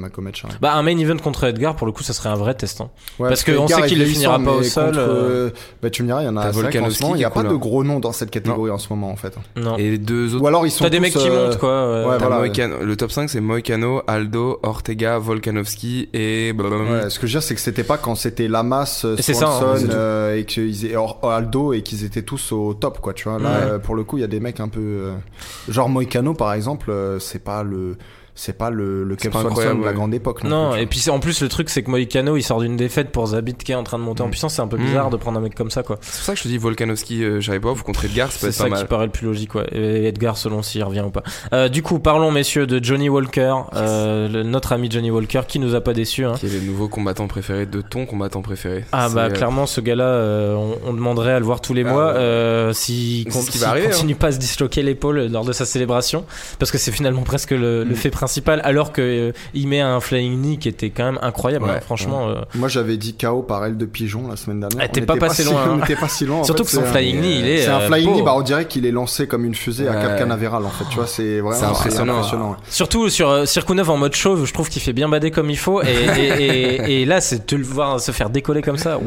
Bah, 0.60 0.74
un 0.74 0.82
main 0.82 0.96
event 0.98 1.16
contre 1.16 1.44
Edgar, 1.44 1.74
pour 1.76 1.86
le 1.86 1.92
coup, 1.92 2.02
ça 2.02 2.12
serait 2.12 2.28
un 2.28 2.34
vrai 2.36 2.54
test. 2.54 2.80
hein. 2.80 2.90
Ouais, 3.18 3.28
Parce 3.28 3.42
que 3.42 3.52
on 3.52 3.64
Edgar 3.64 3.80
sait 3.80 3.86
qu'il 3.88 3.98
vieillissant, 3.98 4.34
finira 4.36 4.38
pas 4.38 4.58
au 4.58 4.62
sol, 4.62 4.94
euh, 4.96 5.08
euh, 5.08 5.50
Bah, 5.82 5.90
tu 5.90 6.02
me 6.02 6.08
diras, 6.08 6.22
il 6.22 6.26
y 6.26 6.28
en 6.28 6.36
a. 6.36 6.50
Volkanovski 6.50 6.98
ce 6.98 7.02
moment, 7.02 7.14
Il 7.14 7.18
n'y 7.18 7.24
a 7.24 7.30
pas 7.30 7.42
de 7.42 7.54
gros 7.54 7.84
noms 7.84 8.00
dans 8.00 8.12
cette 8.12 8.30
catégorie 8.30 8.70
en 8.70 8.78
ce 8.78 8.88
moment, 8.90 9.10
en 9.10 9.16
fait. 9.16 9.34
Non. 9.56 9.76
Et 9.76 9.90
les 9.92 9.98
deux 9.98 10.34
autres. 10.34 10.44
Ou 10.44 10.46
alors 10.46 10.66
ils 10.66 10.70
sont 10.70 10.84
T'as 10.84 10.90
des 10.90 11.00
mecs 11.00 11.12
qui 11.14 11.28
euh, 11.28 11.48
montent, 11.48 11.58
quoi. 11.58 11.70
ouais. 11.70 12.04
ouais, 12.10 12.18
voilà. 12.18 12.82
Le 12.82 12.96
top 12.96 13.10
5 13.10 13.28
c'est 13.30 13.40
Moicano, 13.40 14.02
Aldo, 14.06 14.60
Ortega, 14.62 15.18
Volkanovski 15.18 16.08
et. 16.12 16.52
Ouais, 16.52 17.10
ce 17.10 17.18
que 17.18 17.26
je 17.26 17.32
veux 17.32 17.40
dire, 17.40 17.42
c'est 17.42 17.54
que 17.54 17.60
c'était 17.60 17.84
pas 17.84 17.98
quand 17.98 18.14
c'était 18.14 18.48
Lamas, 18.48 19.02
euh, 19.04 19.16
Swanson 19.16 19.88
euh, 19.90 20.36
et 20.36 20.96
Aldo 21.26 21.72
et 21.72 21.82
qu'ils 21.82 22.04
étaient 22.04 22.22
tous 22.22 22.52
au 22.52 22.74
top, 22.74 23.00
quoi. 23.00 23.12
Tu 23.22 23.28
vois, 23.28 23.38
là, 23.38 23.50
Ouais. 23.50 23.70
euh, 23.74 23.78
pour 23.78 23.94
le 23.94 24.02
coup, 24.02 24.18
il 24.18 24.22
y 24.22 24.24
a 24.24 24.28
des 24.28 24.40
mecs 24.40 24.58
un 24.58 24.66
peu, 24.66 24.80
euh, 24.80 25.14
genre 25.68 25.88
Moicano 25.88 26.34
par 26.34 26.52
exemple, 26.54 26.90
euh, 26.90 27.20
c'est 27.20 27.38
pas 27.38 27.62
le, 27.62 27.96
c'est 28.34 28.56
pas 28.56 28.70
le, 28.70 29.04
le 29.04 29.14
pas 29.16 29.30
Swanson 29.42 29.74
de 29.80 29.84
la 29.84 29.92
grande 29.92 30.14
époque. 30.14 30.42
Non, 30.44 30.70
plus, 30.70 30.76
tu 30.78 30.82
et 30.82 30.86
puis 30.86 31.10
en 31.10 31.20
plus 31.20 31.42
le 31.42 31.48
truc 31.48 31.68
c'est 31.68 31.82
que 31.82 31.90
Moïcano 31.90 32.36
il 32.36 32.42
sort 32.42 32.60
d'une 32.60 32.76
défaite 32.76 33.10
pour 33.10 33.26
Zabit 33.26 33.54
qui 33.54 33.72
est 33.72 33.74
en 33.74 33.82
train 33.84 33.98
de 33.98 34.02
monter 34.04 34.22
en 34.22 34.28
Mm. 34.28 34.30
puissance, 34.30 34.54
c'est 34.54 34.62
un 34.62 34.68
peu 34.68 34.78
bizarre 34.78 35.10
de 35.10 35.16
prendre 35.18 35.38
un 35.38 35.42
mec 35.42 35.54
comme 35.54 35.70
ça 35.70 35.82
quoi. 35.82 35.98
C'est 36.00 36.12
pour 36.16 36.24
ça 36.24 36.32
que 36.32 36.38
je 36.38 36.42
te 36.44 36.48
dis 36.48 36.56
Volkanovski, 36.58 37.22
euh, 37.24 37.40
Sharipov 37.42 37.82
contre 37.82 38.06
Edgar, 38.06 38.32
C'est 38.32 38.50
ça 38.50 38.64
pas 38.64 38.70
qui 38.70 38.76
mal. 38.76 38.86
paraît 38.88 39.06
le 39.06 39.12
plus 39.12 39.26
logique 39.26 39.54
ouais. 39.54 39.66
Et 39.72 40.06
Edgar 40.06 40.36
selon 40.38 40.62
s'il 40.62 40.82
revient 40.82 41.04
ou 41.06 41.10
pas. 41.10 41.22
Euh, 41.52 41.68
du 41.68 41.82
coup 41.82 41.98
parlons 41.98 42.30
messieurs 42.30 42.66
de 42.66 42.82
Johnny 42.82 43.08
Walker, 43.10 43.54
euh, 43.74 44.28
le- 44.28 44.42
notre 44.44 44.72
ami 44.72 44.90
Johnny 44.90 45.10
Walker 45.10 45.42
qui 45.46 45.58
nous 45.58 45.74
a 45.74 45.80
pas 45.82 45.92
déçus. 45.92 46.24
Hein. 46.24 46.34
Qui 46.38 46.46
est 46.46 46.60
le 46.60 46.60
nouveau 46.66 46.88
combattant 46.88 47.26
préféré 47.28 47.66
de 47.66 47.82
ton 47.82 48.06
combattant 48.06 48.40
préféré. 48.42 48.84
Ah 48.92 49.08
bah 49.10 49.24
euh, 49.24 49.30
clairement 49.30 49.66
ce 49.66 49.80
gars-là, 49.82 50.04
euh, 50.04 50.54
on, 50.54 50.78
on 50.86 50.92
demanderait 50.94 51.32
à 51.32 51.38
le 51.38 51.44
voir 51.44 51.60
tous 51.60 51.74
les 51.74 51.84
Ah 51.86 51.90
mois 51.92 52.06
ouais. 52.12 52.18
euh, 52.18 52.72
s'il 52.72 53.26
qui 53.26 53.64
arriver, 53.64 53.86
hein. 53.86 53.90
continue 53.90 54.14
pas 54.14 54.28
à 54.28 54.32
se 54.32 54.38
disloquer 54.38 54.82
l'épaule 54.82 55.26
lors 55.30 55.44
de 55.44 55.52
sa 55.52 55.66
célébration, 55.66 56.24
parce 56.58 56.70
que 56.70 56.78
c'est 56.78 56.92
finalement 56.92 57.22
presque 57.22 57.50
le, 57.50 57.84
le 57.84 57.92
Mm. 57.92 57.94
fait 57.94 58.10
principal, 58.10 58.31
alors 58.62 58.92
que 58.92 59.02
euh, 59.02 59.32
il 59.54 59.68
met 59.68 59.80
un 59.80 60.00
flying 60.00 60.40
knee 60.40 60.58
qui 60.58 60.68
était 60.68 60.90
quand 60.90 61.04
même 61.04 61.18
incroyable. 61.22 61.64
Ouais, 61.66 61.72
hein, 61.76 61.80
franchement, 61.80 62.28
euh. 62.28 62.42
Moi, 62.54 62.68
j'avais 62.68 62.96
dit 62.96 63.14
KO 63.14 63.42
par 63.42 63.64
aile 63.64 63.76
de 63.76 63.84
pigeon 63.86 64.28
la 64.28 64.36
semaine 64.36 64.60
dernière. 64.60 64.80
Ah, 64.82 64.88
t'es 64.88 65.00
pas 65.02 65.14
était 65.14 65.26
passé 65.26 65.42
si- 65.42 65.50
loin, 65.50 65.62
hein. 65.66 65.78
On 65.80 65.84
était 65.84 65.96
pas 65.96 66.08
si 66.08 66.24
loin. 66.26 66.44
surtout 66.44 66.64
fait, 66.64 66.76
que 66.78 66.82
son 66.84 66.90
flying 66.90 67.20
knee, 67.20 67.38
il 67.40 67.48
est. 67.48 67.62
C'est 67.62 67.68
un 67.68 67.80
euh, 67.80 67.86
flying 67.88 68.08
beau. 68.08 68.14
knee, 68.16 68.22
bah 68.22 68.34
on 68.36 68.42
dirait 68.42 68.66
qu'il 68.66 68.86
est 68.86 68.90
lancé 68.92 69.26
comme 69.26 69.44
une 69.44 69.54
fusée 69.54 69.88
à 69.88 69.92
Ouais. 69.92 70.02
Cap 70.02 70.18
Canaveral 70.18 70.64
en 70.64 70.70
fait. 70.70 70.84
Tu 70.90 70.96
vois, 70.96 71.06
c'est 71.06 71.40
vraiment 71.40 71.68
impressionnant. 71.70 72.56
Surtout 72.68 73.08
sur 73.08 73.46
Sirkunov 73.46 73.90
en 73.90 73.96
mode 73.96 74.14
chauve, 74.14 74.44
je 74.46 74.52
trouve 74.52 74.68
qu'il 74.68 74.82
fait 74.82 74.92
bien 74.92 75.08
bader 75.08 75.30
comme 75.30 75.50
il 75.50 75.58
faut. 75.58 75.82
Et, 75.82 75.86
et, 76.18 76.42
et, 76.44 77.02
et 77.02 77.04
là, 77.04 77.20
c'est 77.20 77.50
de 77.50 77.56
le 77.56 77.64
voir 77.64 78.00
se 78.00 78.12
faire 78.12 78.30
décoller 78.30 78.62
comme 78.62 78.78
ça. 78.78 78.98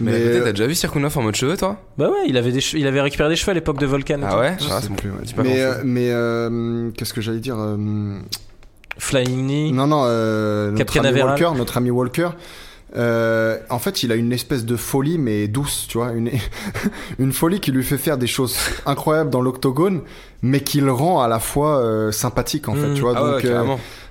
Mais, 0.00 0.40
t'as 0.42 0.50
déjà 0.52 0.66
vu 0.66 0.74
Sirkunov 0.74 1.16
en 1.18 1.22
mode 1.22 1.34
cheveux, 1.36 1.56
toi? 1.56 1.76
Bah 1.98 2.08
ouais, 2.08 2.24
il 2.26 2.36
avait, 2.36 2.52
des 2.52 2.60
il 2.74 2.86
avait 2.86 3.00
récupéré 3.00 3.28
des 3.28 3.36
cheveux 3.36 3.50
à 3.50 3.54
l'époque 3.54 3.78
de 3.78 3.86
Volcan. 3.86 4.20
Ah 4.24 4.38
ouais? 4.38 4.56
Ah, 4.70 4.80
bon. 4.88 4.94
plus, 4.94 5.10
ouais. 5.10 5.16
Mais 5.36 5.66
mais 5.84 6.08
euh, 6.10 6.90
qu'est-ce 6.96 7.12
que 7.12 7.20
j'allais 7.20 7.38
dire 7.40 7.56
Flying 8.98 9.46
knee. 9.46 9.72
Non, 9.72 9.86
non, 9.86 10.02
euh, 10.06 10.70
notre 10.70 10.98
ami. 10.98 11.22
Walker, 11.22 11.50
notre 11.56 11.76
ami 11.78 11.90
Walker, 11.90 12.28
euh, 12.94 13.58
en 13.70 13.78
fait, 13.78 14.02
il 14.02 14.12
a 14.12 14.16
une 14.16 14.32
espèce 14.32 14.66
de 14.66 14.76
folie, 14.76 15.16
mais 15.16 15.48
douce, 15.48 15.86
tu 15.88 15.96
vois, 15.98 16.12
une, 16.12 16.30
une 17.18 17.32
folie 17.32 17.58
qui 17.60 17.72
lui 17.72 17.82
fait 17.84 17.96
faire 17.96 18.18
des 18.18 18.26
choses 18.26 18.56
incroyables 18.84 19.30
dans 19.30 19.40
l'octogone, 19.40 20.02
mais 20.42 20.60
qui 20.60 20.80
le 20.80 20.92
rend 20.92 21.22
à 21.22 21.28
la 21.28 21.38
fois 21.38 21.78
euh, 21.78 22.12
sympathique, 22.12 22.68
en 22.68 22.74
fait, 22.74 22.88
Mm. 22.88 22.94
tu 22.94 23.00
vois. 23.00 23.14
Ah 23.16 23.24
ouais, 23.24 23.30
donc, 23.32 23.44
euh. 23.46 23.64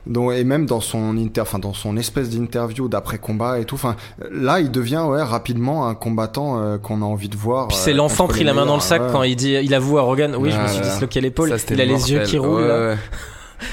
Donc, 0.07 0.33
et 0.33 0.43
même 0.43 0.65
dans 0.65 0.79
son 0.79 1.15
inter, 1.15 1.41
enfin 1.41 1.59
dans 1.59 1.75
son 1.75 1.95
espèce 1.95 2.31
d'interview 2.31 2.87
d'après 2.87 3.19
combat 3.19 3.59
et 3.59 3.65
tout. 3.65 3.75
Enfin, 3.75 3.95
là, 4.31 4.59
il 4.59 4.71
devient 4.71 5.03
ouais 5.07 5.21
rapidement 5.21 5.87
un 5.87 5.93
combattant 5.93 6.59
euh, 6.59 6.79
qu'on 6.79 7.03
a 7.03 7.05
envie 7.05 7.29
de 7.29 7.37
voir. 7.37 7.67
Puis 7.67 7.77
c'est 7.77 7.91
euh, 7.91 7.97
l'enfant 7.97 8.25
pris 8.27 8.43
la 8.43 8.55
main 8.55 8.65
dans 8.65 8.73
le 8.73 8.81
sac 8.81 8.99
ouais. 9.03 9.07
quand 9.11 9.21
il 9.21 9.35
dit, 9.35 9.53
il 9.61 9.75
avoue 9.75 9.99
à 9.99 10.01
Rogan, 10.01 10.35
oui, 10.39 10.49
je 10.49 10.57
me 10.57 10.65
suis 10.67 10.77
Voilà. 10.77 10.89
disloqué 10.93 11.21
l'épaule. 11.21 11.55
Il 11.69 11.79
a 11.81 11.85
les 11.85 12.11
yeux 12.11 12.23
qui 12.23 12.39
roulent. 12.39 12.63
Ouais, 12.63 12.67
là. 12.67 12.79
ouais. 12.79 12.97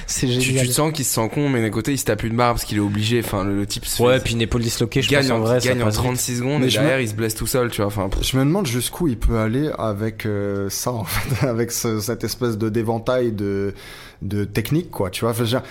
C'est 0.07 0.27
Tu, 0.27 0.41
génial. 0.41 0.67
tu 0.67 0.73
sens 0.73 0.93
qu'il 0.93 1.05
se 1.05 1.15
sent 1.15 1.29
con, 1.33 1.49
mais 1.49 1.61
d'un 1.63 1.71
côté, 1.71 1.93
il 1.93 1.99
se 1.99 2.05
tape 2.05 2.23
une 2.25 2.37
barre 2.37 2.55
parce 2.55 2.65
qu'il 2.65 2.77
est 2.77 2.81
obligé. 2.81 3.21
Enfin, 3.25 3.45
le, 3.45 3.57
le 3.57 3.67
type 3.67 3.85
se 3.87 4.03
Ouais, 4.03 4.19
fait- 4.19 4.25
puis 4.25 4.35
une 4.35 4.41
épaule 4.43 4.63
disloquée, 4.63 5.03
je 5.03 5.09
gagne, 5.11 5.23
pense 5.29 5.31
en 5.33 5.37
en, 5.37 5.41
vrai, 5.41 5.61
ça 5.61 5.69
gagne 5.69 5.83
en 5.83 5.87
passe 5.87 5.95
vite. 5.95 6.05
36 6.05 6.37
secondes 6.39 6.61
Mais 6.61 6.67
et 6.67 6.71
je 6.71 6.79
me- 6.79 6.83
derrière, 6.85 7.01
il 7.01 7.09
se 7.09 7.15
blesse 7.15 7.35
tout 7.35 7.47
seul, 7.47 7.71
tu 7.71 7.79
vois. 7.83 7.87
Enfin, 7.87 8.09
Je 8.21 8.37
me 8.37 8.45
demande 8.45 8.67
jusqu'où 8.67 9.09
il 9.09 9.19
peut 9.19 9.39
aller 9.39 9.71
avec 9.79 10.27
euh, 10.27 10.69
ça, 10.71 10.93
en 10.93 11.05
fait, 11.05 11.47
avec 11.47 11.71
ce- 11.73 12.01
cette 12.01 12.25
espèce 12.25 12.59
de 12.59 12.69
d'éventail 12.69 13.33
de 13.33 13.75
de 14.23 14.45
technique, 14.45 14.91
quoi. 14.91 15.11
Tu 15.11 15.25
vois, 15.25 15.33
je 15.33 15.39
veux 15.41 15.47
dire, 15.47 15.63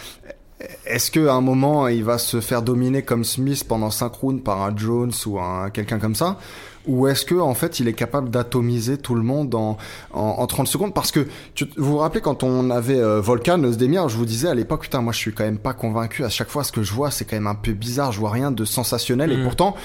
est-ce 0.85 1.11
que 1.11 1.27
à 1.27 1.33
un 1.33 1.41
moment 1.41 1.87
il 1.87 2.03
va 2.03 2.17
se 2.17 2.41
faire 2.41 2.61
dominer 2.63 3.03
comme 3.03 3.23
Smith 3.23 3.63
pendant 3.67 3.91
5 3.91 4.13
rounds 4.15 4.43
par 4.43 4.61
un 4.63 4.75
Jones 4.75 5.11
ou 5.27 5.39
un 5.39 5.69
quelqu'un 5.69 5.99
comme 5.99 6.15
ça, 6.15 6.39
ou 6.87 7.07
est-ce 7.07 7.25
que 7.25 7.35
en 7.35 7.53
fait 7.53 7.79
il 7.79 7.87
est 7.87 7.93
capable 7.93 8.29
d'atomiser 8.29 8.97
tout 8.97 9.15
le 9.15 9.21
monde 9.23 9.53
en, 9.55 9.77
en 10.13 10.19
en 10.37 10.47
30 10.47 10.67
secondes? 10.67 10.93
Parce 10.93 11.11
que 11.11 11.27
tu, 11.53 11.65
vous 11.77 11.91
vous 11.91 11.97
rappelez 11.97 12.21
quand 12.21 12.43
on 12.43 12.69
avait 12.69 12.99
euh, 12.99 13.21
Volkan 13.21 13.63
Ozdemir, 13.63 14.09
je 14.09 14.17
vous 14.17 14.25
disais 14.25 14.47
à 14.47 14.53
l'époque, 14.55 14.81
putain, 14.83 15.01
moi 15.01 15.13
je 15.13 15.17
suis 15.19 15.33
quand 15.33 15.43
même 15.43 15.57
pas 15.59 15.73
convaincu. 15.73 16.23
À 16.23 16.29
chaque 16.29 16.49
fois, 16.49 16.63
ce 16.63 16.71
que 16.71 16.83
je 16.83 16.93
vois, 16.93 17.11
c'est 17.11 17.25
quand 17.25 17.35
même 17.35 17.47
un 17.47 17.55
peu 17.55 17.73
bizarre. 17.73 18.11
Je 18.11 18.19
vois 18.19 18.31
rien 18.31 18.51
de 18.51 18.65
sensationnel, 18.65 19.31
et 19.31 19.37
Mm. 19.37 19.43
pourtant 19.43 19.75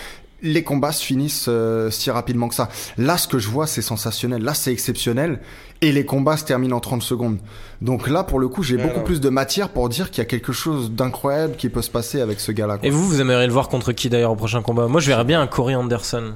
les 0.44 0.64
combats 0.64 0.90
se 0.90 1.04
finissent 1.04 1.46
euh, 1.48 1.88
si 1.90 2.10
rapidement 2.10 2.48
que 2.48 2.56
ça. 2.56 2.68
Là, 2.98 3.16
ce 3.16 3.28
que 3.28 3.38
je 3.38 3.46
vois, 3.48 3.68
c'est 3.68 3.80
sensationnel. 3.80 4.42
Là, 4.42 4.54
c'est 4.54 4.72
exceptionnel. 4.72 5.38
Et 5.82 5.92
les 5.92 6.04
combats 6.04 6.36
se 6.36 6.44
terminent 6.44 6.76
en 6.76 6.80
30 6.80 7.00
secondes. 7.00 7.38
Donc 7.80 8.08
là, 8.08 8.24
pour 8.24 8.40
le 8.40 8.48
coup, 8.48 8.64
j'ai 8.64 8.76
beaucoup 8.76 9.02
plus 9.02 9.20
de 9.20 9.28
matière 9.28 9.68
pour 9.68 9.88
dire 9.88 10.10
qu'il 10.10 10.18
y 10.18 10.26
a 10.26 10.28
quelque 10.28 10.50
chose 10.52 10.90
d'incroyable 10.90 11.54
qui 11.54 11.68
peut 11.68 11.80
se 11.82 11.90
passer 11.90 12.20
avec 12.20 12.40
ce 12.40 12.50
gars-là. 12.50 12.78
quoi. 12.78 12.88
Et 12.88 12.90
vous, 12.90 13.06
vous 13.06 13.20
aimeriez 13.20 13.46
le 13.46 13.52
voir 13.52 13.68
contre 13.68 13.92
qui 13.92 14.08
d'ailleurs 14.10 14.32
au 14.32 14.36
prochain 14.36 14.62
combat? 14.62 14.88
Moi, 14.88 15.00
je 15.00 15.06
verrais 15.06 15.24
bien 15.24 15.40
un 15.40 15.46
Corey 15.46 15.76
Anderson. 15.76 16.34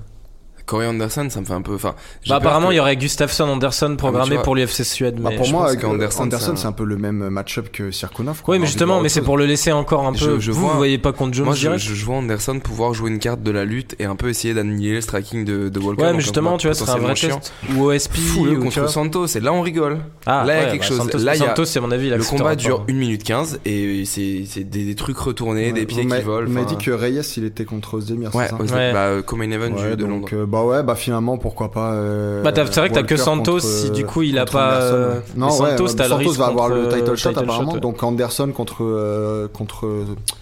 Corey 0.67 0.87
Anderson, 0.87 1.29
ça 1.31 1.41
me 1.41 1.45
fait 1.47 1.53
un 1.53 1.63
peu. 1.63 1.75
Enfin, 1.75 1.95
Bah, 2.29 2.37
apparemment, 2.37 2.69
que- 2.69 2.73
il 2.75 2.77
y 2.77 2.81
aurait 2.81 2.97
Gustafsson 2.97 3.45
Anderson 3.45 3.95
programmé 3.97 4.35
vois, 4.35 4.43
pour 4.43 4.57
l'UFC 4.57 4.83
Suède. 4.85 5.15
Bah, 5.21 5.31
mais 5.31 5.37
pour 5.37 5.49
moi, 5.51 5.71
euh, 5.71 5.87
Anderson, 5.87 6.29
c'est 6.31 6.57
c'est 6.57 6.67
un- 6.67 6.69
un 6.71 6.73
peu 6.73 6.85
le 6.85 6.97
même 6.97 7.29
match-up 7.29 7.69
que 7.73 7.91
Sirkunov. 7.93 8.43
Oui, 8.49 8.57
On 8.57 8.61
mais 8.61 8.67
justement, 8.67 9.01
mais 9.01 9.09
c'est 9.09 9.21
pour 9.23 9.39
le 9.39 9.47
laisser 9.47 9.71
encore 9.73 10.05
un 10.07 10.13
peu. 10.13 10.19
Je- 10.19 10.41
je 10.41 10.51
vous, 10.51 10.61
vois 10.61 10.69
vous 10.71 10.75
un- 10.75 10.79
voyez 10.79 10.99
pas 10.99 11.13
contre 11.13 11.35
Jones 11.35 11.47
Moi, 11.47 11.55
je, 11.55 11.61
direct 11.61 11.81
je, 11.83 11.95
je 11.95 12.05
vois 12.05 12.17
Anderson 12.17 12.59
pouvoir 12.61 12.95
jouer 12.95 13.11
une 13.11 13.21
carte 13.21 13.43
de 13.43 13.51
la 13.53 13.65
lutte 13.65 13.95
et 14.01 14.05
un 14.07 14.17
peu 14.17 14.29
essayer 14.29 14.55
d'annihiler 14.55 14.95
le 14.97 15.01
striking 15.01 15.45
de, 15.45 15.69
de 15.69 15.79
Walker. 15.81 16.03
Ouais, 16.03 16.13
mais 16.13 16.21
justement, 16.21 16.51
combat 16.51 16.59
tu 16.61 16.67
vois, 16.67 16.75
ce 16.75 16.85
serait 16.85 16.99
un 16.99 17.03
vrai 17.03 17.15
test. 17.15 17.53
Ou 17.77 17.85
OSP. 17.85 18.17
Fou-le 18.17 18.51
ou, 18.59 18.69
tu 18.69 18.81
contre. 18.81 18.91
Santos, 18.91 19.27
et 19.27 19.41
là 19.41 19.53
on 19.53 19.61
rigole. 19.61 19.99
Ah, 20.27 20.45
Là, 20.45 20.57
il 20.57 20.63
y 20.63 20.67
a 20.67 20.71
quelque 20.73 20.81
bah, 20.81 20.87
chose. 20.89 20.97
Santos, 20.99 21.19
Là, 21.19 21.35
il 21.37 21.41
y 21.41 21.45
a- 21.45 21.47
Santos, 21.49 21.65
c'est 21.67 21.79
à 21.79 21.83
mon 21.83 21.91
avis, 21.93 22.11
Le 22.11 22.25
combat 22.25 22.57
dure 22.57 22.85
1 22.89 22.93
minute 22.95 23.23
15 23.23 23.61
et 23.65 24.05
c'est 24.05 24.43
c'est 24.49 24.65
des, 24.65 24.95
trucs 24.97 25.19
retournés, 25.19 25.73
des 25.73 25.87
pieds 25.87 26.05
m'a- 26.05 26.19
qui 26.19 26.25
volent. 26.25 26.49
M'avez 26.51 26.67
enfin, 26.67 26.77
dit 26.77 26.85
que 26.85 26.91
Reyes, 26.91 27.21
il 27.37 27.45
était 27.45 27.65
contre 27.65 27.95
Ozdemir, 27.95 28.35
Ouais, 28.35 28.49
c'est 28.49 28.73
bah, 28.93 28.99
euh, 29.07 29.23
comme 29.23 29.43
un 29.43 29.51
event 29.51 29.71
de 29.71 30.05
Londres. 30.05 30.29
Euh, 30.57 30.61
bah 30.61 30.65
ouais, 30.65 30.83
bah 30.83 30.95
finalement, 30.95 31.39
pourquoi 31.39 31.71
pas. 31.71 31.93
euh, 31.93 32.43
Bah, 32.43 32.53
t'as- 32.53 32.67
c'est 32.67 32.81
vrai 32.81 32.89
que 32.89 32.95
t'as 32.95 33.03
que 33.03 33.17
Santos, 33.17 33.53
contre, 33.61 33.65
si 33.67 33.91
du 33.91 34.03
euh, 34.03 34.07
coup, 34.07 34.23
il 34.23 34.39
a 34.39 34.45
pas, 34.47 34.77
Anderson, 34.77 34.95
euh, 34.97 35.21
Non, 35.37 35.51
Santos, 35.51 35.65
ouais, 35.65 35.95
t'as 35.95 36.03
le 36.05 36.09
Santos 36.11 36.17
risque 36.29 36.39
va 36.39 36.47
avoir 36.47 36.69
le 36.69 36.83
contre, 36.85 36.97
title 36.97 37.11
euh, 37.11 37.17
shot 37.17 37.29
title 37.31 37.43
apparemment, 37.45 37.73
shot. 37.75 37.81
donc 37.81 38.03
Anderson 38.03 38.53
contre 38.55 38.77
euh, 38.85 39.49
contre. 39.49 39.87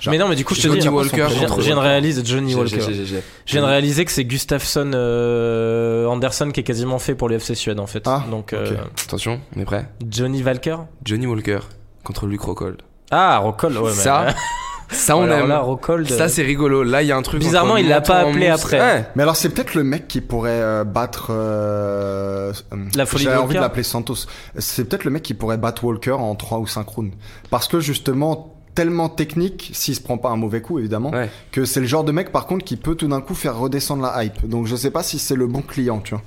Mais 0.07 0.19
non, 0.19 0.29
mais 0.29 0.37
du 0.37 0.45
coup, 0.45 0.55
je 0.55 0.63
te 0.63 0.67
Johnny 0.69 0.81
dis, 0.81 0.89
Walker 0.89 1.11
je 1.11 1.35
viens- 1.35 1.47
contre 1.49 1.61
je 1.61 1.67
viens 1.67 1.77
de 1.77 1.81
réaliser 1.81 2.23
Johnny 2.25 2.55
Walker. 2.55 2.81
Je 2.81 3.53
viens 3.53 3.63
de 3.63 3.67
réaliser 3.67 4.05
que 4.05 4.13
c'est 4.13 4.25
Gustafsson 4.25 4.91
euh, 4.95 6.07
Anderson 6.07 6.51
qui 6.53 6.61
est 6.61 6.65
quasiment 6.65 6.99
fait 6.99 7.15
pour 7.15 7.29
l'UFC 7.29 7.55
Suède 7.55 7.81
en 7.81 7.87
fait. 7.87 8.03
Ah, 8.07 8.23
Donc 8.31 8.53
euh, 8.53 8.73
Attention, 9.07 9.41
on 9.57 9.61
est 9.61 9.65
prêt 9.65 9.89
Johnny 10.09 10.43
Walker? 10.43 10.77
Johnny 11.05 11.27
Walker 11.27 11.59
contre 12.05 12.27
Luke 12.27 12.43
Rockhold. 12.43 12.83
Ah, 13.11 13.39
Rockhold. 13.39 13.77
Ouais, 13.77 13.83
mais- 13.85 13.91
Ça, 14.03 14.27
ça 14.95 15.17
on 15.17 15.23
Alors 15.25 15.39
aime. 15.41 15.49
là, 15.49 15.59
Rockhold. 15.61 16.09
Ça 16.11 16.29
c'est 16.29 16.43
rigolo. 16.43 16.83
Là 16.83 17.03
il 17.03 17.09
y 17.09 17.13
a 17.13 17.17
un 17.17 17.23
truc. 17.23 17.41
Bizarrement, 17.41 17.77
il 17.77 17.89
l'a 17.89 18.01
pas 18.01 18.19
appelé 18.21 18.49
après. 18.49 18.81
Ouais. 18.81 19.05
Mais 19.17 19.23
alors 19.23 19.37
c'est 19.37 19.49
peut-être 19.51 19.75
le 19.75 19.85
mec 19.85 20.09
qui 20.09 20.21
pourrait 20.21 20.51
euh, 20.53 20.85
battre. 20.85 21.29
Euh, 21.31 22.53
euh, 22.73 22.77
La 22.97 23.07
folie 23.07 23.25
J'avais 23.25 23.37
de 23.37 23.41
envie 23.41 23.49
de 23.55 23.59
Walker. 23.59 23.61
l'appeler 23.61 23.83
Santos. 23.83 24.27
C'est 24.59 24.85
peut-être 24.89 25.05
le 25.05 25.11
mec 25.11 25.23
qui 25.23 25.35
pourrait 25.35 25.59
battre 25.59 25.85
Walker 25.85 26.13
en 26.13 26.35
3 26.35 26.59
ou 26.59 26.67
5 26.67 26.87
rounds. 26.89 27.13
Parce 27.51 27.69
que 27.69 27.81
justement 27.81 28.51
tellement 28.75 29.09
technique, 29.09 29.71
s'il 29.73 29.95
se 29.95 30.01
prend 30.01 30.19
pas 30.19 30.31
un 30.31 30.37
mauvais 30.37 30.61
coup 30.61 30.79
évidemment, 30.81 31.11
Ouais. 31.11 31.31
que 31.53 31.65
c'est 31.65 31.79
le 31.81 31.87
genre 31.87 32.03
de 32.03 32.11
mec 32.11 32.33
par 32.33 32.47
contre 32.47 32.65
qui 32.65 32.77
peut 32.77 32.97
tout 32.97 33.07
d'un 33.07 33.21
coup 33.21 33.35
faire 33.35 33.57
redescendre 33.57 34.03
la 34.03 34.25
hype. 34.25 34.49
Donc 34.49 34.67
je 34.67 34.75
sais 34.75 34.91
pas 34.91 35.03
si 35.05 35.19
c'est 35.21 35.37
le 35.37 35.47
bon 35.47 35.63
client, 35.63 36.01
tu 36.01 36.15
vois. 36.15 36.23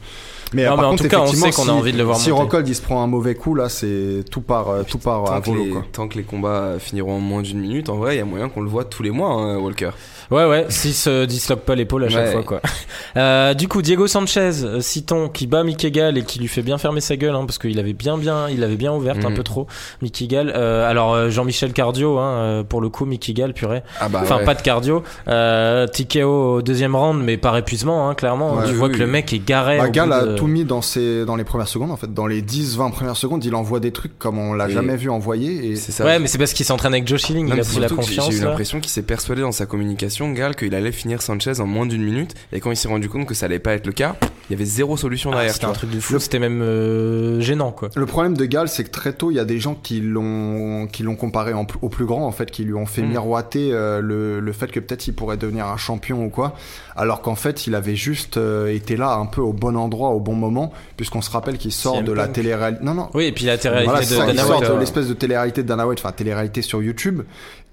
Mais, 0.54 0.64
Non, 0.64 0.70
par 0.70 0.78
mais 0.78 0.84
en 0.86 0.90
contre, 0.92 1.04
tout 1.04 1.10
cas, 1.10 1.18
on 1.20 1.24
effectivement, 1.26 1.52
sait 1.52 1.56
qu'on 1.62 1.68
a 1.70 1.74
si- 1.74 1.80
envie 1.80 1.92
de 1.94 1.98
le 1.98 2.04
voir 2.04 2.18
Si 2.18 2.30
monter. 2.30 2.42
Rockhold 2.44 2.68
il 2.70 2.76
se 2.76 2.82
prend 2.82 3.04
un 3.04 3.08
mauvais 3.08 3.36
coup 3.36 3.54
là, 3.56 3.68
c'est 3.70 4.24
tout 4.32 4.42
part 4.42 4.70
euh, 4.70 4.84
tout 4.88 4.98
part 4.98 5.24
à 5.26 5.36
Tant 5.36 5.42
que, 5.42 5.46
volo 5.50 5.64
les, 5.66 5.70
quoi. 5.72 5.84
tant 5.92 6.08
que 6.08 6.18
les 6.18 6.24
combats 6.24 6.74
finiront 6.80 7.18
en 7.18 7.20
moins 7.20 7.42
d'une 7.42 7.60
minute, 7.60 7.90
en 7.90 7.98
vrai, 7.98 8.16
il 8.16 8.20
y 8.20 8.22
a 8.22 8.26
moyen 8.26 8.48
qu'on 8.50 8.62
le 8.62 8.70
voit 8.70 8.86
tous 8.86 9.04
les 9.04 9.12
mois, 9.12 9.30
hein, 9.32 9.58
Walker. 9.58 9.90
Ouais, 10.30 10.46
ouais, 10.46 10.66
s'il 10.70 10.94
se 10.94 11.24
disloque 11.26 11.62
pas 11.62 11.74
l'épaule 11.76 12.04
à 12.04 12.10
chaque 12.10 12.26
Ouais. 12.26 12.32
fois, 12.34 12.44
quoi. 12.44 12.62
Euh, 13.16 13.54
du 13.56 13.68
coup, 13.68 13.82
Diego 13.82 14.06
Sanchez, 14.06 14.52
euh, 14.64 14.80
citons, 14.82 15.28
qui 15.30 15.48
bat 15.48 15.64
Mickey 15.64 15.90
Gall 15.90 16.18
et 16.20 16.24
qui 16.24 16.38
lui 16.40 16.48
fait 16.48 16.62
bien 16.62 16.78
fermer 16.78 17.02
sa 17.02 17.16
gueule, 17.16 17.34
hein, 17.34 17.46
parce 17.48 17.58
qu'il 17.58 17.80
avait 17.80 17.94
bien, 17.94 18.18
bien, 18.18 18.48
il 18.50 18.64
avait 18.64 18.76
bien 18.76 18.94
ouverte 18.94 19.24
un 19.26 19.30
Mhm. 19.30 19.36
peu 19.36 19.44
trop, 19.44 19.66
Mickey 20.04 20.28
Gall. 20.28 20.52
Euh, 20.56 20.88
alors, 20.88 21.14
euh, 21.16 21.30
Jean-Michel 21.30 21.74
Cardio, 21.74 22.20
hein, 22.20 22.30
euh, 22.38 22.64
pour 22.64 22.80
le 22.82 22.90
coup, 22.90 23.06
Mickey 23.06 23.34
Gall, 23.34 23.54
purée. 23.54 23.82
Ah 24.00 24.08
bah 24.10 24.20
enfin, 24.22 24.38
ouais. 24.38 24.44
pas 24.46 24.54
de 24.54 24.62
cardio. 24.62 25.02
Euh, 25.30 25.88
TKO 25.88 26.56
au 26.58 26.62
deuxième 26.62 26.96
round, 26.96 27.24
mais 27.24 27.38
par 27.38 27.58
épuisement, 27.58 28.08
hein, 28.10 28.14
clairement. 28.14 28.56
Ouais. 28.56 28.66
tu 28.66 28.72
Oui, 28.72 28.78
vois 28.78 28.88
oui, 28.90 28.94
que 28.96 29.00
le 29.00 29.08
mec 29.08 29.34
est 29.34 29.44
garé. 29.44 29.78
Bah, 29.78 29.86
au 29.86 29.88
bout 30.26 30.32
de- 30.34 30.37
tout 30.38 30.48
mis 30.48 30.64
dans 30.66 30.82
ses 30.82 31.26
dans 31.26 31.36
les 31.36 31.44
premières 31.44 31.68
secondes 31.68 31.92
en 31.92 31.98
fait, 31.98 32.14
dans 32.14 32.28
les 32.28 32.42
10-20 32.42 32.92
premières 32.92 33.18
secondes, 33.18 33.44
il 33.44 33.54
envoie 33.56 33.80
des 33.80 33.92
trucs 33.92 34.18
comme 34.18 34.38
on 34.38 34.54
l'a 34.54 34.70
Et- 34.70 34.74
jamais 34.74 34.96
vu 34.96 35.10
envoyer 35.10 35.72
et 35.72 35.76
C'est 35.76 35.92
ça. 35.92 36.06
Ouais, 36.06 36.20
mais 36.20 36.28
c'est 36.28 36.38
parce 36.38 36.54
qu'il 36.54 36.66
s'entraîne 36.66 36.94
avec 36.94 37.08
Joe 37.08 37.20
Schilling, 37.20 37.48
Non, 37.48 37.56
il 37.56 37.62
a 37.62 37.64
pris 37.64 37.80
la 37.80 37.90
confiance. 37.90 38.32
J'ai 38.32 38.38
eu 38.40 38.44
l'impression 38.44 38.80
qu'il 38.80 38.92
s'est 38.92 39.02
persuadé 39.02 39.42
dans 39.42 39.52
sa 39.52 39.66
communication, 39.66 40.32
Gal, 40.32 40.56
qu'il 40.56 40.74
allait 40.76 40.92
finir 40.92 41.22
Sanchez 41.22 41.60
en 41.60 41.66
moins 41.68 41.86
d'une 41.86 42.04
minute. 42.04 42.34
Et 42.52 42.60
quand 42.60 42.72
il 42.72 42.78
s'est 42.78 42.88
rendu 42.88 43.10
compte 43.10 43.26
que 43.28 43.34
ça 43.34 43.46
allait 43.48 43.60
pas 43.60 43.74
être 43.74 43.86
le 43.86 43.94
cas, 43.94 44.16
il 44.50 44.54
y 44.54 44.56
avait 44.56 44.66
zéro 44.66 44.96
solution 44.98 45.32
Ah, 45.32 45.36
derrière. 45.36 45.54
C'était 45.54 45.66
un 45.66 45.74
truc 45.74 45.90
de 45.92 46.00
fou, 46.00 46.20
c'était 46.20 46.40
même 46.40 46.62
euh, 46.62 47.40
gênant, 47.42 47.72
quoi. 47.72 47.90
Le 47.96 48.06
problème 48.06 48.36
de 48.38 48.46
Gall, 48.46 48.70
c'est 48.70 48.84
que 48.86 48.92
très 48.92 49.14
tôt, 49.14 49.32
il 49.32 49.36
y 49.36 49.40
a 49.40 49.46
des 49.46 49.60
gens 49.60 49.76
qui 49.76 50.00
l'ont 50.00 50.88
qui 50.92 51.04
l'ont 51.04 51.16
comparé 51.16 51.54
en- 51.54 51.68
au 51.82 51.90
plus 51.90 52.06
grand, 52.06 52.26
en 52.26 52.32
fait, 52.32 52.50
qui 52.52 52.64
lui 52.64 52.74
ont 52.74 52.86
fait 52.86 53.02
Mm. 53.02 53.10
miroiter 53.10 53.70
euh, 53.74 54.00
le, 54.02 54.40
le 54.40 54.52
fait 54.54 54.72
que 54.72 54.80
peut-être 54.80 55.08
il 55.08 55.14
pourrait 55.14 55.38
devenir 55.38 55.68
un 55.68 55.78
champion 55.78 56.24
ou 56.26 56.30
quoi, 56.30 56.56
alors 56.96 57.22
qu'en 57.22 57.36
fait, 57.36 57.68
il 57.68 57.76
avait 57.76 57.96
juste 57.96 58.38
euh, 58.38 58.74
été 58.74 58.96
là 58.96 59.14
un 59.16 59.26
peu 59.26 59.42
au 59.42 59.54
bon 59.54 59.76
endroit, 59.76 60.10
au 60.12 60.20
bon 60.28 60.36
moment, 60.36 60.74
puisqu'on 60.98 61.22
se 61.22 61.30
rappelle 61.32 61.58
qu'il 61.58 61.72
sort 61.72 61.96
CM 61.96 62.06
de 62.06 62.12
la 62.12 62.28
télé-réalité. 62.28 62.84
Non, 62.84 62.94
non. 62.94 63.10
Oui, 63.14 63.26
et 63.26 63.32
puis 63.32 63.46
la 63.46 63.58
télé 63.58 63.84
Voilà, 63.86 64.02
de 64.02 64.06
c'est 64.06 64.16
ça, 64.16 64.24
il 64.26 64.36
Dana 64.36 64.44
sort 64.44 64.60
White, 64.60 64.70
de 64.70 64.76
euh, 64.76 64.80
l'espèce 64.80 65.08
de 65.08 65.14
télé-réalité 65.14 65.64
de 65.64 65.68
Dana 65.68 65.88
White, 65.88 66.00
enfin 66.00 66.12
télé-réalité 66.12 66.62
sur 66.62 66.82
YouTube. 66.84 67.22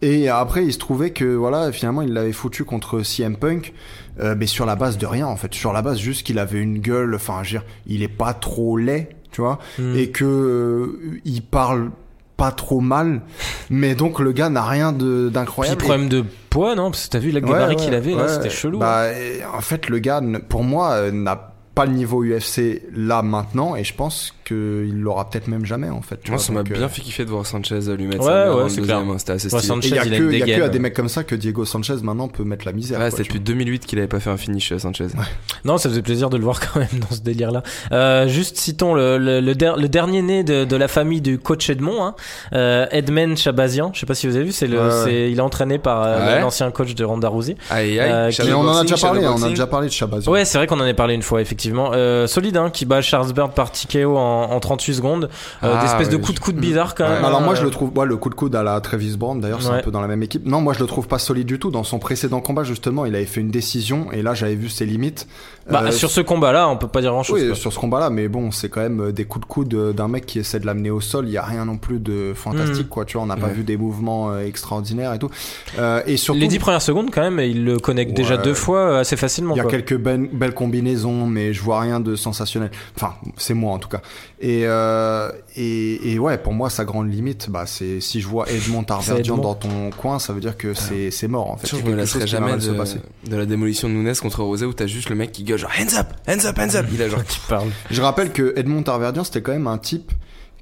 Et 0.03 0.29
après, 0.29 0.65
il 0.65 0.73
se 0.73 0.79
trouvait 0.79 1.11
que 1.11 1.25
voilà, 1.25 1.73
finalement, 1.73 2.03
il 2.03 2.13
l'avait 2.13 2.33
foutu 2.33 2.65
contre 2.65 3.03
CM 3.03 3.37
Punk, 3.37 3.73
euh, 4.21 4.35
mais 4.39 4.47
sur 4.47 4.67
la 4.67 4.77
base 4.77 4.99
de 4.99 5.07
rien 5.07 5.27
en 5.27 5.37
fait, 5.37 5.53
sur 5.55 5.73
la 5.73 5.83
base 5.83 5.99
juste 5.99 6.25
qu'il 6.25 6.39
avait 6.39 6.61
une 6.61 6.79
gueule. 6.79 7.15
Enfin, 7.15 7.43
je 7.43 7.55
veux 7.55 7.59
dire, 7.61 7.69
il 7.87 8.03
est 8.03 8.09
pas 8.09 8.35
trop 8.35 8.77
laid, 8.77 9.09
tu 9.33 9.41
vois, 9.41 9.59
hmm. 9.79 9.97
et 9.97 10.11
que 10.11 10.25
euh, 10.25 11.21
il 11.25 11.43
parle 11.43 11.91
pas 12.37 12.51
trop 12.51 12.81
mal, 12.81 13.23
mais 13.71 13.95
donc 13.95 14.19
le 14.19 14.33
gars 14.33 14.49
n'a 14.51 14.65
rien 14.65 14.93
de 14.93 15.27
Puis 15.27 15.35
d'incroyable. 15.35 15.79
problème 15.79 16.09
de 16.09 16.25
poids, 16.51 16.75
non? 16.75 16.91
Parce 16.91 17.07
que 17.07 17.11
t'as 17.11 17.19
vu 17.21 17.31
la 17.31 17.41
gabarit 17.41 17.77
ouais, 17.77 17.83
qu'il 17.83 17.95
avait, 17.95 18.15
ouais. 18.15 18.29
c'était 18.29 18.51
chelou. 18.51 18.79
hein. 18.79 18.81
Bah, 18.81 19.13
et 19.13 19.45
en 19.45 19.61
fait, 19.61 19.89
le 19.89 19.99
gars, 20.01 20.21
pour 20.49 20.65
moi, 20.65 21.11
n'a 21.13 21.54
pas 21.75 21.87
le 21.87 21.93
niveau 21.93 22.25
UFC 22.25 22.83
là 22.95 23.23
maintenant, 23.23 23.77
et 23.77 23.85
je 23.85 23.95
pense 23.95 24.35
qu'il 24.45 25.01
l'aura 25.01 25.29
peut-être 25.31 25.49
même 25.49 25.65
jamais 25.65 25.89
en 25.91 26.03
fait. 26.03 26.21
tu 26.23 26.31
Moi, 26.31 26.39
vois, 26.39 26.45
ça 26.47 26.53
m'a 26.53 26.61
euh, 26.61 26.63
bien 26.63 26.89
fait 26.89 27.03
kiffer 27.03 27.25
de 27.25 27.31
voir 27.31 27.47
Sanchez 27.47 27.81
lui 27.97 28.07
mettre 28.07 28.21
Ouais, 28.21 28.27
sa 28.27 28.55
ouais, 28.57 28.69
c'est 28.69 28.77
deuxième, 28.81 28.85
clair. 29.03 29.15
hein, 29.15 29.19
C'était 29.19 29.33
assez 29.33 29.53
Ouais, 29.53 29.59
stylé. 29.61 29.75
Sanchez, 29.75 29.89
Et 29.89 29.91
il 29.91 29.97
y 29.97 29.99
a 29.99 30.05
il 30.05 30.15
a 30.15 30.19
que, 30.19 30.33
y 30.61 30.63
a 30.63 30.65
à 30.65 30.69
des 30.69 30.79
mecs 30.79 30.95
comme 30.95 31.09
ça 31.09 31.25
que 31.25 31.35
Diego 31.35 31.65
Sanchez 31.65 31.95
maintenant 32.03 32.29
peut 32.29 32.45
mettre 32.45 32.67
la 32.67 32.73
misère. 32.73 32.99
Ouais, 33.01 33.11
c'était 33.11 33.25
depuis 33.25 33.41
2008 33.41 33.87
qu'il 33.87 33.99
avait 33.99 34.09
pas 34.09 34.21
fait 34.21 34.31
un 34.31 34.37
finish, 34.37 34.73
euh, 34.73 34.79
Sanchez. 34.79 35.07
Non, 35.65 35.79
ça 35.79 35.89
faisait 35.89 36.03
plaisir 36.03 36.31
de 36.31 36.37
le 36.37 36.45
voir 36.45 36.61
quand 36.61 36.79
même 36.81 37.01
dans 37.01 37.15
ce 37.17 37.21
délire-là. 37.23 37.63
Euh, 37.93 38.29
juste 38.29 38.57
citons 38.59 38.95
le, 38.95 39.19
le, 39.19 39.41
le, 39.41 39.55
der- 39.55 39.77
le 39.77 39.89
dernier 39.89 40.23
né 40.23 40.45
de, 40.45 40.65
de 40.65 40.77
la 40.77 40.89
famille 40.89 41.21
du 41.21 41.39
coach 41.39 41.69
Edmond, 41.71 42.03
hein, 42.05 42.15
euh, 42.53 42.87
Edmond 42.91 43.37
Chabazian. 43.37 43.91
Je 43.95 44.01
sais 44.01 44.07
pas 44.07 44.15
si 44.15 44.27
vous 44.27 44.37
avez 44.37 44.45
vu, 44.45 44.53
c'est 44.53 44.67
le, 44.67 44.79
Ouais, 44.79 44.85
ouais. 44.85 45.01
c'est, 45.05 45.31
il 45.31 45.39
est 45.39 45.43
entraîné 45.43 45.79
par 45.79 46.03
euh, 46.03 46.35
Ouais. 46.35 46.41
l'ancien 46.41 46.71
coach 46.71 46.95
de 46.95 47.05
Ronda 47.05 47.29
Rousey. 47.29 47.57
Aïe, 47.71 47.99
Euh, 47.99 48.27
aïe. 48.27 48.33
qui- 48.35 48.53
on 48.53 48.61
en 48.69 48.77
a 48.77 48.83
déjà 48.83 48.97
parlé, 48.97 49.27
on 49.27 49.43
a 49.43 49.49
déjà 49.49 49.67
parlé 49.67 49.89
de 49.89 49.93
Shabazz. 49.93 50.29
Ouais, 50.29 50.45
c'est 50.45 50.59
vrai 50.59 50.67
qu'on 50.67 50.81
en 50.81 50.85
a 50.87 50.95
parlé 50.95 51.15
une 51.15 51.23
fois, 51.23 51.41
effectivement. 51.41 51.93
Solide, 52.27 52.57
hein, 52.57 52.71
qui 52.71 52.85
bat 52.85 53.01
Charles 53.01 53.33
Bird 53.33 53.53
par 53.55 53.71
TKO 53.73 54.17
en, 54.17 54.34
en 54.35 54.61
38 54.61 54.95
secondes. 54.95 55.31
Euh, 55.63 55.75
Ah, 55.77 55.81
d'espèces 55.83 56.09
de 56.09 56.17
ouais, 56.17 56.23
coups 56.23 56.35
de 56.35 56.41
coups 56.41 56.57
de 56.57 56.61
bizarre 56.61 56.95
quand 56.95 57.05
Ouais. 57.05 57.11
même. 57.15 57.25
Alors 57.25 57.41
moi 57.41 57.53
Euh, 57.53 57.57
je 57.57 57.63
le 57.65 57.71
trouve, 57.71 57.91
ouais, 57.97 58.07
le 58.07 58.17
coup 58.17 58.31
de 58.31 58.35
coude 58.35 58.55
à 58.57 58.63
la 58.63 58.81
Travis 58.81 59.17
Brown 59.17 59.41
d'ailleurs 59.41 59.63
c'est 59.63 59.69
Ouais. 59.71 59.79
un 59.79 59.83
peu 59.83 59.91
dans 59.91 60.01
la 60.01 60.09
même 60.09 60.23
équipe. 60.23 60.47
Non 60.47 60.61
moi 60.61 60.73
je 60.73 60.81
le 60.81 60.87
trouve 60.87 61.09
pas 61.09 61.19
solide 61.19 61.47
du 61.47 61.59
tout. 61.59 61.71
Dans 61.71 61.85
son 61.85 61.99
précédent 61.99 62.41
combat 62.41 62.65
justement 62.65 63.05
il 63.07 63.15
avait 63.15 63.25
fait 63.27 63.41
une 63.41 63.51
décision 63.51 64.11
et 64.13 64.23
là 64.23 64.35
j'avais 64.35 64.55
vu 64.55 64.69
ses 64.69 64.87
limites. 64.87 65.27
Bah, 65.71 65.83
Euh, 65.85 65.91
sur 65.93 66.11
ce 66.11 66.21
combat-là, 66.21 66.69
on 66.69 66.77
peut 66.77 66.89
pas 66.89 67.01
dire 67.01 67.11
grand-chose. 67.13 67.41
oui, 67.41 67.47
quoi. 67.49 67.57
sur 67.57 67.73
ce 67.73 67.79
combat-là, 67.79 68.11
mais 68.11 68.29
bon, 68.29 68.51
c'est 68.51 68.69
quand 68.69 68.83
même 68.83 69.01
euh, 69.01 69.13
des 69.13 69.25
coups 69.25 69.47
de 69.47 69.51
coude 69.51 69.75
euh, 69.75 69.93
d'un 69.93 70.09
mec 70.09 70.27
qui 70.27 70.39
essaie 70.39 70.61
de 70.61 70.67
l'amener 70.67 70.91
au 70.91 71.01
sol. 71.01 71.25
Il 71.27 71.33
y 71.33 71.39
a 71.39 71.43
rien 71.43 71.65
non 71.65 71.79
plus 71.79 71.99
de 72.01 72.33
fantastique, 72.35 72.85
Mhm. 72.85 72.89
quoi. 72.91 73.05
Tu 73.07 73.15
vois, 73.17 73.23
on 73.23 73.27
n'a 73.27 73.37
pas 73.37 73.47
Ouais. 73.47 73.53
vu 73.55 73.65
des 73.65 73.77
mouvements 73.79 74.39
extraordinaires 74.39 75.15
et 75.15 75.19
tout. 75.19 75.31
Euh, 75.79 76.03
et 76.07 76.17
surtout, 76.19 76.41
Les 76.41 76.49
10 76.49 76.59
premières 76.59 76.83
secondes, 76.83 77.11
quand 77.11 77.23
même, 77.23 77.41
il 77.41 77.65
le 77.65 77.79
connecte 77.79 78.13
déjà 78.15 78.37
deux 78.37 78.53
fois 78.55 78.99
assez 78.99 79.17
facilement. 79.17 79.55
il 79.55 79.59
y 79.59 79.61
a 79.61 79.63
quoi. 79.65 79.73
quelques 79.73 79.97
ben- 79.97 80.29
belles 80.33 80.55
combinaisons, 80.55 81.27
mais 81.27 81.53
je 81.55 81.63
vois 81.63 81.81
rien 81.81 81.99
de 82.01 82.15
sensationnel. 82.15 82.71
Enfin, 82.97 83.15
c'est 83.37 83.55
moi 83.55 83.73
en 83.73 83.79
tout 83.79 83.89
cas. 83.89 84.01
Et, 84.45 84.65
euh, 84.67 85.33
et, 85.57 86.13
et 86.13 86.19
ouais, 86.19 86.37
pour 86.37 86.53
moi, 86.53 86.69
sa 86.69 86.85
grande 86.85 87.11
limite, 87.11 87.49
bah, 87.49 87.65
c'est 87.65 87.99
si 88.03 88.21
je 88.21 88.29
vois 88.29 88.47
Edmond 88.51 88.85
Tarverdian 88.85 89.39
dans 89.39 89.55
ton 89.55 89.89
coin, 89.89 90.19
ça 90.19 90.35
veut 90.35 90.41
dire 90.41 90.59
que 90.59 90.75
c'est 90.75 91.11
c'est 91.11 91.29
mort 91.29 91.51
en 91.51 91.57
fait. 91.57 91.67
Je 91.75 91.83
me 91.83 91.95
va 91.95 92.05
jamais 92.27 92.61
se 92.61 92.69
de, 92.69 92.77
passer. 92.77 92.99
de 93.27 93.37
la 93.37 93.47
démolition 93.47 93.89
de 93.89 93.95
Nunes 93.95 94.13
contre 94.21 94.43
Rosé 94.43 94.67
où 94.67 94.75
t'as 94.75 94.87
juste 94.87 95.09
le 95.09 95.17
mec 95.17 95.33
qui 95.33 95.45
gueule 95.45 95.59
genre 95.59 95.71
hands 95.71 95.99
up, 95.99 96.09
hands 96.29 96.45
up, 96.45 96.59
hands 96.59 96.77
up. 96.77 96.85
Il 96.93 97.01
a 97.01 97.09
genre 97.09 97.25
Qui 97.25 97.41
parle. 97.49 97.71
Je 97.91 98.03
rappelle 98.03 98.33
que 98.33 98.53
Edmond 98.57 98.83
Tarverdian, 98.83 99.25
c'était 99.25 99.41
quand 99.41 99.53
même 99.53 99.67
un 99.67 99.79
type 99.79 100.13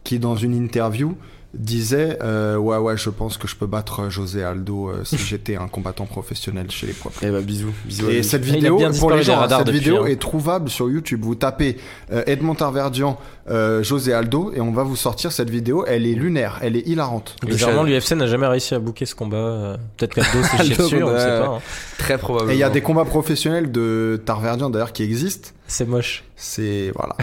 qui, 0.05 0.21
dans 0.21 0.37
une 0.37 0.55
interview, 0.55 1.17
disait 1.55 2.19
euh, 2.23 2.57
Ouais, 2.57 2.77
ouais, 2.79 2.97
je 2.97 3.11
pense 3.11 3.37
que 3.37 3.47
je 3.49 3.57
peux 3.57 3.67
battre 3.67 4.09
José 4.09 4.43
Aldo 4.43 4.89
euh, 4.89 5.05
si 5.05 5.17
j'étais 5.29 5.57
un 5.57 5.69
combattant 5.69 6.07
professionnel 6.07 6.71
chez 6.71 6.87
les 6.87 6.93
poids. 6.93 7.13
eh 7.23 7.31
bah 7.31 7.41
bisous, 7.41 7.73
bisous. 7.85 8.09
à 8.09 8.13
Et 8.13 8.23
cette 8.23 8.45
vidéo, 8.45 8.79
pour 8.99 9.11
les 9.11 9.23
gens, 9.23 9.49
cette 9.49 9.67
depuis, 9.67 9.79
vidéo 9.81 10.05
hein. 10.05 10.07
est 10.07 10.21
trouvable 10.21 10.71
sur 10.71 10.89
YouTube. 10.91 11.21
Vous 11.23 11.35
tapez 11.35 11.77
euh, 12.13 12.23
Edmond 12.27 12.55
Tarverdian, 12.55 13.19
euh, 13.51 13.83
José 13.83 14.13
Aldo, 14.13 14.53
et 14.55 14.61
on 14.61 14.73
va 14.73 14.83
vous 14.83 14.97
sortir 14.97 15.33
cette 15.33 15.51
vidéo. 15.51 15.85
Elle 15.87 16.07
est 16.07 16.15
lunaire, 16.15 16.59
elle 16.63 16.77
est 16.77 16.87
hilarante. 16.87 17.37
Bizarrement, 17.47 17.83
l'UFC 17.83 18.13
n'a 18.13 18.27
jamais 18.27 18.47
réussi 18.47 18.75
à 18.75 18.79
booker 18.79 19.05
ce 19.07 19.15
combat. 19.15 19.37
euh, 19.37 19.77
Peut-être 19.97 20.15
qu'Aldo 20.15 20.43
s'est 20.43 20.57
chié 20.65 20.73
Aldo, 20.73 20.83
dessus, 20.85 21.03
on 21.03 21.19
sait 21.19 21.27
pas. 21.27 21.47
hein. 21.47 21.59
très 21.99 22.19
probablement. 22.19 22.53
Et 22.53 22.57
il 22.57 22.61
y 22.61 22.65
a 22.65 22.71
des 22.71 22.81
combats 22.83 23.05
professionnels 23.05 23.71
de 23.71 24.21
Tarverdian 24.25 24.71
d'ailleurs 24.71 24.93
qui 24.93 25.03
existent. 25.03 25.51
C'est 25.67 25.87
moche. 25.89 26.25
C'est 26.37 26.93
voilà, 26.97 27.17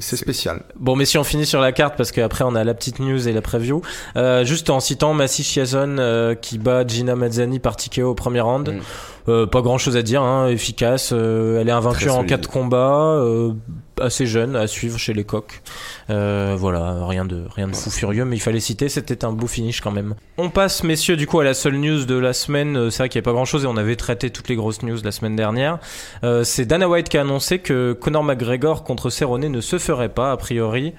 c'est 0.00 0.16
spécial. 0.16 0.62
Bon, 0.78 0.96
mais 0.96 1.04
si 1.04 1.18
on 1.18 1.24
finit 1.24 1.46
sur 1.46 1.60
la 1.60 1.72
carte, 1.72 1.96
parce 1.96 2.12
qu'après 2.12 2.44
on 2.44 2.54
a 2.54 2.64
la 2.64 2.74
petite 2.74 2.98
news 2.98 3.28
et 3.28 3.32
la 3.32 3.42
preview. 3.42 3.82
Euh, 4.16 4.44
juste 4.44 4.70
en 4.70 4.80
citant 4.80 5.14
Massi 5.14 5.42
Chiasson 5.42 5.96
euh, 5.98 6.34
qui 6.34 6.58
bat 6.58 6.86
Gina 6.86 7.16
Mazzani 7.16 7.58
par 7.58 7.76
TKO 7.76 8.10
au 8.10 8.14
premier 8.14 8.40
round. 8.40 8.68
Mm. 8.68 8.80
Euh, 9.28 9.46
pas 9.46 9.60
grand 9.60 9.78
chose 9.78 9.96
à 9.96 10.02
dire, 10.02 10.22
hein, 10.22 10.48
efficace. 10.48 11.10
euh, 11.12 11.60
elle 11.60 11.68
est 11.68 11.72
invaincue 11.72 12.08
en 12.08 12.16
solide. 12.16 12.30
4 12.30 12.48
combats, 12.48 13.16
euh, 13.18 13.52
assez 14.00 14.26
jeune 14.26 14.56
à 14.56 14.66
suivre 14.66 14.98
chez 14.98 15.12
les 15.12 15.24
coqs. 15.24 15.62
Euh, 16.10 16.54
voilà, 16.58 17.06
rien 17.06 17.24
de 17.24 17.44
rien 17.54 17.68
de 17.68 17.74
fou 17.74 17.90
furieux, 17.90 18.24
mais 18.24 18.36
il 18.36 18.40
fallait 18.40 18.60
citer, 18.60 18.88
c'était 18.88 19.24
un 19.24 19.32
beau 19.32 19.46
finish 19.46 19.80
quand 19.80 19.90
même. 19.90 20.14
On 20.38 20.50
passe, 20.50 20.82
messieurs, 20.82 21.16
du 21.16 21.26
coup 21.26 21.40
à 21.40 21.44
la 21.44 21.54
seule 21.54 21.76
news 21.76 22.04
de 22.04 22.14
la 22.16 22.32
semaine. 22.32 22.76
Euh, 22.76 22.90
C'est 22.90 23.02
vrai 23.02 23.08
qu'il 23.08 23.18
n'y 23.18 23.22
avait 23.22 23.32
pas 23.32 23.36
grand 23.36 23.44
chose 23.44 23.64
et 23.64 23.66
on 23.66 23.76
avait 23.76 23.96
traité 23.96 24.30
toutes 24.30 24.48
les 24.48 24.56
grosses 24.56 24.82
news 24.82 24.98
la 25.02 25.12
semaine 25.12 25.36
dernière. 25.36 25.78
Euh, 26.24 26.44
c'est 26.44 26.64
Dana 26.66 26.88
White 26.88 27.08
qui 27.08 27.18
a 27.18 27.22
annoncé 27.22 27.58
que 27.58 27.92
Conor 27.92 28.22
McGregor 28.24 28.84
contre 28.84 29.10
Cerrone 29.10 29.48
ne 29.48 29.60
se 29.60 29.78
ferait 29.78 30.08
pas 30.08 30.32
a 30.32 30.36
priori. 30.36 30.94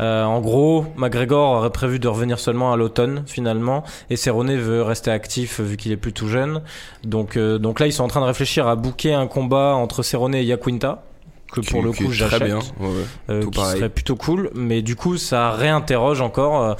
Euh, 0.00 0.24
en 0.24 0.40
gros, 0.40 0.86
McGregor 0.96 1.58
aurait 1.58 1.70
prévu 1.70 1.98
de 1.98 2.08
revenir 2.08 2.38
seulement 2.38 2.72
à 2.72 2.76
l'automne 2.76 3.24
finalement, 3.26 3.84
et 4.10 4.16
Cerrone 4.16 4.54
veut 4.56 4.82
rester 4.82 5.10
actif 5.10 5.60
vu 5.60 5.76
qu'il 5.76 5.92
est 5.92 5.96
plus 5.96 6.12
tout 6.12 6.28
jeune. 6.28 6.62
Donc, 7.04 7.38
donc 7.38 7.80
là, 7.80 7.86
ils 7.86 7.92
sont 7.92 8.04
en 8.04 8.08
train 8.08 8.20
de 8.20 8.26
réfléchir 8.26 8.66
à 8.66 8.76
booker 8.76 9.14
un 9.14 9.26
combat 9.26 9.74
entre 9.74 10.02
Cerrone 10.02 10.34
et 10.34 10.42
Yaquinta, 10.44 11.04
que 11.52 11.60
Qui- 11.60 11.70
pour 11.70 11.82
le 11.82 11.92
coup 11.92 12.10
j'achète. 12.10 12.42
Ouais, 12.42 12.48
ouais. 12.80 13.04
euh, 13.30 13.44
qui 13.44 13.50
pareil. 13.58 13.78
serait 13.78 13.88
plutôt 13.90 14.16
cool. 14.16 14.50
Mais 14.54 14.82
du 14.82 14.96
coup, 14.96 15.16
ça 15.18 15.52
réinterroge 15.52 16.20
encore. 16.20 16.76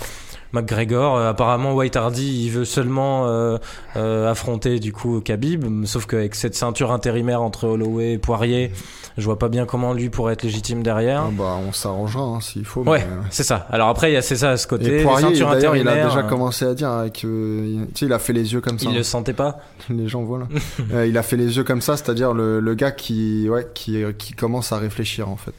McGregor, 0.53 1.17
euh, 1.17 1.31
apparemment 1.31 1.75
White 1.75 1.97
Hardy, 1.97 2.45
il 2.45 2.51
veut 2.51 2.65
seulement 2.65 3.27
euh, 3.27 3.59
euh, 3.97 4.31
affronter 4.31 4.79
du 4.79 4.93
coup 4.93 5.21
Khabib, 5.21 5.85
sauf 5.87 6.07
qu'avec 6.07 6.35
cette 6.35 6.55
ceinture 6.55 6.93
intérimaire 6.93 7.43
entre 7.43 7.69
Holloway 7.69 8.13
et 8.13 8.19
Poirier, 8.19 8.73
je 9.19 9.25
vois 9.25 9.39
pas 9.39 9.49
bien 9.49 9.67
comment 9.67 9.93
lui 9.93 10.09
pourrait 10.09 10.35
être 10.35 10.43
légitime 10.43 10.83
derrière. 10.83 11.25
Ah 11.27 11.31
bah, 11.33 11.59
on 11.67 11.73
s'arrangera 11.73 12.23
hein, 12.23 12.41
s'il 12.41 12.65
faut. 12.65 12.83
Ouais, 12.83 13.01
mais, 13.01 13.27
c'est 13.31 13.43
ça. 13.43 13.67
Alors 13.71 13.89
après, 13.89 14.11
il 14.11 14.15
y 14.15 14.17
a 14.17 14.23
c'est 14.23 14.37
ça 14.37 14.51
à 14.51 14.57
ce 14.57 14.67
côté. 14.67 15.01
Et 15.01 15.03
Poirier, 15.03 15.37
il 15.37 15.89
a 15.89 16.05
déjà 16.05 16.23
commencé 16.23 16.65
à 16.65 16.75
dire 16.75 16.91
avec, 16.91 17.25
euh, 17.25 17.85
tu 17.95 18.01
sais, 18.01 18.07
il 18.07 18.13
a 18.13 18.19
fait 18.19 18.33
les 18.33 18.53
yeux 18.53 18.61
comme 18.61 18.79
ça. 18.79 18.89
il 18.89 18.97
le 18.97 19.03
sentait 19.03 19.33
pas. 19.33 19.61
Les 19.91 20.09
gens 20.09 20.23
voient 20.23 20.39
là. 20.39 20.47
Euh, 20.93 21.07
il 21.07 21.17
a 21.17 21.23
fait 21.23 21.37
les 21.37 21.57
yeux 21.57 21.65
comme 21.65 21.81
ça, 21.81 21.97
c'est-à-dire 21.97 22.35
le, 22.35 22.61
le 22.61 22.75
gars 22.75 22.91
qui, 22.91 23.49
ouais, 23.49 23.67
qui, 23.73 24.03
qui 24.19 24.33
commence 24.33 24.73
à 24.73 24.79
réfléchir 24.79 25.29
en 25.29 25.37
fait. 25.37 25.55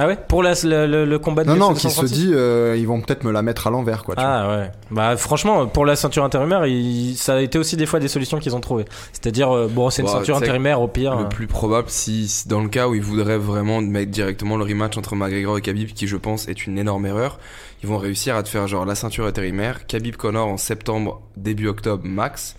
Ah 0.00 0.06
ouais 0.06 0.16
Pour 0.28 0.42
la, 0.44 0.52
le, 0.62 0.86
le- 0.86 1.04
le 1.04 1.18
combat 1.18 1.42
de 1.42 1.48
Non, 1.48 1.56
non, 1.56 1.74
qui 1.74 1.80
se 1.80 2.00
236? 2.00 2.12
dit, 2.14 2.30
euh, 2.32 2.76
ils 2.78 2.86
vont 2.86 3.00
peut-être 3.00 3.24
me 3.24 3.32
la 3.32 3.42
mettre 3.42 3.66
à 3.66 3.70
l'envers, 3.70 4.04
quoi. 4.04 4.14
tu 4.14 4.20
vois. 4.22 4.30
Ah 4.30 4.48
ouais. 4.60 4.70
Bah 4.92 5.16
franchement, 5.16 5.66
pour 5.66 5.84
la 5.84 5.96
ceinture 5.96 6.22
intérimaire, 6.22 6.66
il- 6.66 7.16
ça 7.16 7.34
a 7.34 7.40
été 7.40 7.58
aussi 7.58 7.76
des 7.76 7.84
fois 7.86 7.98
des 7.98 8.06
solutions 8.08 8.38
qu'ils 8.38 8.54
ont 8.54 8.60
trouvées. 8.60 8.84
C'est-à-dire, 9.12 9.50
euh, 9.50 9.68
bon, 9.68 9.90
c'est 9.90 10.02
une 10.02 10.06
Bah, 10.08 10.14
ceinture 10.18 10.36
intérimaire 10.36 10.80
au 10.80 10.86
pire. 10.88 11.16
Le 11.16 11.24
euh, 11.24 11.28
plus 11.28 11.48
probable, 11.48 11.88
si 11.90 12.28
si 12.28 12.46
dans 12.46 12.60
le 12.62 12.68
cas 12.68 12.86
où 12.86 12.94
ils 12.94 13.02
voudraient 13.02 13.38
vraiment 13.38 13.80
mettre 13.80 14.12
directement 14.12 14.56
le 14.56 14.64
rematch 14.64 14.96
entre 14.96 15.16
McGregor 15.16 15.58
et 15.58 15.62
Khabib, 15.62 15.88
qui 15.88 16.06
je 16.06 16.16
pense 16.16 16.46
est 16.48 16.66
une 16.66 16.78
énorme 16.78 17.04
erreur, 17.04 17.40
ils 17.82 17.88
vont 17.88 17.98
réussir 17.98 18.36
à 18.36 18.42
te 18.44 18.48
faire 18.48 18.68
genre 18.68 18.84
la 18.86 18.94
ceinture 18.94 19.26
intérimaire, 19.26 19.86
Khabib 19.88 20.14
Connor 20.16 20.46
en 20.46 20.56
septembre, 20.58 21.22
début 21.36 21.66
octobre 21.66 22.02
max, 22.04 22.54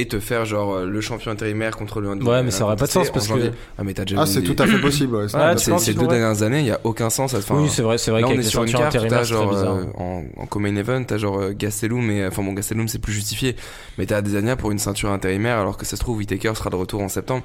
et 0.00 0.06
te 0.08 0.20
faire 0.20 0.44
genre 0.44 0.74
euh, 0.74 0.86
le 0.86 1.00
champion 1.00 1.30
intérimaire 1.30 1.76
contre 1.76 2.00
le 2.00 2.08
Ouais, 2.10 2.42
mais 2.42 2.50
ça 2.50 2.64
aurait 2.64 2.76
pas 2.76 2.86
de 2.86 2.90
sens, 2.90 3.08
en 3.08 3.12
parce 3.12 3.28
que-. 3.28 3.52
Ah, 3.78 3.82
mais 3.84 3.94
t'as 3.94 4.04
déjà 4.04 4.20
Ah, 4.22 4.26
c'est 4.26 4.42
tout 4.42 4.56
à 4.58 4.66
fait 4.66 4.80
possible. 4.80 5.16
Ouais, 5.16 5.26
Ces, 5.78 5.94
deux 5.94 6.06
dernières 6.06 6.42
années, 6.42 6.60
il 6.60 6.66
y 6.66 6.70
a 6.70 6.80
aucun 6.84 7.10
sens 7.10 7.34
faire. 7.40 7.56
oui, 7.56 7.68
c'est 7.68 7.82
vrai, 7.82 7.98
c'est 7.98 8.10
vrai 8.10 8.20
Là, 8.20 8.28
on 8.28 8.32
est 8.32 8.42
sur 8.42 8.62
une 8.62 8.68
ceintures 8.68 8.90
carte 8.90 9.08
t'as 9.08 9.22
genre 9.24 9.52
euh, 9.56 9.84
en, 9.96 10.24
en 10.36 10.46
co-main 10.46 10.74
event, 10.76 11.02
t'as 11.04 11.18
genre 11.18 11.40
euh, 11.40 11.52
Gastelum, 11.56 12.04
mais 12.04 12.26
enfin 12.26 12.42
bon 12.42 12.52
Gastelum 12.52 12.88
c'est 12.88 12.98
plus 12.98 13.12
justifié, 13.12 13.56
mais 13.96 14.06
t'as 14.06 14.18
Adesanya 14.18 14.56
pour 14.56 14.70
une 14.70 14.78
ceinture 14.78 15.10
intérimaire 15.10 15.58
alors 15.58 15.76
que 15.76 15.86
ça 15.86 15.96
se 15.96 16.00
trouve 16.00 16.18
Whitaker 16.18 16.52
sera 16.54 16.70
de 16.70 16.76
retour 16.76 17.02
en 17.02 17.08
septembre. 17.08 17.44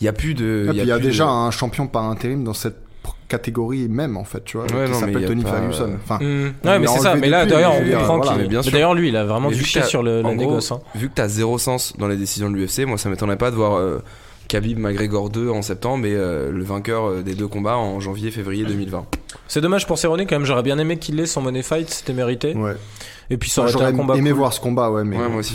Il 0.00 0.04
y 0.04 0.08
a 0.08 0.12
plus 0.12 0.34
de. 0.34 0.66
Puis, 0.70 0.78
il 0.78 0.84
y 0.86 0.92
a 0.92 0.98
déjà 0.98 1.24
de- 1.24 1.28
un 1.30 1.50
champion 1.50 1.86
par 1.88 2.04
intérim 2.04 2.44
dans 2.44 2.54
cette 2.54 2.76
catégorie 3.28 3.88
même, 3.88 4.16
en 4.16 4.24
fait, 4.24 4.42
tu 4.44 4.56
vois, 4.56 4.66
Ouais, 4.66 4.86
qui 4.90 4.94
s'appelle 4.94 5.26
Tony 5.26 5.42
pas- 5.42 5.50
Ferguson. 5.52 5.90
Enfin, 6.02 6.18
Mmh. 6.24 6.52
on 6.64 6.68
Ouais, 6.68 6.78
mais 6.78 6.86
c'est 6.86 6.98
ça. 7.00 7.14
Mais 7.14 7.28
là, 7.28 7.46
d'ailleurs, 7.46 7.74
on 7.74 7.84
comprend 7.98 8.16
voilà, 8.16 8.32
qu'il. 8.32 8.42
mais 8.42 8.48
bien 8.48 8.58
mais 8.58 8.62
sûr. 8.62 8.72
D'ailleurs, 8.72 8.94
lui, 8.94 9.08
il 9.08 9.16
a 9.16 9.24
vraiment 9.24 9.50
Mais 9.50 9.56
que 9.56 9.64
chier 9.64 9.82
sur 9.82 10.02
le, 10.02 10.22
gros, 10.22 10.34
négoce. 10.34 10.72
hein. 10.72 10.80
Vu 10.94 11.08
que 11.08 11.14
t'as 11.14 11.28
zéro 11.28 11.58
sens 11.58 11.94
dans 11.98 12.08
les 12.08 12.16
décisions 12.16 12.50
de 12.50 12.56
l'UFC, 12.56 12.86
moi 12.86 12.98
ça 12.98 13.08
m'étonnerait 13.10 13.36
pas 13.38 13.50
de 13.50 13.56
voir 13.56 13.76
euh, 13.76 13.98
Khabib 14.48 14.78
McGregor 14.78 15.28
2 15.30 15.50
en 15.50 15.60
septembre 15.62 16.06
et 16.06 16.14
euh, 16.16 16.50
le 16.50 16.64
vainqueur 16.64 17.04
euh, 17.08 17.22
des 17.22 17.34
deux 17.34 17.48
combats 17.48 17.76
en 17.76 18.00
janvier-février 18.00 18.64
2020. 18.64 19.04
C'est 19.46 19.60
dommage 19.60 19.86
pour 19.86 19.98
Cerrone 19.98 20.22
quand 20.22 20.36
même. 20.36 20.44
J'aurais 20.46 20.62
bien 20.62 20.78
aimé 20.78 20.96
qu'il 20.96 21.16
l'ait 21.16 21.26
son 21.26 21.42
money 21.42 21.62
fight, 21.62 21.90
c'était 21.90 22.14
mérité. 22.14 22.54
ouais. 22.54 22.76
Et 23.30 23.36
puis 23.36 23.50
ça 23.50 23.60
aurait 23.60 23.70
été 23.70 23.78
J'aurais 23.78 23.92
un 23.92 23.96
combat 23.96 24.16
aimé 24.16 24.30
cool. 24.30 24.38
voir 24.38 24.52
ce 24.54 24.60
combat, 24.60 24.90
ouais, 24.90 25.04
mais. 25.04 25.18
Ouais, 25.18 25.28
moi 25.28 25.40
aussi. 25.40 25.54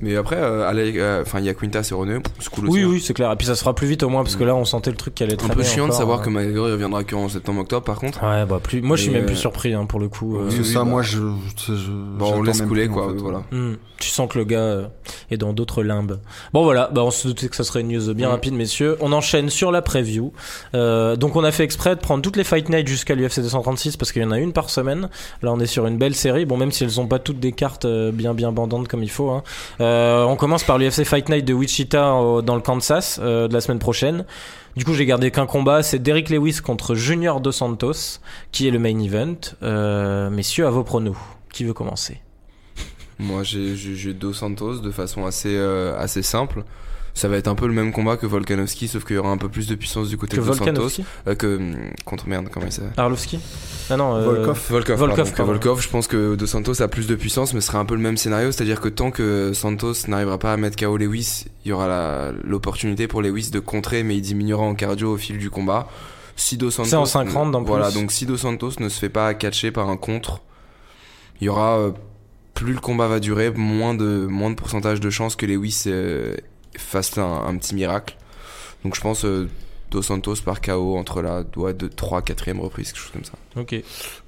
Mais 0.00 0.16
après, 0.16 0.36
euh, 0.36 0.68
allez, 0.68 0.94
euh, 0.96 1.22
enfin 1.22 1.38
il 1.40 1.46
y 1.46 1.48
a 1.48 1.54
Quinta 1.54 1.82
Cerrone, 1.82 2.20
c'est 2.38 2.48
cool 2.50 2.68
aussi. 2.68 2.78
Oui, 2.78 2.82
hein. 2.84 2.88
oui, 2.90 3.00
c'est 3.00 3.14
clair. 3.14 3.30
Et 3.32 3.36
puis 3.36 3.46
ça 3.46 3.54
se 3.54 3.60
fera 3.60 3.74
plus 3.74 3.86
vite 3.86 4.02
au 4.02 4.08
moins 4.08 4.22
parce 4.22 4.36
que 4.36 4.44
là, 4.44 4.54
on 4.54 4.64
sentait 4.64 4.90
le 4.90 4.96
truc 4.96 5.14
qui 5.14 5.22
allait 5.22 5.34
Un 5.34 5.36
traîner 5.36 5.54
peu 5.54 5.62
chiant 5.62 5.86
de 5.88 5.92
savoir 5.92 6.20
hein. 6.20 6.22
que 6.22 6.30
McGregor 6.30 6.66
reviendra 6.68 7.04
qu'en 7.04 7.28
septembre-octobre 7.28 7.84
par 7.84 7.98
contre. 7.98 8.22
Ouais, 8.22 8.44
bah 8.46 8.60
plus. 8.62 8.82
Moi, 8.82 8.96
je 8.96 9.02
suis 9.02 9.10
même 9.12 9.26
plus 9.26 9.34
euh, 9.34 9.38
surpris 9.38 9.72
hein, 9.74 9.86
pour 9.86 10.00
le 10.00 10.08
coup. 10.08 10.36
euh. 10.36 10.44
Parce 10.44 10.56
Oui, 10.58 10.64
ça, 10.64 10.80
bah. 10.80 10.84
moi, 10.84 11.02
je. 11.02 11.18
je, 11.66 11.74
je- 11.74 11.90
Bon, 11.90 12.26
on 12.26 12.28
j'attends 12.30 12.42
laisse 12.42 12.62
couler 12.62 12.84
plus, 12.84 12.90
en 12.92 12.94
quoi, 12.94 13.08
fait. 13.12 13.18
voilà. 13.20 13.42
Hmm. 13.50 13.74
Tu 13.98 14.10
sens 14.10 14.28
que 14.30 14.38
le 14.38 14.44
gars 14.44 14.58
euh, 14.58 14.86
est 15.30 15.36
dans 15.36 15.52
d'autres 15.52 15.82
limbes. 15.82 16.18
Bon 16.52 16.62
voilà, 16.64 16.90
bah, 16.92 17.02
on 17.04 17.10
se 17.10 17.26
doutait 17.28 17.48
que 17.48 17.56
ça 17.56 17.64
serait 17.64 17.80
une 17.80 17.88
news 17.88 18.12
bien 18.12 18.28
Mm. 18.28 18.32
rapide, 18.32 18.54
messieurs. 18.54 18.96
On 19.00 19.12
enchaîne 19.12 19.48
sur 19.48 19.70
la 19.72 19.82
preview. 19.82 20.32
Euh, 20.74 21.16
donc 21.16 21.36
on 21.36 21.44
a 21.44 21.52
fait 21.52 21.64
exprès 21.64 21.94
de 21.94 22.00
prendre 22.00 22.20
toutes 22.20 22.36
les 22.36 22.44
Fight 22.44 22.68
Night 22.68 22.86
jusqu'à 22.88 23.14
l'UFC 23.14 23.40
236 23.40 23.96
parce 23.96 24.12
qu'il 24.12 24.20
y 24.20 24.24
en 24.24 24.30
a 24.32 24.38
une 24.38 24.52
par 24.52 24.68
semaine. 24.68 25.08
Là 25.42 25.52
on 25.52 25.60
est 25.60 25.66
sur 25.66 25.86
une 25.86 25.96
belle 25.96 26.14
série. 26.14 26.44
Bon 26.44 26.56
même 26.56 26.72
si 26.72 26.84
elles 26.84 27.00
ont 27.00 27.06
pas 27.06 27.18
toutes 27.18 27.38
des 27.40 27.52
cartes 27.52 27.84
euh, 27.84 28.10
bien 28.12 28.34
bien 28.34 28.52
bandantes 28.52 28.88
comme 28.88 29.02
il 29.02 29.10
faut. 29.10 29.30
Hein. 29.30 29.42
Euh, 29.84 30.24
on 30.24 30.36
commence 30.36 30.64
par 30.64 30.78
l'UFC 30.78 31.04
Fight 31.04 31.28
Night 31.28 31.44
de 31.44 31.52
Wichita 31.52 32.14
au- 32.14 32.40
dans 32.42 32.54
le 32.54 32.62
Kansas 32.62 33.20
euh, 33.22 33.48
de 33.48 33.52
la 33.52 33.60
semaine 33.60 33.78
prochaine. 33.78 34.24
Du 34.76 34.84
coup 34.84 34.94
j'ai 34.94 35.04
gardé 35.06 35.30
qu'un 35.30 35.46
combat, 35.46 35.82
c'est 35.82 35.98
Derrick 35.98 36.30
Lewis 36.30 36.60
contre 36.64 36.94
Junior 36.94 37.40
Dos 37.40 37.52
Santos 37.52 38.18
qui 38.50 38.66
est 38.66 38.70
le 38.70 38.78
main 38.78 38.98
event. 38.98 39.36
Euh, 39.62 40.30
messieurs 40.30 40.66
à 40.66 40.70
vos 40.70 40.84
pronos. 40.84 41.16
Qui 41.52 41.64
veut 41.64 41.74
commencer? 41.74 42.20
Moi, 43.20 43.42
j'ai 43.44 44.12
Dos 44.14 44.32
Santos 44.32 44.78
de 44.80 44.90
façon 44.90 45.24
assez, 45.24 45.54
euh, 45.54 45.96
assez 45.98 46.22
simple. 46.22 46.64
Ça 47.16 47.28
va 47.28 47.36
être 47.36 47.46
un 47.46 47.54
peu 47.54 47.68
le 47.68 47.72
même 47.72 47.92
combat 47.92 48.16
que 48.16 48.26
Volkanovski, 48.26 48.88
sauf 48.88 49.04
qu'il 49.04 49.14
y 49.14 49.18
aura 49.20 49.30
un 49.30 49.36
peu 49.38 49.48
plus 49.48 49.68
de 49.68 49.76
puissance 49.76 50.08
du 50.08 50.16
côté 50.16 50.36
Que 50.36 50.42
de 50.42 50.46
Dos 50.46 50.52
Santos. 50.54 50.64
Volkanovski 50.64 51.04
Euh, 51.28 51.34
que 51.36 51.56
hum, 51.58 51.76
contre 52.04 52.26
merde, 52.28 52.48
comment 52.50 52.66
il 52.66 52.72
s'appelle 52.72 52.90
Arlovski 52.96 53.38
Ah 53.88 53.96
non, 53.96 54.16
euh, 54.16 54.24
Volkov. 54.24 54.60
Volkov, 54.68 54.98
Volkov, 54.98 55.32
pardon. 55.32 55.52
Volkov, 55.52 55.80
je 55.80 55.88
pense 55.88 56.08
que 56.08 56.34
Dos 56.34 56.46
Santos 56.48 56.82
a 56.82 56.88
plus 56.88 57.06
de 57.06 57.14
puissance, 57.14 57.54
mais 57.54 57.60
ce 57.60 57.68
sera 57.68 57.78
un 57.78 57.84
peu 57.84 57.94
le 57.94 58.00
même 58.00 58.16
scénario, 58.16 58.50
c'est-à-dire 58.50 58.80
que 58.80 58.88
tant 58.88 59.12
que 59.12 59.52
Santos 59.54 59.92
n'arrivera 60.08 60.38
pas 60.38 60.52
à 60.52 60.56
mettre 60.56 60.76
KO 60.76 60.96
Lewis, 60.96 61.44
il 61.64 61.68
y 61.68 61.72
aura 61.72 61.86
la- 61.86 62.32
l'opportunité 62.42 63.06
pour 63.06 63.22
Lewis 63.22 63.50
de 63.50 63.60
contrer, 63.60 64.02
mais 64.02 64.16
il 64.16 64.20
diminuera 64.20 64.64
en 64.64 64.74
cardio 64.74 65.12
au 65.14 65.16
fil 65.16 65.38
du 65.38 65.50
combat. 65.50 65.86
Si 66.34 66.56
Dos 66.56 66.72
Santos, 66.72 66.88
C'est 66.90 66.96
en 66.96 67.06
cinq 67.06 67.30
rounds, 67.30 67.54
en 67.56 67.62
voilà, 67.62 67.90
plus. 67.90 68.00
donc 68.00 68.10
si 68.10 68.26
Dos 68.26 68.38
Santos 68.38 68.72
ne 68.80 68.88
se 68.88 68.98
fait 68.98 69.08
pas 69.08 69.32
catcher 69.34 69.70
par 69.70 69.88
un 69.88 69.96
contre, 69.96 70.40
il 71.40 71.44
y 71.44 71.48
aura 71.48 71.78
euh, 71.78 71.90
plus 72.54 72.72
le 72.72 72.80
combat 72.80 73.06
va 73.06 73.20
durer, 73.20 73.52
moins 73.52 73.94
de 73.94 74.26
moins 74.28 74.50
de 74.50 74.56
pourcentage 74.56 74.98
de 74.98 75.10
chances 75.10 75.36
que 75.36 75.46
Lewis 75.46 75.84
euh, 75.86 76.34
fasse 76.76 77.18
un, 77.18 77.44
un 77.46 77.56
petit 77.56 77.74
miracle. 77.74 78.16
Donc 78.84 78.94
je 78.94 79.00
pense 79.00 79.24
euh, 79.24 79.48
Dos 79.90 80.02
Santos 80.02 80.36
par 80.44 80.60
KO 80.60 80.96
entre 80.96 81.22
la 81.22 81.42
doigt 81.42 81.72
de 81.72 81.88
3 81.88 82.22
4 82.22 82.50
reprise, 82.60 82.92
quelque 82.92 83.00
chose 83.00 83.12
comme 83.12 83.24
ça. 83.24 83.34
Ok. 83.56 83.74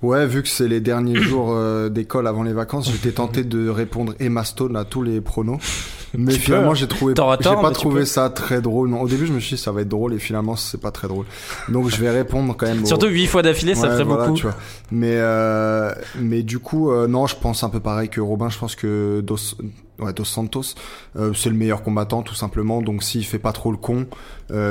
Ouais, 0.03 0.27
vu 0.27 0.43
que 0.43 0.49
c'est 0.49 0.68
les 0.68 0.81
derniers 0.81 1.16
jours 1.20 1.49
euh, 1.53 1.89
d'école 1.89 2.27
avant 2.27 2.43
les 2.43 2.53
vacances, 2.53 2.91
j'étais 2.91 3.12
tenté 3.16 3.45
de 3.45 3.68
répondre 3.68 4.14
Emma 4.20 4.45
Stone 4.45 4.77
à 4.77 4.85
tous 4.85 5.03
les 5.03 5.20
pronos. 5.20 5.59
Mais 6.18 6.33
Tu 6.33 6.39
finalement, 6.41 6.70
hein. 6.70 6.74
j'ai 6.74 6.87
trouvé, 6.87 7.12
j'ai 7.16 7.22
pas 7.57 7.70
trouvé 7.72 8.07
ça 8.07 8.31
très 8.31 8.62
drôle. 8.62 8.89
Non, 8.89 9.03
au 9.03 9.09
début, 9.09 9.27
je 9.27 9.33
me 9.33 9.41
suis 9.41 9.57
dit 9.57 9.61
ça 9.62 9.72
va 9.72 9.83
être 9.83 9.89
drôle 9.89 10.14
et 10.14 10.18
finalement, 10.18 10.57
c'est 10.57 10.81
pas 10.81 10.91
très 10.93 11.09
drôle. 11.09 11.27
Donc, 11.68 11.91
je 11.91 11.97
vais 12.01 12.09
répondre 12.11 12.55
quand 12.57 12.66
même. 12.66 12.85
au- 12.85 12.87
Surtout 12.87 13.09
8 13.09 13.27
fois 13.27 13.43
d'affilée, 13.43 13.74
ça 13.74 13.91
ferait 13.91 14.05
voilà, 14.05 14.24
beaucoup. 14.27 14.37
tu 14.37 14.45
vois. 14.45 14.55
Mais, 14.91 15.16
euh, 15.16 15.93
mais 16.18 16.43
du 16.43 16.59
coup, 16.59 16.91
euh, 16.91 17.07
non, 17.07 17.27
je 17.27 17.35
pense 17.37 17.64
un 17.64 17.68
peu 17.68 17.81
pareil 17.81 18.09
que 18.09 18.20
Robin. 18.20 18.49
Je 18.49 18.57
pense 18.59 18.77
que 18.77 19.20
Dos, 19.20 19.37
ouais, 19.99 20.12
Dos 20.14 20.24
Santos, 20.24 20.62
euh, 21.16 21.35
c'est 21.35 21.51
le 21.51 21.57
meilleur 21.57 21.83
combattant 21.83 22.22
tout 22.22 22.37
simplement. 22.37 22.81
Donc 22.81 23.03
s'il 23.03 23.24
fait 23.27 23.41
pas 23.41 23.53
trop 23.53 23.70
le 23.72 23.77
con, 23.77 24.07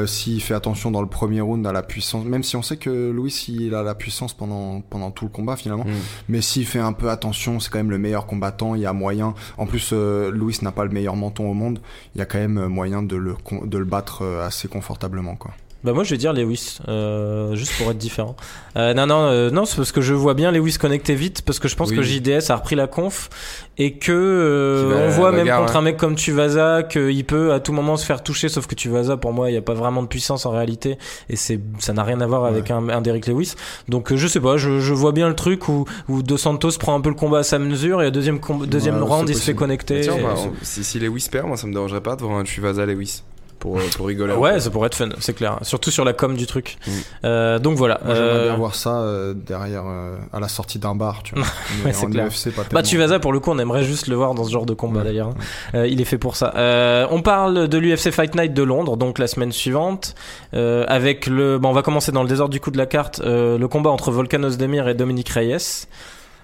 s'il 0.08 0.42
fait 0.42 0.54
attention 0.54 0.90
dans 0.90 1.02
le 1.02 1.10
premier 1.10 1.42
round 1.42 1.68
à 1.68 1.74
la 1.74 1.84
puissance, 1.84 2.24
même 2.26 2.44
si 2.44 2.56
on 2.56 2.62
sait 2.62 2.78
que 2.78 3.12
Louis 3.12 3.46
il 3.50 3.76
a 3.76 3.84
la 3.84 3.94
puissance 3.94 4.34
pendant 4.34 4.45
pendant 4.90 5.12
tout 5.12 5.26
le 5.26 5.32
combat 5.32 5.56
finalement, 5.56 5.84
Mm. 5.86 5.92
mais 6.30 6.42
s'il 6.42 6.66
fait 6.66 6.80
un 6.80 6.94
peu 6.94 7.10
attention, 7.10 7.60
c'est 7.60 7.70
quand 7.70 7.80
même 7.80 7.92
le 7.92 7.98
meilleur 7.98 8.26
combattant. 8.26 8.76
Il 8.76 8.82
y 8.82 8.86
a 8.86 8.94
moyen. 8.94 9.34
En 9.58 9.66
plus, 9.66 9.90
euh, 9.94 10.32
Louis 10.32 10.58
n'a 10.62 10.72
pas 10.72 10.84
le 10.86 10.92
meilleur 10.92 11.16
menton 11.16 11.50
au 11.50 11.54
monde. 11.54 11.80
Il 12.16 12.20
y 12.20 12.22
a 12.22 12.26
quand 12.26 12.40
même 12.40 12.68
moyen 12.68 13.04
de 13.04 13.16
le 13.16 13.36
de 13.64 13.78
le 13.78 13.86
battre 13.86 14.22
euh, 14.24 14.46
assez 14.46 14.68
confortablement 14.68 15.36
quoi. 15.36 15.52
Bah 15.86 15.94
moi 15.94 16.04
je 16.04 16.10
vais 16.10 16.18
dire 16.18 16.34
Lewis, 16.34 16.80
euh, 16.88 17.56
juste 17.56 17.74
pour 17.78 17.90
être 17.92 17.98
différent. 17.98 18.36
Euh, 18.76 18.94
non 18.94 19.06
non 19.06 19.28
euh, 19.28 19.52
non 19.52 19.64
c'est 19.66 19.78
parce 19.78 19.92
que 19.94 20.02
je 20.02 20.14
vois 20.14 20.34
bien 20.34 20.52
Lewis 20.52 20.78
connecter 20.80 21.16
vite 21.16 21.44
parce 21.44 21.60
que 21.60 21.68
je 21.70 21.76
pense 21.78 21.92
Oui. 21.92 21.96
que 21.96 22.02
JDS 22.02 22.50
a 22.50 22.56
repris 22.58 22.76
la 22.76 22.88
conf 22.88 23.30
et 23.78 23.94
que 23.98 24.90
va 24.90 24.96
on 24.98 25.04
à 25.06 25.08
voit 25.10 25.32
même 25.32 25.48
contre 25.48 25.72
ouais. 25.74 25.78
un 25.78 25.82
mec 25.82 25.98
comme 25.98 26.16
Tuvasa 26.16 26.84
qu'il 26.84 27.24
peut 27.26 27.54
à 27.54 27.60
tout 27.62 27.72
moment 27.72 27.96
se 27.98 28.06
faire 28.06 28.22
toucher 28.24 28.50
sauf 28.50 28.68
que 28.68 28.76
Tuvasa 28.76 29.16
pour 29.16 29.32
moi 29.32 29.50
il 29.50 29.54
y 29.54 29.58
a 29.58 29.62
pas 29.62 29.74
vraiment 29.76 30.02
de 30.04 30.08
puissance 30.08 30.46
en 30.46 30.52
réalité 30.52 30.98
et 31.30 31.36
c'est 31.38 31.60
ça 31.80 31.94
n'a 31.94 32.04
rien 32.04 32.20
à 32.20 32.28
voir 32.28 32.44
avec 32.46 32.70
un, 32.72 32.90
un 32.90 33.02
Derrick 33.02 33.28
Lewis 33.28 33.54
donc 33.88 34.14
je 34.14 34.28
sais 34.28 34.42
pas 34.42 34.58
je, 34.58 34.80
je 34.82 34.94
vois 34.94 35.12
bien 35.14 35.30
le 35.30 35.36
truc 35.36 35.70
où, 35.70 35.86
où 36.10 36.22
Dos 36.24 36.38
Santos 36.38 36.72
prend 36.80 36.96
un 36.96 37.02
peu 37.02 37.10
le 37.10 37.16
combat 37.16 37.40
à 37.40 37.44
sa 37.44 37.60
mesure 37.60 38.02
et 38.02 38.08
au 38.08 38.12
deuxième 38.12 38.40
deuxième 38.66 38.96
Ouais, 38.98 39.08
round 39.08 39.30
il 39.30 39.36
se 39.36 39.42
fait 39.44 39.54
connecter 39.56 40.02
Tiens, 40.02 40.16
bah, 40.22 40.34
on- 40.38 40.52
si, 40.64 40.84
si 40.84 41.00
Lewis 41.00 41.28
perd, 41.32 41.48
moi 41.48 41.56
ça 41.58 41.68
me 41.68 41.74
dérangerait 41.74 42.02
pas 42.02 42.16
de 42.16 42.24
voir 42.24 42.38
un 42.40 42.46
Chuvasa 42.46 42.86
Lewis 42.86 43.24
pour, 43.66 43.78
euh, 43.80 43.82
pour 43.98 44.06
rigoler. 44.08 44.34
Ouais, 44.34 44.60
ça 44.60 44.70
pourrait 44.70 44.88
être 44.88 44.96
fun, 44.96 45.10
c'est 45.20 45.34
clair. 45.34 45.58
Surtout 45.64 45.90
sur 45.92 46.06
la 46.06 46.14
com 46.14 46.36
du 46.36 46.46
truc. 46.46 46.78
Mm. 46.86 46.92
Euh, 47.26 47.60
donc 47.60 47.78
voilà. 47.78 48.00
Moi, 48.06 48.14
j'aimerais 48.14 48.30
Euh, 48.30 48.48
bien 48.50 48.58
voir 48.58 48.76
ça 48.76 49.00
euh, 49.00 49.34
derrière 49.34 49.84
euh, 49.88 50.16
à 50.32 50.40
la 50.40 50.48
sortie 50.48 50.78
d'un 50.78 50.94
bar, 50.96 51.24
tu 51.24 51.36
vois. 51.36 51.44
Mais 51.80 51.86
Ouais, 51.88 51.94
c'est 51.94 52.06
en 52.06 52.10
clair. 52.10 52.28
UFC, 52.28 52.52
pas 52.54 52.62
Bah 52.62 52.68
tellement. 52.70 52.82
Tuvasa 52.84 53.20
pour 53.20 53.34
le 53.34 53.40
coup 53.40 53.52
on 53.52 53.58
aimerait 53.60 53.84
juste 53.84 54.08
le 54.08 54.16
voir 54.16 54.34
dans 54.36 54.44
ce 54.44 54.52
genre 54.52 54.66
de 54.66 54.74
combat 54.74 55.00
Ouais. 55.00 55.06
d'ailleurs. 55.06 55.34
Euh, 55.74 55.88
il 55.88 56.00
est 56.02 56.06
fait 56.06 56.18
pour 56.20 56.36
ça. 56.36 56.54
Euh, 56.56 57.08
on 57.10 57.22
parle 57.22 57.68
de 57.68 57.78
l'UFC 57.78 58.12
Fight 58.12 58.36
Night 58.36 58.54
de 58.54 58.64
Londres 58.64 58.98
donc 58.98 59.18
la 59.20 59.28
semaine 59.28 59.52
suivante 59.52 60.14
euh, 60.54 60.86
avec 60.88 61.26
le 61.28 61.58
bon 61.58 61.70
on 61.70 61.74
va 61.74 61.82
commencer 61.82 62.12
dans 62.12 62.22
le 62.24 62.30
désordre 62.30 62.52
du 62.54 62.60
coup 62.60 62.72
de 62.72 62.78
la 62.78 62.86
carte 62.86 63.20
euh, 63.26 63.58
le 63.58 63.68
combat 63.68 63.90
entre 63.90 64.12
Volkan 64.12 64.44
Ozdemir 64.44 64.88
et 64.88 64.94
Dominique 64.94 65.30
Reyes. 65.30 65.88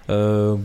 Euh, 0.10 0.56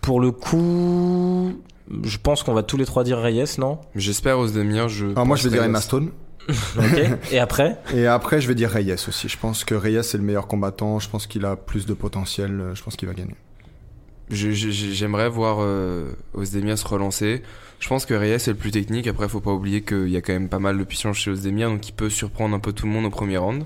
pour 0.00 0.20
le 0.20 0.30
coup 0.30 1.54
je 2.02 2.18
pense 2.18 2.42
qu'on 2.42 2.54
va 2.54 2.62
tous 2.62 2.76
les 2.76 2.86
trois 2.86 3.04
dire 3.04 3.18
Reyes 3.18 3.44
non? 3.58 3.78
J'espère 3.94 4.38
Ozdemir. 4.38 4.88
Je 4.88 5.06
Alors 5.06 5.26
moi, 5.26 5.36
je 5.36 5.44
vais 5.44 5.50
dire 5.50 5.64
Emma 5.64 5.80
Stone. 5.80 6.10
Ok. 6.76 7.00
et 7.32 7.38
après? 7.38 7.78
Et 7.94 8.06
après, 8.06 8.40
je 8.42 8.48
vais 8.48 8.54
dire 8.54 8.68
Reyes 8.70 8.92
aussi. 9.08 9.28
Je 9.28 9.38
pense 9.38 9.64
que 9.64 9.74
Reyes 9.74 9.96
est 9.96 10.14
le 10.14 10.22
meilleur 10.22 10.46
combattant. 10.46 10.98
Je 10.98 11.08
pense 11.08 11.26
qu'il 11.26 11.44
a 11.46 11.56
plus 11.56 11.86
de 11.86 11.94
potentiel. 11.94 12.72
Je 12.74 12.82
pense 12.82 12.96
qu'il 12.96 13.08
va 13.08 13.14
gagner. 13.14 13.34
J'aimerais 14.30 15.28
voir 15.28 15.58
euh, 15.60 16.12
Ozdemir 16.34 16.78
se 16.78 16.86
relancer. 16.86 17.42
Je 17.80 17.88
pense 17.88 18.06
que 18.06 18.14
Reyes 18.14 18.34
est 18.34 18.46
le 18.48 18.54
plus 18.54 18.70
technique. 18.70 19.06
Après, 19.06 19.28
faut 19.28 19.40
pas 19.40 19.52
oublier 19.52 19.82
qu'il 19.82 20.08
y 20.08 20.16
a 20.16 20.22
quand 20.22 20.32
même 20.32 20.48
pas 20.48 20.58
mal 20.58 20.78
de 20.78 20.84
puissance 20.84 21.16
chez 21.16 21.30
Ozdemir, 21.30 21.68
donc 21.68 21.86
il 21.88 21.92
peut 21.92 22.08
surprendre 22.08 22.54
un 22.54 22.58
peu 22.60 22.72
tout 22.72 22.86
le 22.86 22.92
monde 22.92 23.04
au 23.04 23.10
premier 23.10 23.36
round. 23.36 23.64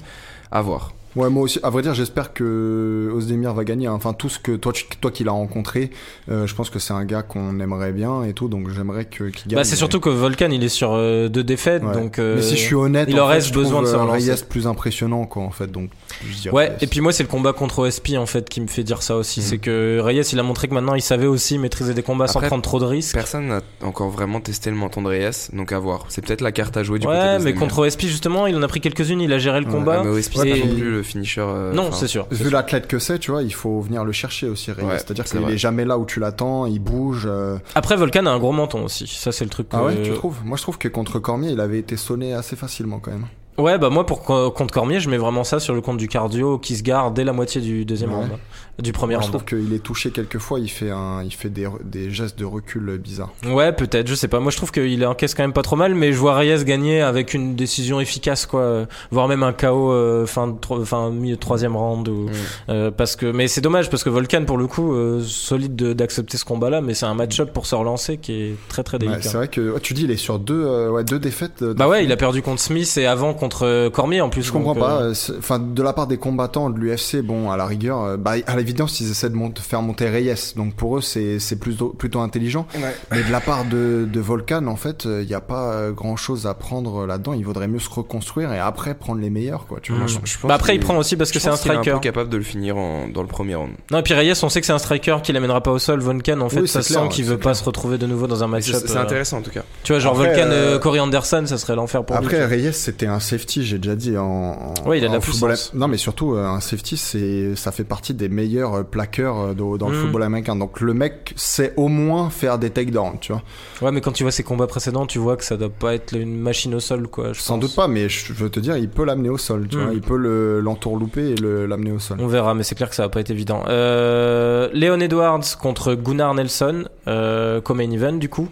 À 0.50 0.62
voir. 0.62 0.92
Ouais, 1.18 1.30
moi 1.30 1.42
aussi. 1.42 1.58
À 1.62 1.70
vrai 1.70 1.82
dire, 1.82 1.94
j'espère 1.94 2.32
que 2.32 3.10
Ozdemir 3.14 3.52
va 3.54 3.64
gagner. 3.64 3.86
hein. 3.86 3.92
Enfin, 3.92 4.12
tout 4.12 4.28
ce 4.28 4.38
que 4.38 4.52
toi, 4.56 4.72
tu- 4.72 4.84
toi 5.00 5.10
qui 5.10 5.24
l'as 5.24 5.32
rencontré, 5.32 5.90
euh, 6.30 6.46
je 6.46 6.54
pense 6.54 6.70
que 6.70 6.78
c'est 6.78 6.92
un 6.92 7.04
gars 7.04 7.22
qu'on 7.22 7.60
aimerait 7.60 7.92
bien 7.92 8.22
et 8.24 8.32
tout. 8.32 8.48
Donc, 8.48 8.68
j'aimerais 8.70 9.04
que 9.06 9.24
qu'il 9.24 9.48
gagne. 9.50 9.56
Bah 9.58 9.64
c'est 9.64 9.72
mais- 9.72 9.76
surtout 9.76 10.00
que 10.00 10.08
Volkan 10.10 10.50
il 10.50 10.62
est 10.64 10.68
sur 10.68 10.92
euh, 10.92 11.28
deux 11.28 11.44
défaites 11.44 11.82
Ouais. 11.82 11.92
donc 11.92 12.18
euh, 12.18 12.36
Mais 12.36 12.42
si 12.42 12.56
je 12.56 12.60
suis 12.62 12.74
honnête, 12.74 13.08
il 13.10 13.20
en 13.20 13.26
fait, 13.26 13.34
reste 13.34 13.48
je 13.48 13.52
besoin 13.54 13.82
de 13.82 13.86
se 13.86 13.94
euh, 13.94 13.98
relancer. 14.02 14.30
Reyes 14.32 14.44
plus 14.48 14.66
impressionnant, 14.66 15.26
quoi, 15.26 15.42
en 15.42 15.50
fait. 15.50 15.70
Donc, 15.70 15.90
je 16.24 16.50
Ouais, 16.50 16.68
Reyes. 16.68 16.76
et 16.82 16.86
puis 16.86 17.00
moi 17.00 17.12
c'est 17.12 17.22
le 17.22 17.28
combat 17.28 17.52
contre 17.52 17.80
OSP 17.80 18.16
en 18.16 18.26
fait 18.26 18.48
qui 18.48 18.60
me 18.60 18.66
fait 18.68 18.84
dire 18.84 19.02
ça 19.02 19.16
aussi. 19.16 19.42
C'est 19.42 19.58
que 19.58 19.98
Reyes 20.00 20.22
il 20.32 20.38
a 20.38 20.42
montré 20.42 20.68
que 20.68 20.74
maintenant 20.74 20.94
il 20.94 21.02
savait 21.02 21.26
aussi 21.26 21.58
maîtriser 21.58 21.94
des 21.94 22.02
combats 22.02 22.26
sans 22.28 22.40
prendre 22.40 22.62
trop 22.62 22.78
de 22.78 22.84
risques. 22.84 23.14
Personne 23.14 23.48
n'a 23.48 23.60
encore 23.82 24.08
vraiment 24.10 24.40
testé 24.40 24.70
le 24.70 24.76
menton 24.76 25.02
de 25.02 25.08
Reyes, 25.08 25.48
donc 25.52 25.72
à 25.72 25.78
voir. 25.78 26.06
C'est 26.08 26.24
peut-être 26.24 26.40
la 26.42 26.52
carte 26.52 26.76
à 26.76 26.82
jouer 26.82 26.98
du 26.98 27.06
côté 27.06 27.18
Ouais, 27.18 27.24
mais 27.24 27.38
d'Ozdemir. 27.38 27.60
contre 27.60 27.78
OSP 27.80 28.02
justement 28.06 28.46
il 28.46 28.56
en 28.56 28.62
a 28.62 28.68
pris 28.68 28.80
quelques-unes, 28.80 29.20
il 29.20 29.32
a 29.32 29.38
géré 29.38 29.60
le 29.60 29.66
Ouais, 29.66 29.72
combat. 29.72 29.98
Ah, 30.00 30.04
mais 30.04 30.10
OSP, 30.10 30.30
puis- 30.40 30.50
pas 30.50 30.66
non 30.66 30.74
plus 30.74 30.90
le 30.90 31.02
finisher. 31.08 31.40
euh, 31.40 31.72
non, 31.72 31.90
c'est 31.92 32.06
sûr. 32.06 32.26
Vu 32.30 32.50
l'athlète 32.50 32.86
que 32.86 32.98
c'est, 32.98 33.18
tu 33.18 33.30
vois, 33.32 33.42
il 33.42 33.52
faut 33.52 33.80
venir 33.80 34.04
le 34.04 34.12
chercher 34.12 34.48
aussi, 34.48 34.70
Reyes. 34.70 34.84
Ouais, 34.84 34.98
C'est-à-dire 34.98 35.26
c'est 35.26 35.38
qu'il 35.38 35.50
est 35.50 35.58
jamais 35.58 35.84
là 35.84 35.98
où 35.98 36.04
tu 36.06 36.20
l'attends, 36.20 36.66
il 36.66 36.78
bouge. 36.78 37.24
euh. 37.26 37.58
Après 37.74 37.96
Volkan 37.96 38.26
a 38.26 38.30
un 38.30 38.38
gros 38.38 38.52
menton 38.52 38.84
aussi. 38.84 39.06
Ça 39.06 39.32
c'est 39.32 39.44
le 39.44 39.50
truc. 39.50 39.66
Ah 39.72 39.84
ouais, 39.84 40.02
tu 40.02 40.12
trouves? 40.14 40.36
Moi, 40.44 40.56
je 40.56 40.62
trouve 40.62 40.78
que 40.78 40.88
contre 40.88 41.18
Cormier, 41.18 41.50
il 41.50 41.60
avait 41.60 41.78
été 41.78 41.96
sonné 41.96 42.32
assez 42.34 42.54
facilement 42.56 42.98
quand 43.00 43.10
même. 43.10 43.26
Ouais, 43.58 43.76
bah 43.76 43.90
moi 43.90 44.06
pour 44.06 44.22
co- 44.22 44.50
contre 44.52 44.72
Cormier, 44.72 45.00
je 45.00 45.10
mets 45.10 45.16
vraiment 45.18 45.42
ça 45.44 45.58
sur 45.58 45.74
le 45.74 45.80
compte 45.80 45.96
du 45.98 46.06
cardio 46.08 46.58
qui 46.58 46.76
se 46.76 46.82
gare 46.82 47.10
dès 47.10 47.24
la 47.24 47.32
moitié 47.32 47.60
du 47.60 47.84
deuxième 47.84 48.10
Ouais. 48.10 48.16
round, 48.18 48.30
du 48.78 48.92
premier 48.92 49.14
Moi, 49.14 49.22
je 49.22 49.30
round. 49.32 49.44
trouve 49.44 49.58
qu'il 49.58 49.72
est 49.74 49.80
touché 49.80 50.10
quelques 50.12 50.38
fois, 50.38 50.60
il 50.60 50.68
fait 50.68 50.90
un, 50.92 51.24
il 51.24 51.32
fait 51.34 51.48
des, 51.48 51.68
des 51.84 52.12
gestes 52.12 52.38
de 52.38 52.44
recul 52.44 52.96
bizarres. 52.98 53.32
Ouais, 53.44 53.72
peut-être, 53.72 54.06
je 54.06 54.14
sais 54.14 54.28
pas. 54.28 54.38
Moi, 54.38 54.52
je 54.52 54.56
trouve 54.58 54.70
qu'il 54.70 55.04
encaisse 55.04 55.34
quand 55.34 55.42
même 55.42 55.52
pas 55.52 55.62
trop 55.62 55.74
mal, 55.74 55.96
mais 55.96 56.12
je 56.12 56.18
vois 56.18 56.36
Reyes 56.36 56.64
gagner 56.64 57.00
avec 57.00 57.34
une 57.34 57.56
décision 57.56 57.98
efficace, 57.98 58.46
quoi. 58.46 58.60
euh, 58.60 58.86
Voire 59.10 59.26
même 59.26 59.42
un 59.42 59.52
KO 59.52 59.90
euh, 59.90 60.24
fin, 60.26 60.52
tro- 60.52 60.84
fin 60.84 61.10
milieu 61.10 61.34
de 61.34 61.40
troisième 61.40 61.76
round. 61.76 62.08
Ou, 62.08 62.30
euh, 62.68 62.92
parce 62.92 63.16
que, 63.16 63.26
mais 63.26 63.48
c'est 63.48 63.60
dommage 63.60 63.90
parce 63.90 64.04
que 64.04 64.10
Volkan, 64.10 64.44
pour 64.44 64.58
le 64.58 64.68
coup, 64.68 64.92
euh, 64.94 65.20
solide 65.24 65.74
de- 65.74 65.92
d'accepter 65.94 66.36
ce 66.36 66.44
combat-là, 66.44 66.80
mais 66.80 66.94
c'est 66.94 67.06
un 67.06 67.14
match-up 67.14 67.52
pour 67.52 67.66
se 67.66 67.74
relancer 67.74 68.18
qui 68.18 68.32
est 68.34 68.56
très 68.68 68.84
très 68.84 68.98
Ouais, 68.98 69.08
délicat. 69.08 69.22
c'est 69.28 69.36
vrai 69.36 69.48
que 69.48 69.72
ouais, 69.72 69.80
tu 69.80 69.94
dis, 69.94 70.04
il 70.04 70.12
est 70.12 70.16
sur 70.16 70.38
deux, 70.38 70.62
euh, 70.64 70.90
ouais, 70.92 71.02
deux 71.02 71.18
défaites. 71.18 71.64
bah 71.64 71.88
ouais, 71.88 72.04
il 72.04 72.12
a 72.12 72.16
perdu 72.16 72.40
contre 72.42 72.60
Smith 72.62 72.96
et 72.96 73.06
avant 73.06 73.34
contre 73.34 73.47
euh, 73.62 73.90
Cormier 73.90 74.20
en 74.20 74.28
plus. 74.28 74.42
Je 74.42 74.52
comprends 74.52 74.74
donc, 74.74 74.82
pas. 74.82 75.00
euh, 75.02 75.14
euh, 75.30 75.34
Enfin, 75.38 75.58
de 75.58 75.82
la 75.82 75.92
part 75.92 76.06
des 76.06 76.16
combattants 76.18 76.70
de 76.70 76.78
l'UFC, 76.78 77.22
bon, 77.22 77.50
à 77.50 77.56
la 77.56 77.66
rigueur, 77.66 78.16
bah, 78.18 78.32
à 78.46 78.56
l'évidence, 78.56 79.00
ils 79.00 79.10
essaient 79.10 79.30
de 79.30 79.34
mont- 79.34 79.52
faire 79.60 79.82
monter 79.82 80.08
Reyes. 80.08 80.54
Donc 80.56 80.74
pour 80.74 80.98
eux, 80.98 81.00
c'est 81.00 81.38
c'est 81.38 81.56
plutôt 81.56 81.88
plutôt 81.90 82.20
intelligent. 82.20 82.66
Mais 83.10 83.22
de 83.22 83.30
la 83.32 83.40
part 83.40 83.64
de, 83.64 84.08
de 84.10 84.20
Volcan, 84.20 84.66
en 84.66 84.76
fait, 84.76 85.04
il 85.04 85.26
n'y 85.26 85.34
a 85.34 85.40
pas 85.40 85.90
grand 85.90 86.16
chose 86.16 86.46
à 86.46 86.54
prendre 86.54 87.06
là-dedans. 87.06 87.32
Il 87.32 87.44
vaudrait 87.44 87.68
mieux 87.68 87.78
se 87.78 87.90
reconstruire 87.90 88.52
et 88.52 88.58
après 88.58 88.94
prendre 88.94 89.20
les 89.20 89.30
meilleurs, 89.30 89.66
quoi. 89.66 89.78
Tu 89.82 89.92
vois. 89.92 90.04
Mm. 90.04 90.08
je- 90.08 90.18
je 90.24 90.38
pense 90.38 90.48
Bah 90.48 90.54
après, 90.54 90.74
il 90.74 90.80
prend 90.80 90.96
aussi 90.96 91.16
parce 91.16 91.30
que 91.32 91.38
c'est 91.38 91.48
un 91.48 91.52
pense 91.52 91.60
qu'il 91.62 91.70
est 91.70 91.74
striker. 91.74 91.92
peu 91.92 92.00
capable 92.00 92.30
de 92.30 92.36
le 92.36 92.42
finir 92.42 92.76
en- 92.76 93.08
dans 93.08 93.22
le 93.22 93.28
premier 93.28 93.54
round. 93.54 93.72
Non, 93.90 93.98
et 93.98 94.02
puis 94.02 94.14
Reyes, 94.14 94.32
on 94.42 94.48
sait 94.48 94.60
que 94.60 94.66
c'est 94.66 94.72
un 94.72 94.78
striker 94.78 95.18
qui 95.22 95.32
l'amènera 95.32 95.62
pas 95.62 95.70
au 95.70 95.78
sol. 95.78 96.00
Volkan, 96.00 96.40
en 96.40 96.48
fait, 96.48 96.60
Oui, 96.60 96.68
ça 96.68 96.80
clair, 96.82 97.02
sent 97.02 97.08
qu'il 97.10 97.24
veut 97.24 97.38
pas 97.38 97.54
se 97.54 97.64
retrouver 97.64 97.98
de 97.98 98.06
nouveau 98.06 98.26
dans 98.26 98.42
un 98.44 98.48
Mais 98.48 98.60
C'est 98.60 98.72
match-up. 98.72 98.88
c'est 98.88 98.96
euh, 98.96 99.02
intéressant 99.02 99.38
en 99.38 99.42
tout 99.42 99.50
cas. 99.50 99.62
Tu 99.82 99.92
vois, 99.92 100.00
genre 100.00 100.14
Après, 100.14 100.28
Volkan, 100.34 100.50
euh, 100.50 100.76
euh, 100.76 100.78
Corey 100.78 101.00
Anderson, 101.00 101.44
ça 101.46 101.58
serait 101.58 101.74
l'enfer 101.76 102.04
pour 102.04 102.16
lui. 102.18 102.24
Après, 102.26 102.44
Reyes, 102.44 102.72
c'était 102.72 103.06
un 103.06 103.20
safety, 103.38 103.64
j'ai 103.64 103.78
déjà 103.78 103.94
dit. 103.96 104.16
En, 104.18 104.74
Ouais, 104.84 104.98
il 104.98 105.04
a 105.04 105.08
de 105.08 105.14
la 105.14 105.20
football-. 105.20 105.54
Non, 105.74 105.88
mais 105.88 105.96
surtout, 105.96 106.34
euh, 106.34 106.44
un 106.46 106.60
safety, 106.60 106.96
c'est, 106.96 107.54
ça 107.56 107.72
fait 107.72 107.84
partie 107.84 108.12
des 108.14 108.28
meilleurs 108.28 108.74
euh, 108.74 108.82
plaqueurs 108.82 109.38
euh, 109.38 109.54
dans, 109.54 109.88
le 109.88 109.96
Mm. 109.96 110.00
football 110.02 110.22
américain. 110.24 110.56
Donc, 110.56 110.80
le 110.80 110.92
mec 110.94 111.32
sait 111.36 111.72
au 111.76 111.88
moins 111.88 112.30
faire 112.30 112.58
des 112.58 112.70
takedowns, 112.70 113.18
tu 113.20 113.32
vois. 113.32 113.42
Ouais, 113.80 113.92
mais 113.92 114.00
quand 114.00 114.12
tu 114.12 114.22
vois 114.24 114.32
ses 114.32 114.42
combats 114.42 114.66
précédents, 114.66 115.06
tu 115.06 115.18
vois 115.18 115.36
que 115.36 115.44
ça 115.44 115.56
doit 115.56 115.68
pas 115.70 115.94
être 115.94 116.12
une 116.16 116.38
machine 116.38 116.74
au 116.74 116.80
sol, 116.80 117.08
quoi. 117.08 117.32
je 117.32 117.40
Sans 117.40 117.54
pense. 117.54 117.60
doute 117.68 117.74
pas, 117.76 117.88
mais 117.88 118.08
je 118.08 118.32
veux 118.32 118.50
te 118.50 118.60
dire, 118.60 118.76
il 118.76 118.88
peut 118.88 119.04
l'amener 119.04 119.28
au 119.30 119.38
sol, 119.38 119.66
tu 119.68 119.76
Mm. 119.76 119.82
vois. 119.84 119.92
Il 119.94 120.00
peut 120.00 120.16
le, 120.16 120.60
l'entourlouper 120.60 121.30
et 121.30 121.34
le, 121.36 121.66
l'amener 121.66 121.92
au 121.92 121.98
sol. 121.98 122.18
On 122.20 122.26
verra, 122.26 122.54
mais 122.54 122.62
c'est 122.64 122.74
clair 122.74 122.88
que 122.90 122.94
ça 122.96 123.02
va 123.04 123.08
pas 123.08 123.20
être 123.20 123.30
évident. 123.30 123.62
Euh, 123.68 124.68
Leon 124.72 125.00
Edwards 125.00 125.44
contre 125.60 125.94
Gunnar 125.94 126.34
Nelson, 126.34 126.84
euh, 127.06 127.60
comme 127.60 127.78
main 127.78 127.90
event, 127.90 128.12
du 128.14 128.28
coup. 128.28 128.48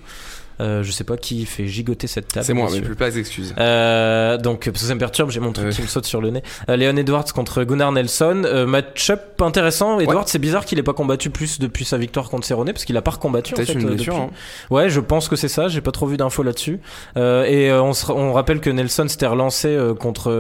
Euh, 0.59 0.83
je 0.83 0.91
sais 0.91 1.05
pas 1.05 1.17
qui 1.19 1.45
fait 1.45 1.67
gigoter 1.67 2.07
cette 2.07 2.29
table. 2.29 2.47
C'est 2.47 2.55
moi, 2.55 2.69
mais 2.73 2.81
plus 2.81 2.95
pas 2.95 3.11
d'excuses. 3.11 3.55
Euh, 3.59 4.39
donc 4.39 4.65
parce 4.65 4.81
que 4.83 4.89
ça 4.89 4.95
me 4.95 4.99
perturbe, 5.01 5.31
j'ai 5.31 5.41
mon 5.41 5.53
truc 5.53 5.67
Ouais. 5.67 5.73
qui 5.73 5.83
me 5.83 5.87
saute 5.87 6.07
sur 6.07 6.21
le 6.23 6.31
nez. 6.31 6.43
Euh, 6.71 6.77
Leon 6.77 6.97
Edwards 6.97 7.31
contre 7.35 7.63
Gunnar 7.65 7.93
Nelson, 7.93 8.43
euh, 8.47 8.67
match-up 8.67 9.41
intéressant. 9.43 10.01
Edwards, 10.01 10.29
c'est 10.29 10.39
bizarre 10.39 10.65
qu'il 10.65 10.79
ait 10.79 10.83
pas 10.83 10.95
combattu 10.95 11.29
plus 11.31 11.59
depuis 11.59 11.85
sa 11.85 11.99
victoire 11.99 12.31
contre 12.31 12.47
Cerrone 12.47 12.73
parce 12.73 12.85
qu'il 12.87 12.97
a 12.97 13.03
pas 13.03 13.11
recombattu. 13.11 13.53
en 13.55 13.57
fait, 13.59 13.73
une 13.75 13.85
euh, 13.87 13.95
blessure. 13.95 14.17
hein. 14.17 14.31
Ouais, 14.71 14.89
je 14.89 15.01
pense 15.01 15.29
que 15.29 15.37
c'est 15.37 15.49
ça. 15.49 15.69
J'ai 15.69 15.81
pas 15.83 15.93
trop 15.93 16.07
vu 16.07 16.17
d'infos 16.17 16.43
là-dessus. 16.43 16.81
Euh, 17.19 17.45
et 17.45 17.71
euh, 17.71 17.83
on, 17.83 17.93
se- 17.93 18.11
on 18.11 18.33
rappelle 18.33 18.61
que 18.61 18.71
Nelson 18.71 19.09
s'était 19.09 19.27
relancé 19.27 19.69
euh, 19.69 19.95
contre. 19.95 20.31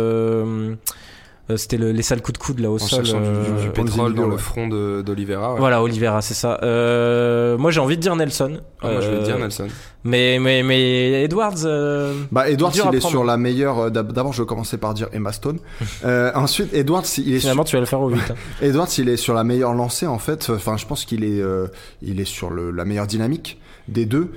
Euh, 1.48 1.54
euh, 1.54 1.56
c'était 1.56 1.76
le- 1.76 1.92
les 1.92 2.02
sales 2.02 2.22
coups 2.22 2.38
de 2.38 2.42
coude 2.44 2.60
là 2.60 2.70
au 2.70 2.76
En 2.76 2.78
sol. 2.78 3.04
du- 3.04 3.10
euh, 3.14 3.44
du, 3.56 3.62
du 3.66 3.70
Ponzi 3.70 3.92
pétrole 3.92 4.14
dans 4.14 4.24
ouais. 4.24 4.30
le 4.30 4.36
front 4.36 4.66
d'Olivera. 4.68 5.52
ouais. 5.54 5.58
Voilà, 5.60 5.82
Oliveira, 5.82 6.20
c'est 6.22 6.34
ça. 6.34 6.58
Euh, 6.62 7.56
moi, 7.58 7.70
j'ai 7.70 7.80
envie 7.80 7.96
de 7.96 8.02
dire 8.02 8.16
Nelson. 8.16 8.60
Ah, 8.82 8.90
Moi, 8.92 9.00
je 9.00 9.08
vais 9.08 9.16
Euh, 9.16 9.22
dire 9.24 9.38
Nelson. 9.38 9.66
Mais 10.04 10.38
mais 10.40 10.62
mais 10.62 11.24
Edwards. 11.24 11.64
euh, 11.64 12.14
Bah, 12.30 12.48
Edwards, 12.48 12.72
il 12.74 12.78
est 12.80 12.82
prendre. 12.98 13.08
sur 13.08 13.24
la 13.24 13.36
meilleure. 13.36 13.78
euh, 13.78 13.90
d'ab- 13.90 14.12
D'abord, 14.12 14.32
je 14.32 14.42
vais 14.42 14.46
commencer 14.46 14.76
par 14.78 14.94
dire 14.94 15.08
Emma 15.12 15.32
Stone. 15.32 15.58
euh, 16.04 16.30
ensuite, 16.34 16.72
Edwards, 16.74 17.04
il 17.18 17.28
est 17.34 17.38
sur, 17.38 17.40
Finalement, 17.42 17.64
tu 17.64 17.74
vas 17.76 17.80
le 17.80 17.86
faire 17.86 18.00
au 18.00 18.08
vite. 18.08 18.30
hein. 18.30 18.34
Edwards, 18.62 18.88
il 18.98 19.08
est 19.08 19.16
sur 19.16 19.34
la 19.34 19.42
meilleure 19.44 19.74
lancée 19.74 20.06
en 20.06 20.18
fait. 20.18 20.48
Enfin, 20.50 20.76
je 20.76 20.86
pense 20.86 21.04
qu'il 21.04 21.24
est, 21.24 21.40
euh, 21.40 21.66
il 22.02 22.20
est 22.20 22.24
sur 22.24 22.50
le, 22.50 22.70
la 22.70 22.84
meilleure 22.84 23.06
dynamique 23.06 23.58
des 23.88 24.04
deux. 24.06 24.30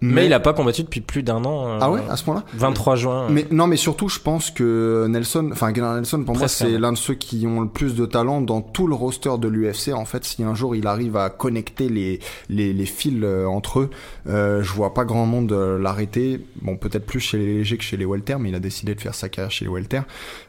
Mais, 0.00 0.26
il 0.26 0.32
a 0.32 0.38
pas 0.38 0.52
combattu 0.52 0.84
depuis 0.84 1.00
plus 1.00 1.22
d'un 1.24 1.44
an. 1.44 1.66
euh, 1.68 1.78
Ah 1.80 1.90
ouais, 1.90 2.00
à 2.08 2.16
ce 2.16 2.24
moment-là. 2.26 2.44
23 2.54 2.94
juin. 2.96 3.26
Mais 3.30 3.46
non, 3.50 3.66
mais 3.66 3.76
surtout, 3.76 4.08
je 4.08 4.20
pense 4.20 4.50
que 4.52 5.06
Nelson, 5.08 5.50
enfin 5.52 5.72
Gunnar 5.72 5.96
Nelson, 5.96 6.22
pour 6.22 6.36
moi, 6.36 6.46
c'est 6.46 6.66
ouais. 6.66 6.78
l'un 6.78 6.92
de 6.92 6.96
ceux 6.98 7.14
qui 7.14 7.46
ont 7.48 7.60
le 7.62 7.68
plus 7.68 7.96
de 7.96 8.06
talent 8.06 8.40
dans 8.40 8.60
tout 8.60 8.86
le 8.86 8.94
roster 8.94 9.32
de 9.38 9.48
l'UFC. 9.48 9.92
En 9.92 10.04
fait, 10.04 10.24
si 10.24 10.44
un 10.44 10.54
jour 10.54 10.76
il 10.76 10.86
arrive 10.86 11.16
à 11.16 11.30
connecter 11.30 11.88
les 11.88 12.20
les, 12.48 12.72
les 12.72 12.86
fils 12.86 13.20
euh, 13.24 13.46
entre 13.46 13.80
eux, 13.80 13.90
euh, 14.28 14.62
je 14.62 14.72
vois 14.72 14.94
pas 14.94 15.04
grand 15.04 15.26
monde 15.26 15.50
euh, 15.52 15.78
l'arrêter. 15.78 16.44
Bon, 16.62 16.76
peut-être 16.76 17.04
plus 17.06 17.20
chez 17.20 17.38
les 17.38 17.46
légers 17.58 17.76
que 17.76 17.84
chez 17.84 17.96
les 17.96 18.04
welter, 18.04 18.36
mais 18.38 18.50
il 18.50 18.54
a 18.54 18.60
décidé 18.60 18.94
de 18.94 19.00
faire 19.00 19.14
sa 19.16 19.28
carrière 19.28 19.50
chez 19.50 19.64
les 19.64 19.70
welter. 19.70 20.02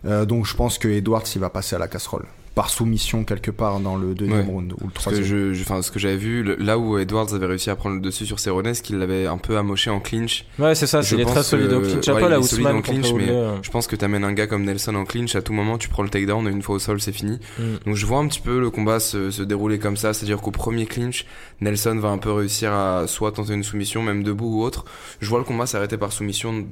Euh, 0.05 0.25
donc, 0.25 0.45
je 0.45 0.55
pense 0.55 0.77
que 0.77 0.87
Edwards, 0.87 1.23
il 1.33 1.41
va 1.41 1.49
passer 1.49 1.75
à 1.75 1.79
la 1.79 1.87
casserole. 1.87 2.25
Par 2.59 2.69
soumission 2.69 3.23
quelque 3.23 3.51
part 3.51 3.79
dans 3.79 3.95
le 3.95 4.13
deuxième 4.13 4.39
Ouais. 4.39 4.43
round 4.43 4.73
ou 4.73 4.87
le 4.87 4.89
Parce 4.91 5.05
que 5.05 5.11
troisième. 5.11 5.23
je, 5.25 5.53
je- 5.53 5.61
enfin, 5.61 5.81
ce 5.81 5.91
que 5.91 5.97
j'avais 5.99 6.17
vu, 6.17 6.43
le- 6.43 6.55
là 6.57 6.77
où 6.77 6.97
Edwards 6.97 7.33
avait 7.33 7.45
réussi 7.45 7.69
à 7.69 7.77
prendre 7.77 7.95
le 7.95 8.01
dessus 8.01 8.25
sur 8.25 8.37
Cerones, 8.37 8.73
qu'il 8.73 8.97
l'avait 8.97 9.27
un 9.27 9.37
peu 9.37 9.57
amoché 9.57 9.89
en 9.89 10.01
clinch. 10.01 10.43
Ouais, 10.59 10.75
c'est 10.75 10.85
ça, 10.85 10.99
il 11.09 11.21
est 11.21 11.25
très 11.25 11.41
solide 11.43 11.71
au 11.71 11.79
clinch. 11.79 12.05
ouais, 12.09 12.19
Pas 12.19 12.27
la 12.27 12.39
est 12.39 12.43
solide 12.43 12.67
en 12.67 12.81
clinch, 12.81 13.13
mais 13.13 13.29
euh. 13.29 13.55
Je 13.61 13.69
pense 13.71 13.87
que 13.87 13.95
t'amènes 13.95 14.25
un 14.25 14.33
gars 14.33 14.45
comme 14.47 14.65
Nelson 14.65 14.93
en 14.95 15.05
clinch, 15.05 15.35
à 15.37 15.41
tout 15.41 15.53
moment 15.53 15.77
tu 15.77 15.87
prends 15.87 16.03
le 16.03 16.09
takedown 16.09 16.45
et 16.49 16.51
une 16.51 16.61
fois 16.61 16.75
au 16.75 16.79
sol 16.79 16.99
c'est 16.99 17.13
fini. 17.13 17.39
Mm. 17.59 17.63
Donc 17.85 17.95
je 17.95 18.05
vois 18.05 18.19
un 18.19 18.27
petit 18.27 18.41
peu 18.41 18.59
le 18.59 18.69
combat 18.69 18.99
se, 18.99 19.31
se 19.31 19.41
dérouler 19.41 19.79
comme 19.79 19.95
ça, 19.95 20.11
c'est-à-dire 20.13 20.41
qu'au 20.41 20.51
premier 20.51 20.85
clinch, 20.85 21.25
Nelson 21.61 21.95
va 21.99 22.09
un 22.09 22.17
peu 22.17 22.33
réussir 22.33 22.73
à 22.73 23.05
soit 23.07 23.31
tenter 23.31 23.53
une 23.53 23.63
soumission, 23.63 24.03
même 24.03 24.21
debout 24.21 24.59
ou 24.59 24.63
autre. 24.63 24.83
Je 25.21 25.29
vois 25.29 25.39
le 25.39 25.45
combat 25.45 25.65
s'arrêter 25.65 25.95
par 25.95 26.11
soumission 26.11 26.65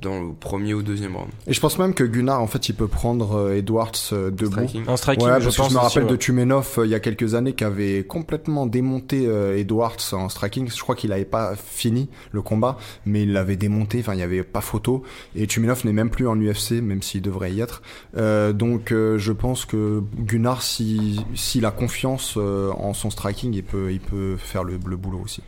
dans 0.00 0.20
le 0.20 0.32
premier 0.32 0.74
ou 0.74 0.82
deuxième 0.82 1.16
round. 1.16 1.28
Et 1.46 1.52
je 1.52 1.60
pense 1.60 1.78
même 1.78 1.94
que 1.94 2.04
Gunnar, 2.04 2.40
en 2.40 2.46
fait, 2.46 2.68
il 2.68 2.74
peut 2.74 2.88
prendre 2.88 3.36
euh, 3.36 3.56
Edwards 3.56 3.92
euh, 4.12 4.30
debout. 4.30 4.52
Striking. 4.52 4.88
En 4.88 4.96
striking, 4.96 5.26
ouais, 5.26 5.40
je 5.40 5.44
parce 5.44 5.56
que 5.56 5.62
pense 5.62 5.70
je 5.70 5.74
me 5.74 5.80
aussi, 5.80 5.88
rappelle 5.88 6.04
ouais. 6.04 6.10
de 6.10 6.16
Tumenov 6.16 6.74
euh, 6.78 6.86
il 6.86 6.90
y 6.90 6.94
a 6.94 7.00
quelques 7.00 7.34
années 7.34 7.54
qui 7.54 7.64
avait 7.64 8.04
complètement 8.04 8.66
démonté 8.66 9.26
euh, 9.26 9.58
Edwards 9.58 9.96
en 10.12 10.28
striking. 10.28 10.70
Je 10.70 10.80
crois 10.80 10.94
qu'il 10.94 11.12
avait 11.12 11.24
pas 11.24 11.54
fini 11.56 12.08
le 12.32 12.42
combat, 12.42 12.78
mais 13.04 13.22
il 13.22 13.32
l'avait 13.32 13.56
démonté. 13.56 14.00
Enfin, 14.00 14.14
il 14.14 14.20
y 14.20 14.24
avait 14.24 14.42
pas 14.42 14.60
photo. 14.60 15.02
Et 15.34 15.46
Tumenov 15.46 15.84
n'est 15.84 15.92
même 15.92 16.10
plus 16.10 16.26
en 16.26 16.36
UFC, 16.40 16.72
même 16.82 17.02
s'il 17.02 17.22
devrait 17.22 17.52
y 17.52 17.60
être. 17.60 17.82
Euh, 18.16 18.52
donc, 18.52 18.92
euh, 18.92 19.18
je 19.18 19.32
pense 19.32 19.64
que 19.64 20.02
Gunnar, 20.18 20.62
si 20.62 21.20
s'il 21.34 21.64
a 21.64 21.70
confiance 21.70 22.34
euh, 22.36 22.70
en 22.72 22.94
son 22.94 23.10
striking, 23.10 23.52
il 23.54 23.64
peut 23.64 23.92
il 23.92 24.00
peut 24.00 24.36
faire 24.36 24.64
le, 24.64 24.78
le 24.84 24.96
boulot 24.96 25.20
aussi. 25.24 25.42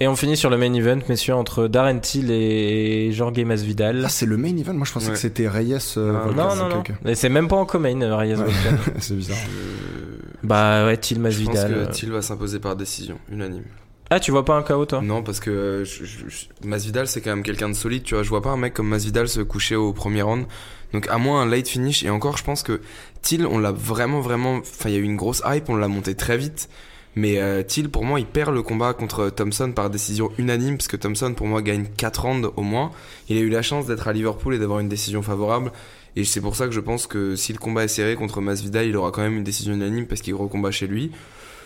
Et 0.00 0.08
on 0.08 0.16
finit 0.16 0.36
sur 0.36 0.50
le 0.50 0.56
main 0.56 0.72
event, 0.74 0.98
messieurs, 1.08 1.34
entre 1.34 1.68
Darren 1.68 2.00
Till 2.00 2.30
et 2.32 3.12
Jorge 3.12 3.38
Masvidal. 3.44 3.98
Là, 3.98 4.08
c'est 4.08 4.26
le 4.26 4.36
main 4.36 4.56
event? 4.56 4.72
Moi, 4.74 4.84
je 4.86 4.92
pensais 4.92 5.06
Ouais. 5.08 5.12
que 5.12 5.18
c'était 5.18 5.46
Reyes. 5.48 5.74
euh, 5.96 6.18
Ah. 6.24 6.30
Non, 6.34 6.56
non, 6.56 6.68
non. 6.68 6.82
Et 7.04 7.14
c'est 7.14 7.28
même 7.28 7.46
pas 7.46 7.56
en 7.56 7.66
co-main, 7.66 8.00
euh, 8.02 8.16
Reyes 8.16 8.34
Ouais. 8.34 8.46
C'est 8.98 9.14
bizarre. 9.14 9.36
Je, 9.38 10.46
Bah 10.46 10.86
ouais, 10.86 10.96
Till 10.96 11.18
je 11.18 11.22
pense 11.22 11.32
Masvidal. 11.32 11.70
que 11.72 11.78
euh. 11.78 11.86
Thiel 11.86 12.10
va 12.10 12.20
s'imposer 12.22 12.58
par 12.58 12.74
décision, 12.74 13.18
unanime. 13.30 13.62
Ah, 14.10 14.18
tu 14.18 14.30
vois 14.32 14.44
pas 14.44 14.54
un 14.56 14.62
KO, 14.62 14.84
toi? 14.86 15.00
Non, 15.02 15.22
parce 15.22 15.38
que 15.40 15.50
euh, 15.50 15.84
je- 15.84 16.04
je- 16.04 16.28
je- 16.28 16.66
Masvidal, 16.66 17.06
c'est 17.06 17.20
quand 17.20 17.30
même 17.30 17.44
quelqu'un 17.44 17.68
de 17.68 17.74
solide, 17.74 18.02
tu 18.02 18.14
vois. 18.14 18.24
Je 18.24 18.28
vois 18.28 18.42
pas 18.42 18.50
un 18.50 18.56
mec 18.56 18.74
comme 18.74 18.88
Masvidal 18.88 19.28
se 19.28 19.40
coucher 19.40 19.76
au 19.76 19.92
premier 19.92 20.22
round. 20.22 20.46
Donc, 20.92 21.06
à 21.08 21.16
moins 21.18 21.42
un 21.42 21.46
late 21.46 21.68
finish. 21.68 22.02
Et 22.02 22.10
encore, 22.10 22.36
je 22.36 22.44
pense 22.44 22.62
que 22.64 22.80
Till, 23.22 23.46
on 23.46 23.58
l'a 23.58 23.72
vraiment, 23.72 24.20
vraiment. 24.20 24.56
Enfin, 24.56 24.88
il 24.88 24.92
y 24.94 24.96
a 24.96 24.98
eu 24.98 25.04
une 25.04 25.16
grosse 25.16 25.42
hype, 25.46 25.68
on 25.70 25.76
l'a 25.76 25.88
monté 25.88 26.14
très 26.16 26.36
vite. 26.36 26.68
Mais 27.14 27.38
euh, 27.38 27.62
Till, 27.62 27.90
pour 27.90 28.04
moi, 28.04 28.20
il 28.20 28.26
perd 28.26 28.54
le 28.54 28.62
combat 28.62 28.94
contre 28.94 29.28
Thompson 29.28 29.72
par 29.72 29.90
décision 29.90 30.30
unanime, 30.38 30.76
parce 30.78 30.88
que 30.88 30.96
Thompson, 30.96 31.34
pour 31.34 31.46
moi, 31.46 31.60
gagne 31.60 31.84
4 31.96 32.22
rounds 32.22 32.50
au 32.56 32.62
moins. 32.62 32.90
Il 33.28 33.36
a 33.36 33.40
eu 33.40 33.50
la 33.50 33.60
chance 33.62 33.86
d'être 33.86 34.08
à 34.08 34.12
Liverpool 34.14 34.54
et 34.54 34.58
d'avoir 34.58 34.80
une 34.80 34.88
décision 34.88 35.20
favorable. 35.22 35.72
Et 36.16 36.24
c'est 36.24 36.40
pour 36.40 36.56
ça 36.56 36.66
que 36.66 36.72
je 36.72 36.80
pense 36.80 37.06
que 37.06 37.36
si 37.36 37.52
le 37.52 37.58
combat 37.58 37.84
est 37.84 37.88
serré 37.88 38.14
contre 38.16 38.40
Masvidal, 38.40 38.86
il 38.86 38.96
aura 38.96 39.10
quand 39.10 39.22
même 39.22 39.36
une 39.36 39.44
décision 39.44 39.74
unanime 39.74 40.06
parce 40.06 40.20
qu'il 40.22 40.34
recombat 40.34 40.70
chez 40.70 40.86
lui. 40.86 41.10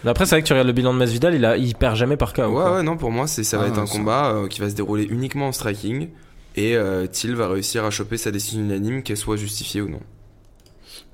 Après, 0.05 0.25
c'est 0.27 0.37
vrai 0.37 0.43
que 0.43 0.47
tu 0.47 0.53
regardes 0.53 0.69
le 0.69 0.73
bilan 0.73 0.93
de 0.93 0.99
Masvidal, 0.99 1.35
il, 1.35 1.45
a, 1.45 1.57
il 1.57 1.75
perd 1.75 1.97
jamais 1.97 2.17
par 2.17 2.33
KO. 2.33 2.43
Ouais, 2.43 2.51
quoi. 2.53 2.75
ouais, 2.77 2.83
non, 2.83 2.97
pour 2.97 3.11
moi, 3.11 3.27
c'est, 3.27 3.43
ça 3.45 3.57
va 3.59 3.65
Ah, 3.65 3.69
être 3.69 3.79
un 3.79 3.87
ça- 3.87 3.97
combat 3.99 4.33
euh, 4.35 4.47
qui 4.49 4.61
va 4.61 4.69
se 4.71 4.75
dérouler 4.75 5.05
uniquement 5.11 5.49
en 5.49 5.53
striking. 5.53 6.09
Et 6.55 6.77
euh, 6.77 7.07
Till 7.07 7.35
va 7.35 7.49
réussir 7.49 7.85
à 7.85 7.91
choper 7.91 8.17
sa 8.17 8.31
décision 8.31 8.61
unanime, 8.61 9.03
qu'elle 9.03 9.17
soit 9.17 9.37
justifiée 9.37 9.81
ou 9.81 9.89
non. 9.89 10.01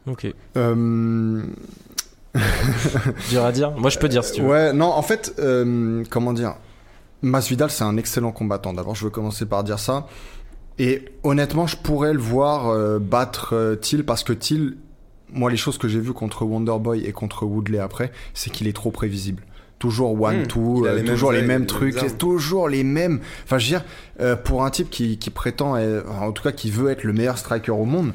Ok. 0.06 0.26
Euh, 0.56 1.42
Dur 3.30 3.44
à 3.44 3.52
dire. 3.52 3.72
Moi, 3.72 3.90
je 3.90 3.98
peux 3.98 4.08
dire 4.08 4.24
si 4.24 4.32
tu 4.32 4.42
veux. 4.42 4.48
Ouais, 4.48 4.72
non, 4.72 4.86
en 4.86 5.02
fait, 5.02 5.34
euh, 5.38 6.02
comment 6.10 6.32
dire? 6.32 6.54
Masvidal, 7.22 7.70
c'est 7.70 7.84
un 7.84 7.96
excellent 7.96 8.32
combattant. 8.32 8.72
D'abord, 8.72 8.94
je 8.94 9.04
veux 9.04 9.10
commencer 9.10 9.46
par 9.46 9.64
dire 9.64 9.78
ça. 9.78 10.06
Et 10.78 11.04
honnêtement, 11.22 11.66
je 11.66 11.76
pourrais 11.76 12.12
le 12.12 12.18
voir 12.18 12.68
euh, 12.68 12.98
battre 12.98 13.54
euh, 13.54 13.76
Till 13.76 14.04
parce 14.04 14.24
que 14.24 14.32
Till, 14.32 14.76
moi, 15.32 15.50
les 15.50 15.56
choses 15.56 15.78
que 15.78 15.88
j'ai 15.88 16.00
vues 16.00 16.12
contre 16.12 16.44
Wonderboy 16.44 17.04
et 17.04 17.12
contre 17.12 17.44
Woodley 17.44 17.78
après, 17.78 18.10
c'est 18.34 18.50
qu'il 18.50 18.66
est 18.66 18.72
trop 18.72 18.90
prévisible. 18.90 19.44
Toujours 19.78 20.20
one 20.20 20.42
Hmm, 20.42 20.46
two, 20.46 20.86
euh, 20.86 20.94
les 20.94 21.02
mêmes 21.02 21.12
toujours 21.12 21.32
les 21.32 21.42
mêmes 21.42 21.60
les 21.62 21.66
trucs, 21.66 21.94
mêmes 21.96 22.16
toujours 22.16 22.68
les 22.68 22.84
mêmes. 22.84 23.20
Enfin, 23.44 23.58
je 23.58 23.64
veux 23.66 23.78
dire, 23.78 23.84
euh, 24.20 24.36
pour 24.36 24.64
un 24.64 24.70
type 24.70 24.90
qui, 24.90 25.18
qui 25.18 25.30
prétend, 25.30 25.76
en 25.76 26.32
tout 26.32 26.42
cas, 26.42 26.52
qui 26.52 26.70
veut 26.70 26.90
être 26.90 27.02
le 27.02 27.12
meilleur 27.12 27.36
striker 27.36 27.72
au 27.72 27.84
monde, 27.84 28.12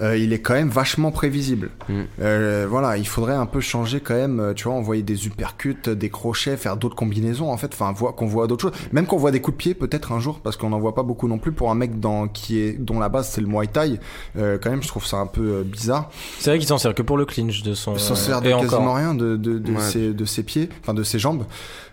euh, 0.00 0.16
il 0.16 0.32
est 0.32 0.40
quand 0.40 0.54
même 0.54 0.68
vachement 0.70 1.10
prévisible. 1.10 1.70
Hmm. 1.88 2.02
Euh, 2.20 2.66
voilà, 2.68 2.96
il 2.96 3.06
faudrait 3.06 3.34
un 3.34 3.46
peu 3.46 3.60
changer 3.60 4.00
quand 4.00 4.14
même, 4.14 4.40
euh, 4.40 4.54
tu 4.54 4.64
vois, 4.64 4.74
envoyer 4.74 5.02
des 5.02 5.26
uppercuts, 5.26 5.76
des 5.88 6.10
crochets, 6.10 6.56
faire 6.56 6.76
d'autres 6.76 6.96
combinaisons 6.96 7.50
en 7.50 7.56
fait, 7.56 7.70
enfin 7.72 7.92
voir 7.92 8.14
qu'on 8.14 8.26
voit 8.26 8.46
d'autres 8.46 8.62
choses, 8.70 8.78
même 8.92 9.06
qu'on 9.06 9.18
voit 9.18 9.30
des 9.30 9.40
coups 9.40 9.56
de 9.56 9.62
pied 9.62 9.74
peut-être 9.74 10.12
un 10.12 10.20
jour 10.20 10.40
parce 10.40 10.56
qu'on 10.56 10.70
n'en 10.70 10.78
voit 10.80 10.94
pas 10.94 11.02
beaucoup 11.02 11.28
non 11.28 11.38
plus 11.38 11.52
pour 11.52 11.70
un 11.70 11.74
mec 11.74 12.00
dans 12.00 12.28
qui 12.28 12.58
est 12.58 12.72
dont 12.78 12.98
la 12.98 13.08
base 13.08 13.28
c'est 13.28 13.40
le 13.40 13.46
Muay 13.46 13.66
Thai, 13.66 13.98
euh, 14.38 14.58
quand 14.60 14.70
même 14.70 14.82
je 14.82 14.88
trouve 14.88 15.06
ça 15.06 15.18
un 15.18 15.26
peu 15.26 15.42
euh, 15.42 15.62
bizarre. 15.62 16.10
C'est 16.38 16.50
vrai 16.50 16.58
qu'il 16.58 16.68
s'en 16.68 16.78
sert 16.78 16.94
que 16.94 17.02
pour 17.02 17.16
le 17.16 17.24
clinch 17.26 17.62
de 17.62 17.74
son. 17.74 17.94
Il 17.94 18.00
s'en 18.00 18.14
sert 18.14 18.40
de 18.40 18.48
et 18.48 18.52
quasiment 18.52 18.80
encore. 18.82 18.96
rien 18.96 19.14
de 19.14 19.36
de, 19.36 19.58
de, 19.58 19.72
Ouais. 19.72 19.80
ses, 19.80 20.12
de 20.12 20.24
ses 20.24 20.42
pieds, 20.42 20.68
enfin 20.82 20.94
de 20.94 21.02
ses 21.02 21.18
jambes. 21.18 21.44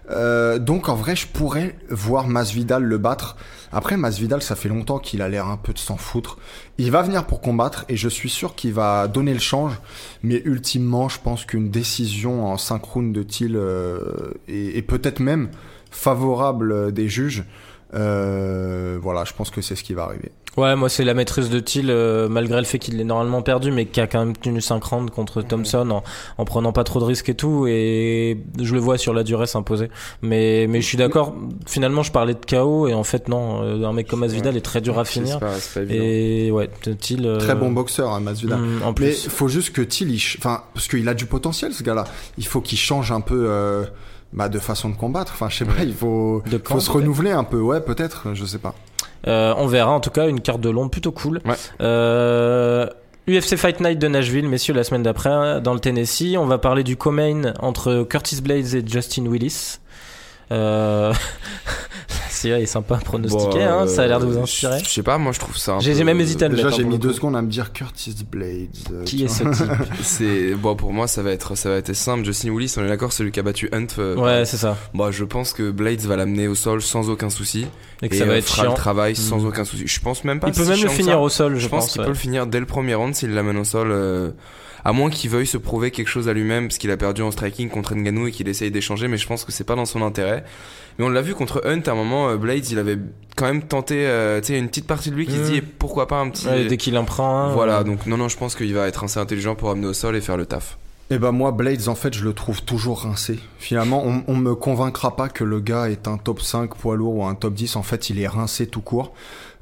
Euh, 0.10 0.58
donc 0.60 0.90
en 0.90 0.96
vrai, 0.96 1.16
je 1.16 1.28
pourrais 1.28 1.76
voir 1.90 2.28
Masvidal 2.28 2.84
le 2.84 2.98
battre. 2.98 3.36
Après, 3.72 3.98
Masvidal, 3.98 4.42
ça 4.42 4.56
fait 4.56 4.70
longtemps 4.70 5.00
qu'il 5.00 5.22
a 5.22 5.30
l'air 5.30 5.48
un 5.48 5.58
peu 5.58 5.74
de 5.74 5.80
s'en 5.80 5.98
foutre. 5.98 6.38
Il 6.78 6.92
va 6.92 7.02
venir 7.02 7.26
pour 7.26 7.42
combattre 7.42 7.86
et 7.90 7.98
je 7.98 8.10
suis 8.10 8.30
sûr 8.30 8.56
qu'il 8.56 8.74
va 8.74 9.08
donner 9.08 9.34
le 9.34 9.40
change. 9.40 9.74
Mais 10.24 10.42
ultimement, 10.46 11.10
je 11.10 11.20
pense 11.20 11.46
qu'une 11.46 11.70
décision 11.70 12.48
en 12.48 12.58
5 12.58 12.84
rounds 12.84 13.14
de 13.14 13.24
Thiel 13.24 13.56
euh, 13.56 14.32
est 14.48 14.86
peut-être 14.88 15.20
même 15.20 15.50
favorable 15.92 16.72
euh, 16.72 16.92
des 16.92 17.10
juges. 17.10 17.44
Euh, 17.94 19.00
voilà, 19.02 19.24
je 19.26 19.34
pense 19.34 19.50
que 19.50 19.62
c'est 19.62 19.76
ce 19.76 19.84
qui 19.84 19.94
va 19.94 20.04
arriver. 20.04 20.32
Ouais, 20.58 20.76
moi, 20.76 20.90
c'est 20.90 21.04
la 21.04 21.14
maîtrise 21.14 21.52
de 21.52 21.60
Thiel, 21.60 21.92
euh, 21.92 22.28
malgré 22.28 22.58
le 22.60 22.66
fait 22.66 22.80
qu'il 22.80 22.98
l'ait 22.98 23.04
normalement 23.04 23.44
perdu, 23.44 23.72
mais 23.72 23.86
qui 23.86 24.02
a 24.02 24.08
quand 24.08 24.18
même 24.20 24.36
tenu 24.36 24.60
5 24.60 24.84
rounds 24.84 25.12
contre 25.12 25.44
Thompson 25.44 25.88
en, 25.92 26.04
en 26.40 26.46
prenant 26.46 26.72
pas 26.72 26.84
trop 26.84 27.00
de 27.00 27.06
risques 27.06 27.30
et 27.30 27.36
tout. 27.36 27.68
Et 27.68 28.40
je 28.60 28.74
le 28.74 28.80
vois 28.80 28.98
sur 28.98 29.14
la 29.14 29.24
durée 29.24 29.46
s'imposer. 29.46 29.90
Mais, 30.24 30.66
mais 30.68 30.82
je 30.82 30.88
suis 30.88 30.98
d'accord. 30.98 31.36
Finalement, 31.68 32.02
je 32.02 32.12
parlais 32.12 32.34
de 32.34 32.40
KO 32.44 32.88
et 32.88 32.96
en 32.96 33.04
fait, 33.04 33.30
non. 33.30 33.62
euh, 33.64 33.86
Un 33.86 33.94
mec 33.94 34.08
comme 34.08 34.22
Masvidal 34.22 34.54
Ouais. 34.54 34.58
est 34.58 34.62
très 34.62 34.82
dur 34.82 34.98
à 34.98 35.06
C'est 35.06 35.14
finir. 35.14 35.40
pas, 35.40 35.54
c'est 35.60 35.74
pas 35.86 35.94
évident. 35.94 36.04
Et 36.04 36.52
ouais, 36.52 36.70
Thiel. 37.00 37.26
euh, 37.28 37.38
Très 37.38 37.54
bon 37.56 37.72
boxeur, 37.72 38.12
hein, 38.12 38.20
Masvidal. 38.20 38.58
mm, 38.60 38.82
en 38.84 38.88
Mais 38.88 38.94
plus. 38.94 39.26
il 39.26 39.30
faut 39.30 39.48
juste 39.48 39.74
que 39.74 39.84
Thiel, 39.84 40.10
enfin, 40.40 40.64
parce 40.74 40.88
qu'il 40.88 41.08
a 41.08 41.14
du 41.14 41.28
potentiel, 41.28 41.72
ce 41.72 41.84
gars-là. 41.84 42.06
Il 42.40 42.48
faut 42.48 42.62
qu'il 42.62 42.80
change 42.80 43.12
un 43.12 43.22
peu 43.22 43.46
euh, 43.48 43.84
bah, 44.34 44.50
de 44.50 44.58
façon 44.58 44.90
de 44.90 44.96
combattre. 44.96 45.34
Enfin, 45.36 45.50
je 45.50 45.58
sais 45.58 45.66
pas, 45.66 45.84
il 45.84 45.94
faut, 45.94 46.42
faut 46.64 46.80
se 46.80 46.90
renouveler 46.90 47.30
un 47.32 47.44
peu. 47.44 47.60
Ouais, 47.60 47.80
peut-être, 47.80 48.30
je 48.34 48.44
sais 48.44 48.58
pas. 48.58 48.74
Euh, 49.26 49.54
on 49.58 49.68
verra 49.68 49.92
en 49.92 50.00
tout 50.00 50.10
cas 50.10 50.28
une 50.28 50.42
carte 50.42 50.62
de 50.62 50.70
Londres 50.70 50.92
plutôt 50.92 51.12
cool. 51.12 51.42
Ouais. 51.46 51.56
Euh, 51.82 52.88
UFC 53.28 53.56
Fight 53.56 53.80
Night 53.80 54.00
de 54.00 54.08
Nashville, 54.08 54.48
messieurs, 54.48 54.74
la 54.74 54.84
semaine 54.84 55.04
d'après, 55.04 55.62
dans 55.62 55.74
le 55.74 55.80
Tennessee. 55.80 56.38
On 56.38 56.46
va 56.46 56.58
parler 56.58 56.84
du 56.84 56.96
co-main 56.96 57.54
entre 57.60 58.04
Curtis 58.04 58.42
Blades 58.42 58.74
et 58.74 58.88
Justin 58.88 59.26
Willis. 59.28 59.80
Euh... 60.52 61.14
C'est 62.38 62.50
il 62.50 62.54
est 62.54 62.66
sympa 62.66 62.96
à 62.96 63.00
pronostiquer, 63.00 63.60
Bon, 63.60 63.68
hein, 63.68 63.88
ça 63.88 64.04
a 64.04 64.08
l'air 64.08 64.20
de 64.20 64.26
vous 64.26 64.38
euh, 64.38 64.44
inspirer. 64.44 64.80
Je 64.84 64.90
sais 64.90 65.04
pas, 65.04 65.18
moi 65.18 65.32
je 65.32 65.40
trouve 65.40 65.58
ça 65.58 65.78
J'ai 65.80 65.94
peu- 65.96 66.04
même 66.04 66.20
hésité 66.22 66.46
à 66.46 66.48
le 66.50 66.56
Déjà, 66.56 66.70
j'ai 66.70 66.84
mis 66.84 66.98
deux 67.00 67.10
coup. 67.10 67.14
secondes 67.16 67.36
à 67.36 67.42
me 67.42 67.48
dire 67.50 67.74
Curtis 67.74 68.16
Blades. 68.32 68.68
euh, 68.92 69.04
Qui 69.04 69.24
est 69.24 69.28
ce 69.28 69.44
type 69.44 69.72
C'est 70.04 70.54
bon 70.56 70.76
pour 70.76 70.94
moi 70.94 71.08
ça 71.08 71.22
va 71.24 71.32
être 71.32 71.56
ça 71.56 71.70
va 71.70 71.76
être 71.78 71.94
simple. 71.94 72.24
Justin 72.26 72.52
Willis, 72.52 72.74
on 72.78 72.84
est 72.84 72.88
d'accord, 72.88 73.12
celui 73.12 73.32
qui 73.32 73.40
a 73.40 73.44
battu 73.44 73.70
Hunt. 73.74 73.88
euh, 74.00 74.16
Ouais, 74.16 74.46
c'est 74.46 74.58
ça. 74.58 74.78
Bon, 74.94 75.12
je 75.12 75.24
pense 75.24 75.54
que 75.54 75.72
Blades 75.72 76.02
va 76.02 76.16
l'amener 76.16 76.48
au 76.48 76.56
sol 76.56 76.82
sans 76.82 77.10
aucun 77.10 77.30
souci 77.30 77.68
Et 78.02 78.10
que 78.10 78.16
et 78.16 78.18
ça 78.20 78.26
va 78.26 78.34
euh, 78.34 78.38
être 78.38 78.46
fera 78.46 78.64
chiant. 78.64 78.72
le 78.72 78.78
travail 78.78 79.16
sans 79.16 79.40
Mm. 79.40 79.46
aucun 79.48 79.66
souci. 79.66 79.84
Je 79.88 80.00
pense 80.00 80.24
même 80.24 80.40
pas. 80.40 80.48
Il 80.48 80.54
peut 80.54 80.64
c'est 80.64 80.70
même 80.70 80.84
le 80.84 80.90
finir 80.90 81.14
ça. 81.14 81.20
au 81.20 81.30
sol, 81.30 81.56
je, 81.56 81.60
Je 81.60 81.68
pense 81.68 81.86
pense. 81.86 81.92
qu'il 81.94 82.02
ouais. 82.02 82.06
peut 82.08 82.14
le 82.14 82.18
finir 82.18 82.46
dès 82.48 82.60
le 82.60 82.66
premier 82.66 82.94
round 82.96 83.16
s'il 83.16 83.34
l'amène 83.34 83.58
au 83.58 83.64
sol. 83.64 83.92
Euh, 84.86 84.90
à 84.90 84.94
moins 84.94 85.10
qu'il 85.10 85.30
veuille 85.30 85.48
se 85.48 85.58
prouver 85.58 85.92
quelque 85.92 86.08
chose 86.08 86.30
à 86.30 86.34
lui-même 86.34 86.68
parce 86.68 86.78
qu'il 86.78 86.92
a 86.92 86.98
perdu 86.98 87.22
en 87.22 87.32
striking 87.32 87.70
contre 87.70 87.96
Ngannou 87.96 88.28
et 88.28 88.32
qu'il 88.32 88.48
essaye 88.48 88.72
d'échanger, 88.72 89.08
mais 89.08 89.18
je 89.18 89.28
pense 89.28 89.46
que 89.46 89.52
c'est 89.52 89.64
pas 89.64 89.76
dans 89.76 89.86
son 89.86 90.02
intérêt. 90.02 90.44
Mais 90.98 91.06
on 91.06 91.10
l'a 91.10 91.22
vu 91.22 91.36
contre 91.36 91.62
Hunt 91.66 91.82
à 91.86 91.92
un 91.92 91.96
moment, 91.96 92.30
euh, 92.30 92.38
Blades 92.38 92.70
il 92.72 92.80
avait 92.80 92.98
quand 93.36 93.46
même 93.46 93.64
tenté, 93.64 94.08
euh, 94.08 94.42
tu 94.42 94.48
sais, 94.48 94.60
une 94.60 94.68
petite 94.68 94.88
partie 94.88 95.12
de 95.12 95.16
lui 95.16 95.28
qui 95.28 95.34
se 95.34 95.52
dit 95.52 95.58
eh, 95.58 95.62
pourquoi 95.62 96.08
pas 96.08 96.20
un 96.20 96.30
petit. 96.30 96.48
Ouais, 96.48 96.66
dès 96.66 96.78
qu'il 96.78 96.98
en 96.98 97.06
prend 97.06 97.38
un. 97.38 97.54
Voilà, 97.54 97.80
euh, 97.80 97.84
donc 97.84 98.06
non, 98.08 98.18
non, 98.18 98.28
je 98.28 98.38
pense 98.38 98.56
qu'il 98.56 98.74
va 98.74 98.88
être 98.88 99.04
assez 99.04 99.20
intelligent 99.20 99.56
pour 99.56 99.70
amener 99.70 99.88
au 99.88 99.94
sol 99.94 100.16
et 100.16 100.22
faire 100.22 100.38
le 100.38 100.46
taf. 100.46 100.78
Et 101.10 101.20
ben 101.20 101.32
moi, 101.32 101.52
Blades, 101.52 101.88
en 101.88 101.96
fait, 101.96 102.14
je 102.14 102.26
le 102.26 102.34
trouve 102.34 102.64
toujours 102.64 103.04
rincé. 103.04 103.40
Finalement, 103.60 104.04
on, 104.06 104.24
on 104.28 104.36
me 104.36 104.56
convaincra 104.56 105.16
pas 105.16 105.30
que 105.30 105.46
le 105.46 105.62
gars 105.62 105.90
est 105.90 106.08
un 106.08 106.18
top 106.18 106.42
5 106.42 106.76
poids 106.76 106.98
lourd 106.98 107.16
ou 107.16 107.26
un 107.26 107.36
top 107.36 107.54
10. 107.54 107.78
En 107.78 107.84
fait, 107.84 108.10
il 108.10 108.20
est 108.20 108.28
rincé 108.28 108.68
tout 108.68 108.82
court. 108.82 109.14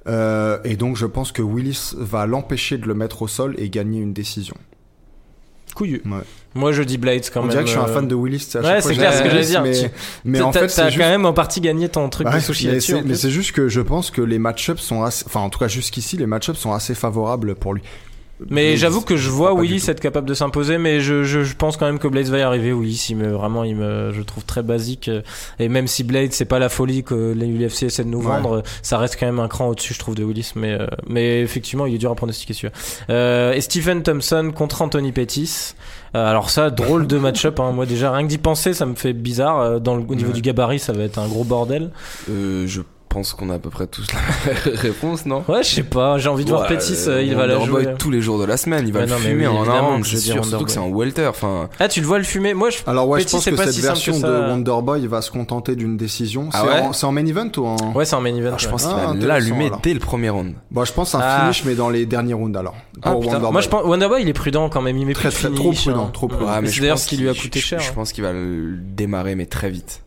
Euh, 0.08 0.58
et 0.64 0.76
donc, 0.76 0.96
je 0.96 1.06
pense 1.06 1.32
que 1.32 1.42
Willis 1.42 1.94
va 1.98 2.26
l'empêcher 2.26 2.78
de 2.78 2.88
le 2.88 2.94
mettre 2.94 3.22
au 3.22 3.28
sol 3.28 3.56
et 3.58 3.70
gagner 3.70 4.00
une 4.00 4.14
décision. 4.14 4.56
Couillu. 5.76 6.02
Ouais. 6.06 6.18
Moi, 6.56 6.72
je 6.72 6.82
dis 6.84 6.98
Blades 6.98 7.26
quand 7.34 7.42
On 7.42 7.44
même. 7.44 7.52
dirait 7.52 7.64
que 7.64 7.68
je 7.70 7.74
suis 7.76 7.82
un 7.82 7.88
euh, 7.88 7.94
fan 7.94 8.08
de 8.08 8.16
Willis. 8.16 8.40
c'est 8.50 8.58
à 8.58 8.62
Ouais, 8.62 8.82
c'est 8.82 8.94
clair, 8.96 9.14
ce 9.14 9.22
que 9.22 9.30
j'allais 9.30 9.46
dire. 9.46 9.62
Mais, 9.62 9.92
mais 10.24 10.42
en 10.42 10.52
fait, 10.52 10.62
t'as 10.62 10.68
c'est 10.70 10.82
quand 10.84 10.88
juste... 10.88 10.98
même 11.00 11.26
en 11.26 11.34
partie 11.34 11.62
gagné 11.62 11.90
ton 11.90 12.10
truc 12.10 12.28
Ouais, 12.28 12.36
de 12.36 12.40
sushi 12.40 12.66
mais 12.68 12.72
là-dessus. 12.74 12.96
mais 13.06 13.16
c'est 13.16 13.30
juste 13.30 13.52
que 13.52 13.68
je 13.68 13.82
pense 13.82 14.10
que 14.10 14.22
les 14.22 14.40
match-ups 14.40 14.82
sont 14.82 15.04
assez, 15.04 15.26
enfin 15.28 15.42
en 15.42 15.50
tout 15.50 15.60
cas 15.60 15.68
jusqu'ici 15.68 16.16
les 16.18 16.26
match-ups 16.26 16.58
sont 16.58 16.72
assez 16.74 16.96
favorables 16.96 17.56
pour 17.56 17.74
lui. 17.74 17.82
Mais 18.50 18.68
Blaze, 18.72 18.80
j'avoue 18.80 19.02
que 19.02 19.16
je 19.16 19.30
vois 19.30 19.54
Willis 19.54 19.86
être 19.88 20.02
capable 20.02 20.28
de 20.28 20.34
s'imposer, 20.34 20.78
mais 20.78 21.00
je, 21.00 21.24
je, 21.24 21.44
je 21.44 21.56
pense 21.56 21.78
quand 21.78 21.86
même 21.86 22.00
que 22.00 22.08
Blaze 22.10 22.30
va 22.30 22.40
y 22.40 22.42
arriver. 22.42 22.74
Willis, 22.74 23.08
il 23.10 23.16
me, 23.16 23.30
vraiment, 23.32 23.64
il 23.64 23.78
me, 23.78 24.12
je 24.14 24.22
trouve 24.22 24.44
très 24.44 24.62
basique. 24.62 25.08
euh, 25.08 25.22
Et 25.58 25.70
même 25.70 25.88
si 25.88 26.04
Blade, 26.04 26.34
c'est 26.34 26.44
pas 26.46 26.60
la 26.60 26.68
folie 26.68 27.04
que 27.04 27.34
l'UFC 27.34 27.84
essaie 27.84 28.04
de 28.04 28.10
nous 28.10 28.20
Ouais. 28.20 28.26
vendre, 28.26 28.64
ça 28.82 28.98
reste 28.98 29.18
quand 29.20 29.26
même 29.26 29.40
un 29.40 29.48
cran 29.48 29.68
au-dessus, 29.70 29.94
je 29.94 30.00
trouve, 30.00 30.16
de 30.16 30.24
Willis. 30.26 30.52
Mais, 30.56 30.74
euh, 30.74 30.86
mais 31.08 31.40
effectivement, 31.42 31.86
il 31.86 31.96
est 31.96 31.98
dur 31.98 32.12
à 32.12 32.16
pronostiquer 32.16 32.54
celui-là. 32.54 32.74
Euh, 33.10 33.54
et 33.54 33.62
Stephen 33.62 34.04
Thompson 34.04 34.52
contre 34.54 34.82
Anthony 34.82 35.14
Pettis. 35.14 35.74
Euh, 36.16 36.30
alors 36.30 36.50
ça, 36.50 36.70
drôle 36.70 37.08
de 37.08 37.18
match-up. 37.18 37.60
Hein. 37.62 37.72
Moi 37.72 37.86
déjà, 37.86 38.12
rien 38.12 38.24
que 38.24 38.30
d'y 38.30 38.38
penser, 38.38 38.74
ça 38.74 38.86
me 38.86 38.96
fait 38.96 39.14
bizarre. 39.14 39.60
Euh, 39.62 39.80
Dans 39.80 39.96
le, 39.96 40.04
au 40.08 40.16
niveau 40.16 40.30
Ouais. 40.30 40.34
du 40.36 40.42
gabarit, 40.42 40.80
ça 40.80 40.92
va 40.94 41.04
être 41.04 41.20
un 41.20 41.28
gros 41.28 41.44
bordel. 41.46 41.92
Euh, 42.30 42.66
je 42.68 42.82
pense 43.10 43.34
qu'on 43.34 43.50
a 43.50 43.56
à 43.56 43.60
peu 43.60 43.70
près 43.70 43.88
tous 43.88 44.08
la 44.14 44.72
réponse, 44.74 45.26
non 45.26 45.44
Ouais, 45.48 45.64
je 45.64 45.70
sais 45.76 45.84
pas. 45.84 46.18
J'ai 46.18 46.28
envie 46.30 46.44
de 46.46 46.50
voir 46.50 46.64
Ouais, 46.64 46.76
Pettis. 46.76 46.96
euh, 47.08 47.22
il 47.24 47.34
va 47.36 47.48
la 47.48 47.58
Wonderboy 47.58 47.84
jouer. 47.86 47.94
tous 47.98 48.12
les 48.12 48.22
jours 48.22 48.38
de 48.40 48.44
la 48.46 48.58
semaine, 48.58 48.86
il 48.86 48.92
va 48.94 49.00
Ouais, 49.02 49.06
le 49.06 49.12
non, 49.14 49.18
fumer 49.18 49.48
oui, 49.48 49.58
en 49.58 49.70
un 49.70 50.04
je 50.04 50.10
c'est 50.18 50.32
sûr, 50.32 50.46
surtout 50.46 50.66
que 50.66 50.72
c'est 50.72 50.80
un 50.80 50.90
welter, 50.90 51.28
enfin... 51.28 51.70
Ah, 51.80 51.88
tu 51.88 52.02
le 52.02 52.08
vois 52.08 52.18
le 52.18 52.24
fumer 52.26 52.54
Moi, 52.54 52.70
je. 52.72 52.78
Alors 52.88 53.08
ouais, 53.08 53.20
Petit, 53.20 53.30
je 53.30 53.32
pense 53.36 53.44
c'est 53.46 53.52
que 53.52 53.56
pas 53.56 53.64
cette 53.66 53.74
si 53.76 53.82
que 53.82 53.86
version 53.88 54.20
de. 54.20 54.28
Wonderboy 54.50 55.08
va 55.08 55.22
se 55.22 55.32
contenter 55.32 55.76
d'une 55.76 55.96
décision. 55.98 56.50
Ah 56.54 56.62
c'est 56.64 56.68
ouais 56.74 56.82
en, 56.82 56.94
c'est 56.94 57.06
en 57.06 57.12
main 57.14 57.26
event 57.26 57.50
ou 57.58 57.66
en 57.66 57.94
Ouais, 57.94 58.04
c'est 58.06 58.16
en 58.16 58.22
main 58.22 58.36
event. 58.36 58.52
Ah, 58.54 58.58
je 58.58 58.68
pense 58.68 58.86
Ah, 58.86 58.90
qu'il 58.90 58.98
va 58.98 59.10
intéressant, 59.10 59.28
l'allumer 59.28 59.72
dès 59.82 59.94
le 59.94 60.00
premier 60.00 60.30
round. 60.30 60.54
Bon, 60.72 60.84
je 60.84 60.92
pense 60.94 61.16
un 61.16 61.20
Ah. 61.22 61.42
finish 61.44 61.64
mais 61.66 61.76
dans 61.76 61.90
les 61.90 62.06
derniers 62.06 62.34
rounds 62.34 62.58
alors. 62.58 62.76
Ah, 63.02 63.12
Pour. 63.12 63.22
Wonderboy. 63.26 63.52
Moi 63.52 63.62
je 63.62 63.70
pense 63.70 63.84
Wonderboy 63.86 64.22
il 64.24 64.30
est 64.30 64.34
prudent 64.34 64.70
quand 64.70 64.82
même, 64.82 64.98
il 64.98 65.06
met 65.06 65.14
Très, 65.14 65.30
plus 65.30 65.50
de 65.50 65.56
trop 65.56 65.72
finish, 65.72 65.84
prudent, 65.86 66.06
hein. 66.08 66.10
trop 66.12 66.28
prudent. 66.28 66.52
Mais 66.62 66.68
je 66.68 66.74
c'est 66.76 66.82
d'ailleurs 66.82 67.00
ce 67.00 67.08
qui 67.08 67.18
lui 67.18 67.30
a 67.30 67.34
je- 67.34 67.42
coûté 67.42 67.60
je- 67.60 67.66
cher. 67.66 67.80
Je 67.80 67.94
pense 67.94 68.12
qu'il 68.12 68.24
va 68.24 68.34
le 68.34 68.76
démarrer, 68.78 69.36
mais 69.36 69.46
très 69.46 69.70
vite. 69.70 70.02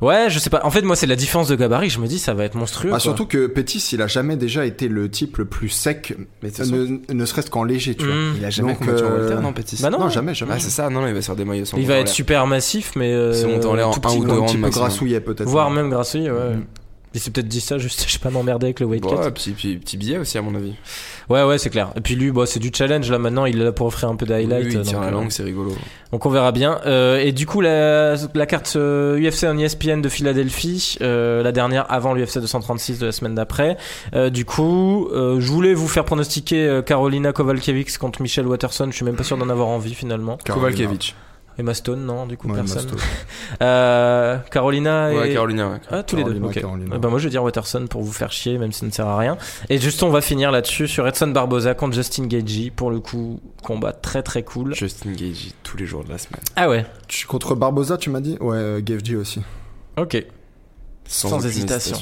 Ouais, 0.00 0.30
je 0.30 0.38
sais 0.38 0.50
pas. 0.50 0.60
En 0.64 0.70
fait, 0.70 0.82
moi 0.82 0.96
c'est 0.96 1.06
la 1.06 1.16
différence 1.16 1.48
de 1.48 1.56
gabarit, 1.56 1.90
je 1.90 2.00
me 2.00 2.06
dis 2.06 2.18
ça 2.18 2.34
va 2.34 2.44
être 2.44 2.54
monstrueux. 2.54 2.90
Bah, 2.90 2.98
surtout 2.98 3.26
que 3.26 3.46
Pettis, 3.46 3.84
il 3.92 4.02
a 4.02 4.06
jamais 4.06 4.36
déjà 4.36 4.64
été 4.64 4.88
le 4.88 5.10
type 5.10 5.38
le 5.38 5.44
plus 5.44 5.68
sec, 5.68 6.16
Mais 6.42 6.50
ne, 6.66 7.12
ne 7.12 7.24
serait-ce 7.24 7.50
qu'en 7.50 7.64
léger, 7.64 7.94
tu 7.94 8.04
vois. 8.04 8.14
Hmm. 8.14 8.34
il 8.38 8.44
a 8.44 8.50
jamais 8.50 8.72
Donc, 8.72 8.80
combattu 8.80 9.04
en 9.04 9.06
euh, 9.08 9.40
non, 9.40 9.52
Petit 9.52 9.82
Bah 9.82 9.90
non. 9.90 9.98
Non, 9.98 10.08
jamais, 10.08 10.34
jamais. 10.34 10.52
Ah, 10.54 10.58
c'est 10.60 10.70
ça, 10.70 10.88
non, 10.88 11.06
il 11.06 11.14
va 11.14 11.20
se 11.20 11.26
faire 11.26 11.36
démoyer 11.36 11.64
son 11.64 11.76
Il 11.76 11.86
va 11.86 11.96
être 11.96 12.08
super 12.08 12.46
massif, 12.46 12.92
mais 12.96 13.12
euh, 13.12 13.32
Si 13.32 13.44
on 13.44 13.56
en 13.56 13.60
tout 13.90 14.00
un 14.04 14.10
petit, 14.10 14.18
ou 14.18 14.24
deux 14.24 14.32
un 14.32 14.46
petit 14.46 14.58
peu 14.58 14.70
grassouillet 14.70 15.20
peut-être. 15.20 15.48
voire 15.48 15.70
même 15.70 15.90
grassouille, 15.90 16.30
ouais. 16.30 16.54
Mm. 16.54 16.64
Il 17.14 17.20
s'est 17.20 17.30
peut-être 17.30 17.48
dit 17.48 17.60
ça 17.60 17.78
juste, 17.78 18.04
je 18.06 18.12
sais 18.12 18.18
pas 18.18 18.30
m'emmerder 18.30 18.66
avec 18.66 18.80
le 18.80 18.86
weight 18.86 19.02
cut. 19.02 19.14
Ouais, 19.14 19.30
petit, 19.30 19.52
petit, 19.52 19.76
petit 19.76 19.96
billet 19.96 20.18
aussi, 20.18 20.36
à 20.36 20.42
mon 20.42 20.54
avis. 20.54 20.74
Ouais, 21.28 21.42
ouais, 21.42 21.58
c'est 21.58 21.68
clair. 21.68 21.90
Et 21.94 22.00
puis 22.00 22.14
lui, 22.14 22.30
bon, 22.30 22.46
c'est 22.46 22.58
du 22.58 22.70
challenge 22.72 23.10
là 23.10 23.18
maintenant. 23.18 23.44
Il 23.44 23.60
est 23.60 23.64
là 23.64 23.72
pour 23.72 23.86
offrir 23.86 24.08
un 24.08 24.16
peu 24.16 24.24
de 24.24 24.32
highlight. 24.32 24.66
Oui, 24.66 24.72
il 24.74 24.80
tire 24.82 24.94
donc, 24.94 25.02
la 25.02 25.08
euh, 25.08 25.10
langue, 25.10 25.30
c'est 25.30 25.42
rigolo. 25.42 25.72
Donc 26.10 26.24
on 26.24 26.30
verra 26.30 26.52
bien. 26.52 26.80
Euh, 26.86 27.18
et 27.18 27.32
du 27.32 27.46
coup, 27.46 27.60
la, 27.60 28.14
la 28.34 28.46
carte 28.46 28.74
euh, 28.76 29.18
UFC 29.20 29.44
en 29.44 29.58
ESPN 29.58 30.00
de 30.00 30.08
Philadelphie, 30.08 30.96
euh, 31.02 31.42
la 31.42 31.52
dernière 31.52 31.90
avant 31.92 32.14
l'UFC 32.14 32.38
236 32.38 32.98
de 32.98 33.06
la 33.06 33.12
semaine 33.12 33.34
d'après. 33.34 33.76
Euh, 34.14 34.30
du 34.30 34.44
coup, 34.46 35.08
euh, 35.12 35.38
je 35.40 35.50
voulais 35.50 35.74
vous 35.74 35.88
faire 35.88 36.04
pronostiquer 36.04 36.66
euh, 36.66 36.82
Carolina 36.82 37.32
Kovalkiewicz 37.32 37.98
contre 37.98 38.22
Michelle 38.22 38.46
Watterson. 38.46 38.86
Je 38.90 38.96
suis 38.96 39.04
même 39.04 39.16
pas 39.16 39.24
sûr 39.24 39.36
d'en 39.36 39.50
avoir 39.50 39.68
envie 39.68 39.94
finalement. 39.94 40.38
Kovalkiewicz. 40.46 41.14
Emma 41.58 41.74
Stone, 41.74 42.04
non, 42.04 42.26
du 42.26 42.36
coup 42.36 42.48
Ouais, 42.48 42.54
personne. 42.54 42.86
Euh, 43.62 44.36
Carolina 44.52 45.12
et 45.12 45.18
Ouais, 45.18 45.32
Carolina, 45.32 45.70
ouais. 45.70 45.80
ah 45.90 46.02
tous 46.02 46.14
les 46.16 46.22
deux. 46.22 46.30
Carolina, 46.34 46.48
ok. 46.54 46.60
Carolina. 46.60 46.94
Eh 46.96 46.98
ben 46.98 47.08
moi 47.08 47.18
je 47.18 47.24
vais 47.24 47.30
dire 47.30 47.42
Watterson 47.42 47.86
pour 47.88 48.02
vous 48.02 48.12
faire 48.12 48.30
chier, 48.30 48.58
même 48.58 48.70
si 48.72 48.80
ça 48.80 48.86
ne 48.86 48.90
sert 48.90 49.06
à 49.06 49.18
rien. 49.18 49.36
Et 49.68 49.78
juste 49.78 50.02
on 50.02 50.10
va 50.10 50.20
finir 50.20 50.50
là-dessus 50.52 50.86
sur 50.86 51.08
Edson 51.08 51.28
Barboza 51.28 51.74
contre 51.74 51.94
Justin 51.94 52.26
Gaethje. 52.26 52.70
Pour 52.70 52.90
le 52.90 53.00
coup, 53.00 53.40
combat 53.62 53.92
très 53.92 54.22
très 54.22 54.42
cool. 54.44 54.74
Justin 54.74 55.12
Gage 55.12 55.48
tous 55.64 55.76
les 55.76 55.86
jours 55.86 56.04
de 56.04 56.10
la 56.10 56.18
semaine. 56.18 56.42
Ah 56.56 56.68
ouais. 56.68 56.86
Tu- 57.08 57.26
Contre 57.26 57.54
Barboza, 57.56 57.96
tu 57.96 58.10
m'as 58.10 58.20
dit? 58.20 58.36
Ouais, 58.40 58.56
euh, 58.56 58.80
Gavji 58.82 59.16
aussi. 59.16 59.40
Ok. 59.96 60.22
Sans 61.06 61.44
hésitation. 61.44 61.98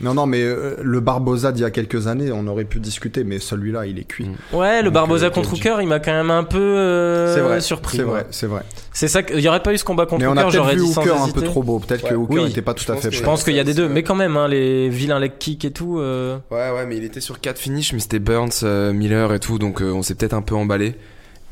Non, 0.00 0.12
non, 0.12 0.26
mais 0.26 0.42
euh, 0.42 0.74
le 0.82 1.00
Barboza 1.00 1.52
d'il 1.52 1.62
y 1.62 1.64
a 1.64 1.70
quelques 1.70 2.08
années, 2.08 2.30
on 2.32 2.46
aurait 2.46 2.64
pu 2.64 2.80
discuter, 2.80 3.22
mais 3.24 3.38
celui-là, 3.38 3.86
il 3.86 3.98
est 3.98 4.04
cuit. 4.04 4.26
Mm. 4.52 4.56
Ouais, 4.56 4.78
le 4.78 4.84
Donc, 4.86 4.94
Barboza 4.94 5.26
euh, 5.26 5.30
contre. 5.30 5.52
Hooker, 5.54 5.80
il 5.80 5.86
m'a 5.88 6.00
quand 6.00 6.12
même 6.12 6.30
un 6.30 6.42
peu 6.44 6.58
euh, 6.58 7.32
c'est 7.34 7.40
vrai, 7.40 7.60
surpris. 7.60 7.96
C'est 7.98 8.02
vrai, 8.02 8.26
c'est 8.30 8.46
vrai. 8.46 8.62
C'est 8.92 9.08
ça. 9.08 9.22
que- 9.22 9.34
Il 9.34 9.40
y 9.40 9.48
aurait 9.48 9.62
pas 9.62 9.72
eu 9.72 9.78
ce 9.78 9.84
combat 9.84 10.06
contre 10.06 10.20
Mais 10.24 10.26
Hooker, 10.30 10.50
j'aurais 10.50 10.76
dit 10.76 10.86
sans 10.88 11.00
Hooker 11.02 11.14
un 11.20 11.24
hésiter. 11.24 11.40
peu 11.40 11.46
trop 11.46 11.62
beau. 11.62 11.78
Peut-être 11.78 12.02
que 12.02 12.08
Ouais. 12.08 12.14
Hooker 12.14 12.34
Oui. 12.34 12.44
n'était 12.44 12.60
pas 12.62 12.74
tout 12.74 12.84
Je 12.84 12.90
à 12.90 12.94
pense 12.94 13.02
fait 13.02 13.10
que- 13.10 13.14
Je 13.16 13.22
pense 13.22 13.44
qu'il 13.44 13.54
y 13.54 13.60
a 13.60 13.64
des 13.64 13.74
deux, 13.74 13.88
mais 13.88 14.02
quand 14.02 14.14
même, 14.16 14.36
hein, 14.36 14.48
les 14.48 14.88
vilains 14.88 15.18
leg 15.20 15.32
kicks 15.38 15.64
et 15.64 15.70
tout. 15.70 15.98
euh, 15.98 16.38
Ouais, 16.50 16.70
ouais, 16.72 16.86
mais 16.86 16.96
il 16.96 17.04
était 17.04 17.20
sur 17.20 17.40
4 17.40 17.58
finishes, 17.58 17.92
mais 17.92 18.00
c'était 18.00 18.18
Burns, 18.18 18.50
euh, 18.64 18.92
Miller 18.92 19.32
et 19.32 19.38
tout, 19.40 19.58
donc 19.58 19.80
euh, 19.80 19.92
on 19.92 20.02
s'est 20.02 20.14
peut-être 20.16 20.34
un 20.34 20.42
peu 20.42 20.54
emballé. 20.56 20.94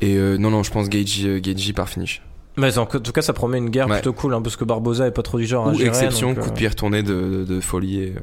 Et 0.01 0.17
euh, 0.17 0.37
non, 0.37 0.49
non, 0.49 0.63
je 0.63 0.71
pense 0.71 0.89
Gage, 0.89 1.21
euh, 1.25 1.39
Gage 1.39 1.71
par 1.73 1.87
finish. 1.87 2.21
Mais 2.57 2.77
en 2.77 2.85
tout 2.85 3.11
cas, 3.11 3.21
ça 3.21 3.33
promet 3.33 3.57
une 3.57 3.69
guerre 3.69 3.87
Ouais. 3.87 3.93
plutôt 3.95 4.13
cool, 4.13 4.33
hein, 4.33 4.41
parce 4.41 4.55
que 4.55 4.63
Barboza 4.63 5.07
est 5.07 5.11
pas 5.11 5.23
trop 5.23 5.37
du 5.39 5.45
genre 5.45 5.67
à 5.67 5.71
Ou 5.71 5.75
gérer. 5.75 5.89
exception, 5.89 6.33
donc, 6.33 6.39
coup 6.39 6.45
de 6.49 6.51
euh, 6.51 6.55
pied 6.57 6.67
retourné 6.67 7.01
de, 7.03 7.13
de, 7.13 7.43
de 7.55 7.59
folie. 7.61 7.99
Et... 8.01 8.13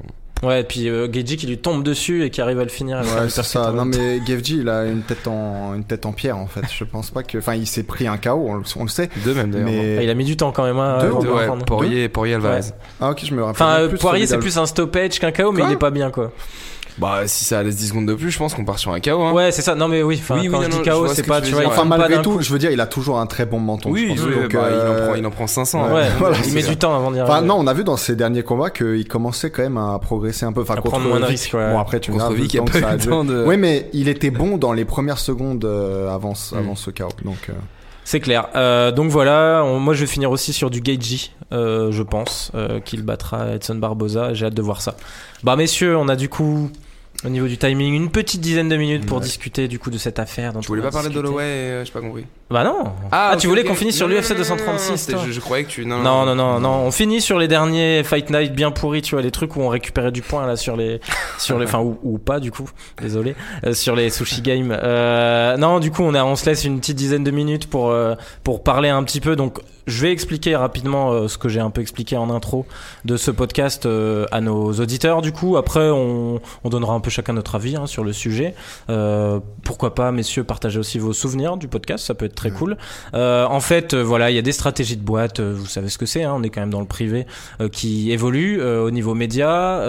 Ouais, 0.43 0.63
et 0.63 0.65
puis 0.65 0.89
euh, 0.89 1.07
Gaethje 1.07 1.37
qui 1.37 1.47
lui 1.47 1.59
tombe 1.59 1.83
dessus 1.83 2.25
et 2.25 2.31
qui 2.31 2.41
arrive 2.41 2.59
à 2.61 2.63
le 2.63 2.71
finir. 2.71 3.01
Ouais, 3.01 3.29
c'est 3.29 3.43
ça. 3.43 3.73
Non, 3.73 3.85
mais 3.85 4.21
Gavji, 4.27 4.59
il 4.61 4.69
a 4.71 4.87
une 4.87 5.03
tête 5.03 5.27
en, 5.29 5.75
une 5.75 5.85
tête 5.85 6.07
en 6.07 6.13
pierre, 6.13 6.39
en 6.39 6.47
fait. 6.47 6.63
Je 6.73 6.85
pense 6.85 7.11
pas 7.11 7.23
que, 7.23 7.37
enfin, 7.39 7.55
il 7.57 7.67
s'est 7.67 7.83
pris 7.83 8.07
un 8.07 8.17
KO, 8.17 8.31
on, 8.49 8.55
le- 8.55 8.63
on 8.77 8.85
le 8.85 8.89
sait. 8.89 9.11
Deux 9.25 9.35
même 9.35 9.51
d'ailleurs. 9.51 9.69
Mais, 9.69 9.97
Ah, 9.99 10.03
il 10.05 10.09
a 10.09 10.15
mis 10.15 10.25
du 10.25 10.37
temps 10.39 10.51
quand 10.53 10.65
même 10.65 10.79
hein, 10.79 10.99
Deux, 11.03 11.29
ouais. 11.29 11.47
Poirier, 11.67 12.09
Poirier 12.09 12.35
Alvarez. 12.37 12.61
ah, 13.03 13.11
ok, 13.11 13.21
je 13.23 13.35
me 13.35 13.43
rappelle. 13.43 13.63
Enfin, 13.67 13.81
euh, 13.81 13.89
plus 13.89 13.99
Poirier, 13.99 14.27
c'est 14.27 14.39
plus 14.39 14.57
un 14.57 14.65
stoppage 14.67 15.19
qu'un 15.19 15.33
KO, 15.33 15.53
mais 15.53 15.61
Quoi 15.61 15.69
il 15.71 15.73
est 15.75 15.77
pas 15.77 15.91
bien 15.91 16.11
quoi. 16.11 16.33
Bah, 17.01 17.23
si 17.27 17.45
ça 17.45 17.63
laisse 17.63 17.77
10 17.77 17.89
secondes 17.89 18.07
de 18.07 18.15
plus, 18.15 18.31
je 18.31 18.39
pense 18.39 18.55
qu'on 18.55 18.65
part 18.65 18.79
sur 18.79 18.93
un 18.93 19.01
KO. 19.01 19.23
Hein. 19.23 19.33
Ouais, 19.33 19.51
c'est 19.53 19.63
ça. 19.63 19.75
Non, 19.75 19.89
mais 19.89 20.03
oui, 20.03 20.19
enfin, 20.23 20.39
Oui, 20.39 20.49
quand 20.49 20.59
non, 20.59 20.63
je 20.65 20.69
non, 20.69 20.83
dis 20.83 20.85
je 20.85 20.91
KO, 20.91 21.09
ce 21.09 21.15
c'est 21.15 21.23
pas, 21.27 21.41
tu 21.41 21.53
vois, 21.53 21.67
Enfin, 21.67 21.85
malgré 21.85 22.21
tout, 22.23 22.33
coup. 22.33 22.43
je 22.43 22.53
veux 22.53 22.59
dire, 22.59 22.71
il 22.71 22.81
a 22.81 22.87
toujours 22.87 23.19
un 23.19 23.27
très 23.27 23.47
bon 23.47 23.59
menton. 23.59 23.91
Oui, 23.91 24.13
je 24.17 24.23
pense. 24.23 24.31
oui, 24.35 24.43
Donc, 24.43 24.53
bah, 24.53 24.69
il, 24.71 24.75
en 24.75 24.79
euh, 24.81 25.07
prend, 25.07 25.15
il 25.17 25.27
en 25.27 25.31
prend 25.31 25.47
500. 25.47 25.93
Ouais, 25.93 26.03
hein. 26.03 26.09
Voilà, 26.19 26.37
il 26.47 26.53
met 26.53 26.61
ça. 26.63 26.69
du 26.69 26.77
temps 26.77 26.95
avant 26.95 27.11
d'y 27.11 27.21
Enfin, 27.21 27.33
arriver. 27.33 27.47
non, 27.49 27.57
on 27.59 27.67
a 27.67 27.73
vu 27.75 27.83
dans 27.85 27.97
ses 27.97 28.15
derniers 28.17 28.43
combats 28.43 28.71
qu'il 28.71 29.09
commençait 29.09 29.51
quand 29.51 29.63
même 29.63 29.79
à 29.79 29.99
progresser 29.99 30.45
un 30.47 30.53
peu. 30.53 30.61
Enfin, 30.63 30.75
À 30.75 30.77
contre 30.77 30.91
prendre 30.97 31.09
moins 31.09 31.21
de 31.21 31.25
risques, 31.25 31.55
ouais. 31.55 31.73
Bon, 31.73 31.79
après, 31.79 32.01
tu 32.01 32.11
Contre 32.13 32.33
Vic, 32.35 32.53
il 32.55 32.57
y 32.57 32.61
a 32.61 32.63
pas 32.65 32.97
temps 32.99 33.25
de. 33.25 33.45
Oui, 33.47 33.57
mais 33.57 33.89
il 33.93 34.09
était 34.09 34.31
bon 34.31 34.57
dans 34.59 34.73
les 34.73 34.85
premières 34.85 35.19
secondes 35.19 35.65
euh, 35.65 36.15
avant, 36.15 36.31
Mm. 36.33 36.57
avant 36.59 36.75
ce 36.77 36.91
chaos. 36.91 37.09
Donc, 37.25 37.49
euh, 37.49 37.53
C'est 38.05 38.21
clair. 38.21 38.49
Euh, 38.57 38.91
donc 38.93 39.11
voilà, 39.11 39.63
on- 39.65 39.79
moi 39.79 39.95
je 39.95 40.01
vais 40.01 40.07
finir 40.07 40.31
aussi 40.31 40.53
sur 40.53 40.69
du 40.71 40.81
Gaethje, 40.81 41.31
euh, 41.53 41.93
je 41.93 42.03
pense, 42.03 42.51
euh, 42.55 42.81
qu'il 42.81 43.03
battra 43.03 43.55
Edson 43.55 43.77
Barboza. 43.77 44.35
J'ai 44.35 44.47
hâte 44.47 44.55
de 44.55 44.63
voir 44.63 44.81
ça. 44.81 44.97
Bah 45.45 45.55
messieurs, 45.57 45.97
on 45.97 46.09
a 46.09 46.17
du 46.17 46.29
coup 46.29 46.71
au 47.25 47.29
niveau 47.29 47.47
du 47.49 47.59
timing 47.59 47.93
une 47.93 48.11
petite 48.11 48.41
dizaine 48.41 48.69
de 48.71 48.77
minutes 48.77 49.05
pour 49.05 49.19
Ouais. 49.19 49.25
discuter 49.25 49.69
du 49.69 49.79
coup 49.79 49.91
de 49.91 49.99
cette 49.99 50.19
affaire. 50.19 50.53
dont 50.55 50.61
Tu 50.61 50.69
voulais 50.69 50.81
pas 50.81 50.91
parler 50.91 51.09
de 51.09 51.13
discuter. 51.13 51.29
Holloway, 51.29 51.45
euh, 51.45 51.85
j'ai 51.85 51.93
pas 51.93 52.01
compris. 52.01 52.25
Bah 52.51 52.65
non. 52.65 52.93
Ah, 53.13 53.37
tu 53.39 53.47
ok, 53.47 53.51
voulais 53.51 53.65
qu'on 53.65 53.75
finisse 53.75 53.97
sur 53.97 54.09
Non, 54.09 54.15
l'UFC 54.15 54.31
non, 54.31 54.37
non, 54.37 54.43
non, 54.43 54.57
236 54.57 54.97
c'était- 54.97 55.13
toi 55.13 55.23
je, 55.27 55.33
je 55.33 55.41
croyais 55.41 55.65
que 55.65 55.69
tu. 55.71 55.85
Non, 55.87 55.99
Non, 55.99 56.25
non, 56.25 56.35
non, 56.35 56.59
non. 56.61 56.71
On 56.87 56.91
finit 56.91 57.21
sur 57.21 57.39
les 57.39 57.47
derniers 57.47 58.03
Fight 58.05 58.31
Night 58.31 58.55
bien 58.55 58.71
pourris, 58.71 59.03
tu 59.03 59.15
vois, 59.15 59.23
les 59.23 59.31
trucs 59.31 59.55
où 59.57 59.61
on 59.61 59.69
récupérait 59.69 60.13
du 60.13 60.23
point 60.23 60.47
là 60.47 60.57
sur 60.57 60.77
les, 60.77 61.01
sur 61.39 61.59
les, 61.59 61.67
enfin 61.67 61.81
ou, 61.81 61.99
ou 62.03 62.19
pas 62.19 62.41
du 62.41 62.51
coup, 62.51 62.69
désolé, 63.03 63.35
euh, 63.67 63.75
sur 63.75 63.95
les 63.95 64.09
sushi 64.11 64.41
games. 64.41 64.77
Euh, 64.83 65.57
non, 65.59 65.79
du 65.79 65.91
coup, 65.91 66.03
on 66.03 66.15
a, 66.15 66.25
on 66.25 66.37
se 66.37 66.47
laisse 66.47 66.65
une 66.65 66.81
petite 66.81 66.97
dizaine 66.97 67.23
de 67.23 67.31
minutes 67.31 67.69
pour 67.69 67.91
euh, 67.91 68.15
pour 68.45 68.63
parler 68.65 68.89
un 68.89 69.05
petit 69.05 69.21
peu. 69.21 69.37
Donc, 69.37 69.59
je 69.91 70.03
vais 70.03 70.13
expliquer 70.13 70.57
rapidement 70.57 71.11
euh, 71.11 71.29
ce 71.29 71.37
que 71.37 71.49
j'ai 71.49 71.61
un 71.61 71.71
peu 71.71 71.81
expliqué 71.81 72.17
en 72.17 72.31
intro 72.31 72.65
de 73.05 73.17
ce 73.17 73.31
podcast 73.31 73.87
euh, 73.87 74.27
à 74.31 74.41
nos 74.41 74.73
auditeurs. 74.73 75.21
Du 75.21 75.33
coup, 75.33 75.57
après, 75.57 75.91
on, 75.91 76.41
on 76.65 76.69
donnera 76.69 76.95
un 76.95 77.01
peu 77.01 77.11
chacun 77.11 77.33
notre 77.33 77.57
avis 77.57 77.77
hein, 77.77 77.87
sur 77.87 78.05
le 78.05 78.13
sujet. 78.13 78.55
Euh, 78.89 79.41
pourquoi 79.65 79.95
pas, 79.95 80.13
messieurs, 80.13 80.45
partager 80.45 80.79
aussi 80.79 80.99
vos 80.99 81.13
souvenirs 81.13 81.57
du 81.57 81.69
podcast, 81.69 82.07
ça 82.07 82.15
peut 82.15 82.27
être 82.27 82.35
très 82.35 82.51
cool. 82.51 82.77
En 83.13 83.61
fait, 83.61 83.95
voilà, 83.95 84.31
il 84.31 84.37
y 84.37 84.39
a 84.39 84.43
des 84.43 84.53
stratégies 84.53 84.97
de 84.97 85.03
boîte, 85.03 85.41
vous 85.41 85.67
savez 85.67 85.89
ce 85.89 85.99
que 85.99 86.07
c'est, 86.07 86.23
hein, 86.23 86.35
on 86.37 86.43
est 86.43 86.51
quand 86.51 86.61
même 86.61 86.71
dans 86.71 86.81
le 86.81 86.87
privé, 86.87 87.27
qui 87.73 88.13
évoluent 88.13 88.63
au 88.63 88.91
niveau 88.91 89.15
média. 89.15 89.83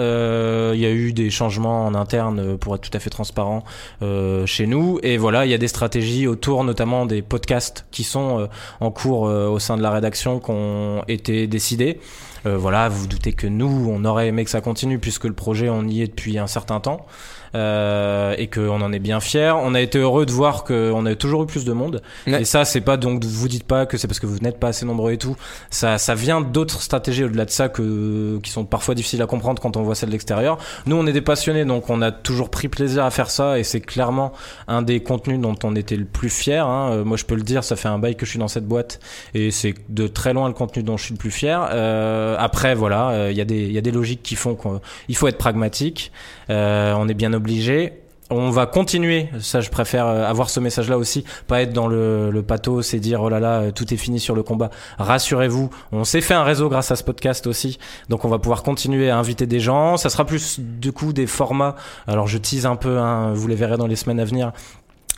Il 0.74 0.80
y 0.80 0.86
a 0.86 0.90
eu 0.90 1.12
des 1.12 1.30
changements 1.30 1.86
en 1.86 1.94
interne, 1.94 2.58
pour 2.58 2.74
être 2.74 2.82
tout 2.82 2.96
à 2.96 2.98
fait 2.98 3.10
transparent, 3.10 3.64
chez 4.46 4.66
nous. 4.66 4.98
Et 5.02 5.16
voilà, 5.16 5.46
il 5.46 5.50
y 5.50 5.54
a 5.54 5.58
des 5.58 5.68
stratégies 5.68 6.26
autour 6.26 6.64
notamment 6.64 7.06
des 7.06 7.22
podcasts 7.22 7.86
qui 7.90 8.04
sont 8.04 8.48
en 8.80 8.90
cours 8.90 9.22
au 9.22 9.58
sein 9.58 9.76
de 9.76 9.82
la 9.82 9.91
rédaction, 9.92 10.40
qui 10.40 10.50
ont 10.50 11.04
été 11.08 11.46
décidés. 11.46 12.00
Euh, 12.46 12.56
voilà, 12.56 12.88
vous 12.88 13.02
vous 13.02 13.06
doutez 13.06 13.32
que 13.32 13.46
nous, 13.46 13.88
on 13.90 14.04
aurait 14.04 14.28
aimé 14.28 14.44
que 14.44 14.50
ça 14.50 14.60
continue 14.60 14.98
puisque 14.98 15.24
le 15.24 15.32
projet, 15.32 15.68
on 15.68 15.86
y 15.86 16.02
est 16.02 16.08
depuis 16.08 16.38
un 16.38 16.46
certain 16.46 16.80
temps 16.80 17.06
euh, 17.54 18.34
et 18.38 18.48
qu'on 18.48 18.80
en 18.80 18.92
est 18.92 18.98
bien 18.98 19.20
fier. 19.20 19.56
On 19.58 19.74
a 19.74 19.80
été 19.80 19.98
heureux 19.98 20.26
de 20.26 20.32
voir 20.32 20.64
qu'on 20.64 21.06
a 21.06 21.14
toujours 21.14 21.42
eu 21.42 21.46
plus 21.46 21.64
de 21.64 21.72
monde. 21.72 22.02
Ouais. 22.26 22.42
Et 22.42 22.44
ça, 22.44 22.64
c'est 22.64 22.80
pas 22.80 22.96
donc 22.96 23.24
vous 23.24 23.48
dites 23.48 23.64
pas 23.64 23.86
que 23.86 23.96
c'est 23.96 24.06
parce 24.06 24.20
que 24.20 24.26
vous 24.26 24.38
n'êtes 24.38 24.58
pas 24.58 24.68
assez 24.68 24.86
nombreux 24.86 25.12
et 25.12 25.18
tout. 25.18 25.36
Ça, 25.70 25.98
ça 25.98 26.14
vient 26.14 26.40
d'autres 26.40 26.80
stratégies 26.80 27.24
au-delà 27.24 27.44
de 27.44 27.50
ça 27.50 27.68
que 27.68 28.38
qui 28.42 28.50
sont 28.50 28.64
parfois 28.64 28.94
difficiles 28.94 29.22
à 29.22 29.26
comprendre 29.26 29.60
quand 29.60 29.76
on 29.76 29.82
voit 29.82 29.94
ça 29.94 30.06
de 30.06 30.12
l'extérieur. 30.12 30.58
Nous, 30.86 30.96
on 30.96 31.06
est 31.06 31.12
des 31.12 31.20
passionnés, 31.20 31.64
donc 31.64 31.90
on 31.90 32.02
a 32.02 32.10
toujours 32.10 32.50
pris 32.50 32.68
plaisir 32.68 33.04
à 33.04 33.10
faire 33.10 33.30
ça 33.30 33.58
et 33.58 33.64
c'est 33.64 33.80
clairement 33.80 34.32
un 34.68 34.82
des 34.82 35.00
contenus 35.00 35.40
dont 35.40 35.56
on 35.64 35.74
était 35.76 35.96
le 35.96 36.04
plus 36.04 36.30
fier. 36.30 36.66
Hein. 36.66 36.92
Euh, 36.92 37.04
Moi, 37.04 37.16
je 37.16 37.24
peux 37.24 37.34
le 37.34 37.42
dire, 37.42 37.64
ça 37.64 37.76
fait 37.76 37.88
un 37.88 37.98
bail 37.98 38.16
que 38.16 38.26
je 38.26 38.30
suis 38.30 38.38
dans 38.38 38.48
cette 38.48 38.66
boîte 38.66 39.00
et 39.34 39.50
c'est 39.50 39.74
de 39.88 40.06
très 40.06 40.32
loin 40.32 40.48
le 40.48 40.54
contenu 40.54 40.82
dont 40.82 40.96
je 40.96 41.04
suis 41.04 41.14
le 41.14 41.18
plus 41.18 41.30
fier. 41.30 41.68
Euh, 41.72 42.36
après, 42.38 42.74
voilà, 42.74 43.10
euh, 43.10 43.30
il 43.30 43.36
y 43.36 43.40
a 43.40 43.44
des 43.44 43.62
il 43.62 43.72
y 43.72 43.78
a 43.78 43.82
des 43.82 43.90
logiques 43.90 44.22
qui 44.22 44.36
font 44.36 44.56
qu'il 45.06 45.16
faut 45.16 45.28
être 45.28 45.38
pragmatique. 45.38 46.12
Euh, 46.52 46.94
on 46.96 47.08
est 47.08 47.14
bien 47.14 47.32
obligé. 47.32 47.94
On 48.30 48.50
va 48.50 48.64
continuer, 48.64 49.28
ça 49.40 49.60
je 49.60 49.68
préfère 49.68 50.06
euh, 50.06 50.24
avoir 50.24 50.48
ce 50.48 50.58
message-là 50.58 50.96
aussi, 50.96 51.22
pas 51.48 51.60
être 51.60 51.74
dans 51.74 51.86
le, 51.86 52.42
pathos 52.46 52.94
et 52.94 52.98
dire 52.98 53.20
oh 53.20 53.28
là 53.28 53.40
là 53.40 53.60
euh, 53.60 53.70
tout 53.72 53.92
est 53.92 53.98
fini 53.98 54.20
sur 54.20 54.34
le 54.34 54.42
combat. 54.42 54.70
Rassurez-vous, 54.98 55.68
on 55.92 56.04
s'est 56.04 56.22
fait 56.22 56.32
un 56.32 56.42
réseau 56.42 56.70
grâce 56.70 56.90
à 56.90 56.96
ce 56.96 57.04
podcast 57.04 57.46
aussi, 57.46 57.78
donc 58.08 58.24
on 58.24 58.28
va 58.28 58.38
pouvoir 58.38 58.62
continuer 58.62 59.10
à 59.10 59.18
inviter 59.18 59.46
des 59.46 59.60
gens. 59.60 59.98
Ça 59.98 60.08
sera 60.08 60.24
plus 60.24 60.60
du 60.60 60.92
coup 60.92 61.12
des 61.12 61.26
formats. 61.26 61.74
Alors 62.06 62.26
je 62.26 62.38
tease 62.38 62.64
un 62.64 62.76
peu, 62.76 62.96
hein, 62.96 63.32
vous 63.34 63.48
les 63.48 63.54
verrez 63.54 63.76
dans 63.76 63.86
les 63.86 63.96
semaines 63.96 64.20
à 64.20 64.24
venir 64.24 64.52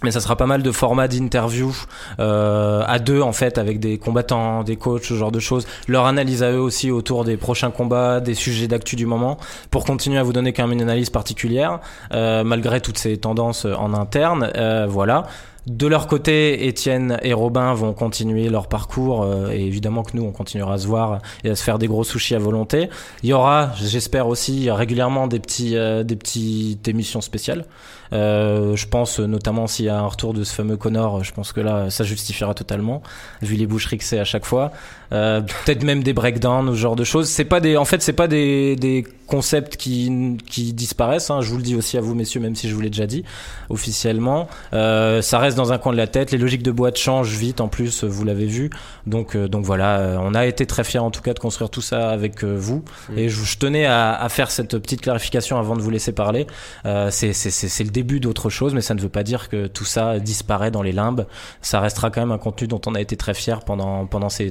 mais 0.03 0.11
ça 0.11 0.21
sera 0.21 0.37
pas 0.37 0.47
mal 0.47 0.63
de 0.63 0.71
formats 0.71 1.09
d'interview 1.09 1.75
euh, 2.19 2.83
à 2.87 2.99
deux 2.99 3.21
en 3.21 3.33
fait 3.33 3.59
avec 3.59 3.81
des 3.81 3.99
combattants, 3.99 4.63
des 4.63 4.77
coachs, 4.77 5.05
ce 5.05 5.15
genre 5.15 5.33
de 5.33 5.41
choses. 5.41 5.67
Leur 5.89 6.07
analyse 6.07 6.43
à 6.43 6.53
eux 6.53 6.61
aussi 6.61 6.91
autour 6.91 7.25
des 7.25 7.37
prochains 7.37 7.71
combats, 7.71 8.21
des 8.21 8.35
sujets 8.35 8.69
d'actu 8.69 8.97
du 8.97 9.07
moment, 9.07 9.39
pour 9.71 9.85
continuer 9.85 10.19
à 10.19 10.23
vous 10.23 10.33
donner 10.33 10.53
quand 10.53 10.65
même 10.65 10.73
une 10.73 10.83
analyse 10.83 11.11
particulière 11.11 11.81
euh, 12.13 12.45
malgré 12.45 12.81
toutes 12.81 12.99
ces 12.99 13.17
tendances 13.17 13.65
en 13.65 13.95
interne. 13.95 14.51
Euh, 14.57 14.87
voilà. 14.89 15.25
De 15.67 15.87
leur 15.87 16.09
côté, 16.09 16.67
Étienne 16.67 17.19
et 17.23 17.33
Robin 17.33 17.73
vont 17.73 17.95
continuer 17.95 18.51
leur 18.51 18.69
parcours 18.69 19.23
euh, 19.23 19.51
et 19.51 19.65
évidemment 19.65 20.03
que 20.03 20.15
nous, 20.15 20.23
on 20.23 20.31
continuera 20.31 20.75
à 20.75 20.79
se 20.79 20.87
voir 20.87 21.21
et 21.43 21.49
à 21.49 21.57
se 21.57 21.63
faire 21.63 21.79
des 21.79 21.87
gros 21.87 22.05
sushis 22.05 22.35
à 22.35 22.39
volonté. 22.39 22.91
Il 23.23 23.31
y 23.31 23.33
aura, 23.33 23.73
j'espère 23.77 24.29
aussi, 24.29 24.71
régulièrement 24.71 25.27
des 25.27 25.41
petits, 25.41 25.75
euh, 25.77 26.03
des 26.03 26.17
petites 26.17 26.87
émissions 26.87 27.23
spéciales. 27.23 27.65
Euh, 28.13 28.77
je 28.77 28.87
pense 28.87 29.19
notamment 29.19 29.67
s'il 29.67 29.87
y 29.87 29.89
a 29.89 29.99
un 29.99 30.07
retour 30.07 30.35
de 30.35 30.45
ce 30.45 30.55
fameux 30.55 30.77
Connor, 30.77 31.25
je 31.25 31.33
pense 31.33 31.53
que 31.53 31.63
là, 31.63 31.89
ça 31.89 32.05
justifiera 32.05 32.53
totalement, 32.53 33.03
vu 33.41 33.57
les 33.57 33.67
boucheries 33.67 33.97
que 33.97 34.05
c'est 34.05 34.19
à 34.19 34.25
chaque 34.25 34.45
fois. 34.45 34.71
Euh, 35.13 35.41
Peut-être 35.41 35.83
même 35.85 36.03
des 36.03 36.13
breakdowns 36.13 36.71
ce 36.71 36.77
genre 36.79 36.97
de 36.97 37.05
choses. 37.05 37.29
C'est 37.29 37.45
pas 37.45 37.61
des, 37.61 37.77
en 37.77 37.85
fait, 37.85 38.03
c'est 38.03 38.13
pas 38.13 38.29
des, 38.29 38.77
des 38.77 39.05
concepts 39.27 39.77
qui, 39.77 40.37
qui 40.47 40.73
disparaissent. 40.73 41.31
Hein. 41.31 41.41
Je 41.41 41.51
vous 41.51 41.57
le 41.57 41.63
dis 41.63 41.75
aussi 41.77 41.97
à 41.97 42.01
vous, 42.01 42.15
messieurs, 42.15 42.41
même 42.41 42.55
si 42.55 42.69
je 42.69 42.75
vous 42.75 42.81
l'ai 42.81 42.91
déjà 42.91 43.07
dit 43.07 43.25
officiellement. 43.71 44.49
Euh, 44.73 45.23
ça 45.23 45.39
reste 45.39 45.57
dans 45.57 45.73
un 45.73 45.79
coin 45.79 45.93
de 45.93 45.97
la 45.97 46.07
tête. 46.07 46.31
Les 46.31 46.39
logiques 46.39 46.63
de 46.63 46.71
boîte 46.71 46.99
changent 46.99 47.37
vite, 47.37 47.61
en 47.61 47.69
plus, 47.69 48.05
vous 48.05 48.25
l'avez 48.25 48.47
vu. 48.47 48.71
Donc, 49.07 49.35
euh, 49.37 49.49
donc 49.49 49.65
voilà, 49.65 49.99
euh, 49.99 50.19
on 50.21 50.35
a 50.35 50.47
été 50.47 50.67
très 50.67 50.85
fiers 50.85 50.99
en 50.99 51.11
tout 51.11 51.23
cas 51.23 51.33
de 51.35 51.39
construire 51.39 51.71
tout 51.71 51.81
ça 51.81 52.11
avec 52.11 52.45
euh, 52.45 52.55
vous. 52.57 52.85
Et 53.17 53.29
je, 53.29 53.45
je 53.45 53.59
tenais 53.59 53.87
à, 53.87 54.15
à, 54.15 54.29
faire 54.29 54.51
cette 54.51 54.79
petite 54.79 55.01
clarification 55.01 55.59
avant 55.59 55.77
de 55.77 55.81
vous 55.81 55.91
laisser 55.91 56.13
parler. 56.13 56.47
Euh, 56.87 57.09
c'est 57.11 57.85
le 57.85 57.91
début 57.91 58.21
d'autre 58.21 58.51
chose, 58.51 58.75
mais 58.75 58.81
ça 58.81 58.95
ne 58.95 59.01
veut 59.01 59.09
pas 59.09 59.23
dire 59.23 59.49
que 59.49 59.67
tout 59.67 59.85
ça 59.85 60.19
disparaît 60.19 60.71
dans 60.71 60.83
les 60.83 60.93
limbes. 60.93 61.27
Ça 61.63 61.81
restera 61.81 62.11
quand 62.11 62.21
même 62.21 62.33
un 62.33 62.39
contenu 62.39 62.69
dont 62.69 62.81
on 62.87 62.95
a 62.95 63.01
été 63.01 63.17
très 63.17 63.35
fiers 63.35 63.61
pendant, 63.65 64.07
pendant 64.07 64.29
ces 64.29 64.51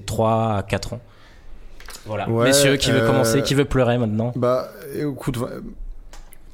3 0.53 0.57
à 0.57 0.63
4 0.63 0.93
ans. 0.93 1.01
Voilà. 2.05 2.29
Ouais, 2.29 2.45
Messieurs, 2.45 2.75
qui 2.77 2.91
veut 2.91 3.01
euh, 3.01 3.07
commencer 3.07 3.41
Qui 3.41 3.53
veut 3.53 3.65
pleurer 3.65 3.97
maintenant? 3.97 4.33
Bah, 4.35 4.69
écoute, 4.95 5.37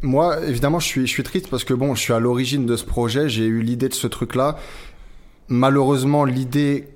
moi, 0.01 0.39
évidemment, 0.45 0.79
je 0.79 0.85
suis, 0.85 1.07
je 1.07 1.11
suis 1.11 1.23
triste 1.23 1.49
parce 1.49 1.63
que 1.63 1.73
bon, 1.73 1.95
je 1.95 2.01
suis 2.01 2.13
à 2.13 2.19
l'origine 2.19 2.65
de 2.65 2.75
ce 2.75 2.85
projet. 2.85 3.29
J'ai 3.29 3.45
eu 3.45 3.61
l'idée 3.61 3.89
de 3.89 3.93
ce 3.93 4.07
truc-là. 4.07 4.57
Malheureusement, 5.47 6.25
l'idée 6.25 6.87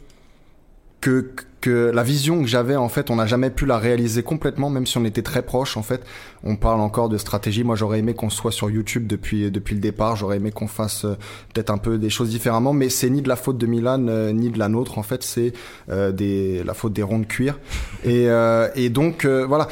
que, 1.01 1.31
que 1.63 1.91
la 1.93 2.03
vision 2.03 2.41
que 2.41 2.47
j'avais, 2.47 2.75
en 2.75 2.89
fait, 2.89 3.09
on 3.09 3.15
n'a 3.15 3.25
jamais 3.25 3.49
pu 3.49 3.65
la 3.65 3.77
réaliser 3.77 4.21
complètement, 4.21 4.69
même 4.69 4.85
si 4.85 4.97
on 4.97 5.05
était 5.05 5.21
très 5.21 5.41
proche. 5.43 5.77
En 5.77 5.81
fait, 5.81 6.01
on 6.43 6.57
parle 6.57 6.81
encore 6.81 7.07
de 7.07 7.17
stratégie. 7.17 7.63
Moi, 7.63 7.77
j'aurais 7.77 7.99
aimé 7.99 8.13
qu'on 8.13 8.29
soit 8.29 8.51
sur 8.51 8.69
YouTube 8.69 9.07
depuis 9.07 9.49
depuis 9.49 9.73
le 9.75 9.79
départ. 9.79 10.17
J'aurais 10.17 10.37
aimé 10.37 10.51
qu'on 10.51 10.67
fasse 10.67 11.05
euh, 11.05 11.15
peut-être 11.53 11.69
un 11.69 11.77
peu 11.77 11.97
des 11.97 12.09
choses 12.09 12.29
différemment, 12.29 12.73
mais 12.73 12.89
c'est 12.89 13.09
ni 13.09 13.21
de 13.21 13.29
la 13.29 13.37
faute 13.37 13.57
de 13.57 13.65
Milan 13.65 14.05
euh, 14.09 14.33
ni 14.33 14.49
de 14.49 14.59
la 14.59 14.67
nôtre. 14.67 14.97
En 14.97 15.03
fait, 15.03 15.23
c'est 15.23 15.53
euh, 15.89 16.11
des 16.11 16.63
la 16.65 16.73
faute 16.73 16.91
des 16.91 17.03
ronds 17.03 17.19
de 17.19 17.25
cuir. 17.25 17.57
Et 18.03 18.27
euh, 18.29 18.67
et 18.75 18.89
donc 18.89 19.23
euh, 19.23 19.45
voilà. 19.47 19.69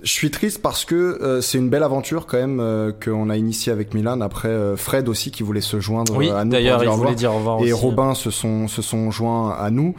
Je 0.00 0.12
suis 0.12 0.30
triste 0.30 0.62
parce 0.62 0.84
que 0.84 0.94
euh, 0.94 1.40
c'est 1.40 1.58
une 1.58 1.70
belle 1.70 1.82
aventure 1.82 2.26
quand 2.26 2.36
même 2.38 2.60
euh, 2.60 2.92
qu'on 2.92 3.28
a 3.30 3.36
initiée 3.36 3.72
avec 3.72 3.94
Milan. 3.94 4.20
Après 4.20 4.46
euh, 4.46 4.76
Fred 4.76 5.08
aussi 5.08 5.32
qui 5.32 5.42
voulait 5.42 5.60
se 5.60 5.80
joindre 5.80 6.16
Oui, 6.16 6.30
à 6.30 6.44
nous. 6.44 6.52
d'ailleurs, 6.52 6.84
il 6.84 6.88
voulait 6.90 7.16
dire 7.16 7.34
au 7.34 7.38
revoir 7.38 7.58
Et 7.58 7.72
aussi. 7.72 7.82
Robin 7.82 8.14
se 8.14 8.30
sont 8.30 8.68
se 8.68 8.80
sont 8.80 9.10
joints 9.10 9.50
à 9.58 9.70
nous. 9.70 9.96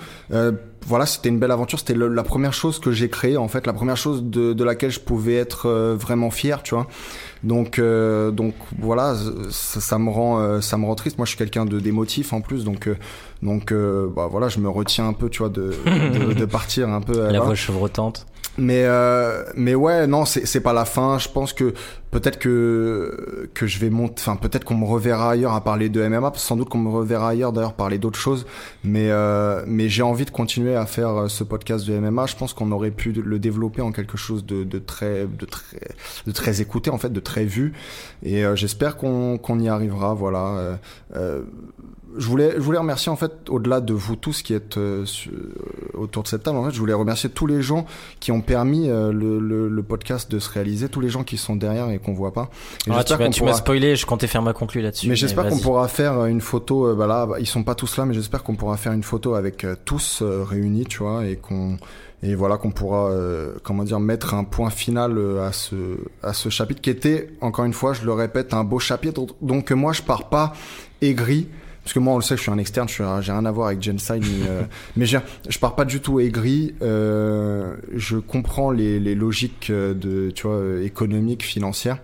Voilà, 0.90 1.06
c'était 1.06 1.30
une 1.30 1.38
belle 1.38 1.52
aventure. 1.52 1.78
C'était 1.78 1.94
la 1.94 2.24
première 2.24 2.52
chose 2.52 2.80
que 2.80 2.92
j'ai 2.92 3.10
créée 3.10 3.38
en 3.38 3.48
fait, 3.48 3.68
la 3.68 3.74
première 3.74 3.96
chose 3.96 4.24
de, 4.24 4.54
de 4.54 4.64
laquelle 4.64 4.90
je 4.90 5.00
pouvais 5.00 5.36
être 5.36 5.68
euh, 5.68 5.96
vraiment 5.96 6.32
fier, 6.32 6.64
tu 6.64 6.74
vois. 6.74 6.88
Donc 7.44 7.78
euh, 7.78 8.32
donc 8.32 8.56
voilà, 8.80 9.16
ça, 9.52 9.80
ça 9.80 9.98
me 10.00 10.10
rend 10.10 10.40
euh, 10.40 10.62
ça 10.62 10.78
me 10.78 10.86
rend 10.86 10.96
triste. 10.96 11.18
Moi, 11.20 11.26
je 11.26 11.30
suis 11.30 11.38
quelqu'un 11.38 11.66
de 11.66 11.80
d'émotif 11.80 12.34
en 12.34 12.42
plus, 12.42 12.64
donc 12.64 12.88
euh, 12.88 12.98
donc 13.42 13.72
euh, 13.72 14.08
bah 14.16 14.28
voilà, 14.30 14.50
je 14.50 14.60
me 14.60 14.70
retiens 14.70 15.08
un 15.08 15.14
peu, 15.14 15.30
tu 15.30 15.40
vois, 15.40 15.50
de 15.50 15.74
de, 15.86 16.34
de 16.34 16.46
partir 16.58 16.90
un 16.90 17.02
peu. 17.02 17.14
euh, 17.18 17.32
La 17.32 17.40
voix 17.40 17.56
chevrotante. 17.56 18.26
Mais 18.58 18.84
euh, 18.84 19.46
mais 19.56 19.74
ouais 19.74 20.06
non 20.06 20.26
c'est 20.26 20.46
c'est 20.46 20.60
pas 20.60 20.74
la 20.74 20.84
fin. 20.84 21.18
Je 21.18 21.30
pense 21.30 21.54
que 21.54 21.74
peut-être 22.12 22.40
que 22.40 23.50
que 23.54 23.68
je 23.68 23.80
vais 23.80 23.90
monter. 23.90 24.16
Enfin 24.18 24.36
peut-être 24.36 24.66
qu'on 24.66 24.76
me 24.76 24.86
reverra 24.86 25.32
ailleurs 25.32 25.54
à 25.54 25.64
parler 25.64 25.88
de 25.88 26.06
MMA. 26.06 26.34
Sans 26.36 26.58
doute 26.58 26.68
qu'on 26.68 26.80
me 26.80 26.90
reverra 26.90 27.30
ailleurs 27.30 27.54
d'ailleurs 27.54 27.74
parler 27.76 28.00
d'autres 28.00 28.20
choses. 28.20 28.46
Mais 28.84 29.12
euh, 29.12 29.64
mais 29.66 29.88
j'ai 29.88 30.02
envie 30.02 30.26
de 30.26 30.32
continuer 30.32 30.76
à 30.76 30.86
faire 30.86 31.10
euh, 31.16 31.28
ce 31.30 31.46
podcast 31.46 31.88
de 31.88 31.98
MMA. 31.98 32.26
Je 32.26 32.36
pense 32.36 32.54
qu'on 32.54 32.72
aurait 32.74 32.92
pu 32.92 33.14
le 33.14 33.40
développer 33.40 33.82
en 33.82 33.94
quelque 33.94 34.18
chose 34.18 34.46
de 34.46 34.66
de 34.66 34.80
très 34.80 35.26
de 35.26 35.46
très 35.46 35.78
de 36.28 36.32
très 36.34 36.60
écouté 36.60 36.90
en 36.90 36.98
fait 36.98 37.14
de 37.14 37.20
très 37.22 37.46
vu. 37.46 37.72
Et 38.24 38.44
euh, 38.44 38.58
j'espère 38.58 38.98
qu'on 38.98 39.38
qu'on 39.38 39.58
y 39.60 39.70
arrivera. 39.70 40.14
Voilà. 40.16 40.80
Je 42.18 42.26
voulais, 42.26 42.54
je 42.56 42.60
voulais 42.62 42.78
remercier 42.80 43.12
en 43.12 43.16
fait, 43.16 43.32
au-delà 43.50 43.82
de 43.82 43.94
vous 43.94 44.16
tous 44.16 44.42
qui 44.42 44.54
êtes 44.54 44.78
euh, 44.78 45.06
su- 45.06 45.30
euh, 45.30 45.98
autour 45.98 46.24
de 46.24 46.28
cette 46.28 46.44
table, 46.44 46.58
en 46.58 46.66
fait, 46.66 46.72
je 46.74 46.80
voulais 46.80 46.94
remercier 46.94 47.30
tous 47.30 47.46
les 47.46 47.62
gens 47.62 47.86
qui 48.20 48.32
ont 48.32 48.42
permis 48.42 48.90
euh, 48.90 49.12
le, 49.12 49.40
le, 49.40 49.70
le 49.70 49.84
podcast 49.84 50.30
de 50.32 50.40
se 50.40 50.50
réaliser, 50.50 50.90
tous 50.90 51.02
les 51.02 51.10
gens 51.10 51.24
qui 51.24 51.38
sont 51.38 51.56
derrière 51.56 51.90
et 51.92 52.00
qu'on 52.00 52.14
voit 52.14 52.34
pas. 52.34 52.50
Et 52.88 52.92
Ah, 52.92 53.04
tu 53.04 53.14
m'as 53.14 53.30
pourra- 53.30 53.54
spoilé, 53.54 53.96
je 53.96 54.06
comptais 54.06 54.28
faire 54.28 54.42
ma 54.42 54.54
conclue 54.54 54.82
là-dessus. 54.82 55.08
mais 55.08 55.16
j'espère 55.16 55.48
qu'on 55.50 55.60
pourra 55.60 55.88
faire 55.88 56.20
euh, 56.20 56.26
une 56.26 56.42
photo. 56.42 56.88
euh, 56.88 56.96
bah 56.96 57.06
là, 57.08 57.26
bah, 57.28 57.36
ils 57.40 57.48
sont 57.48 57.64
pas 57.64 57.76
tous 57.76 57.96
là, 57.98 58.06
mais 58.06 58.14
j'espère 58.16 58.44
qu'on 58.44 58.56
pourra 58.56 58.76
faire 58.78 58.92
une 58.94 59.04
photo 59.04 59.36
avec 59.36 59.64
euh, 59.64 59.76
tous 59.86 60.24
réunis, 60.24 60.86
tu 60.86 61.00
vois, 61.04 61.26
et 61.28 61.36
qu'on 61.36 61.78
et 62.22 62.36
voilà 62.36 62.58
qu'on 62.58 62.72
pourra, 62.72 63.12
euh, 63.12 63.54
comment 63.64 63.84
dire, 63.84 64.00
mettre 64.02 64.34
un 64.34 64.44
point 64.44 64.72
final 64.72 65.18
euh, 65.18 65.48
à 65.48 65.54
ce 65.54 65.76
à 66.22 66.34
ce 66.34 66.50
chapitre 66.50 66.82
qui 66.82 66.90
était, 66.90 67.30
encore 67.40 67.64
une 67.66 67.74
fois, 67.74 67.94
je 67.94 68.04
le 68.04 68.12
répète, 68.14 68.54
un 68.54 68.64
beau 68.66 68.80
chapitre. 68.80 69.26
Donc 69.42 69.72
moi, 69.72 69.94
je 69.94 70.02
pars 70.02 70.28
pas 70.28 70.54
aigri. 71.02 71.48
Parce 71.90 71.96
que 71.96 72.00
moi, 72.02 72.14
on 72.14 72.18
le 72.18 72.22
sait, 72.22 72.38
je 72.38 72.44
suis 72.44 72.52
un 72.52 72.60
externe, 72.60 72.88
je 72.88 73.02
j'ai 73.22 73.32
rien 73.32 73.46
à 73.48 73.52
voir 73.52 73.70
avec 73.70 73.82
Genside, 73.82 74.24
mais, 74.24 74.48
euh, 74.48 74.62
mais 74.96 75.08
je 75.08 75.60
pars 75.60 75.74
pas 75.76 75.86
du 75.86 76.02
tout 76.02 76.20
aigri. 76.20 76.76
Euh, 76.84 77.78
je 77.96 78.18
comprends 78.18 78.70
les, 78.70 79.00
les 79.00 79.16
logiques 79.16 79.72
euh, 79.72 79.96
de, 79.96 80.30
tu 80.30 80.46
vois, 80.46 80.58
euh, 80.58 80.86
économiques, 80.86 81.42
financières 81.42 81.98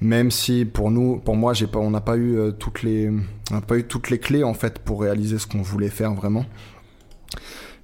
même 0.00 0.30
si 0.30 0.64
pour 0.64 0.90
nous, 0.90 1.18
pour 1.18 1.36
moi, 1.36 1.52
j'ai 1.52 1.66
pas, 1.66 1.78
on 1.78 1.90
n'a 1.90 2.00
pas 2.00 2.16
eu 2.16 2.38
toutes 2.58 2.82
les, 2.82 3.10
on 3.52 3.60
pas 3.60 3.76
eu 3.76 3.84
toutes 3.84 4.08
les 4.08 4.18
clés 4.18 4.42
en 4.42 4.54
fait 4.54 4.78
pour 4.78 5.02
réaliser 5.02 5.38
ce 5.38 5.46
qu'on 5.46 5.60
voulait 5.60 5.90
faire 5.90 6.14
vraiment. 6.14 6.46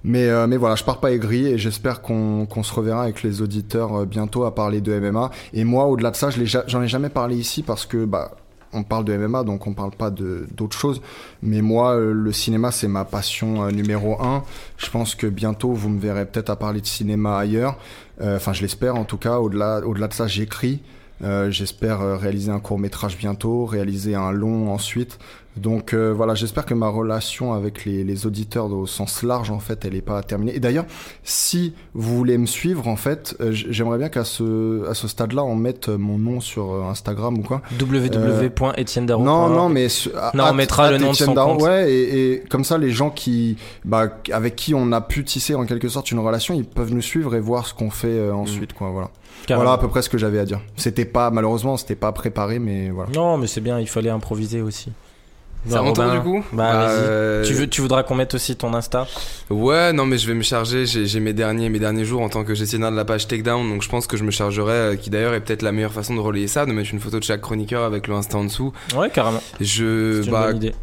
Mais, 0.03 0.27
euh, 0.27 0.47
mais 0.47 0.57
voilà, 0.57 0.73
je 0.73 0.83
pars 0.83 0.99
pas 0.99 1.11
aigri 1.11 1.45
et 1.45 1.59
j'espère 1.59 2.01
qu'on 2.01 2.47
se 2.63 2.73
reverra 2.73 3.03
avec 3.03 3.21
les 3.21 3.43
auditeurs 3.43 4.07
bientôt 4.07 4.45
à 4.45 4.55
parler 4.55 4.81
de 4.81 4.99
MMA. 4.99 5.29
Et 5.53 5.63
moi, 5.63 5.85
au-delà 5.85 6.09
de 6.09 6.15
ça, 6.15 6.31
je 6.31 6.43
j'en 6.65 6.81
ai 6.81 6.87
jamais 6.87 7.09
parlé 7.09 7.35
ici 7.35 7.61
parce 7.61 7.85
que 7.85 8.05
bah 8.05 8.31
on 8.73 8.83
parle 8.83 9.05
de 9.05 9.15
MMA, 9.15 9.43
donc 9.43 9.67
on 9.67 9.73
parle 9.73 9.91
pas 9.91 10.09
de 10.09 10.47
d'autres 10.55 10.77
choses. 10.77 11.01
Mais 11.41 11.61
moi, 11.61 11.95
euh, 11.95 12.13
le 12.13 12.31
cinéma, 12.31 12.71
c'est 12.71 12.87
ma 12.87 13.05
passion 13.05 13.63
euh, 13.63 13.71
numéro 13.71 14.21
un. 14.21 14.43
Je 14.77 14.89
pense 14.89 15.15
que 15.15 15.27
bientôt, 15.27 15.71
vous 15.71 15.89
me 15.89 15.99
verrez 15.99 16.25
peut-être 16.25 16.49
à 16.49 16.55
parler 16.55 16.81
de 16.81 16.85
cinéma 16.85 17.37
ailleurs. 17.37 17.77
Euh, 18.21 18.37
Enfin, 18.37 18.53
je 18.53 18.61
l'espère 18.61 18.95
en 18.95 19.03
tout 19.03 19.17
cas. 19.17 19.37
Au-delà, 19.39 19.81
au-delà 19.85 20.07
de 20.07 20.13
ça, 20.13 20.27
j'écris. 20.27 20.81
J'espère 21.49 22.19
réaliser 22.19 22.51
un 22.51 22.59
court 22.59 22.77
métrage 22.77 23.17
bientôt, 23.17 23.65
réaliser 23.65 24.13
un 24.13 24.31
long 24.31 24.71
ensuite. 24.71 25.17
Donc 25.59 25.93
euh, 25.93 26.13
voilà, 26.13 26.35
j'espère 26.35 26.65
que 26.65 26.73
ma 26.73 26.87
relation 26.89 27.53
avec 27.53 27.85
les, 27.85 28.03
les 28.03 28.25
auditeurs 28.25 28.71
au 28.71 28.85
sens 28.85 29.23
large 29.23 29.51
en 29.51 29.59
fait, 29.59 29.85
elle 29.85 29.95
est 29.95 30.01
pas 30.01 30.21
terminée. 30.23 30.55
Et 30.55 30.59
d'ailleurs, 30.59 30.85
si 31.23 31.73
vous 31.93 32.15
voulez 32.17 32.37
me 32.37 32.45
suivre 32.45 32.87
en 32.87 32.95
fait, 32.95 33.35
euh, 33.41 33.49
j'aimerais 33.51 33.97
bien 33.97 34.09
qu'à 34.09 34.23
ce 34.23 34.87
à 34.89 34.93
ce 34.93 35.07
stade-là, 35.07 35.43
on 35.43 35.55
mette 35.55 35.89
mon 35.89 36.17
nom 36.17 36.39
sur 36.39 36.71
euh, 36.73 36.83
Instagram 36.89 37.37
ou 37.37 37.41
quoi. 37.41 37.61
www.etienne 37.79 39.05
Non, 39.05 39.49
non, 39.49 39.69
mais 39.69 39.89
su- 39.89 40.09
Non, 40.33 40.45
on 40.49 40.53
mettra 40.53 40.91
le 40.91 40.97
nom 40.97 41.11
de 41.11 41.15
son 41.15 41.33
compte. 41.33 41.61
Ouais, 41.63 41.91
et, 41.91 42.31
et 42.33 42.39
comme 42.49 42.63
ça, 42.63 42.77
les 42.77 42.91
gens 42.91 43.09
qui, 43.09 43.57
bah, 43.85 44.09
avec 44.31 44.55
qui 44.55 44.73
on 44.73 44.91
a 44.91 45.01
pu 45.01 45.23
tisser 45.23 45.55
en 45.55 45.65
quelque 45.65 45.89
sorte 45.89 46.11
une 46.11 46.19
relation, 46.19 46.53
ils 46.53 46.65
peuvent 46.65 46.93
nous 46.93 47.01
suivre 47.01 47.35
et 47.35 47.39
voir 47.39 47.65
ce 47.67 47.73
qu'on 47.73 47.89
fait 47.89 48.07
euh, 48.07 48.33
ensuite, 48.33 48.73
quoi. 48.73 48.89
Voilà. 48.91 49.09
Voilà 49.57 49.73
à 49.73 49.77
peu 49.77 49.87
près 49.87 50.01
ce 50.01 50.09
que 50.09 50.17
j'avais 50.17 50.39
à 50.39 50.45
dire. 50.45 50.59
C'était 50.75 51.05
pas, 51.05 51.29
malheureusement, 51.29 51.77
c'était 51.77 51.95
pas 51.95 52.11
préparé, 52.11 52.59
mais 52.59 52.89
voilà. 52.89 53.11
Non, 53.13 53.37
mais 53.37 53.47
c'est 53.47 53.61
bien, 53.61 53.79
il 53.79 53.87
fallait 53.87 54.09
improviser 54.09 54.61
aussi. 54.61 54.91
C'est 55.65 55.73
Bah, 55.73 55.79
à 55.79 55.81
mon 55.83 55.93
tour 55.93 56.03
Robin, 56.05 56.15
du 56.17 56.21
coup 56.23 56.43
Bah, 56.53 56.73
vas-y. 56.73 56.95
euh, 56.99 57.43
Tu, 57.45 57.53
veux, 57.53 57.67
tu 57.67 57.81
voudras 57.81 58.03
qu'on 58.03 58.15
mette 58.15 58.33
aussi 58.33 58.55
ton 58.55 58.73
Insta 58.73 59.07
Ouais, 59.49 59.91
non, 59.93 60.05
mais 60.05 60.17
je 60.17 60.27
vais 60.27 60.33
me 60.33 60.43
charger. 60.43 60.85
J'ai 60.85 61.19
mes 61.19 61.33
derniers, 61.33 61.69
mes 61.69 61.79
derniers 61.79 62.05
jours 62.05 62.21
en 62.21 62.29
tant 62.29 62.43
que 62.43 62.53
gestionnaire 62.55 62.91
de 62.91 62.95
la 62.95 63.05
page 63.05 63.27
Takedown, 63.27 63.67
donc 63.69 63.81
je 63.81 63.89
pense 63.89 64.07
que 64.07 64.15
je 64.17 64.23
me 64.23 64.31
chargerai, 64.31 64.71
euh, 64.73 64.95
qui 64.95 65.09
d'ailleurs 65.09 65.33
est 65.33 65.41
peut-être 65.41 65.61
la 65.63 65.71
meilleure 65.71 65.93
façon 65.93 66.15
de 66.15 66.19
relayer 66.21 66.47
ça, 66.47 66.65
de 66.65 66.71
mettre 66.71 66.91
une 66.93 66.99
photo 66.99 67.19
de 67.19 67.23
chaque 67.23 67.41
chroniqueur 67.41 67.83
avec 67.83 68.07
le 68.07 68.13
Insta 68.15 68.37
en 68.37 68.43
dessous. 68.45 68.71
Ouais, 68.95 69.09
carrément. 69.09 69.41
Je, 69.59 70.23
une 70.23 70.31
bah, 70.31 70.47
bonne 70.47 70.57
idée. 70.57 70.73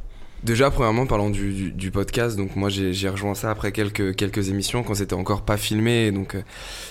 Déjà, 0.43 0.71
premièrement, 0.71 1.07
parlons 1.07 1.31
du, 1.31 1.55
du, 1.55 1.71
du 1.73 1.91
podcast. 1.91 2.37
Donc, 2.37 2.55
moi, 2.55 2.69
j'ai 2.69 3.09
rejoint 3.09 3.35
ça 3.35 3.51
après 3.51 3.73
quelques, 3.73 4.15
quelques 4.15 4.51
émissions 4.51 4.83
quand 4.83 4.95
c'était 4.95 5.15
encore 5.15 5.41
pas 5.41 5.57
filmé. 5.57 6.13
Donc, 6.13 6.35
euh, 6.35 6.43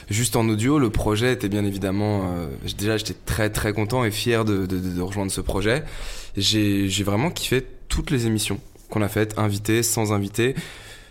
juste 0.10 0.36
en 0.36 0.50
audio, 0.50 0.80
le 0.80 0.90
projet 0.90 1.34
était 1.34 1.50
bien 1.50 1.64
évidemment. 1.64 2.22
euh, 2.36 2.48
déjà, 2.80 2.98
j'étais 2.98 3.14
très, 3.28 3.52
très 3.52 3.72
content 3.72 4.04
et 4.06 4.10
fier 4.10 4.44
de, 4.44 4.66
de, 4.66 4.80
de 4.80 5.02
rejoindre 5.04 5.32
ce 5.32 5.40
projet. 5.42 5.84
J'ai 6.38 6.90
j'ai 6.90 7.04
vraiment 7.04 7.30
kiffé 7.30 7.66
toutes 7.90 8.12
les 8.12 8.26
émissions 8.26 8.60
qu'on 8.90 9.02
a 9.02 9.08
faites, 9.08 9.38
invités, 9.38 9.84
sans 9.84 10.14
invités. 10.14 10.56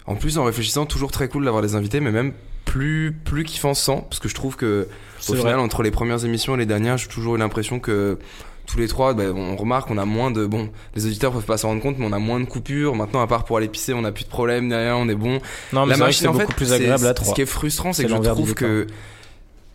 En 0.07 0.16
plus, 0.16 0.39
en 0.39 0.44
réfléchissant, 0.44 0.86
toujours 0.86 1.12
très 1.12 1.28
cool 1.28 1.44
d'avoir 1.44 1.62
des 1.62 1.74
invités, 1.74 2.01
mais 2.01 2.11
même 2.11 2.32
plus, 2.65 3.12
plus 3.24 3.44
kiffant 3.44 3.74
sans, 3.74 4.01
parce 4.01 4.19
que 4.19 4.28
je 4.28 4.35
trouve 4.35 4.57
que 4.57 4.89
au 5.28 5.32
vrai. 5.32 5.43
final, 5.43 5.59
entre 5.59 5.82
les 5.82 5.90
premières 5.90 6.24
émissions 6.24 6.55
et 6.55 6.59
les 6.59 6.66
dernières, 6.66 6.97
j'ai 6.97 7.09
toujours 7.09 7.36
eu 7.36 7.39
l'impression 7.39 7.78
que 7.78 8.19
tous 8.66 8.78
les 8.78 8.89
trois, 8.89 9.15
bah, 9.15 9.24
on 9.35 9.57
remarque 9.57 9.89
qu'on 9.89 9.99
a 9.99 10.05
moins 10.05 10.31
de 10.31 10.47
bon, 10.47 10.70
les 10.94 11.07
auditeurs 11.07 11.32
peuvent 11.32 11.44
pas 11.44 11.59
s'en 11.59 11.69
rendre 11.69 11.82
compte, 11.82 11.99
mais 11.99 12.07
on 12.07 12.12
a 12.12 12.19
moins 12.19 12.40
de 12.40 12.44
coupures. 12.44 12.94
Maintenant, 12.94 13.20
à 13.20 13.27
part 13.27 13.44
pour 13.44 13.57
aller 13.57 13.69
pisser, 13.69 13.93
on 13.93 14.05
a 14.05 14.12
plus 14.12 14.24
de 14.24 14.31
problème 14.31 14.69
derrière, 14.69 14.97
on 14.97 15.09
est 15.09 15.15
bon. 15.15 15.40
Non, 15.73 15.86
mais 15.86 15.93
La 15.93 15.99
machine, 15.99 16.23
c'est 16.23 16.28
en 16.28 16.32
beaucoup 16.32 16.47
fait, 16.47 16.57
plus 16.57 16.73
agréable 16.73 17.07
à 17.07 17.15
trois. 17.15 17.31
Ce 17.31 17.35
qui 17.35 17.43
est 17.43 17.47
frustrant, 17.47 17.93
c'est 17.93 18.05
que 18.05 18.11
je 18.11 18.16
trouve 18.16 18.55
que 18.55 18.86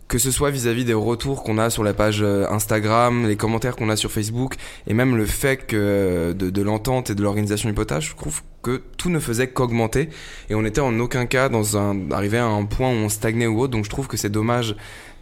que 0.08 0.18
ce 0.18 0.30
soit 0.30 0.50
vis-à-vis 0.50 0.84
des 0.84 0.94
retours 0.94 1.42
qu'on 1.42 1.58
a 1.58 1.70
sur 1.70 1.84
la 1.84 1.92
page 1.92 2.22
euh, 2.22 2.46
Instagram, 2.50 3.28
les 3.28 3.36
commentaires 3.36 3.76
qu'on 3.76 3.90
a 3.90 3.96
sur 3.96 4.10
Facebook, 4.10 4.54
et 4.86 4.94
même 4.94 5.16
le 5.16 5.26
fait 5.26 5.66
que 5.66 6.32
de, 6.32 6.50
de 6.50 6.62
l'entente 6.62 7.10
et 7.10 7.14
de 7.14 7.22
l'organisation 7.22 7.68
du 7.68 7.74
potage, 7.74 8.10
je 8.10 8.16
trouve 8.16 8.42
que 8.62 8.82
tout 8.96 9.10
ne 9.10 9.20
faisait 9.20 9.48
qu'augmenter, 9.48 10.08
et 10.50 10.54
on 10.54 10.64
était 10.64 10.80
en 10.80 10.98
aucun 10.98 11.26
cas 11.26 11.48
dans 11.48 11.76
un 11.76 12.10
arrivé 12.10 12.38
à 12.38 12.46
un 12.46 12.64
point 12.64 12.88
où 12.88 12.94
on 12.94 13.08
stagnait 13.08 13.46
ou 13.46 13.60
autre. 13.60 13.72
Donc 13.72 13.84
je 13.84 13.90
trouve 13.90 14.08
que 14.08 14.16
c'est 14.16 14.30
dommage. 14.30 14.74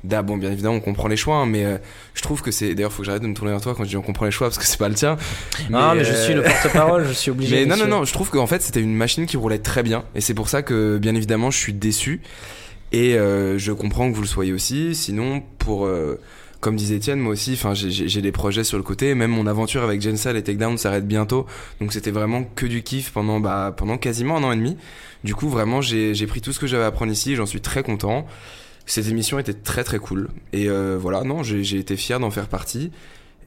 Bon, 0.04 0.36
bien 0.36 0.52
évidemment, 0.52 0.76
on 0.76 0.80
comprend 0.80 1.08
les 1.08 1.16
choix, 1.16 1.36
hein, 1.38 1.46
mais 1.46 1.64
euh, 1.64 1.78
je 2.14 2.22
trouve 2.22 2.40
que 2.40 2.52
c'est. 2.52 2.74
D'ailleurs, 2.76 2.92
faut 2.92 3.02
que 3.02 3.06
j'arrête 3.06 3.22
de 3.22 3.26
me 3.26 3.34
tourner 3.34 3.50
vers 3.50 3.60
toi 3.60 3.74
quand 3.76 3.82
je 3.82 3.88
dis 3.88 3.96
on 3.96 4.02
comprend 4.02 4.24
les 4.24 4.30
choix 4.30 4.46
parce 4.46 4.58
que 4.58 4.64
c'est 4.64 4.78
pas 4.78 4.88
le 4.88 4.94
tien. 4.94 5.16
Non, 5.68 5.96
mais 5.96 6.04
je 6.04 6.12
euh, 6.12 6.24
suis 6.24 6.34
le 6.34 6.42
porte-parole, 6.42 7.08
je 7.08 7.12
suis 7.12 7.32
obligé. 7.32 7.56
mais 7.66 7.66
non, 7.66 7.76
non, 7.76 7.88
non, 7.88 8.04
je 8.04 8.12
trouve 8.12 8.30
qu'en 8.30 8.46
fait 8.46 8.62
c'était 8.62 8.80
une 8.80 8.94
machine 8.94 9.26
qui 9.26 9.36
roulait 9.36 9.58
très 9.58 9.82
bien 9.82 10.04
et 10.14 10.20
c'est 10.20 10.34
pour 10.34 10.48
ça 10.48 10.62
que 10.62 10.98
bien 10.98 11.16
évidemment 11.16 11.50
je 11.50 11.58
suis 11.58 11.72
déçu 11.72 12.20
et 12.92 13.14
euh, 13.18 13.58
je 13.58 13.72
comprends 13.72 14.10
que 14.10 14.14
vous 14.16 14.22
le 14.22 14.28
soyez 14.28 14.52
aussi. 14.52 14.94
Sinon, 14.94 15.42
pour. 15.58 15.86
euh, 15.86 16.20
comme 16.60 16.74
disait 16.74 16.96
Étienne, 16.96 17.20
moi 17.20 17.32
aussi, 17.34 17.52
enfin, 17.52 17.74
j'ai- 17.74 18.22
des 18.22 18.32
projets 18.32 18.64
sur 18.64 18.76
le 18.78 18.82
côté. 18.82 19.14
Même 19.14 19.30
mon 19.30 19.46
aventure 19.46 19.82
avec 19.84 20.00
Gensal 20.00 20.36
et 20.36 20.42
Takedown 20.42 20.78
s'arrête 20.78 21.06
bientôt. 21.06 21.46
Donc 21.80 21.92
c'était 21.92 22.10
vraiment 22.10 22.42
que 22.42 22.66
du 22.66 22.82
kiff 22.82 23.10
pendant, 23.12 23.38
bah, 23.40 23.72
pendant 23.76 23.98
quasiment 23.98 24.38
un 24.38 24.42
an 24.42 24.52
et 24.52 24.56
demi. 24.56 24.76
Du 25.22 25.34
coup, 25.34 25.48
vraiment, 25.48 25.80
j'ai 25.80 26.26
pris 26.26 26.40
tout 26.40 26.52
ce 26.52 26.58
que 26.58 26.66
j'avais 26.66 26.82
à 26.84 26.86
apprendre 26.86 27.12
ici. 27.12 27.36
J'en 27.36 27.46
suis 27.46 27.60
très 27.60 27.82
content. 27.82 28.26
Cette 28.86 29.06
émission 29.08 29.38
était 29.38 29.52
très 29.52 29.84
très 29.84 29.98
cool. 29.98 30.28
Et 30.52 30.68
euh, 30.68 30.96
voilà, 30.98 31.22
non, 31.24 31.42
j'ai 31.42 31.62
j'ai 31.62 31.78
été 31.78 31.94
fier 31.96 32.18
d'en 32.18 32.30
faire 32.30 32.48
partie. 32.48 32.90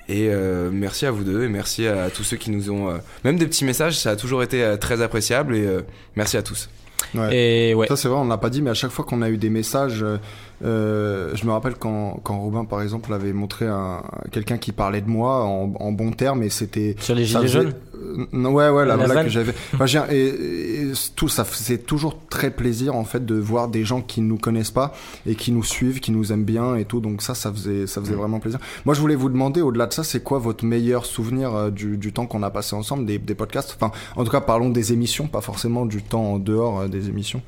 Et 0.08 0.28
euh, 0.30 0.70
merci 0.72 1.06
à 1.06 1.12
vous 1.12 1.24
deux 1.24 1.44
et 1.44 1.50
merci 1.50 1.88
à 1.88 2.10
tous 2.10 2.24
ceux 2.24 2.38
qui 2.38 2.52
nous 2.52 2.72
ont... 2.72 2.90
euh, 2.90 2.98
même 3.24 3.38
des 3.38 3.46
petits 3.48 3.64
messages, 3.66 3.98
ça 4.00 4.12
a 4.12 4.16
toujours 4.16 4.42
été 4.44 4.64
euh, 4.64 4.76
très 4.76 5.02
appréciable 5.04 5.56
et 5.56 5.66
euh, 5.66 5.82
merci 6.16 6.36
à 6.38 6.42
tous. 6.42 6.70
Ouais. 7.16 7.36
Et 7.36 7.74
ouais. 7.74 7.88
Ça 7.88 7.96
c'est 7.96 8.08
vrai, 8.08 8.20
on 8.20 8.28
l'a 8.28 8.38
pas 8.38 8.50
dit, 8.50 8.62
mais 8.62 8.70
à 8.70 8.74
chaque 8.76 8.92
fois 8.92 9.06
qu'on 9.06 9.22
a 9.22 9.30
eu 9.30 9.38
des 9.38 9.50
messages, 9.50 10.04
euh, 10.66 11.32
je 11.34 11.46
me 11.46 11.52
rappelle 11.52 11.76
quand, 11.76 12.20
quand 12.24 12.40
Robin 12.40 12.66
par 12.66 12.82
exemple 12.82 13.14
avait 13.14 13.34
montré 13.34 13.66
un, 13.68 14.04
quelqu'un 14.32 14.58
qui 14.58 14.72
parlait 14.72 15.02
de 15.02 15.10
moi 15.10 15.44
en, 15.46 15.74
en 15.80 15.92
bons 15.92 16.12
termes 16.12 16.44
et 16.44 16.50
c'était 16.50 16.96
Sur 17.00 17.16
les 17.16 17.26
gilets 17.26 17.42
faisait- 17.42 17.62
jaunes? 17.64 17.74
Ouais, 18.34 18.70
ouais, 18.70 18.86
la, 18.86 18.96
La 18.96 18.98
blague 18.98 19.10
vanne. 19.10 19.26
que 19.26 19.32
j'avais. 19.32 19.54
Enfin, 19.74 19.86
j'ai- 19.86 20.00
et, 20.12 20.82
et 20.84 20.92
tout 21.16 21.28
ça, 21.30 21.46
c'est 21.52 21.86
toujours 21.86 22.18
très 22.30 22.52
plaisir 22.52 22.96
en 22.96 23.04
fait 23.04 23.26
de 23.26 23.36
voir 23.36 23.68
des 23.68 23.84
gens 23.86 24.02
qui 24.02 24.22
nous 24.22 24.38
connaissent 24.38 24.72
pas 24.72 24.94
et 25.28 25.36
qui 25.36 25.52
nous 25.52 25.64
suivent, 25.64 26.00
qui 26.00 26.12
nous 26.12 26.32
aiment 26.32 26.44
bien 26.46 26.76
et 26.76 26.86
tout. 26.86 27.00
Donc 27.00 27.22
ça, 27.22 27.36
ça 27.36 27.52
faisait, 27.52 27.88
ça 27.88 28.00
Mm. 28.02 28.04
faisait 28.06 28.16
vraiment 28.16 28.40
plaisir. 28.40 28.60
Moi, 28.86 28.94
je 28.96 29.02
voulais 29.02 29.16
vous 29.16 29.30
demander, 29.30 29.62
au-delà 29.62 29.86
de 29.88 29.94
ça, 29.94 30.04
c'est 30.04 30.24
quoi 30.24 30.40
votre 30.40 30.66
meilleur 30.66 31.06
souvenir 31.06 31.56
euh, 31.56 31.70
du, 31.70 31.98
du 31.98 32.14
temps 32.14 32.26
qu'on 32.26 32.44
a 32.44 32.50
passé 32.50 32.76
ensemble, 32.76 33.06
des, 33.06 33.18
des 33.18 33.36
podcasts? 33.36 33.76
Enfin, 33.80 33.92
en 34.16 34.24
tout 34.24 34.32
cas, 34.32 34.42
parlons 34.42 34.70
des 34.70 34.94
émissions, 34.94 35.28
pas 35.28 35.42
forcément 35.42 35.86
du 35.86 36.02
temps 36.04 36.34
en 36.34 36.40
dehors 36.40 36.82
euh, 36.82 36.88
des 36.88 37.08
émissions. 37.10 37.42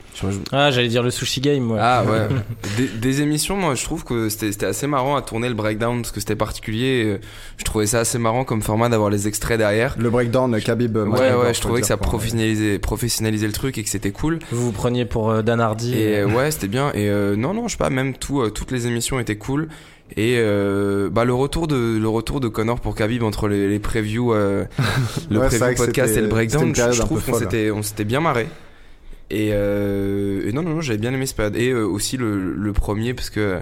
Ah, 0.51 0.71
j'allais 0.71 0.87
dire 0.89 1.03
le 1.03 1.11
sushi 1.11 1.41
game, 1.41 1.63
moi. 1.63 1.77
Ah 1.81 2.03
ouais. 2.03 2.27
des, 2.77 2.87
des 2.87 3.21
émissions, 3.21 3.55
moi 3.57 3.75
je 3.75 3.83
trouve 3.83 4.03
que 4.03 4.29
c'était 4.29 4.51
c'était 4.51 4.65
assez 4.65 4.87
marrant 4.87 5.15
à 5.15 5.21
tourner 5.21 5.47
le 5.49 5.55
breakdown 5.55 6.01
parce 6.01 6.11
que 6.11 6.19
c'était 6.19 6.35
particulier. 6.35 7.03
euh, 7.05 7.17
Je 7.57 7.63
trouvais 7.63 7.87
ça 7.87 7.99
assez 7.99 8.17
marrant 8.17 8.43
comme 8.43 8.61
format 8.61 8.89
d'avoir 8.89 9.09
les 9.09 9.27
extraits 9.27 9.57
derrière. 9.57 9.95
Le 9.97 10.09
breakdown, 10.09 10.40
euh, 10.49 10.59
Khabib. 10.59 10.95
euh, 10.97 11.05
Ouais, 11.05 11.33
ouais, 11.33 11.53
je 11.53 11.61
trouvais 11.61 11.81
que 11.81 11.87
ça 11.87 11.97
quoi. 11.97 12.07
professionnalisait, 12.07 12.79
professionnalisait 12.79 13.47
le 13.47 13.53
truc 13.53 13.77
et 13.77 13.83
que 13.83 13.89
c'était 13.89 14.11
cool. 14.11 14.39
Vous 14.51 14.65
vous 14.65 14.71
preniez 14.71 15.05
pour 15.05 15.29
euh, 15.29 15.41
Dan 15.41 15.59
Hardy. 15.59 15.93
Et 15.97 16.17
euh, 16.19 16.27
euh, 16.27 16.35
ouais, 16.35 16.51
c'était 16.51 16.67
bien. 16.67 16.91
Et 16.93 17.09
euh, 17.09 17.35
non, 17.35 17.53
non, 17.53 17.67
je 17.67 17.73
sais 17.73 17.77
pas, 17.77 17.89
même 17.89 18.13
tout, 18.15 18.41
euh, 18.41 18.49
toutes 18.49 18.71
les 18.71 18.87
émissions 18.87 19.19
étaient 19.19 19.37
cool. 19.37 19.67
Et 20.17 20.35
euh, 20.39 21.09
bah 21.09 21.23
le 21.23 21.33
retour 21.33 21.67
de 21.67 21.97
le 21.97 22.07
retour 22.09 22.41
de 22.41 22.49
Connor 22.49 22.81
pour 22.81 22.95
Khabib 22.95 23.23
entre 23.23 23.47
les, 23.47 23.69
les 23.69 23.79
previews, 23.79 24.33
euh, 24.33 24.65
le 25.31 25.39
Ouais, 25.39 25.47
preview 25.47 25.75
podcast 25.77 26.17
et 26.17 26.21
le 26.21 26.27
breakdown, 26.27 26.75
je, 26.75 26.99
trouve 26.99 27.23
qu'on 27.23 27.39
s'était 27.39 27.71
on 27.71 27.81
s'était 27.81 28.03
bien 28.03 28.19
marré. 28.19 28.47
Et, 29.29 29.51
euh, 29.53 30.45
et 30.45 30.51
non, 30.51 30.63
non, 30.63 30.71
non, 30.71 30.81
j'avais 30.81 30.97
bien 30.99 31.13
aimé 31.13 31.25
cette 31.25 31.37
période. 31.37 31.55
Et 31.55 31.69
euh, 31.69 31.85
aussi 31.85 32.17
le, 32.17 32.53
le 32.53 32.73
premier 32.73 33.13
parce 33.13 33.29
que 33.29 33.59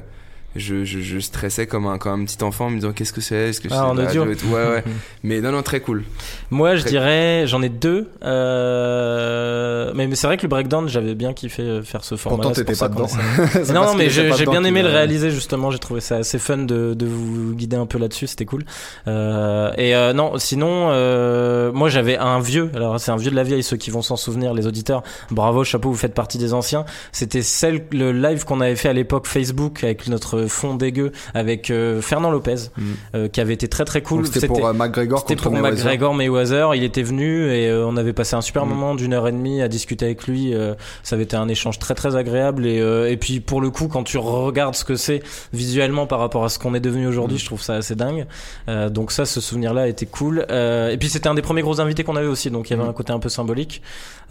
je, 0.56 0.84
je, 0.84 1.00
je 1.00 1.20
stressais 1.20 1.68
comme 1.68 1.86
un, 1.88 1.98
comme 1.98 2.22
un 2.22 2.26
petit 2.26 2.44
enfant 2.44 2.66
en 2.68 2.70
me 2.72 2.76
disant 2.78 2.92
qu'est-ce 2.92 3.14
que 3.14 3.22
c'est, 3.22 3.50
est-ce 3.50 3.62
que 3.62 3.68
Ah, 3.72 3.76
c'est 3.76 3.80
en 3.82 3.92
audio. 3.98 4.06
radio 4.22 4.32
et 4.32 4.36
tout? 4.36 4.48
Ouais, 4.48 4.68
ouais. 4.68 4.84
Mais 5.24 5.42
non, 5.42 5.52
non, 5.52 5.62
très 5.62 5.80
cool. 5.82 6.04
Moi, 6.50 6.76
je 6.76 6.84
dirais, 6.86 7.44
j'en 7.48 7.62
ai 7.62 7.70
deux. 7.70 8.10
Euh... 8.24 9.92
Mais, 9.96 10.08
mais 10.08 10.16
c'est 10.16 10.28
vrai 10.28 10.38
que 10.38 10.44
le 10.44 10.48
breakdown, 10.48 10.88
j'avais 10.88 11.16
bien 11.16 11.34
kiffé 11.34 11.62
euh, 11.64 11.82
faire 11.84 12.04
ce 12.04 12.16
format. 12.16 12.38
Pourtant, 12.44 12.52
t'étais 12.54 12.76
pas 12.76 12.90
dedans. 12.90 13.08
Non, 13.74 13.86
non, 13.86 13.96
mais 13.96 14.10
j'ai 14.10 14.30
bien 14.46 14.64
aimé 14.64 14.82
le 14.82 14.90
a- 14.90 14.94
réaliser 14.94 15.32
justement. 15.32 15.72
J'ai 15.72 15.80
trouvé 15.80 16.00
ça 16.02 16.18
assez 16.18 16.40
fun 16.40 16.58
de, 16.60 16.94
de 16.94 17.06
vous 17.06 17.54
guider 17.56 17.76
un 17.76 17.86
peu 17.86 17.98
là-dessus. 17.98 18.28
C'était 18.28 18.46
cool. 18.46 18.64
Euh, 19.08 19.72
et 19.78 19.96
euh, 19.96 20.14
non, 20.14 20.38
sinon, 20.38 20.90
euh, 20.92 21.72
moi 21.72 21.90
j'avais 21.90 22.18
un 22.18 22.40
vieux. 22.40 22.70
Alors 22.76 23.00
c'est 23.00 23.12
un 23.12 23.18
vieux 23.18 23.32
de 23.32 23.36
la 23.36 23.44
vieille. 23.44 23.64
Ceux 23.64 23.78
qui 23.78 23.90
vont 23.92 24.02
s'en 24.02 24.16
souvenir, 24.16 24.54
les 24.54 24.68
auditeurs. 24.68 25.04
Bravo, 25.32 25.64
chapeau, 25.64 25.90
vous 25.90 25.98
faites 25.98 26.14
partie 26.14 26.38
des 26.38 26.54
anciens. 26.54 26.86
C'était 27.12 27.42
celle 27.42 27.84
le 27.92 28.12
live 28.12 28.46
qu'on 28.46 28.62
avait 28.62 28.76
fait 28.76 28.90
à 28.90 28.94
l'époque 28.94 29.28
Facebook 29.28 29.84
avec 29.84 30.08
notre 30.08 30.39
fond 30.48 30.76
dégueu 30.76 31.12
avec 31.34 31.70
euh, 31.72 32.02
Fernand 32.02 32.32
Lopez, 32.32 32.56
Mm. 32.78 32.82
euh, 33.16 33.28
qui 33.28 33.42
avait 33.42 33.54
été 33.54 33.68
très 33.68 33.86
très 33.86 34.02
cool. 34.02 34.26
C'était 34.28 34.48
pour 34.48 34.66
euh, 34.68 34.74
McGregor 34.74 35.20
C'était 35.20 35.36
pour 35.36 35.52
Mayweather. 35.52 35.78
McGregor 35.78 36.14
Mayweather, 36.14 36.76
il 36.76 36.84
était 36.84 37.04
venu 37.04 37.52
et 37.52 37.68
euh, 37.70 37.86
on 37.88 37.98
avait 37.98 38.14
passé 38.14 38.36
un 38.36 38.42
super 38.42 38.66
Mm. 38.66 38.70
moment 38.70 38.96
d'une 38.96 39.14
heure 39.14 39.28
et 39.28 39.32
demie 39.32 39.62
à 39.62 39.68
discuter 39.68 40.06
avec 40.06 40.28
lui. 40.28 40.54
euh, 40.54 40.74
ça 41.04 41.16
avait 41.16 41.24
été 41.24 41.36
un 41.36 41.48
échange 41.48 41.80
très 41.80 41.96
très 41.96 42.16
agréable 42.16 42.66
et, 42.66 42.80
euh, 42.80 43.10
et 43.10 43.18
puis 43.18 43.40
pour 43.40 43.62
le 43.62 43.70
coup 43.70 43.88
quand 43.88 44.04
tu 44.04 44.18
regardes 44.18 44.76
ce 44.76 44.84
que 44.86 44.96
c'est 44.96 45.22
visuellement 45.54 46.08
par 46.08 46.20
rapport 46.20 46.44
à 46.46 46.50
ce 46.50 46.60
qu'on 46.60 46.74
est 46.76 46.80
devenu 46.80 47.08
aujourd'hui, 47.08 47.36
Mm. 47.38 47.40
je 47.40 47.46
trouve 47.46 47.62
ça 47.62 47.76
assez 47.76 47.96
dingue. 47.96 48.26
Euh, 48.68 48.90
donc 48.90 49.12
ça, 49.12 49.26
ce 49.26 49.42
souvenir-là 49.42 49.88
était 49.88 50.06
cool. 50.06 50.46
Euh, 50.50 50.90
et 50.90 50.98
puis 50.98 51.10
c'était 51.10 51.28
un 51.30 51.34
des 51.34 51.42
premiers 51.42 51.62
gros 51.62 51.80
invités 51.82 52.04
qu'on 52.04 52.16
avait 52.16 52.28
aussi, 52.28 52.50
donc 52.52 52.70
il 52.70 52.78
y 52.78 52.80
avait 52.80 52.88
un 52.88 52.94
côté 52.94 53.12
un 53.14 53.20
peu 53.20 53.30
symbolique. 53.30 53.82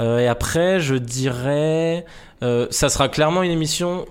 Euh, 0.00 0.18
et 0.20 0.28
après, 0.28 0.80
je 0.80 0.94
dirais, 0.94 2.04
euh, 2.42 2.66
ça 2.70 2.88
sera 2.88 3.08
clairement 3.08 3.42
une 3.42 3.50
émission 3.50 4.06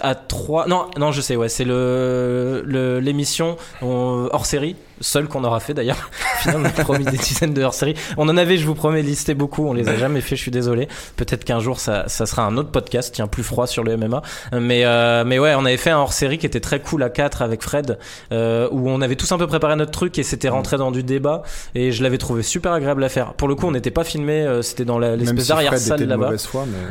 à 0.00 0.14
trois. 0.14 0.66
Non 0.66 0.86
non 0.98 1.12
je 1.12 1.20
sais 1.20 1.36
ouais 1.36 1.48
c'est 1.48 1.64
le 1.64 3.00
l'émission 3.00 3.56
on- 3.82 4.28
hors 4.32 4.46
série 4.46 4.76
seule 5.00 5.28
qu'on 5.28 5.44
aura 5.44 5.60
fait 5.60 5.74
d'ailleurs. 5.74 6.10
Finalement 6.40 6.68
on 6.74 6.80
a 6.80 6.84
promis 6.84 7.04
des 7.04 7.16
dizaines 7.16 7.54
de 7.54 7.62
hors 7.62 7.74
série 7.74 7.94
on 8.16 8.28
en 8.28 8.36
avait 8.36 8.56
je 8.56 8.66
vous 8.66 8.74
promets 8.74 9.02
listé 9.02 9.34
beaucoup. 9.34 9.66
On 9.66 9.72
les 9.72 9.88
a 9.88 9.96
jamais 9.96 10.20
fait 10.20 10.36
je 10.36 10.42
suis 10.42 10.50
désolé. 10.50 10.88
Peut-être 11.16 11.44
qu'un 11.44 11.60
jour 11.60 11.80
ça 11.80 12.04
ça 12.08 12.26
sera 12.26 12.44
un 12.44 12.56
autre 12.56 12.70
podcast 12.70 13.12
tiens 13.14 13.26
plus 13.26 13.42
froid 13.42 13.66
sur 13.66 13.84
le 13.84 13.96
MMA 13.96 14.22
mais 14.52 14.84
euh, 14.84 15.24
mais 15.24 15.38
ouais 15.38 15.54
on 15.56 15.64
avait 15.64 15.76
fait 15.76 15.90
un 15.90 15.98
hors 15.98 16.12
série 16.12 16.38
qui 16.38 16.46
était 16.46 16.60
très 16.60 16.80
cool 16.80 17.02
à 17.02 17.10
4 17.10 17.42
avec 17.42 17.62
Fred 17.62 17.98
euh, 18.32 18.68
où 18.70 18.88
on 18.88 19.00
avait 19.00 19.16
tous 19.16 19.30
un 19.32 19.38
peu 19.38 19.46
préparé 19.46 19.76
notre 19.76 19.92
truc 19.92 20.18
et 20.18 20.22
c'était 20.22 20.48
rentré 20.48 20.76
dans 20.76 20.90
du 20.90 21.02
débat. 21.02 21.42
Et 21.74 21.92
je 21.92 22.02
l'avais 22.02 22.18
trouvé 22.18 22.42
super 22.42 22.72
agréable 22.72 23.02
à 23.04 23.08
faire. 23.08 23.34
Pour 23.34 23.48
le 23.48 23.54
coup 23.54 23.66
on 23.66 23.72
n'était 23.72 23.90
pas 23.90 24.04
filmé 24.04 24.42
euh, 24.42 24.62
c'était 24.62 24.84
dans 24.84 24.98
l'espèce 24.98 25.42
si 25.42 25.48
d'arrière 25.48 25.72
Fred 25.72 25.82
salle 25.82 25.96
était 25.96 26.04
de 26.04 26.10
là-bas. 26.10 26.30
mais 26.30 26.38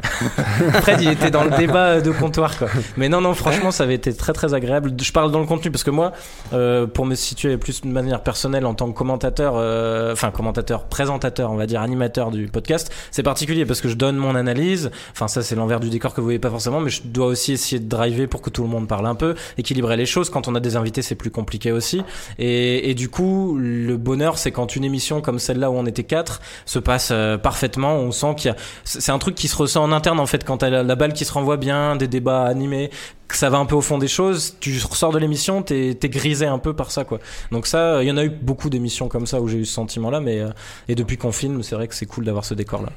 Fred, 0.81 1.01
il 1.01 1.09
était 1.09 1.31
dans 1.31 1.43
le 1.43 1.51
débat 1.51 2.01
de 2.01 2.11
comptoir, 2.11 2.57
quoi. 2.57 2.67
Mais 2.97 3.09
non, 3.09 3.21
non, 3.21 3.33
franchement, 3.33 3.71
ça 3.71 3.83
avait 3.83 3.95
été 3.95 4.13
très, 4.13 4.33
très 4.33 4.53
agréable. 4.53 4.93
Je 5.01 5.11
parle 5.11 5.31
dans 5.31 5.39
le 5.39 5.45
contenu 5.45 5.71
parce 5.71 5.83
que 5.83 5.91
moi, 5.91 6.11
euh, 6.53 6.87
pour 6.87 7.05
me 7.05 7.15
situer 7.15 7.57
plus 7.57 7.81
de 7.81 7.87
personnelle 8.23 8.65
en 8.65 8.73
tant 8.73 8.91
que 8.91 8.97
commentateur, 8.97 9.53
euh, 9.55 10.13
enfin 10.13 10.31
commentateur, 10.31 10.85
présentateur, 10.85 11.51
on 11.51 11.55
va 11.55 11.65
dire 11.65 11.81
animateur 11.81 12.31
du 12.31 12.47
podcast, 12.47 12.91
c'est 13.11 13.23
particulier 13.23 13.65
parce 13.65 13.81
que 13.81 13.89
je 13.89 13.95
donne 13.95 14.17
mon 14.17 14.35
analyse. 14.35 14.91
Enfin, 15.11 15.27
ça, 15.27 15.41
c'est 15.41 15.55
l'envers 15.55 15.79
du 15.79 15.89
décor 15.89 16.13
que 16.13 16.21
vous 16.21 16.25
voyez 16.25 16.39
pas 16.39 16.49
forcément, 16.49 16.79
mais 16.79 16.89
je 16.89 17.01
dois 17.03 17.27
aussi 17.27 17.53
essayer 17.53 17.79
de 17.79 17.87
driver 17.87 18.27
pour 18.27 18.41
que 18.41 18.49
tout 18.49 18.63
le 18.63 18.69
monde 18.69 18.87
parle 18.87 19.05
un 19.05 19.15
peu, 19.15 19.35
équilibrer 19.57 19.97
les 19.97 20.05
choses. 20.05 20.29
Quand 20.29 20.47
on 20.47 20.55
a 20.55 20.59
des 20.59 20.75
invités, 20.75 21.01
c'est 21.01 21.15
plus 21.15 21.31
compliqué 21.31 21.71
aussi. 21.71 22.01
Et, 22.37 22.93
du 22.95 23.09
coup, 23.09 23.57
le 23.57 23.97
bonheur, 23.97 24.37
c'est 24.37 24.51
quand 24.51 24.75
une 24.75 24.83
émission 24.83 25.21
comme 25.21 25.39
celle-là 25.39 25.71
où 25.71 25.75
on 25.75 25.85
était 25.85 26.03
quatre 26.03 26.41
se 26.65 26.79
passe 26.79 27.09
euh, 27.11 27.37
parfaitement. 27.37 27.95
On 27.95 28.11
sent 28.11 28.35
qu'il 28.37 28.49
y 28.49 28.51
a, 28.51 28.57
c'est 28.83 29.11
un 29.11 29.19
truc 29.19 29.35
qui 29.35 29.47
se 29.47 29.55
ressent 29.55 29.83
en 29.83 29.91
interne 29.91 30.19
en 30.19 30.25
fait 30.25 30.43
quand 30.43 30.63
la 30.63 30.95
balle 30.95 31.13
qui 31.13 31.25
se 31.25 31.33
renvoie 31.33 31.57
bien, 31.57 31.95
des 31.95 32.07
débats 32.07 32.45
animés, 32.45 32.89
que 33.29 33.37
ça 33.37 33.49
va 33.49 33.59
un 33.59 33.65
peu 33.65 33.75
au 33.75 33.81
fond 33.81 33.97
des 33.97 34.09
choses. 34.09 34.55
Tu 34.59 34.77
ressors 34.83 35.13
de 35.13 35.19
l'émission, 35.19 35.61
t'es 35.61 35.95
t'es 35.97 36.09
grisé 36.09 36.47
un 36.47 36.59
peu 36.59 36.73
par 36.73 36.91
ça 36.91 37.05
quoi. 37.05 37.19
Donc 37.51 37.67
ça, 37.67 38.03
il 38.03 38.09
y 38.09 38.11
en 38.11 38.17
a 38.17 38.25
eu 38.25 38.29
beaucoup 38.29 38.69
d'émissions 38.69 39.07
comme 39.07 39.27
ça 39.27 39.39
où 39.39 39.47
j'ai 39.47 39.59
eu 39.59 39.65
ce 39.65 39.73
sentiment-là, 39.73 40.19
mais 40.19 40.39
euh, 40.39 40.49
et 40.89 40.95
depuis 40.95 41.17
qu'on 41.17 41.31
filme, 41.31 41.63
c'est 41.63 41.75
vrai 41.75 41.87
que 41.87 41.95
c'est 41.95 42.07
cool 42.07 42.25
d'avoir 42.25 42.43
ce 42.43 42.55
décor-là. 42.55 42.89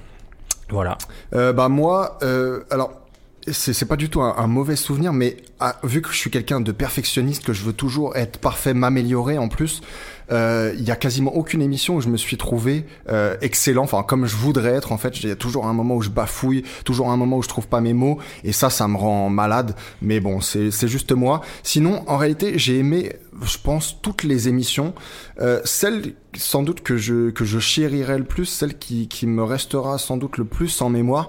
Voilà. 0.70 0.96
Euh, 1.34 1.52
bah 1.52 1.68
moi, 1.68 2.18
euh, 2.22 2.64
alors 2.70 3.02
c'est 3.50 3.86
pas 3.86 3.96
du 3.96 4.08
tout 4.08 4.22
un, 4.22 4.46
mauvais 4.46 4.76
souvenir, 4.76 5.12
mais 5.12 5.36
ah, 5.58 5.76
vu 5.82 6.00
que 6.00 6.10
je 6.10 6.16
suis 6.16 6.30
quelqu'un 6.30 6.60
de 6.60 6.70
perfectionniste, 6.70 7.44
que 7.44 7.52
je 7.52 7.64
veux 7.64 7.72
toujours 7.72 8.16
être 8.16 8.38
parfait, 8.38 8.72
m'améliorer 8.72 9.36
en 9.36 9.48
plus, 9.48 9.80
euh, 9.80 10.21
il 10.32 10.82
y 10.82 10.90
a 10.90 10.96
quasiment 10.96 11.34
aucune 11.34 11.62
émission 11.62 11.96
où 11.96 12.00
je 12.00 12.08
me 12.08 12.16
suis 12.16 12.36
trouvé 12.36 12.84
euh, 13.08 13.36
excellent, 13.40 13.82
enfin 13.82 14.02
comme 14.02 14.26
je 14.26 14.36
voudrais 14.36 14.70
être. 14.70 14.92
En 14.92 14.98
fait, 14.98 15.20
il 15.20 15.28
y 15.28 15.32
a 15.32 15.36
toujours 15.36 15.66
un 15.66 15.72
moment 15.72 15.96
où 15.96 16.02
je 16.02 16.10
bafouille, 16.10 16.64
toujours 16.84 17.10
un 17.10 17.16
moment 17.16 17.38
où 17.38 17.42
je 17.42 17.48
trouve 17.48 17.66
pas 17.66 17.80
mes 17.80 17.92
mots, 17.92 18.18
et 18.44 18.52
ça, 18.52 18.70
ça 18.70 18.88
me 18.88 18.96
rend 18.96 19.30
malade. 19.30 19.74
Mais 20.00 20.20
bon, 20.20 20.40
c'est 20.40 20.88
juste 20.88 21.12
moi. 21.12 21.40
Sinon, 21.62 22.02
en 22.06 22.16
réalité, 22.16 22.58
j'ai 22.58 22.78
aimé, 22.78 23.12
je 23.40 23.58
pense, 23.62 24.00
toutes 24.02 24.24
les 24.24 24.48
émissions. 24.48 24.94
Euh, 25.40 25.60
celle 25.64 26.14
sans 26.36 26.62
doute 26.62 26.80
que 26.82 26.96
je 26.96 27.30
que 27.30 27.44
je 27.44 27.58
chérirai 27.58 28.18
le 28.18 28.24
plus, 28.24 28.46
celle 28.46 28.78
qui 28.78 29.08
qui 29.08 29.26
me 29.26 29.42
restera 29.42 29.98
sans 29.98 30.16
doute 30.16 30.38
le 30.38 30.44
plus 30.44 30.80
en 30.80 30.88
mémoire, 30.88 31.28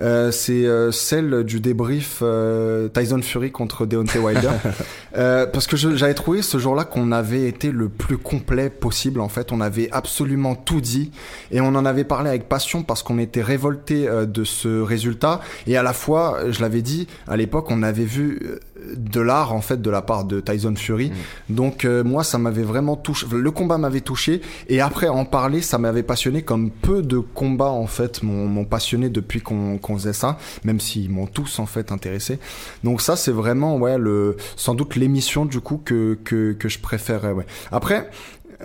euh, 0.00 0.30
c'est 0.30 0.66
euh, 0.66 0.92
celle 0.92 1.44
du 1.44 1.60
débrief 1.60 2.20
euh, 2.22 2.88
Tyson 2.88 3.20
Fury 3.22 3.50
contre 3.50 3.86
Deontay 3.86 4.18
Wilder, 4.18 4.50
Euh, 5.16 5.46
parce 5.46 5.68
que 5.68 5.76
j'avais 5.76 6.14
trouvé 6.14 6.42
ce 6.42 6.58
jour-là 6.58 6.82
qu'on 6.84 7.12
avait 7.12 7.46
été 7.46 7.70
le 7.70 7.88
plus 7.88 8.18
complet 8.18 8.68
possible. 8.68 9.20
En 9.20 9.28
fait, 9.28 9.52
on 9.52 9.60
avait 9.60 9.88
absolument 9.92 10.56
tout 10.56 10.80
dit 10.80 11.12
et 11.52 11.60
on 11.60 11.68
en 11.68 11.84
avait 11.84 12.02
parlé 12.02 12.30
avec 12.30 12.48
passion 12.48 12.82
parce 12.82 13.04
qu'on 13.04 13.20
était 13.20 13.40
révolté 13.40 14.08
euh, 14.08 14.26
de 14.26 14.42
ce 14.42 14.80
résultat 14.80 15.40
et 15.68 15.76
à 15.76 15.84
la 15.84 15.92
fois, 15.92 16.50
je 16.50 16.60
l'avais 16.60 16.82
dit 16.82 17.06
à 17.28 17.36
l'époque, 17.36 17.70
on 17.70 17.84
avait 17.84 18.04
vu 18.04 18.40
de 18.96 19.20
l'art 19.20 19.52
en 19.52 19.60
fait 19.60 19.80
de 19.80 19.90
la 19.90 20.02
part 20.02 20.24
de 20.24 20.40
Tyson 20.40 20.74
Fury. 20.76 21.12
Donc 21.48 21.84
euh, 21.84 22.02
moi, 22.04 22.24
ça 22.24 22.38
m'avait 22.38 22.62
vraiment 22.62 22.96
touché. 22.96 23.26
Le 23.32 23.50
combat 23.50 23.78
m'avait 23.78 24.00
touché 24.00 24.40
et 24.68 24.80
après 24.80 25.08
en 25.08 25.24
parler, 25.24 25.62
ça 25.62 25.78
m'avait 25.78 26.02
passionné 26.02 26.42
comme 26.42 26.70
peu 26.70 27.02
de 27.02 27.18
combats 27.18 27.70
en 27.70 27.86
fait 27.86 28.22
m'ont 28.22 28.64
passionné 28.64 29.08
depuis 29.08 29.40
qu'on 29.40 29.78
qu'on 29.78 29.96
faisait 29.96 30.12
ça, 30.12 30.38
même 30.64 30.80
s'ils 30.80 31.10
m'ont 31.10 31.26
tous 31.26 31.58
en 31.58 31.66
fait 31.66 31.92
intéressé. 31.92 32.38
Donc 32.82 33.00
ça, 33.00 33.16
c'est 33.16 33.32
vraiment 33.32 33.76
ouais 33.76 33.98
le 33.98 34.36
sans 34.56 34.74
doute 34.74 34.96
l'émission 34.96 35.44
du 35.44 35.60
coup 35.60 35.80
que 35.84 36.18
que 36.24 36.52
que 36.52 36.68
je 36.68 36.78
préférais. 36.78 37.32
Ouais. 37.32 37.46
Après. 37.70 38.10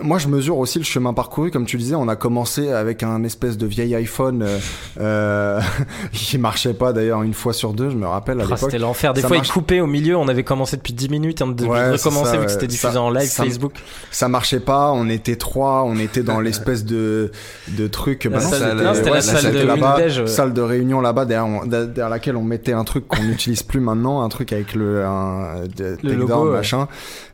Moi, 0.02 0.18
je 0.18 0.28
mesure 0.28 0.58
aussi 0.58 0.78
le 0.78 0.84
chemin 0.84 1.12
parcouru. 1.12 1.50
Comme 1.50 1.66
tu 1.66 1.76
disais, 1.76 1.94
on 1.94 2.08
a 2.08 2.16
commencé 2.16 2.70
avec 2.70 3.02
un 3.02 3.22
espèce 3.24 3.56
de 3.58 3.66
vieil 3.66 3.94
iPhone 3.94 4.42
euh, 4.42 4.58
euh, 5.00 5.60
qui 6.12 6.38
marchait 6.38 6.74
pas 6.74 6.92
d'ailleurs 6.92 7.22
une 7.22 7.34
fois 7.34 7.52
sur 7.52 7.72
deux. 7.72 7.90
Je 7.90 7.96
me 7.96 8.06
rappelle 8.06 8.40
à 8.40 8.44
Ah. 8.50 8.56
C'était 8.56 8.78
l'enfer. 8.78 9.12
Des 9.12 9.20
Ça 9.22 9.28
fois, 9.28 9.36
marche- 9.38 9.48
il 9.48 9.52
coupait 9.52 9.80
au 9.80 9.86
milieu. 9.86 10.16
On 10.16 10.28
avait 10.28 10.42
commencé 10.44 10.76
depuis 10.76 10.92
10 10.92 11.08
minutes. 11.08 11.42
On 11.42 11.48
devait 11.48 11.68
Ouais, 11.68 11.90
recommencer 11.92 12.30
ça, 12.32 12.36
vu 12.38 12.46
que 12.46 12.50
c'était 12.52 12.66
diffusé 12.66 12.92
Ça- 12.94 13.00
en 13.02 13.10
live 13.10 13.28
ça- 13.28 13.44
Facebook. 13.44 13.72
ça 14.10 14.28
marchait 14.28 14.60
pas, 14.60 14.90
on 14.92 15.08
était 15.08 15.36
trois, 15.36 15.82
on 15.84 15.96
était 15.98 16.22
dans 16.22 16.40
l'espèce 16.40 16.84
de, 16.84 17.30
de 17.68 17.86
truc. 17.86 18.28
Bah 18.30 18.40
c'était- 18.40 18.74
la 18.74 18.92
ouais, 18.92 19.20
salle 19.20 19.52
de 19.52 20.26
salle 20.26 20.52
de 20.52 20.60
réunion 20.62 21.00
là-bas, 21.00 21.24
derrière, 21.24 21.46
on- 21.46 21.66
derrière 21.66 22.08
laquelle 22.08 22.36
on 22.36 22.42
mettait 22.42 22.72
un 22.72 22.84
truc 22.84 23.06
qu'on 23.08 23.22
n'utilise 23.22 23.62
plus 23.62 23.80
maintenant, 23.80 24.22
un 24.22 24.28
truc 24.28 24.52
avec 24.52 24.74
le, 24.74 25.04
un, 25.04 25.62
de- 25.76 25.96
Le 26.02 26.14
logo, 26.14 26.46
ouais. 26.46 26.56
machin. 26.56 26.88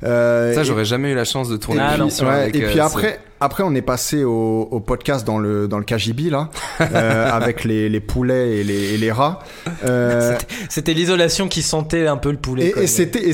Euh, 0.05 0.55
Ça, 0.55 0.61
et- 0.61 0.65
j'aurais 0.65 0.85
jamais 0.85 1.13
eu 1.13 1.15
la 1.15 1.25
chance 1.25 1.49
de 1.49 1.57
tourner 1.57 1.81
Ah, 1.83 1.93
une 1.93 1.99
non. 1.99 2.05
émission 2.07 2.27
Ouais, 2.27 2.33
avec, 2.35 2.56
et 2.57 2.67
puis 2.67 2.81
après, 2.81 3.21
après 3.41 3.63
on 3.63 3.75
est 3.75 3.83
passé 3.83 4.25
au, 4.25 4.69
au 4.71 4.81
podcast 4.81 5.27
dans 5.27 5.39
le 5.39 5.69
dans 5.69 5.79
le 5.79 5.85
KGB 5.85 6.31
là, 6.31 6.49
euh, 6.81 7.31
avec 7.33 7.65
les, 7.65 7.89
les 7.89 8.01
poulets 8.01 8.59
et 8.59 8.65
les, 8.65 8.95
et 8.95 8.97
les 8.99 9.13
rats. 9.13 9.41
Euh, 9.85 10.37
C'était 10.69 10.95
l'isolation 10.95 11.49
qui 11.49 11.63
sentait 11.63 12.07
un 12.07 12.17
peu 12.17 12.31
le 12.31 12.39
poulet. 12.39 12.73
et, 12.77 12.87
c'était 12.87 13.31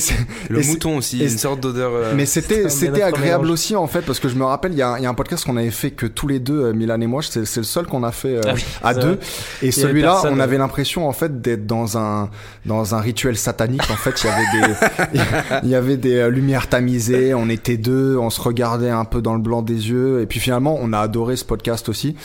le 0.49 0.61
et 0.61 0.67
mouton 0.67 0.97
aussi, 0.99 1.21
et 1.23 1.25
une 1.31 1.39
sorte 1.39 1.61
d'odeur. 1.61 1.93
euh, 1.95 2.13
Mais 2.17 2.27
c'était 2.27 2.65
mélange. 2.91 3.03
agréable 3.03 3.51
aussi 3.51 3.77
en 3.77 3.87
fait 3.87 4.01
parce 4.03 4.19
que 4.21 4.29
je 4.29 4.35
me 4.35 4.45
rappelle 4.45 4.73
il 4.73 4.79
y 4.79 4.83
a, 4.83 4.97
il 4.99 5.03
y 5.03 5.07
a 5.07 5.11
un 5.11 5.15
podcast 5.15 5.45
qu'on 5.45 5.57
avait 5.57 5.71
fait 5.71 5.91
que 5.91 6.07
tous 6.07 6.27
les 6.29 6.41
deux 6.41 6.73
Milan 6.73 7.01
et 7.01 7.07
moi 7.07 7.23
c'est 7.23 7.45
c'est 7.45 7.61
le 7.61 7.65
seul 7.65 7.87
qu'on 7.87 8.03
a 8.03 8.13
fait 8.13 8.37
euh, 8.37 8.41
Ah 8.47 8.53
oui, 8.55 8.65
à 8.83 8.95
deux 8.95 9.01
vrai. 9.15 9.19
et 9.63 9.71
celui-là 9.71 10.23
on 10.31 10.41
avait 10.41 10.59
l'impression 10.59 11.09
en 11.09 11.13
fait 11.13 11.41
d'être 11.41 11.67
dans 11.67 11.99
un 11.99 12.31
dans 12.67 12.95
un 12.95 13.01
rituel 13.01 13.37
satanique 13.37 13.89
en 13.91 13.97
fait 13.97 14.23
il 14.23 14.27
y 14.27 14.31
avait 14.31 14.67
des 14.67 14.75
il 15.65 15.69
y 15.71 15.75
avait 15.75 15.97
des 15.97 16.17
euh, 16.17 16.29
lumières 16.29 16.69
tamisées 16.69 17.35
on 17.35 17.49
était 17.49 17.77
deux 17.77 18.17
on 18.17 18.31
se 18.31 18.41
regardait 18.41 18.91
un 18.91 19.05
peu 19.05 19.21
dans 19.23 19.35
le 19.35 19.41
blanc 19.41 19.63
des 19.63 19.75
yeux 19.91 19.92
et 20.21 20.27
puis 20.27 20.41
finalement 20.41 20.77
on 20.81 20.93
a 20.93 20.99
adoré 20.99 21.37
ce 21.37 21.45
podcast 21.45 21.89
aussi 21.89 22.17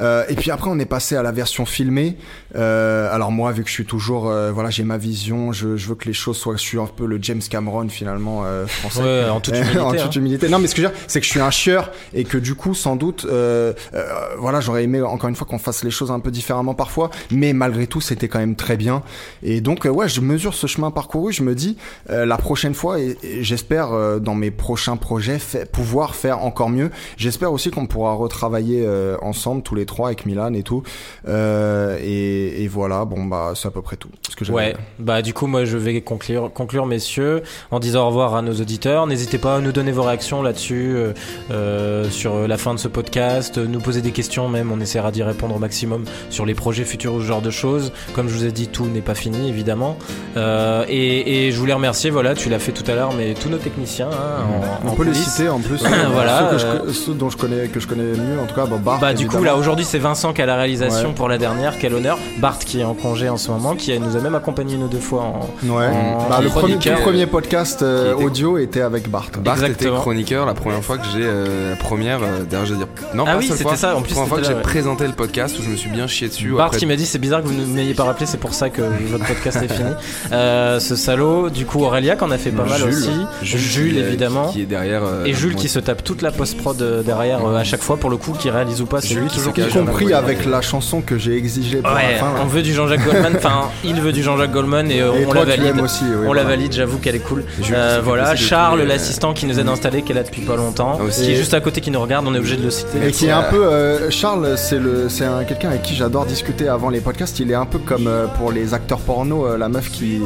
Euh, 0.00 0.24
et 0.28 0.34
puis 0.34 0.50
après 0.50 0.70
on 0.70 0.78
est 0.78 0.86
passé 0.86 1.16
à 1.16 1.22
la 1.22 1.32
version 1.32 1.66
filmée 1.66 2.16
euh, 2.54 3.12
alors 3.12 3.32
moi 3.32 3.50
vu 3.52 3.62
que 3.62 3.68
je 3.68 3.74
suis 3.74 3.84
toujours 3.84 4.28
euh, 4.28 4.52
voilà 4.52 4.70
j'ai 4.70 4.84
ma 4.84 4.96
vision 4.96 5.52
je, 5.52 5.76
je 5.76 5.88
veux 5.88 5.94
que 5.96 6.06
les 6.06 6.12
choses 6.12 6.36
soient 6.36 6.54
je 6.56 6.62
suis 6.62 6.78
un 6.78 6.86
peu 6.86 7.04
le 7.06 7.18
James 7.20 7.40
Cameron 7.50 7.88
finalement 7.88 8.42
euh, 8.44 8.66
français 8.66 9.02
Ouais, 9.02 9.28
en 9.28 9.40
toute 9.40 9.54
humilité. 9.58 9.78
en 9.80 9.92
hein. 9.92 9.96
toute 9.96 10.16
humilité. 10.16 10.48
Non, 10.48 10.58
mais 10.58 10.66
ce 10.66 10.74
que 10.74 10.82
je 10.82 10.86
veux 10.86 10.92
dire, 10.92 11.00
c'est 11.06 11.20
que 11.20 11.26
je 11.26 11.30
suis 11.30 11.40
un 11.40 11.50
chieur 11.50 11.90
et 12.14 12.24
que 12.24 12.38
du 12.38 12.54
coup, 12.54 12.74
sans 12.74 12.96
doute, 12.96 13.26
euh, 13.28 13.72
euh, 13.94 14.04
voilà, 14.38 14.60
j'aurais 14.60 14.84
aimé 14.84 15.00
encore 15.02 15.28
une 15.28 15.36
fois 15.36 15.46
qu'on 15.46 15.58
fasse 15.58 15.84
les 15.84 15.90
choses 15.90 16.10
un 16.10 16.20
peu 16.20 16.30
différemment 16.30 16.74
parfois, 16.74 17.10
mais 17.30 17.52
malgré 17.52 17.86
tout, 17.86 18.00
c'était 18.00 18.28
quand 18.28 18.38
même 18.38 18.56
très 18.56 18.76
bien. 18.76 19.02
Et 19.42 19.60
donc, 19.60 19.84
ouais, 19.84 20.08
je 20.08 20.20
mesure 20.20 20.54
ce 20.54 20.66
chemin 20.66 20.90
parcouru. 20.90 21.32
Je 21.32 21.42
me 21.42 21.54
dis, 21.54 21.76
euh, 22.10 22.26
la 22.26 22.36
prochaine 22.36 22.74
fois, 22.74 23.00
et, 23.00 23.16
et 23.22 23.42
j'espère 23.44 23.92
euh, 23.92 24.18
dans 24.18 24.34
mes 24.34 24.50
prochains 24.50 24.96
projets 24.96 25.38
pouvoir 25.72 26.14
faire 26.14 26.42
encore 26.44 26.70
mieux. 26.70 26.90
J'espère 27.16 27.52
aussi 27.52 27.70
qu'on 27.70 27.86
pourra 27.86 28.14
retravailler 28.14 28.82
euh, 28.84 29.16
ensemble 29.22 29.62
tous 29.62 29.74
les 29.74 29.86
trois 29.88 30.06
avec 30.08 30.24
Milan 30.26 30.52
et 30.54 30.62
tout. 30.62 30.82
Euh, 31.26 31.98
et, 32.00 32.62
et 32.62 32.68
voilà, 32.68 33.04
bon 33.04 33.24
bah, 33.24 33.52
c'est 33.56 33.66
à 33.68 33.70
peu 33.72 33.82
près 33.82 33.96
tout. 33.96 34.08
Ce 34.30 34.36
que 34.36 34.44
j'avais- 34.44 34.56
Ouais, 34.56 34.76
bah 34.98 35.22
du 35.22 35.34
coup 35.34 35.46
moi 35.46 35.64
je 35.64 35.76
vais 35.76 36.00
conclure, 36.00 36.52
conclure 36.52 36.86
messieurs 36.86 37.42
en 37.70 37.80
disant 37.80 38.04
au 38.04 38.08
revoir 38.08 38.34
à 38.36 38.42
nos 38.42 38.52
auditeurs. 38.54 39.06
N'hésitez 39.06 39.38
pas 39.38 39.56
à 39.56 39.60
nous 39.60 39.72
donner 39.72 39.90
vos 39.92 40.02
réactions 40.02 40.42
là-dessus 40.42 40.92
euh, 40.96 41.12
euh, 41.50 42.08
sur 42.10 42.46
la 42.46 42.56
fin 42.58 42.74
de 42.74 42.78
ce 42.78 42.88
podcast, 42.88 43.58
nous 43.58 43.80
poser 43.80 44.00
des 44.02 44.12
questions 44.12 44.48
même, 44.48 44.70
on 44.72 44.80
essaiera 44.80 45.10
d'y 45.10 45.22
répondre 45.22 45.56
au 45.56 45.58
maximum 45.58 46.04
sur 46.30 46.46
les 46.46 46.54
projets 46.54 46.84
futurs 46.84 47.14
ou 47.14 47.20
ce 47.20 47.26
genre 47.26 47.42
de 47.42 47.50
choses. 47.50 47.92
Comme 48.14 48.28
je 48.28 48.34
vous 48.34 48.44
ai 48.44 48.52
dit, 48.52 48.68
tout 48.68 48.86
n'est 48.86 49.00
pas 49.00 49.14
fini 49.14 49.48
évidemment. 49.48 49.96
Euh, 50.36 50.84
et, 50.88 51.46
et 51.48 51.52
je 51.52 51.58
voulais 51.58 51.72
remercier, 51.72 52.10
voilà, 52.10 52.34
tu 52.34 52.48
l'as 52.48 52.58
fait 52.58 52.72
tout 52.72 52.88
à 52.90 52.94
l'heure, 52.94 53.12
mais 53.16 53.34
tous 53.34 53.48
nos 53.48 53.58
techniciens 53.58 54.08
hein, 54.10 54.44
en, 54.84 54.88
On 54.88 54.90
en 54.92 54.94
peut 54.94 55.04
les 55.04 55.14
citer 55.14 55.48
en 55.48 55.58
plus. 55.60 55.82
Voilà, 56.12 56.50
ceux, 56.50 56.56
que 56.56 56.58
je 56.58 56.66
co- 56.86 56.92
ceux 56.92 57.14
dont 57.14 57.30
je 57.30 57.36
connais, 57.36 57.68
que 57.68 57.80
je 57.80 57.86
connais 57.86 58.02
mieux, 58.02 58.38
en 58.42 58.46
tout 58.46 58.54
cas, 58.54 58.66
bah, 58.66 58.78
Bart, 58.82 59.00
Bah 59.00 59.14
du 59.14 59.26
coup 59.26 59.42
là 59.42 59.56
aujourd'hui 59.56 59.77
c'est 59.84 59.98
Vincent 59.98 60.32
qui 60.32 60.42
a 60.42 60.46
la 60.46 60.56
réalisation 60.56 61.08
Ouais. 61.08 61.14
pour 61.14 61.28
la 61.28 61.38
dernière, 61.38 61.78
quel 61.78 61.94
honneur. 61.94 62.18
Bart 62.38 62.58
qui 62.58 62.80
est 62.80 62.84
en 62.84 62.94
congé 62.94 63.28
en 63.28 63.36
ce 63.36 63.50
moment, 63.50 63.74
qui 63.74 63.98
nous 63.98 64.16
a 64.16 64.20
même 64.20 64.34
accompagné 64.34 64.74
une 64.74 64.84
ou 64.84 64.88
deux 64.88 64.98
fois 64.98 65.22
en, 65.22 65.40
Ouais. 65.66 65.86
en 65.86 66.28
Bah, 66.28 66.40
le 66.42 66.48
premier, 66.48 66.76
premier 66.76 67.26
podcast 67.26 67.82
euh, 67.82 68.14
était- 68.14 68.24
audio 68.24 68.58
était 68.58 68.80
avec 68.82 69.08
Bart. 69.10 69.30
Bart 69.40 69.56
était 69.58 69.66
Exactement. 69.66 70.00
chroniqueur 70.00 70.46
la 70.46 70.54
première 70.54 70.82
fois 70.84 70.98
que 70.98 71.04
j'ai 71.12 71.22
euh, 71.22 71.70
la 71.70 71.76
première 71.76 72.18
euh, 72.22 72.44
d'ailleurs 72.48 72.66
je 72.66 72.72
veux 72.72 72.78
dire 72.78 72.88
non 73.14 73.24
Ah 73.26 73.32
pas 73.32 73.38
oui, 73.38 73.46
seule 73.46 73.56
c'était 73.56 73.68
fois, 73.68 73.76
ça, 73.76 73.96
en 73.96 74.02
plus, 74.02 74.10
la 74.10 74.14
première 74.14 74.28
fois 74.28 74.38
que 74.38 74.44
j'ai 74.46 74.54
ouais. 74.54 74.60
présenté 74.62 75.06
le 75.06 75.12
podcast 75.12 75.58
où 75.58 75.62
je 75.62 75.70
me 75.70 75.76
suis 75.76 75.90
bien 75.90 76.06
chié 76.06 76.28
dessus 76.28 76.50
Bart 76.52 76.66
après 76.66 76.78
qui 76.78 76.86
m'a 76.86 76.96
dit 76.96 77.06
c'est 77.06 77.18
bizarre 77.18 77.42
que 77.42 77.46
vous 77.48 77.54
ne 77.54 77.64
m'ayez 77.66 77.94
pas 77.94 78.04
rappelé, 78.04 78.26
c'est 78.26 78.38
pour 78.38 78.54
ça 78.54 78.70
que 78.70 78.82
votre 79.10 79.26
podcast 79.26 79.58
est 79.62 79.72
fini. 79.72 79.90
Euh, 80.32 80.78
ce 80.80 80.94
salaud, 80.96 81.48
du 81.50 81.64
coup 81.64 81.82
Aurélia 81.82 82.16
qui 82.16 82.24
en 82.24 82.30
a 82.30 82.38
fait 82.38 82.50
pas 82.50 82.64
mal 82.64 82.78
Jules. 82.78 82.88
aussi, 82.88 83.10
Jules, 83.42 83.98
évidemment. 83.98 84.48
qui 84.48 84.62
est 84.62 84.66
derrière 84.66 85.02
euh, 85.04 85.24
et 85.24 85.32
Jules 85.32 85.54
qui 85.54 85.68
se 85.68 85.78
tape 85.78 86.04
toute 86.04 86.22
la 86.22 86.30
post-prod 86.30 87.02
derrière 87.04 87.46
à 87.46 87.64
chaque 87.64 87.82
fois 87.82 87.96
pour 87.96 88.10
le 88.10 88.16
coup, 88.16 88.32
qui 88.38 88.50
réalise 88.50 88.80
ou 88.82 88.86
pas, 88.86 89.00
c'est 89.00 89.14
lui 89.14 89.28
qui 89.28 89.36
toujours 89.38 89.52
qui 89.52 89.62
Y 89.68 89.72
compris 89.72 90.12
avec 90.12 90.44
la 90.46 90.60
chanson 90.60 91.00
que 91.00 91.18
j'ai 91.18 91.36
exigée 91.36 91.78
pour 91.78 91.92
Ouais, 91.92 92.12
la 92.12 92.18
fin. 92.18 92.32
là. 92.34 92.40
on 92.42 92.46
veut 92.46 92.62
du 92.62 92.72
Jean-Jacques 92.74 93.04
Goldman, 93.04 93.34
enfin 93.36 93.68
il 93.84 94.00
veut 94.00 94.12
du 94.12 94.22
Jean-Jacques 94.22 94.52
Goldman 94.52 94.90
et, 94.90 95.00
euh, 95.00 95.12
Et 95.14 95.26
on 95.26 95.30
toi, 95.30 95.40
la 95.44 95.56
valide. 95.56 95.64
l'aimes 95.64 95.80
aussi. 95.84 96.04
oui, 96.04 96.10
on 96.20 96.24
voilà. 96.26 96.42
la 96.42 96.48
valide, 96.48 96.72
j'avoue 96.72 96.98
qu'elle 96.98 97.14
est 97.16 97.18
cool. 97.20 97.44
Euh, 97.72 98.00
voilà, 98.02 98.34
Charles, 98.36 98.80
les- 98.80 98.86
l'assistant 98.86 99.32
qui 99.34 99.46
nous 99.46 99.58
aide 99.58 99.68
installé, 99.68 100.02
qui 100.02 100.12
est 100.12 100.14
là 100.14 100.22
depuis 100.22 100.42
pas 100.42 100.56
longtemps, 100.56 100.98
aussi. 101.06 101.22
qui 101.24 101.32
est 101.32 101.36
juste 101.36 101.54
à 101.54 101.60
côté, 101.60 101.80
qui 101.80 101.90
nous 101.90 102.00
regarde, 102.00 102.26
on 102.26 102.34
est 102.34 102.38
obligé 102.38 102.56
de 102.56 102.62
le 102.64 102.70
citer. 102.70 102.98
Et 103.06 103.10
qui 103.10 103.26
est 103.26 103.30
un 103.30 103.42
peu 103.44 103.64
euh, 103.64 104.10
Charles, 104.10 104.54
c'est 104.56 104.78
le, 104.78 105.08
c'est 105.08 105.24
un 105.24 105.44
quelqu'un 105.44 105.68
avec 105.70 105.82
qui 105.82 105.94
j'adore 105.94 106.26
discuter 106.26 106.68
avant 106.68 106.90
les 106.90 107.00
podcasts. 107.00 107.38
Il 107.40 107.50
est 107.50 107.54
un 107.54 107.66
peu 107.66 107.78
comme 107.78 108.06
euh, 108.06 108.26
pour 108.26 108.52
les 108.52 108.74
acteurs 108.74 108.98
porno, 109.00 109.46
euh, 109.46 109.58
la 109.58 109.68
meuf 109.68 109.90
qui 109.90 110.20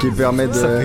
qui 0.00 0.10
permet 0.16 0.46
de. 0.46 0.84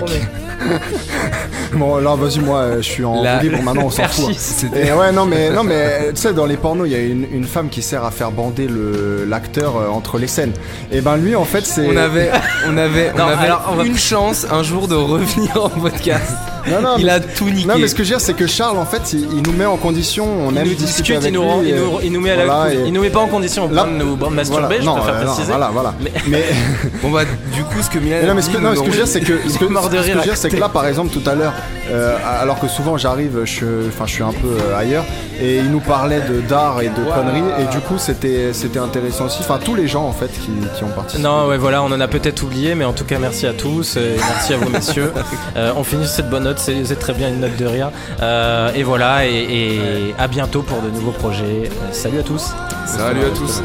Bon, 1.74 1.96
là, 1.98 2.14
vas-y, 2.14 2.38
moi, 2.38 2.58
euh, 2.60 2.76
je 2.78 2.82
suis 2.88 3.04
en 3.04 3.22
libre 3.42 3.60
maintenant, 3.62 3.84
on 3.86 3.90
s'en 3.90 4.04
fout. 4.04 4.34
Ouais, 4.72 5.12
non, 5.12 5.26
mais 5.26 5.50
non, 5.50 5.62
mais 5.64 6.10
tu 6.14 6.22
sais, 6.22 6.32
dans 6.32 6.46
les 6.46 6.56
pornos, 6.56 6.86
il 6.88 6.92
y 6.92 6.94
a 6.96 7.00
une, 7.00 7.26
une 7.30 7.44
femme 7.44 7.68
qui 7.68 7.82
sert 7.86 8.04
à 8.04 8.10
faire 8.10 8.32
bander 8.32 8.66
le 8.68 9.24
l'acteur 9.24 9.76
euh, 9.76 9.88
entre 9.88 10.18
les 10.18 10.26
scènes. 10.26 10.52
Et 10.90 11.00
ben 11.00 11.16
lui, 11.16 11.36
en 11.36 11.44
fait, 11.44 11.64
c'est. 11.64 11.86
on 11.88 11.96
avait 11.96 12.30
on 12.68 12.76
avait 12.76 13.12
on 13.14 13.18
Non, 13.18 13.24
avait 13.26 13.46
alors, 13.46 13.68
on 13.70 13.74
va- 13.76 13.84
une 13.84 13.96
chance 13.96 14.46
un 14.50 14.62
jour 14.62 14.88
de 14.88 14.94
revenir 14.96 15.56
en 15.64 15.68
podcast 15.70 16.32
Non, 16.70 16.80
non, 16.82 16.94
il 16.98 17.06
mais- 17.06 17.12
a 17.12 17.20
tout 17.20 17.44
niqué 17.50 17.66
Non, 17.68 17.74
mais 17.78 17.88
ce 17.88 17.94
que 17.94 18.02
je 18.04 18.10
veux 18.10 18.16
dire, 18.16 18.20
c'est 18.24 18.34
que 18.34 18.46
Charles, 18.46 18.78
en 18.78 18.84
fait, 18.86 19.12
il, 19.12 19.20
il 19.36 19.42
nous 19.42 19.52
met 19.52 19.66
en 19.66 19.76
condition. 19.76 20.26
On 20.46 20.50
Il 20.50 20.58
aime 20.58 20.68
nous 20.68 20.74
discute, 20.74 21.16
avec 21.16 21.28
il 21.30 21.32
nous, 21.34 21.60
lui, 21.62 21.68
il, 21.70 21.74
nous, 21.76 21.98
il 22.02 22.12
nous 22.12 22.20
met 22.20 22.30
à 22.32 22.44
la 22.44 22.72
et- 22.74 22.78
il 22.86 22.92
nous 22.92 23.00
met 23.02 23.10
pas 23.10 23.20
en 23.20 23.28
condition 23.28 23.66
au 23.66 23.68
Là- 23.72 23.84
point 23.84 23.92
de 23.92 23.98
nous 23.98 24.16
masturber, 24.30 24.78
Voilà, 24.80 24.80
je 24.80 24.90
préfère 25.02 25.14
euh, 25.14 25.24
non, 25.24 25.26
préciser. 25.32 25.46
voilà, 25.52 25.70
voilà. 25.72 25.94
Mais, 26.28 26.44
bon 27.02 27.10
bah 27.10 27.22
du 27.54 27.62
coup 27.64 27.82
ce 27.82 27.90
que 27.90 27.98
Milan 27.98 28.16
non, 28.24 28.30
a 28.30 28.34
mais 28.34 28.42
ce 28.42 28.48
dit 28.50 28.56
que, 28.56 28.60
non, 28.60 28.70
nous 28.70 28.76
ce 28.76 28.80
que 28.80 28.86
je 28.86 28.90
veux 28.90 28.96
dire, 29.04 29.08
c'est 29.08 29.20
que, 29.20 29.38
ce 29.48 29.58
que, 29.58 29.64
mort 29.64 29.88
de 29.88 29.96
rire 29.98 30.04
je 30.06 30.12
à 30.12 30.16
veux 30.16 30.22
dire, 30.22 30.36
c'est 30.36 30.48
que 30.48 30.56
là, 30.56 30.68
par 30.68 30.86
exemple, 30.86 31.10
tout 31.12 31.28
à 31.28 31.34
l'heure, 31.34 31.52
euh, 31.90 32.16
alors 32.40 32.58
que 32.58 32.68
souvent 32.68 32.96
j'arrive, 32.96 33.40
je, 33.44 33.64
enfin, 33.88 34.04
je 34.06 34.12
suis 34.12 34.22
un 34.22 34.32
peu 34.32 34.48
euh, 34.48 34.78
ailleurs, 34.78 35.04
et 35.40 35.56
il 35.58 35.70
nous 35.70 35.80
parlait 35.80 36.20
de 36.20 36.40
d'art 36.40 36.80
et 36.80 36.88
de 36.88 36.94
conneries, 37.14 37.42
et 37.62 37.70
du 37.72 37.78
coup, 37.80 37.98
c'était, 37.98 38.52
c'était 38.52 38.78
intéressant 38.78 39.26
aussi. 39.26 39.38
Enfin, 39.40 39.58
tous 39.62 39.74
les 39.74 39.86
gens, 39.88 40.04
en 40.06 40.12
fait, 40.12 40.28
qui, 40.32 40.50
qui 40.76 40.84
ont 40.84 40.88
participé. 40.88 41.22
Non, 41.22 41.46
ouais, 41.48 41.58
voilà, 41.58 41.82
on 41.82 41.86
en 41.92 42.00
a 42.00 42.08
peut-être 42.08 42.42
oublié, 42.42 42.74
mais 42.74 42.84
en 42.84 42.92
tout 42.92 43.04
cas, 43.04 43.18
merci 43.18 43.46
à 43.46 43.52
tous, 43.52 43.96
et 43.96 44.16
merci 44.18 44.54
à 44.54 44.56
vous, 44.58 44.70
messieurs. 44.70 45.12
Euh, 45.56 45.72
on 45.76 45.84
finit 45.84 46.06
cette 46.06 46.28
bonne 46.28 46.44
note, 46.44 46.55
c'est 46.58 46.84
c'est 46.84 46.96
très 46.96 47.12
bien 47.12 47.28
une 47.28 47.40
note 47.40 47.56
de 47.56 47.66
rire. 47.66 47.90
Euh, 48.22 48.72
et 48.74 48.82
voilà, 48.82 49.26
et, 49.26 49.32
et 49.32 50.14
à 50.18 50.28
bientôt 50.28 50.62
pour 50.62 50.80
de 50.82 50.90
nouveaux 50.90 51.12
projets. 51.12 51.64
Euh, 51.66 51.92
salut 51.92 52.18
à 52.18 52.22
tous. 52.22 52.52
salut 52.86 53.24
à 53.24 53.30
tous 53.30 53.62